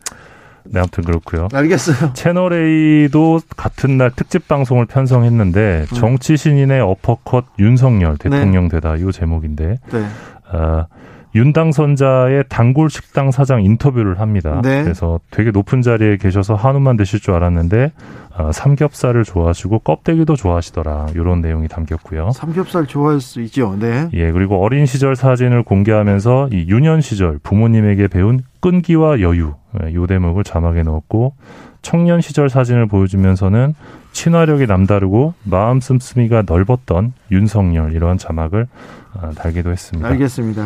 네, 0.67 0.79
아무튼 0.79 1.03
그렇고요. 1.03 1.47
알겠어요. 1.53 2.13
채널 2.13 2.53
A도 2.53 3.39
같은 3.55 3.97
날 3.97 4.11
특집 4.15 4.47
방송을 4.47 4.87
편성했는데 4.87 5.85
음. 5.91 5.95
정치 5.95 6.37
신인의 6.37 6.81
어퍼컷 6.81 7.45
윤석열 7.59 8.17
대통령 8.17 8.63
네. 8.63 8.69
되다 8.79 8.95
이 8.95 9.11
제목인데 9.11 9.77
네. 9.91 10.05
아, 10.51 10.87
윤 11.35 11.51
당선자의 11.51 12.45
단골 12.47 12.89
식당 12.89 13.29
사장 13.29 13.61
인터뷰를 13.61 14.21
합니다. 14.21 14.61
네. 14.63 14.83
그래서 14.83 15.19
되게 15.31 15.51
높은 15.51 15.81
자리에 15.81 16.15
계셔서 16.15 16.55
한우만 16.55 16.95
드실 16.95 17.19
줄 17.19 17.33
알았는데 17.33 17.91
어, 18.37 18.51
삼겹살을 18.53 19.25
좋아하시고 19.25 19.79
껍데기도 19.79 20.35
좋아하시더라. 20.35 21.07
이런 21.13 21.41
내용이 21.41 21.67
담겼고요. 21.67 22.31
삼겹살 22.31 22.85
좋아할 22.85 23.19
수 23.19 23.41
있죠. 23.41 23.75
네. 23.77 24.09
예, 24.13 24.31
그리고 24.31 24.63
어린 24.63 24.85
시절 24.85 25.17
사진을 25.17 25.63
공개하면서 25.63 26.49
이 26.53 26.67
유년 26.69 27.01
시절 27.01 27.37
부모님에게 27.43 28.07
배운 28.07 28.41
끈기와 28.61 29.19
여유 29.19 29.55
예, 29.83 29.93
요 29.93 30.07
대목을 30.07 30.45
자막에 30.45 30.83
넣었고 30.83 31.33
청년 31.81 32.21
시절 32.21 32.49
사진을 32.49 32.87
보여주면서는 32.87 33.75
친화력이 34.13 34.65
남다르고 34.67 35.33
마음 35.43 35.81
씀씀이가 35.81 36.43
넓었던 36.47 37.13
윤석열 37.31 37.93
이러한 37.93 38.17
자막을 38.17 38.67
어, 39.13 39.31
달기도 39.35 39.71
했습니다. 39.71 40.07
알겠습니다. 40.09 40.65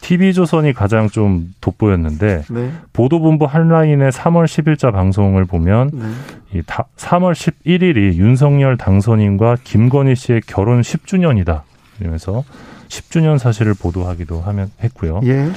TV조선이 0.00 0.72
가장 0.72 1.08
좀 1.08 1.54
돋보였는데 1.60 2.42
네. 2.48 2.72
보도본부 2.92 3.44
한라인의 3.46 4.12
3월 4.12 4.44
10일자 4.44 4.92
방송을 4.92 5.44
보면 5.44 5.90
네. 5.92 6.58
이 6.58 6.62
3월 6.62 7.32
11일이 7.32 8.14
윤석열 8.14 8.76
당선인과 8.76 9.58
김건희 9.64 10.14
씨의 10.14 10.42
결혼 10.46 10.80
10주년이다. 10.80 11.62
이러면서 12.00 12.44
10주년 12.88 13.38
사실을 13.38 13.74
보도하기도 13.74 14.40
하면 14.40 14.70
했고요. 14.82 15.20
예. 15.24 15.50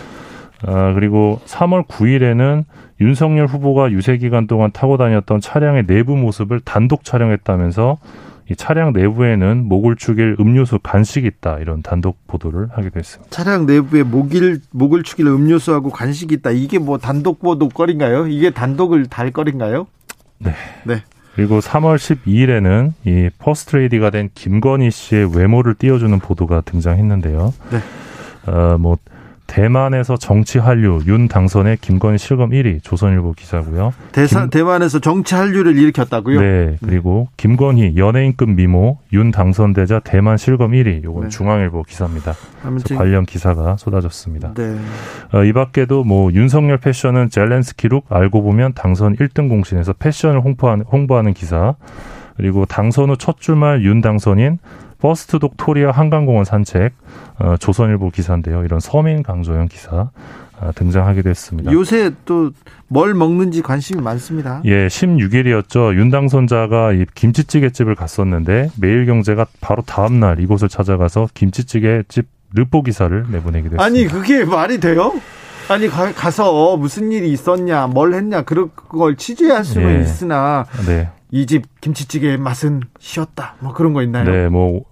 아, 0.66 0.94
그리고 0.94 1.40
3월 1.45 1.88
9일에는 1.88 2.66
윤석열 3.02 3.45
후보가 3.45 3.91
유세 3.91 4.18
기간 4.18 4.48
동안 4.48 4.72
타고 4.72 4.98
다녔던 4.98 5.40
차량의 5.40 5.86
내부 5.88 6.18
모습을 6.18 6.60
단독 6.60 7.03
촬영했다면서 7.03 7.98
이 8.49 8.55
차량 8.55 8.93
내부에는 8.93 9.65
목을 9.65 9.95
축일 9.95 10.35
음료수 10.39 10.80
간식이 10.80 11.27
있다 11.27 11.59
이런 11.59 11.84
단독 11.84 12.26
보도를 12.26 12.69
하기도 12.71 12.99
했습니다. 12.99 13.30
차량 13.30 13.67
내부에 13.67 14.01
목일 14.03 14.61
목을 14.71 15.03
축일 15.03 15.27
음료수하고 15.27 15.91
간식이 15.91 16.34
있다. 16.35 16.49
이게 16.49 16.80
뭐 16.80 16.97
단독 16.97 17.39
보도거리인가요? 17.39 18.27
이게 18.27 18.49
단독을 18.49 19.05
달 19.05 19.31
거리인가요? 19.31 19.85
네. 20.39 20.53
네. 20.84 21.03
그리고 21.35 21.59
3월 21.59 21.97
12일에는 21.97 22.93
이 23.05 23.30
퍼스트레이디가 23.38 24.09
된 24.09 24.30
김건희 24.34 24.89
씨의 24.89 25.38
외모를 25.38 25.76
띄워주는 25.76 26.17
보도가 26.19 26.61
등장했는데요. 26.61 27.53
네. 27.71 28.51
어, 28.51 28.77
뭐 28.80 28.97
대만에서 29.49 30.15
정치 30.15 30.59
한류 30.59 31.01
윤 31.07 31.27
당선의 31.27 31.77
김건희 31.81 32.19
실검 32.19 32.51
1위 32.51 32.84
조선일보 32.84 33.34
기사고요. 33.34 33.93
대사, 34.11 34.41
김, 34.41 34.49
대만에서 34.51 34.99
정치 34.99 35.34
한류를 35.34 35.76
일으켰다고요? 35.76 36.39
네. 36.39 36.77
그리고 36.85 37.27
김건희 37.35 37.97
연예인급 37.97 38.49
미모 38.51 38.99
윤 39.11 39.31
당선되자 39.31 40.01
대만 40.01 40.38
실검 40.38 40.71
1위. 40.71 41.03
요건 41.03 41.23
네. 41.23 41.30
중앙일보 41.30 41.84
기사입니다. 41.84 42.35
그래서 42.61 42.95
관련 42.95 43.26
기사가 43.26 43.77
쏟아졌습니다. 43.77 44.53
네. 44.53 44.77
어, 45.34 45.43
이 45.43 45.51
밖에도 45.51 46.03
뭐 46.03 46.31
윤석열 46.31 46.77
패션은 46.77 47.30
젤렌스키룩 47.31 48.05
알고 48.07 48.43
보면 48.43 48.73
당선 48.73 49.15
1등 49.15 49.49
공신에서 49.49 49.93
패션을 49.93 50.41
홍보하는, 50.41 50.85
홍보하는 50.85 51.34
기사. 51.34 51.73
그리고 52.38 52.65
당선 52.65 53.09
후 53.09 53.17
첫 53.17 53.41
주말 53.41 53.84
윤 53.84 53.99
당선인 53.99 54.59
first 54.99 55.39
dog 55.39 55.56
토리와 55.57 55.91
한강공원 55.91 56.45
산책 56.45 56.93
어, 57.39 57.55
조선일보 57.57 58.09
기사인데요. 58.09 58.63
이런 58.63 58.80
서민 58.80 59.23
강조형 59.23 59.67
기사 59.67 60.09
어, 60.59 60.71
등장하기도 60.76 61.30
했습니다. 61.30 61.71
요새 61.71 62.11
또 62.26 62.51
뭘 62.89 63.13
먹는지 63.13 63.61
관심이 63.61 64.01
많습니다. 64.01 64.61
예, 64.65 64.88
16일이었죠. 64.88 65.95
윤 65.95 66.09
당선자가 66.09 66.93
이 66.93 67.05
김치찌개집을 67.13 67.95
갔었는데 67.95 68.71
매일경제가 68.80 69.45
바로 69.61 69.84
다음 69.84 70.19
날 70.19 70.39
이곳을 70.39 70.69
찾아가서 70.69 71.30
김치찌개집 71.34 72.27
르포 72.55 72.81
기사를 72.81 73.26
내보내기도 73.30 73.76
했습니다. 73.76 73.84
아니 73.84 74.05
그게 74.07 74.43
말이 74.43 74.80
돼요? 74.80 75.13
아니 75.69 75.88
가, 75.88 76.31
서 76.31 76.77
무슨 76.77 77.11
일이 77.11 77.31
있었냐, 77.31 77.85
뭘 77.88 78.15
했냐 78.15 78.41
그런 78.41 78.71
걸 78.73 79.15
취재할 79.15 79.63
수는 79.63 79.99
예. 79.99 80.01
있으나 80.01 80.65
네. 80.88 81.09
이집 81.31 81.80
김치찌개 81.80 82.38
맛은 82.38 82.81
쉬었다. 82.99 83.53
뭐 83.59 83.73
그런 83.73 83.93
거 83.93 84.01
있나요? 84.01 84.23
네, 84.26 84.49
뭐 84.49 84.84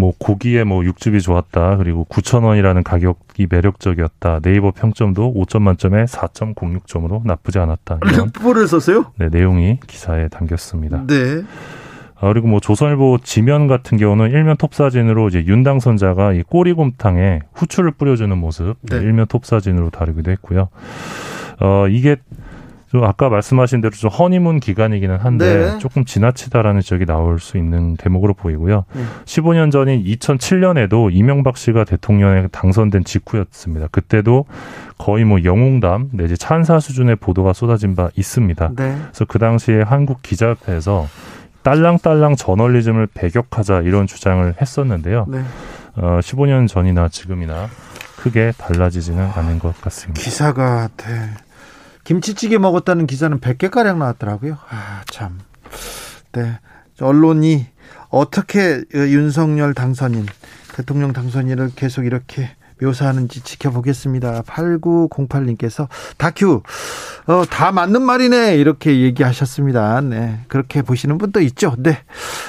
뭐 0.00 0.12
고기에 0.18 0.64
뭐 0.64 0.84
육즙이 0.84 1.20
좋았다. 1.20 1.76
그리고 1.76 2.06
9천 2.08 2.42
원이라는 2.44 2.82
가격이 2.82 3.46
매력적이었다. 3.50 4.40
네이버 4.40 4.70
평점도 4.70 5.34
5점 5.34 5.60
만점에 5.60 6.06
4.06점으로 6.06 7.20
나쁘지 7.24 7.58
않았다. 7.58 7.98
이런 8.06 8.32
를 8.54 8.66
썼어요? 8.66 9.12
네, 9.18 9.28
내용이 9.28 9.78
기사에 9.86 10.28
담겼습니다. 10.28 11.04
네. 11.06 11.42
아, 12.18 12.28
그리고 12.28 12.48
뭐 12.48 12.60
조선일보 12.60 13.18
지면 13.22 13.66
같은 13.66 13.96
경우는 13.98 14.30
일면 14.30 14.56
톱 14.56 14.74
사진으로 14.74 15.28
이제 15.28 15.44
윤 15.46 15.62
당선자가 15.62 16.32
이 16.32 16.42
꼬리곰탕에 16.42 17.40
후추를 17.54 17.92
뿌려주는 17.92 18.36
모습 18.36 18.76
네. 18.82 18.96
일면 18.96 19.26
톱 19.26 19.44
사진으로 19.44 19.90
다루기도 19.90 20.30
했고요. 20.30 20.68
어 21.60 21.86
이게 21.88 22.16
좀 22.90 23.04
아까 23.04 23.28
말씀하신 23.28 23.82
대로 23.82 23.92
좀 23.92 24.10
허니문 24.10 24.58
기간이기는 24.58 25.16
한데 25.16 25.70
네. 25.70 25.78
조금 25.78 26.04
지나치다라는 26.04 26.80
지적이 26.80 27.06
나올 27.06 27.38
수 27.38 27.56
있는 27.56 27.96
대목으로 27.96 28.34
보이고요. 28.34 28.84
네. 28.92 29.04
15년 29.26 29.70
전인 29.70 30.02
2007년에도 30.02 31.10
이명박 31.12 31.56
씨가 31.56 31.84
대통령에 31.84 32.48
당선된 32.48 33.04
직후였습니다. 33.04 33.86
그때도 33.92 34.44
거의 34.98 35.24
뭐 35.24 35.44
영웅담 35.44 36.10
내지 36.14 36.36
찬사 36.36 36.80
수준의 36.80 37.16
보도가 37.16 37.52
쏟아진 37.52 37.94
바 37.94 38.10
있습니다. 38.16 38.70
네. 38.76 38.96
그래서 39.02 39.24
그 39.24 39.38
당시에 39.38 39.82
한국 39.82 40.20
기자협회에서 40.22 41.06
딸랑딸랑 41.62 42.34
저널리즘을 42.34 43.06
배격하자 43.14 43.82
이런 43.82 44.08
주장을 44.08 44.52
했었는데요. 44.60 45.26
네. 45.28 45.42
어, 45.94 46.18
15년 46.20 46.66
전이나 46.66 47.08
지금이나 47.08 47.68
크게 48.16 48.52
달라지지는 48.58 49.30
않은 49.36 49.60
것 49.60 49.80
같습니다. 49.80 50.20
기사가 50.20 50.88
네. 50.96 51.30
김치찌개 52.10 52.58
먹었다는 52.58 53.06
기사는 53.06 53.38
100개가량 53.38 53.98
나왔더라고요. 53.98 54.58
아, 54.68 55.02
참. 55.12 55.38
네. 56.32 56.58
언론이 57.00 57.66
어떻게 58.08 58.82
윤석열 58.92 59.74
당선인 59.74 60.26
대통령 60.74 61.12
당선인을 61.12 61.70
계속 61.76 62.06
이렇게 62.06 62.50
묘사하는지 62.80 63.42
지켜보겠습니다. 63.42 64.42
8908님께서 64.42 65.88
다큐 66.16 66.62
어, 67.26 67.44
다 67.48 67.72
맞는 67.72 68.02
말이네 68.02 68.56
이렇게 68.56 69.00
얘기하셨습니다. 69.00 70.00
네 70.02 70.40
그렇게 70.48 70.82
보시는 70.82 71.18
분도 71.18 71.40
있죠. 71.40 71.74
네 71.78 71.98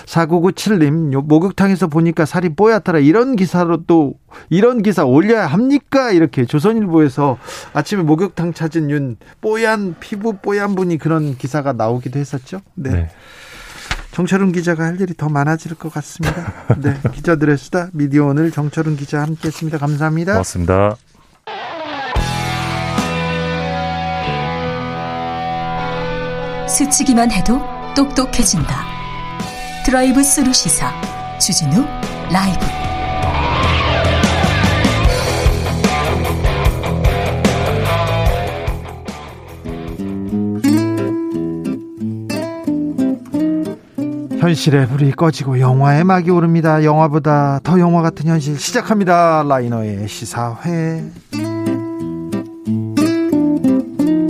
4997님 0.06 1.26
목욕탕에서 1.26 1.88
보니까 1.88 2.26
살이 2.26 2.50
뽀얗더라 2.50 3.00
이런 3.00 3.36
기사로 3.36 3.86
또 3.86 4.16
이런 4.50 4.82
기사 4.82 5.04
올려야 5.04 5.48
합니까? 5.48 6.12
이렇게 6.12 6.46
조선일보에서 6.46 7.38
아침에 7.74 8.04
목욕탕 8.04 8.54
찾은 8.54 8.90
윤 8.90 9.18
뽀얀 9.42 9.96
피부 10.00 10.34
뽀얀 10.34 10.76
분이 10.76 10.98
그런 10.98 11.38
기사가 11.38 11.74
나오기도 11.74 12.20
했었죠. 12.20 12.62
네. 12.76 12.92
네. 12.92 13.10
정철운 14.12 14.52
기자가 14.52 14.86
할 14.86 15.00
일이 15.00 15.14
더 15.16 15.30
많아질 15.30 15.76
것 15.76 15.92
같습니다. 15.94 16.54
네, 16.78 17.00
기자들의 17.14 17.58
수다 17.58 17.90
미디어 17.94 18.26
오늘 18.26 18.52
정철운 18.52 18.98
기자 18.98 19.22
함께했습니다. 19.22 19.78
감사합니다. 19.78 20.34
고맙습니다. 20.34 20.98
스치기만 26.68 27.32
해도 27.32 27.62
똑똑해진다. 27.96 28.86
드라이브 29.86 30.24
스루 30.24 30.54
시사 30.54 30.92
주진우 31.40 31.86
라이브. 32.32 32.91
현실의 44.42 44.88
불이 44.88 45.12
꺼지고 45.12 45.60
영화의 45.60 46.04
막이 46.04 46.32
오릅니다. 46.32 46.84
영화보다 46.84 47.60
더 47.64 47.80
영화 47.80 48.02
같은 48.02 48.26
현실 48.26 48.58
시작합니다. 48.58 49.44
라이너의 49.48 50.08
시사회. 50.08 51.04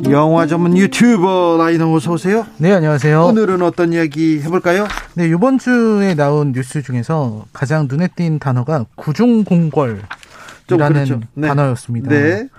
영화 0.10 0.48
전문 0.48 0.78
유튜버 0.78 1.56
라이너 1.58 1.94
어서 1.94 2.12
오세요. 2.12 2.46
네, 2.58 2.74
안녕하세요. 2.74 3.24
오늘은 3.24 3.62
어떤 3.62 3.94
이야기 3.94 4.42
해볼까요? 4.42 4.86
네, 5.14 5.30
이번 5.30 5.58
주에 5.58 6.14
나온 6.14 6.52
뉴스 6.52 6.82
중에서 6.82 7.46
가장 7.54 7.88
눈에 7.90 8.10
띈 8.14 8.38
단어가 8.38 8.86
구중공걸 8.96 10.02
이라는 10.70 10.94
그렇죠. 10.94 11.22
네. 11.36 11.48
단어였습니다. 11.48 12.10
네. 12.10 12.50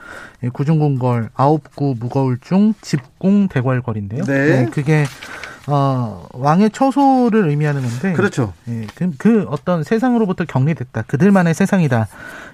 네, 0.40 0.48
구중공걸 0.48 1.28
아홉 1.34 1.76
구 1.76 1.94
무거울 2.00 2.38
중 2.40 2.72
집공 2.80 3.48
대궐걸인데요. 3.48 4.24
네. 4.24 4.46
네 4.46 4.66
그게 4.70 5.04
어, 5.66 6.26
왕의 6.32 6.70
처소를 6.70 7.48
의미하는 7.48 7.82
건데. 7.82 8.12
그렇죠. 8.14 8.52
예, 8.68 8.86
그, 8.94 9.10
그 9.16 9.46
어떤 9.48 9.84
세상으로부터 9.84 10.44
격리됐다. 10.44 11.02
그들만의 11.02 11.54
세상이다. 11.54 12.08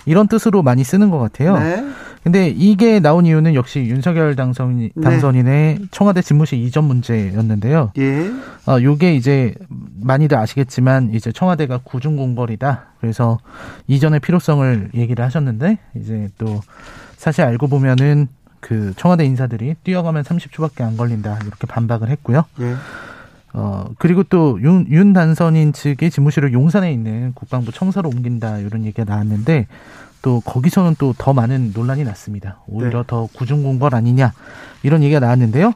이런 0.06 0.28
뜻으로 0.28 0.62
많이 0.62 0.84
쓰는 0.84 1.10
것 1.10 1.18
같아요. 1.18 1.58
네. 1.58 1.84
근데 2.22 2.48
이게 2.48 3.00
나온 3.00 3.24
이유는 3.24 3.54
역시 3.54 3.80
윤석열 3.80 4.36
당선, 4.36 4.90
네. 4.94 5.02
당선인의 5.02 5.78
네. 5.78 5.86
청와대 5.90 6.20
집무실 6.20 6.58
이전 6.58 6.84
문제였는데요. 6.84 7.92
예. 7.98 8.30
어, 8.66 8.82
요게 8.82 9.14
이제 9.14 9.54
많이들 10.00 10.36
아시겠지만 10.36 11.14
이제 11.14 11.32
청와대가 11.32 11.78
구중공벌이다. 11.78 12.86
그래서 13.00 13.38
이전의 13.86 14.20
필요성을 14.20 14.90
얘기를 14.94 15.24
하셨는데 15.24 15.78
이제 15.96 16.28
또 16.36 16.60
사실 17.16 17.42
알고 17.42 17.68
보면은 17.68 18.28
그 18.60 18.92
청와대 18.96 19.24
인사들이 19.24 19.74
뛰어가면 19.84 20.24
30초밖에 20.24 20.82
안 20.82 20.96
걸린다 20.96 21.38
이렇게 21.44 21.66
반박을 21.66 22.08
했고요. 22.10 22.44
예. 22.60 22.74
어 23.54 23.86
그리고 23.98 24.22
또윤윤 24.24 25.14
단선인 25.14 25.72
측의 25.72 26.10
집무실을 26.10 26.52
용산에 26.52 26.92
있는 26.92 27.32
국방부 27.34 27.72
청사로 27.72 28.10
옮긴다 28.10 28.58
이런 28.58 28.84
얘기가 28.84 29.04
나왔는데 29.04 29.66
또 30.20 30.40
거기서는 30.40 30.96
또 30.98 31.14
더 31.16 31.32
많은 31.32 31.72
논란이 31.74 32.04
났습니다. 32.04 32.58
오히려 32.66 33.02
네. 33.02 33.04
더 33.06 33.28
구중공걸 33.34 33.94
아니냐 33.94 34.32
이런 34.82 35.02
얘기가 35.02 35.20
나왔는데요. 35.20 35.72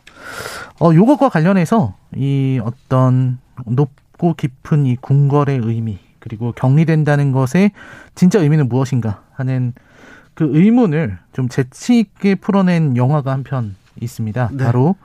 어 0.81 0.95
요것과 0.95 1.29
관련해서 1.31 1.95
이 2.15 2.61
어떤 2.63 3.39
높고 3.67 4.35
깊은 4.35 4.87
이 4.87 4.97
궁궐의 4.97 5.61
의미 5.63 5.99
그리고 6.19 6.53
격리된다는 6.53 7.33
것의 7.33 7.73
진짜 8.15 8.39
의미는 8.39 8.69
무엇인가 8.69 9.23
하는 9.33 9.73
그 10.35 10.49
의문을 10.53 11.19
좀 11.33 11.49
재치 11.49 11.99
있게 11.99 12.35
풀어낸 12.35 12.97
영화가 12.97 13.31
한 13.31 13.43
편 13.43 13.75
있습니다. 14.01 14.51
네. 14.53 14.65
바로 14.65 14.97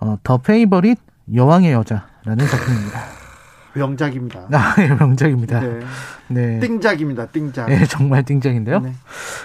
어, 0.00 0.18
더 0.22 0.38
페이버릿 0.38 0.98
여왕의 1.34 1.72
여자라는 1.72 2.46
작품입니다. 2.50 3.00
명작입니다. 3.76 4.46
아, 4.52 4.74
예, 4.78 4.88
명작입니다. 4.88 5.60
네. 5.60 5.80
네. 6.28 6.60
띵작입니다. 6.60 7.26
띵작. 7.26 7.68
네, 7.68 7.84
정말 7.84 8.22
띵작인데요. 8.24 8.80
네. 8.80 8.92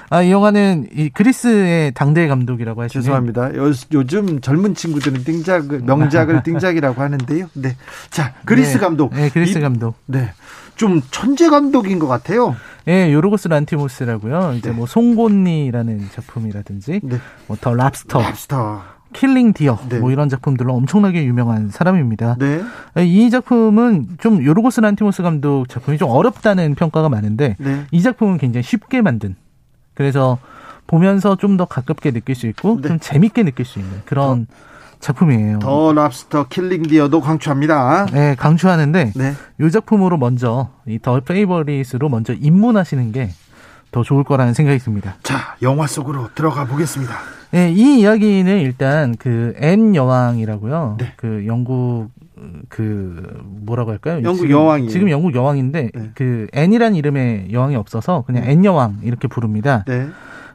아, 0.09 0.21
이 0.21 0.31
영화는 0.31 0.87
이 0.93 1.09
그리스의 1.09 1.91
당대 1.93 2.27
감독이라고 2.27 2.81
하시죠. 2.83 3.01
죄송합니다. 3.01 3.53
요, 3.55 3.71
요즘 3.91 4.39
젊은 4.39 4.73
친구들은 4.73 5.25
띵작 5.25 5.83
명작을 5.85 6.43
띵작이라고 6.47 7.01
하는데요. 7.01 7.47
네. 7.55 7.75
자, 8.09 8.33
그리스 8.45 8.75
네. 8.77 8.79
감독. 8.79 9.13
네, 9.13 9.29
그리스 9.29 9.57
이, 9.57 9.61
감독. 9.61 9.95
네. 10.05 10.31
좀 10.75 11.01
천재 11.11 11.49
감독인 11.49 11.99
것 11.99 12.07
같아요. 12.07 12.55
예, 12.87 13.13
요르고스 13.13 13.47
란티모스라고요. 13.47 14.53
이제 14.57 14.69
네. 14.71 14.75
뭐 14.75 14.85
송곳니라는 14.87 16.09
작품이라든지 16.13 17.01
네. 17.03 17.17
뭐더 17.47 17.75
랍스터, 17.75 18.19
랍스터. 18.21 18.81
킬링 19.13 19.51
디어 19.53 19.77
네. 19.89 19.99
뭐 19.99 20.09
이런 20.11 20.29
작품들로 20.29 20.73
엄청나게 20.73 21.25
유명한 21.25 21.69
사람입니다. 21.69 22.37
네. 22.39 22.61
이 23.03 23.29
작품은 23.29 24.17
좀 24.19 24.43
요르고스 24.43 24.79
란티모스 24.79 25.21
감독 25.21 25.67
작품이 25.67 25.97
좀 25.97 26.09
어렵다는 26.09 26.75
평가가 26.75 27.09
많은데 27.09 27.57
네. 27.59 27.85
이 27.91 28.01
작품은 28.01 28.37
굉장히 28.37 28.63
쉽게 28.63 29.01
만든 29.01 29.35
그래서 29.93 30.39
보면서 30.87 31.35
좀 31.35 31.57
더 31.57 31.65
가깝게 31.65 32.11
느낄 32.11 32.35
수 32.35 32.47
있고 32.47 32.79
네. 32.81 32.87
좀 32.87 32.99
재밌게 32.99 33.43
느낄 33.43 33.65
수 33.65 33.79
있는 33.79 34.01
그런 34.05 34.47
어. 34.49 34.70
작품이에요. 35.01 35.59
더 35.59 35.91
랍스터 35.93 36.47
킬링 36.47 36.83
디어도 36.83 37.19
강추합니다. 37.21 38.05
네, 38.13 38.35
강추하는데 38.35 39.11
네. 39.15 39.33
이 39.59 39.71
작품으로 39.71 40.17
먼저 40.17 40.69
이 40.87 40.99
더 40.99 41.19
페이버릿으로 41.19 42.07
먼저 42.09 42.33
입문하시는 42.33 43.11
게 43.11 43.31
더 43.91 44.03
좋을 44.03 44.23
거라는 44.23 44.53
생각이 44.53 44.79
듭니다. 44.79 45.15
자, 45.21 45.57
영화 45.61 45.85
속으로 45.85 46.29
들어가 46.33 46.63
보겠습니다. 46.65 47.13
네, 47.51 47.73
이 47.73 47.99
이야기는 47.99 48.59
일단 48.61 49.17
그 49.17 49.53
앤 49.59 49.93
여왕이라고요. 49.95 50.95
네. 50.97 51.11
그 51.17 51.43
영국 51.45 52.07
그 52.69 53.37
뭐라고 53.43 53.91
할까요? 53.91 54.21
영국 54.23 54.49
여왕이 54.49 54.87
지금 54.87 55.09
영국 55.09 55.35
여왕인데 55.35 55.91
네. 55.93 56.11
그 56.15 56.47
앤이란 56.53 56.95
이름의 56.95 57.47
여왕이 57.51 57.75
없어서 57.75 58.23
그냥 58.25 58.45
앤 58.45 58.63
여왕 58.63 58.99
이렇게 59.03 59.27
부릅니다. 59.27 59.83
네. 59.85 60.07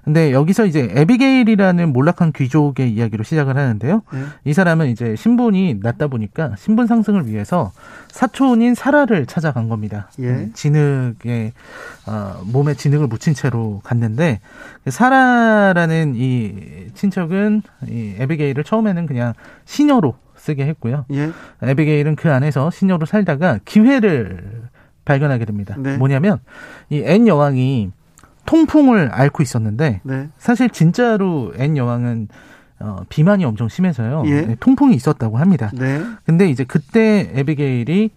근데 0.07 0.31
여기서 0.31 0.67
이제 0.67 0.89
에비게일이라는 0.95 1.93
몰락한 1.93 2.31
귀족의 2.31 2.93
이야기로 2.93 3.25
시작을 3.25 3.57
하는데요. 3.57 4.03
네. 4.13 4.21
이 4.45 4.53
사람은 4.53 4.87
이제 4.87 5.17
신분이 5.17 5.81
낮다 5.83 6.07
보니까 6.07 6.55
신분 6.57 6.87
상승을 6.87 7.27
위해서 7.27 7.73
사촌인 8.13 8.77
사라를 8.77 9.27
찾아간 9.27 9.69
겁니다. 9.69 10.09
예. 10.21 10.29
음, 10.29 10.53
진흙에 10.55 11.53
어, 12.07 12.41
몸에 12.45 12.75
진흙을 12.75 13.09
묻힌 13.09 13.35
채로 13.35 13.81
갔는데 13.83 14.39
그 14.85 14.93
사라라는 14.93 16.15
이 16.15 16.87
친척은 16.95 17.63
이 17.89 18.15
에비게일을 18.21 18.63
처음에는 18.63 19.07
그냥 19.07 19.33
시녀로 19.65 20.15
쓰게 20.37 20.67
했고요. 20.67 21.05
예. 21.15 21.33
에비게일은 21.63 22.15
그 22.15 22.33
안에서 22.33 22.71
시녀로 22.71 23.07
살다가 23.07 23.59
기회를 23.65 24.69
발견하게 25.05 25.47
됩니다. 25.47 25.75
네. 25.81 25.97
뭐냐면 25.97 26.39
이 26.91 27.03
앤 27.05 27.27
여왕이 27.27 27.91
통풍을 28.47 29.11
앓고 29.13 29.43
있었는데 29.43 30.01
네. 30.03 30.29
사실 30.39 30.71
진짜로 30.71 31.53
앤 31.57 31.77
여왕은 31.77 32.29
어, 32.79 33.05
비만이 33.09 33.45
엄청 33.45 33.69
심해서요. 33.69 34.25
예. 34.27 34.43
네, 34.43 34.57
통풍이 34.61 34.95
있었다고 34.95 35.39
합니다. 35.39 35.71
네. 35.75 36.03
근데 36.25 36.49
이제 36.49 36.65
그때 36.65 37.31
에비게일이 37.35 38.11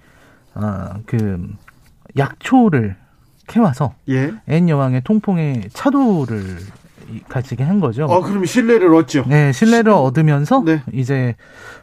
어, 0.55 0.89
그 1.05 1.47
약초를 2.17 2.95
캐와서 3.47 3.93
예. 4.09 4.33
앤 4.47 4.69
여왕의 4.69 5.01
통풍에 5.03 5.63
차도를 5.73 6.57
가지게 7.27 7.63
한 7.63 7.79
거죠. 7.79 8.05
어, 8.05 8.21
그럼 8.21 8.45
신뢰를 8.45 8.93
얻죠. 8.93 9.25
네, 9.27 9.51
신뢰를 9.51 9.91
얻으면서 9.91 10.63
네. 10.65 10.81
이제 10.93 11.35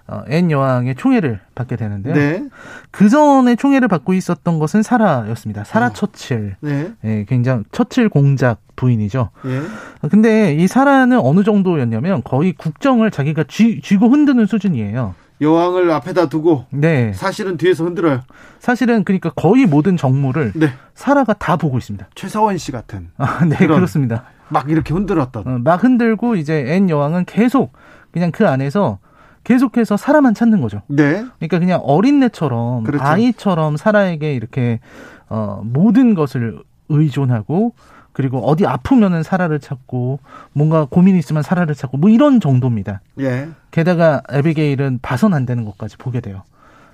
어, 0.06 0.22
앤 0.28 0.50
여왕의 0.50 0.94
총애를 0.94 1.40
받게 1.54 1.76
되는데요. 1.76 2.14
네. 2.14 2.44
그 2.90 3.08
전에 3.08 3.56
총애를 3.56 3.88
받고 3.88 4.14
있었던 4.14 4.58
것은 4.58 4.82
사라였습니다. 4.82 5.64
사라 5.64 5.86
어. 5.86 5.92
처칠. 5.92 6.56
네. 6.60 6.92
네. 7.00 7.24
굉장히 7.28 7.64
처칠 7.72 8.08
공작 8.08 8.60
부인이죠. 8.76 9.30
예. 9.46 10.08
근데 10.08 10.54
이 10.54 10.66
사라는 10.66 11.18
어느 11.18 11.42
정도였냐면 11.42 12.22
거의 12.22 12.52
국정을 12.52 13.10
자기가 13.10 13.44
쥐, 13.48 13.80
쥐고 13.80 14.08
흔드는 14.08 14.46
수준이에요. 14.46 15.14
여왕을 15.40 15.90
앞에다 15.90 16.28
두고 16.28 16.64
네. 16.70 17.12
사실은 17.12 17.56
뒤에서 17.56 17.84
흔들어요. 17.84 18.22
사실은 18.58 19.04
그러니까 19.04 19.30
거의 19.30 19.66
모든 19.66 19.96
정무를 19.96 20.52
네. 20.54 20.70
사라가 20.94 21.34
다 21.34 21.56
보고 21.56 21.78
있습니다. 21.78 22.08
최서원 22.14 22.56
씨 22.58 22.72
같은. 22.72 23.10
아, 23.18 23.44
네, 23.44 23.56
그렇습니다. 23.56 24.24
막 24.48 24.70
이렇게 24.70 24.94
흔들었던. 24.94 25.46
어, 25.46 25.58
막 25.58 25.82
흔들고 25.82 26.36
이제 26.36 26.64
앤 26.68 26.88
여왕은 26.88 27.26
계속 27.26 27.72
그냥 28.12 28.30
그 28.30 28.48
안에서 28.48 28.98
계속해서 29.44 29.96
사라만 29.96 30.34
찾는 30.34 30.60
거죠. 30.60 30.82
네. 30.88 31.24
그러니까 31.38 31.58
그냥 31.58 31.80
어린애처럼 31.82 32.84
그렇죠. 32.84 33.04
아이처럼 33.04 33.76
사라에게 33.76 34.34
이렇게 34.34 34.80
어 35.28 35.60
모든 35.62 36.14
것을 36.14 36.60
의존하고 36.88 37.74
그리고 38.16 38.38
어디 38.48 38.64
아프면은 38.64 39.22
사라를 39.22 39.60
찾고 39.60 40.20
뭔가 40.54 40.86
고민 40.88 41.16
있으면 41.16 41.42
사라를 41.42 41.74
찾고 41.74 41.98
뭐 41.98 42.08
이런 42.08 42.40
정도입니다. 42.40 43.02
예. 43.20 43.50
게다가 43.70 44.22
에비게일은 44.30 45.00
봐선 45.02 45.34
안 45.34 45.44
되는 45.44 45.66
것까지 45.66 45.98
보게 45.98 46.20
돼요. 46.20 46.42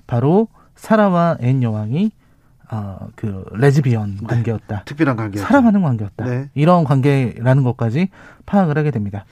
바로 0.05 0.49
사라와 0.75 1.37
앤 1.39 1.63
여왕이 1.63 2.11
어, 2.71 3.07
그 3.15 3.45
레즈비언 3.53 4.17
네. 4.19 4.27
관계였다. 4.27 4.83
특별한 4.83 5.15
관계였다. 5.15 5.47
사랑하는 5.47 5.81
관계였다. 5.81 6.25
네. 6.25 6.49
이런 6.55 6.83
관계라는 6.83 7.63
것까지 7.63 8.09
파악을 8.45 8.77
하게 8.77 8.91
됩니다. 8.91 9.23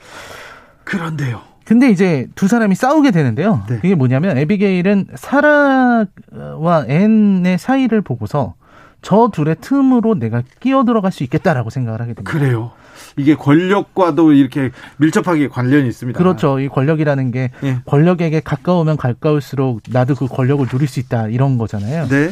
그런데요. 0.84 1.42
근데 1.66 1.90
이제 1.90 2.26
두 2.34 2.48
사람이 2.48 2.74
싸우게 2.74 3.10
되는데요. 3.10 3.64
네. 3.68 3.76
그게 3.76 3.94
뭐냐면 3.94 4.38
에비게일은 4.38 5.08
사라와 5.14 6.86
앤의 6.88 7.58
사이를 7.58 8.00
보고서 8.00 8.54
저 9.02 9.28
둘의 9.32 9.56
틈으로 9.60 10.14
내가 10.14 10.42
끼어 10.60 10.84
들어갈 10.84 11.12
수 11.12 11.24
있겠다라고 11.24 11.70
생각을 11.70 12.00
하게 12.00 12.14
됩니다. 12.14 12.30
그래요. 12.30 12.70
이게 13.16 13.34
권력과도 13.34 14.32
이렇게 14.32 14.70
밀접하게 14.96 15.48
관련이 15.48 15.86
있습니다. 15.88 16.16
그렇죠. 16.16 16.60
이 16.60 16.68
권력이라는 16.68 17.30
게 17.30 17.50
예. 17.62 17.78
권력에게 17.84 18.40
가까우면 18.40 18.96
가까울수록 18.96 19.82
나도 19.90 20.14
그 20.14 20.26
권력을 20.28 20.66
누릴 20.68 20.88
수 20.88 21.00
있다 21.00 21.28
이런 21.28 21.58
거잖아요. 21.58 22.06
네. 22.08 22.30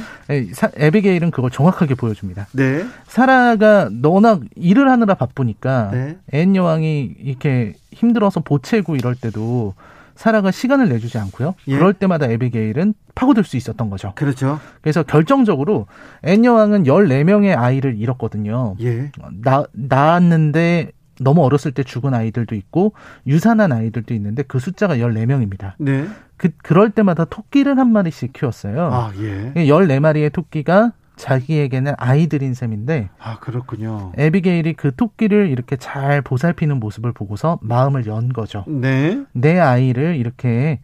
에비게일은 0.77 1.33
그걸 1.33 1.51
정확하게 1.51 1.97
보여줍니다. 1.97 2.47
네. 2.53 2.85
사라가 3.07 3.91
워낙 4.03 4.41
일을 4.55 4.91
하느라 4.91 5.15
바쁘니까 5.15 5.91
네. 5.93 6.19
앤 6.33 6.57
여왕이 6.57 7.17
이렇게 7.19 7.75
힘들어서 7.93 8.41
보채고 8.41 8.97
이럴 8.97 9.15
때도 9.15 9.75
사라가 10.21 10.51
시간을 10.51 10.91
내주지 10.91 11.17
않고요. 11.17 11.55
예. 11.69 11.79
그럴 11.79 11.95
때마다 11.95 12.27
에비게일은 12.27 12.93
파고들 13.15 13.43
수 13.43 13.57
있었던 13.57 13.89
거죠. 13.89 14.13
그렇죠. 14.17 14.61
그래서 14.83 15.03
결정적으로 15.03 15.87
앤 16.23 16.45
여왕은 16.45 16.85
14명의 16.85 17.59
아이를 17.59 17.97
잃었거든요. 17.97 18.77
예. 18.83 19.11
나, 19.43 19.65
낳았는데 19.73 20.93
너무 21.21 21.43
어렸을 21.43 21.73
때 21.73 21.83
죽은 21.83 22.13
아이들도 22.13 22.55
있고 22.55 22.93
유산한 23.27 23.73
아이들도 23.73 24.13
있는데 24.13 24.43
그 24.43 24.59
숫자가 24.59 24.97
14명입니다. 24.97 25.73
네. 25.79 26.07
그 26.37 26.51
그럴 26.59 26.91
때마다 26.91 27.25
토끼를 27.25 27.79
한 27.79 27.91
마리씩 27.91 28.35
키웠어요. 28.35 28.91
아, 28.93 29.13
예. 29.21 29.55
14마리의 29.55 30.35
토끼가 30.35 30.93
자기에게는 31.21 31.93
아이들인 31.99 32.55
셈인데 32.55 33.11
아 33.19 33.39
그렇군요. 33.41 34.13
에비게일이 34.17 34.73
그 34.73 34.95
토끼를 34.95 35.51
이렇게 35.51 35.77
잘 35.77 36.23
보살피는 36.23 36.81
모습을 36.81 37.13
보고서 37.13 37.59
마음을 37.63 38.07
연 38.07 38.33
거죠. 38.33 38.65
네. 38.67 39.23
내 39.33 39.59
아이를 39.59 40.17
이렇게 40.17 40.81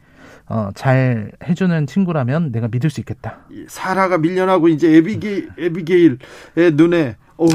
어, 0.49 0.69
잘 0.75 1.33
해주는 1.49 1.87
친구라면 1.87 2.53
내가 2.53 2.69
믿을 2.69 2.91
수 2.91 3.01
있겠다. 3.01 3.39
사라가 3.67 4.19
밀려나고 4.19 4.69
이제 4.69 4.95
에비게일 4.97 5.51
에비게일의 5.59 6.73
눈에 6.75 7.17
어우 7.37 7.49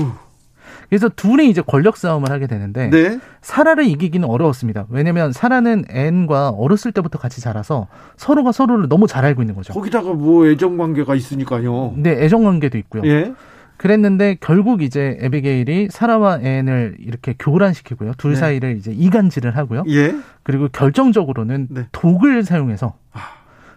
그래서 0.91 1.07
둘이 1.07 1.49
이제 1.49 1.61
권력 1.61 1.95
싸움을 1.95 2.31
하게 2.31 2.47
되는데 2.47 2.89
네. 2.89 3.17
사라를 3.39 3.85
이기기는 3.85 4.27
어려웠습니다. 4.27 4.87
왜냐면 4.89 5.31
사라는 5.31 5.85
앤과 5.89 6.49
어렸을 6.49 6.91
때부터 6.91 7.17
같이 7.17 7.39
자라서 7.39 7.87
서로가 8.17 8.51
서로를 8.51 8.89
너무 8.89 9.07
잘 9.07 9.23
알고 9.23 9.41
있는 9.41 9.55
거죠. 9.55 9.71
거기다가 9.71 10.11
뭐 10.11 10.45
애정 10.47 10.77
관계가 10.77 11.15
있으니까요. 11.15 11.93
네, 11.95 12.11
애정 12.21 12.43
관계도 12.43 12.77
있고요. 12.77 13.03
예. 13.05 13.31
그랬는데 13.77 14.35
결국 14.41 14.81
이제 14.81 15.17
에비게일이 15.21 15.87
사라와 15.89 16.41
앤을 16.41 16.97
이렇게 16.99 17.35
교란시키고요. 17.39 18.15
둘 18.17 18.31
네. 18.33 18.35
사이를 18.35 18.75
이제 18.75 18.91
이간질을 18.91 19.55
하고요. 19.55 19.85
예. 19.87 20.13
그리고 20.43 20.67
결정적으로는 20.67 21.67
네. 21.69 21.87
독을 21.93 22.43
사용해서 22.43 22.95
아. 23.13 23.19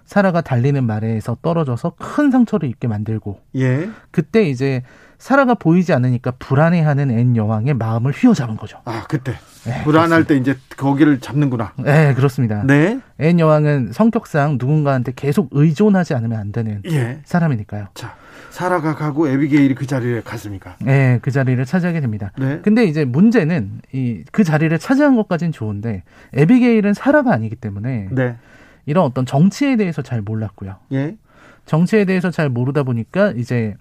사라가 0.05 0.41
달리는 0.41 0.83
말에서 0.85 1.37
떨어져서 1.43 1.91
큰 1.97 2.33
상처를 2.33 2.69
입게 2.69 2.89
만들고 2.89 3.39
예. 3.55 3.89
그때 4.11 4.43
이제 4.43 4.83
사라가 5.25 5.55
보이지 5.55 5.95
않으니까 5.95 6.33
불안해하는 6.39 7.11
앤 7.11 7.35
여왕의 7.35 7.73
마음을 7.75 8.13
휘어잡은 8.13 8.59
거죠. 8.59 8.83
아 8.85 9.05
그때 9.09 9.33
네, 9.65 9.83
불안할 9.83 10.25
그렇습니다. 10.25 10.29
때 10.29 10.37
이제 10.37 10.59
거기를 10.77 11.19
잡는구나. 11.19 11.73
네 11.79 12.13
그렇습니다. 12.13 12.63
네. 12.67 13.01
앤 13.19 13.41
여왕은 13.41 13.93
성격상 13.95 14.59
누군가한테 14.61 15.15
계속 15.17 15.49
의존하지 15.53 16.13
않으면 16.13 16.39
안 16.39 16.53
되는 16.53 16.83
예. 16.91 17.21
사람이니까요. 17.25 17.87
자 17.95 18.15
사라가 18.51 18.95
가고 18.97 19.27
에비게일이 19.27 19.75
그 19.75 19.87
자리에 19.87 20.21
갔습니까? 20.21 20.77
네, 20.83 21.19
그 21.23 21.31
자리를 21.31 21.65
차지하게 21.65 22.03
됩니다. 22.03 22.31
네. 22.37 22.61
근데 22.63 22.85
이제 22.85 23.07
문제는 23.07 23.81
이 23.95 24.25
그 24.31 24.45
자리를 24.45 24.79
차지한 24.79 25.17
것까지는 25.17 25.53
좋은데 25.53 26.03
에비게일은 26.35 26.93
사라가 26.93 27.33
아니기 27.33 27.57
때문에 27.57 28.09
네. 28.11 28.37
이런 28.85 29.07
어떤 29.07 29.25
정치에 29.25 29.77
대해서 29.77 30.03
잘 30.03 30.21
몰랐고요. 30.21 30.77
예. 30.93 31.17
정치에 31.65 32.05
대해서 32.05 32.31
잘 32.31 32.51
모르다 32.51 32.83
보니까 32.83 33.33
이제 33.37 33.75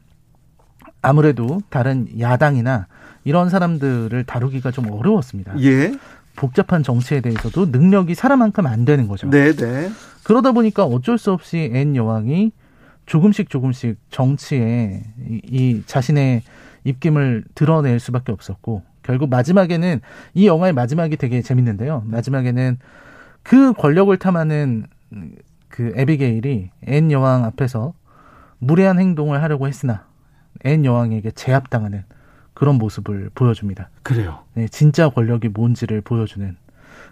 아무래도 1.03 1.61
다른 1.69 2.07
야당이나 2.19 2.87
이런 3.25 3.49
사람들을 3.49 4.23
다루기가 4.23 4.71
좀 4.71 4.89
어려웠습니다. 4.89 5.53
예. 5.61 5.93
복잡한 6.35 6.81
정치에 6.81 7.21
대해서도 7.21 7.67
능력이 7.67 8.15
사라만큼 8.15 8.65
안 8.65 8.85
되는 8.85 9.07
거죠. 9.07 9.29
네, 9.29 9.53
네. 9.53 9.91
그러다 10.23 10.51
보니까 10.53 10.85
어쩔 10.85 11.19
수 11.19 11.31
없이 11.31 11.69
앤 11.73 11.95
여왕이 11.95 12.51
조금씩 13.05 13.49
조금씩 13.49 13.97
정치에 14.09 15.03
이, 15.29 15.41
이 15.43 15.83
자신의 15.85 16.41
입김을 16.85 17.43
드러낼 17.53 17.99
수밖에 17.99 18.31
없었고 18.31 18.81
결국 19.03 19.29
마지막에는 19.29 19.99
이 20.33 20.47
영화의 20.47 20.73
마지막이 20.73 21.17
되게 21.17 21.41
재밌는데요. 21.41 22.03
마지막에는 22.07 22.79
그 23.43 23.73
권력을 23.73 24.15
탐하는 24.17 24.85
그 25.67 25.91
에비게일이 25.95 26.71
앤 26.87 27.11
여왕 27.11 27.43
앞에서 27.43 27.93
무례한 28.59 28.99
행동을 28.99 29.43
하려고 29.43 29.67
했으나 29.67 30.05
앤 30.63 30.85
여왕에게 30.85 31.31
제압당하는 31.31 32.03
그런 32.53 32.75
모습을 32.75 33.29
보여줍니다. 33.33 33.89
그래요. 34.03 34.39
네, 34.53 34.67
진짜 34.67 35.09
권력이 35.09 35.49
뭔지를 35.49 36.01
보여주는 36.01 36.55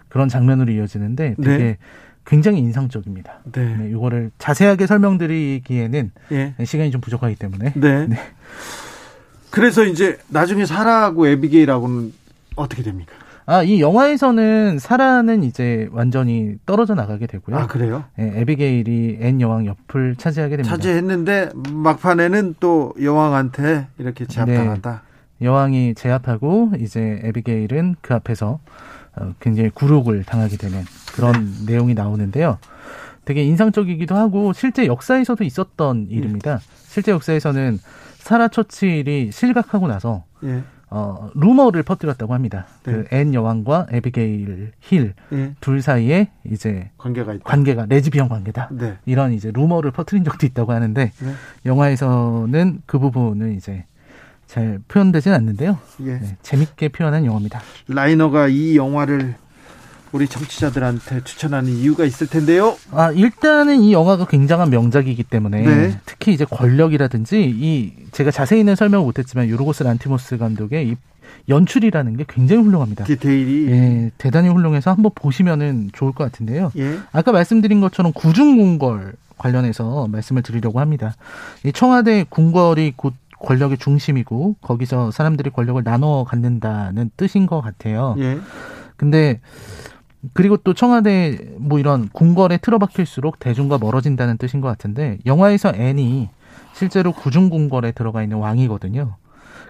그런 0.08 0.28
장면으로 0.28 0.72
이어지는데 0.72 1.36
되게 1.42 1.58
네. 1.58 1.78
굉장히 2.24 2.60
인상적입니다. 2.60 3.40
네. 3.52 3.76
네. 3.76 3.90
이거를 3.90 4.30
자세하게 4.38 4.86
설명드리기에는 4.86 6.12
네. 6.28 6.54
시간이 6.64 6.90
좀 6.90 7.00
부족하기 7.00 7.34
때문에. 7.36 7.72
네. 7.74 8.06
네. 8.06 8.16
그래서 9.50 9.84
이제 9.84 10.18
나중에 10.28 10.64
사라하고 10.64 11.26
에비게일하고는 11.26 12.12
어떻게 12.56 12.82
됩니까? 12.82 13.12
아, 13.44 13.62
이 13.62 13.80
영화에서는 13.80 14.78
사라는 14.78 15.42
이제 15.42 15.88
완전히 15.92 16.54
떨어져 16.64 16.94
나가게 16.94 17.26
되고요. 17.26 17.56
아, 17.56 17.66
그래요? 17.66 18.04
네, 18.16 18.32
에비게일이 18.36 19.18
앤 19.20 19.40
여왕 19.40 19.66
옆을 19.66 20.16
차지하게 20.16 20.58
됩니다. 20.58 20.76
차지했는데 20.76 21.50
막판에는 21.72 22.54
또 22.60 22.94
여왕한테 23.02 23.88
이렇게 23.98 24.26
제압당한다. 24.26 25.02
네, 25.38 25.46
여왕이 25.46 25.94
제압하고 25.94 26.72
이제 26.78 27.20
에비게일은 27.24 27.96
그 28.00 28.14
앞에서 28.14 28.60
어, 29.16 29.34
굉장히 29.40 29.70
굴욕을 29.70 30.24
당하게 30.24 30.56
되는 30.56 30.84
그런 31.14 31.52
네. 31.66 31.72
내용이 31.72 31.94
나오는데요. 31.94 32.58
되게 33.24 33.42
인상적이기도 33.42 34.14
하고 34.14 34.52
실제 34.52 34.86
역사에서도 34.86 35.44
있었던 35.44 36.06
일입니다. 36.10 36.58
네. 36.58 36.64
실제 36.88 37.12
역사에서는 37.12 37.78
사라 38.18 38.48
처칠이 38.48 39.30
실각하고 39.32 39.88
나서 39.88 40.24
예. 40.44 40.62
어, 40.94 41.30
루머를 41.34 41.82
퍼뜨렸다고 41.82 42.34
합니다. 42.34 42.66
네. 42.84 43.04
그 43.04 43.18
앤 43.18 43.32
여왕과 43.32 43.86
에비게일 43.90 44.72
힐 44.80 44.97
둘 44.97 45.14
네. 45.30 45.80
사이에 45.80 46.28
이제 46.44 46.90
관계가 46.98 47.32
있다. 47.32 47.44
관계가 47.44 47.86
레즈비언 47.88 48.28
관계다. 48.28 48.68
네. 48.72 48.98
이런 49.06 49.32
이제 49.32 49.50
루머를 49.50 49.90
퍼뜨린 49.90 50.22
적도 50.22 50.44
있다고 50.44 50.72
하는데 50.72 51.10
네. 51.10 51.32
영화에서는 51.64 52.82
그 52.84 52.98
부분은 52.98 53.56
이제 53.56 53.86
잘 54.46 54.80
표현되진 54.86 55.32
않는데요. 55.32 55.78
예. 56.00 56.18
네, 56.18 56.36
재밌게 56.42 56.90
표현한 56.90 57.24
영화입니다. 57.24 57.62
라이너가 57.88 58.48
이 58.48 58.76
영화를 58.76 59.34
우리 60.12 60.28
청취자들한테 60.28 61.24
추천하는 61.24 61.70
이유가 61.70 62.04
있을 62.04 62.26
텐데요. 62.26 62.76
아, 62.90 63.10
일단은 63.12 63.80
이 63.80 63.92
영화가 63.92 64.26
굉장한 64.26 64.70
명작이기 64.70 65.22
때문에 65.24 65.62
네. 65.62 66.00
특히 66.04 66.34
이제 66.34 66.44
권력이라든지 66.44 67.42
이 67.42 67.92
제가 68.12 68.30
자세히는 68.30 68.76
설명을 68.76 69.06
못했지만 69.06 69.48
요르고스 69.48 69.82
란티모스 69.82 70.36
감독의 70.36 70.88
이 70.88 70.96
연출이라는 71.48 72.16
게 72.18 72.24
굉장히 72.28 72.62
훌륭합니다. 72.62 73.04
디테일이 73.04 73.72
예, 73.72 74.10
대단히 74.18 74.48
훌륭해서 74.48 74.92
한번 74.92 75.10
보시면은 75.14 75.90
좋을 75.92 76.12
것 76.12 76.24
같은데요. 76.24 76.70
예. 76.76 76.98
아까 77.10 77.32
말씀드린 77.32 77.80
것처럼 77.80 78.12
구중궁궐 78.12 79.14
관련해서 79.38 80.06
말씀을 80.08 80.42
드리려고 80.42 80.78
합니다. 80.78 81.14
이 81.64 81.72
청와대 81.72 82.24
궁궐이 82.28 82.92
곧 82.96 83.14
권력의 83.40 83.78
중심이고 83.78 84.56
거기서 84.60 85.10
사람들이 85.10 85.50
권력을 85.50 85.82
나눠 85.82 86.24
갖는다는 86.24 87.10
뜻인 87.16 87.46
것 87.46 87.60
같아요. 87.60 88.14
예. 88.18 88.38
근데 88.96 89.40
그리고 90.32 90.56
또 90.56 90.74
청와대 90.74 91.38
뭐 91.58 91.78
이런 91.78 92.08
궁궐에 92.10 92.58
틀어박힐수록 92.58 93.38
대중과 93.38 93.78
멀어진다는 93.78 94.38
뜻인 94.38 94.60
것 94.60 94.68
같은데 94.68 95.18
영화에서 95.26 95.72
앤이 95.74 96.28
실제로 96.74 97.12
구중 97.12 97.50
궁궐에 97.50 97.92
들어가 97.92 98.22
있는 98.22 98.38
왕이거든요. 98.38 99.16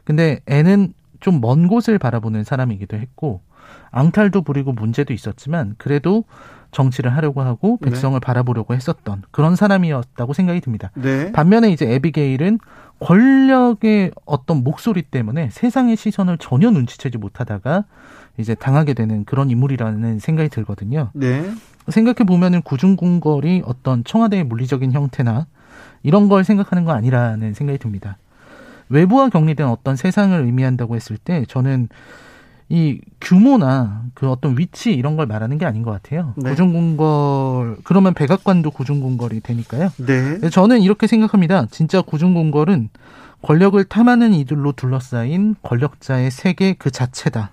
근데 0.04 0.40
앤은 0.46 0.94
좀 1.22 1.40
먼 1.40 1.68
곳을 1.68 1.98
바라보는 1.98 2.44
사람이기도 2.44 2.96
했고 2.96 3.40
앙탈도 3.90 4.42
부리고 4.42 4.72
문제도 4.72 5.12
있었지만 5.14 5.76
그래도 5.78 6.24
정치를 6.72 7.14
하려고 7.14 7.42
하고 7.42 7.78
네. 7.80 7.90
백성을 7.90 8.18
네. 8.18 8.24
바라보려고 8.24 8.74
했었던 8.74 9.22
그런 9.30 9.56
사람이었다고 9.56 10.32
생각이 10.32 10.60
듭니다. 10.60 10.90
네. 10.94 11.30
반면에 11.32 11.70
이제 11.70 11.90
에비게일은 11.90 12.58
권력의 12.98 14.12
어떤 14.24 14.64
목소리 14.64 15.02
때문에 15.02 15.50
세상의 15.50 15.96
시선을 15.96 16.38
전혀 16.38 16.70
눈치채지 16.70 17.18
못하다가 17.18 17.84
이제 18.38 18.54
당하게 18.54 18.94
되는 18.94 19.24
그런 19.24 19.50
인물이라는 19.50 20.18
생각이 20.18 20.48
들거든요. 20.48 21.10
네. 21.14 21.50
생각해 21.88 22.24
보면은 22.26 22.62
구중궁궐이 22.62 23.62
어떤 23.64 24.04
청와대의 24.04 24.44
물리적인 24.44 24.92
형태나 24.92 25.46
이런 26.02 26.28
걸 26.28 26.44
생각하는 26.44 26.84
거 26.84 26.92
아니라는 26.92 27.54
생각이 27.54 27.78
듭니다. 27.78 28.18
외부와 28.88 29.28
격리된 29.28 29.66
어떤 29.66 29.96
세상을 29.96 30.38
의미한다고 30.40 30.96
했을 30.96 31.16
때 31.16 31.44
저는 31.48 31.88
이 32.68 33.00
규모나 33.20 34.04
그 34.14 34.30
어떤 34.30 34.56
위치 34.56 34.92
이런 34.92 35.16
걸 35.16 35.26
말하는 35.26 35.58
게 35.58 35.66
아닌 35.66 35.82
것 35.82 35.90
같아요. 35.90 36.32
네. 36.36 36.50
구중궁궐 36.50 37.78
그러면 37.84 38.14
백악관도 38.14 38.70
구중궁궐이 38.70 39.40
되니까요. 39.40 39.90
네. 39.98 40.48
저는 40.48 40.80
이렇게 40.80 41.06
생각합니다. 41.06 41.66
진짜 41.70 42.00
구중궁궐은 42.00 42.88
권력을 43.42 43.82
탐하는 43.84 44.32
이들로 44.32 44.72
둘러싸인 44.72 45.56
권력자의 45.62 46.30
세계 46.30 46.74
그 46.74 46.90
자체다. 46.90 47.50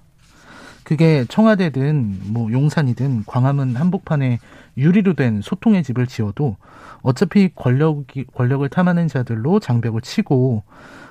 그게 0.90 1.24
청와대든 1.30 2.34
뭐 2.34 2.52
용산이든 2.52 3.26
광화문 3.28 3.76
한복판에 3.76 4.40
유리로 4.76 5.14
된 5.14 5.40
소통의 5.44 5.84
집을 5.84 6.08
지어도 6.08 6.58
어차피 7.04 7.52
권력이 7.54 8.26
권력을 8.34 8.68
탐하는 8.70 9.08
자들로 9.08 9.60
장벽을 9.60 10.02
치고 10.02 10.64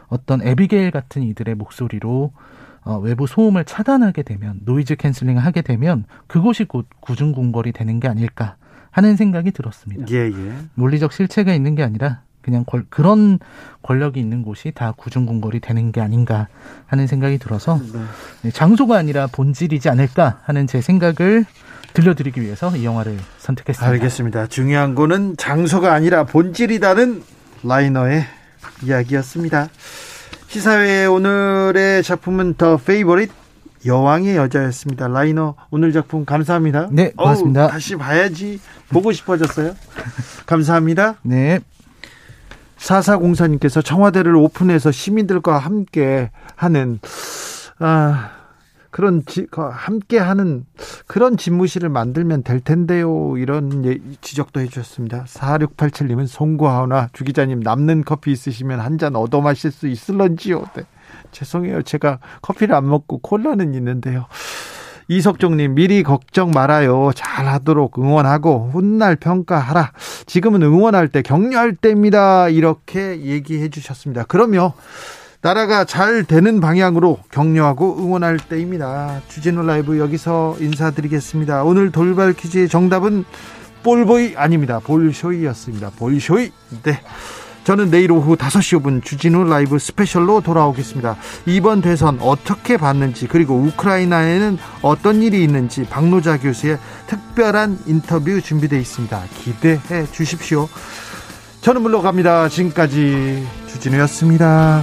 어떤 0.08 0.42
에비게일 0.42 0.90
같은 0.90 1.22
이들의 1.22 1.54
목소리로 1.54 2.32
어, 2.86 2.98
외부 2.98 3.28
소음을 3.28 3.64
차단하게 3.64 4.24
되면 4.24 4.58
noise 4.64 4.96
canceling을 4.96 5.44
하게 5.44 5.62
되면 5.62 6.06
그곳이 6.26 6.64
곧 6.64 6.88
구중궁궐이 6.98 7.70
되는 7.70 8.00
게 8.00 8.08
아닐까 8.08 8.56
하는 8.90 9.14
생각이 9.14 9.52
들었습니다. 9.52 10.06
예, 10.10 10.16
예. 10.26 10.54
물리적 10.74 11.12
실체가 11.12 11.54
있는 11.54 11.76
게 11.76 11.84
아니라 11.84 12.22
그냥 12.48 12.64
걸, 12.64 12.86
그런 12.88 13.38
권력이 13.82 14.18
있는 14.18 14.42
곳이 14.42 14.72
다 14.74 14.94
구중궁궐이 14.96 15.60
되는 15.60 15.92
게 15.92 16.00
아닌가 16.00 16.48
하는 16.86 17.06
생각이 17.06 17.36
들어서 17.36 17.78
네. 17.92 18.00
네 18.42 18.50
장소가 18.50 18.96
아니라 18.96 19.26
본질이지 19.26 19.90
않을까 19.90 20.40
하는 20.44 20.66
제 20.66 20.80
생각을 20.80 21.44
들려드리기 21.92 22.40
위해서 22.40 22.74
이 22.74 22.86
영화를 22.86 23.18
선택했습니다. 23.36 23.86
알겠습니다. 23.92 24.46
중요한 24.46 24.94
거는 24.94 25.36
장소가 25.36 25.92
아니라 25.92 26.24
본질이다는 26.24 27.22
라이너의 27.64 28.24
이야기였습니다. 28.82 29.68
시사회 30.46 31.04
오늘의 31.04 32.02
작품은 32.02 32.54
더 32.54 32.78
페이버릿 32.78 33.30
여왕의 33.84 34.36
여자였습니다. 34.36 35.08
라이너 35.08 35.54
오늘 35.70 35.92
작품 35.92 36.24
감사합니다. 36.24 36.88
네, 36.90 37.10
고맙습니다. 37.10 37.64
어우, 37.64 37.70
다시 37.70 37.96
봐야지 37.96 38.58
보고 38.88 39.12
싶어졌어요. 39.12 39.74
감사합니다. 40.46 41.16
네. 41.22 41.60
사사공사님께서 42.78 43.82
청와대를 43.82 44.34
오픈해서 44.36 44.90
시민들과 44.90 45.58
함께 45.58 46.30
하는 46.56 47.00
아 47.78 48.32
그런 48.90 49.22
지, 49.26 49.46
함께 49.52 50.18
하는 50.18 50.64
그런 51.06 51.36
집무실을 51.36 51.88
만들면 51.88 52.42
될 52.42 52.60
텐데요. 52.60 53.36
이런 53.36 53.84
예, 53.84 53.98
지적도 54.22 54.60
해주셨습니다. 54.60 55.24
4687님은 55.24 56.26
송구하오나 56.26 57.10
주 57.12 57.24
기자님 57.24 57.60
남는 57.60 58.04
커피 58.04 58.32
있으시면 58.32 58.80
한 58.80 58.98
잔 58.98 59.14
얻어 59.14 59.40
마실 59.40 59.70
수 59.70 59.86
있을런지요. 59.86 60.64
네. 60.74 60.82
죄송해요. 61.30 61.82
제가 61.82 62.18
커피를 62.42 62.74
안 62.74 62.88
먹고 62.88 63.18
콜라는 63.18 63.74
있는데요. 63.74 64.26
이석종님 65.08 65.74
미리 65.74 66.02
걱정 66.02 66.50
말아요. 66.50 67.10
잘하도록 67.14 67.98
응원하고 67.98 68.70
훗날 68.72 69.16
평가하라. 69.16 69.92
지금은 70.26 70.62
응원할 70.62 71.08
때 71.08 71.22
격려할 71.22 71.76
때입니다. 71.76 72.50
이렇게 72.50 73.22
얘기해 73.22 73.70
주셨습니다. 73.70 74.24
그러면 74.28 74.72
나라가 75.40 75.84
잘 75.84 76.24
되는 76.24 76.60
방향으로 76.60 77.20
격려하고 77.30 77.98
응원할 77.98 78.38
때입니다. 78.38 79.22
주진우 79.28 79.62
라이브 79.62 79.98
여기서 79.98 80.56
인사드리겠습니다. 80.60 81.64
오늘 81.64 81.90
돌발 81.90 82.34
퀴즈의 82.34 82.68
정답은 82.68 83.24
볼보이 83.82 84.34
아닙니다. 84.36 84.80
볼쇼이였습니다. 84.80 85.90
볼쇼이. 85.96 86.50
네. 86.82 87.00
저는 87.68 87.90
내일 87.90 88.12
오후 88.12 88.34
5시 88.34 88.80
5분 88.80 89.04
주진우 89.04 89.44
라이브 89.44 89.78
스페셜로 89.78 90.40
돌아오겠습니다. 90.40 91.18
이번 91.44 91.82
대선 91.82 92.18
어떻게 92.22 92.78
봤는지 92.78 93.28
그리고 93.28 93.56
우크라이나에는 93.56 94.56
어떤 94.80 95.20
일이 95.20 95.44
있는지 95.44 95.84
박노자 95.84 96.38
교수의 96.38 96.78
특별한 97.08 97.80
인터뷰 97.84 98.40
준비되어 98.40 98.78
있습니다. 98.78 99.22
기대해 99.34 100.06
주십시오. 100.10 100.66
저는 101.60 101.82
물러갑니다. 101.82 102.48
지금까지 102.48 103.46
주진우였습니다. 103.66 104.82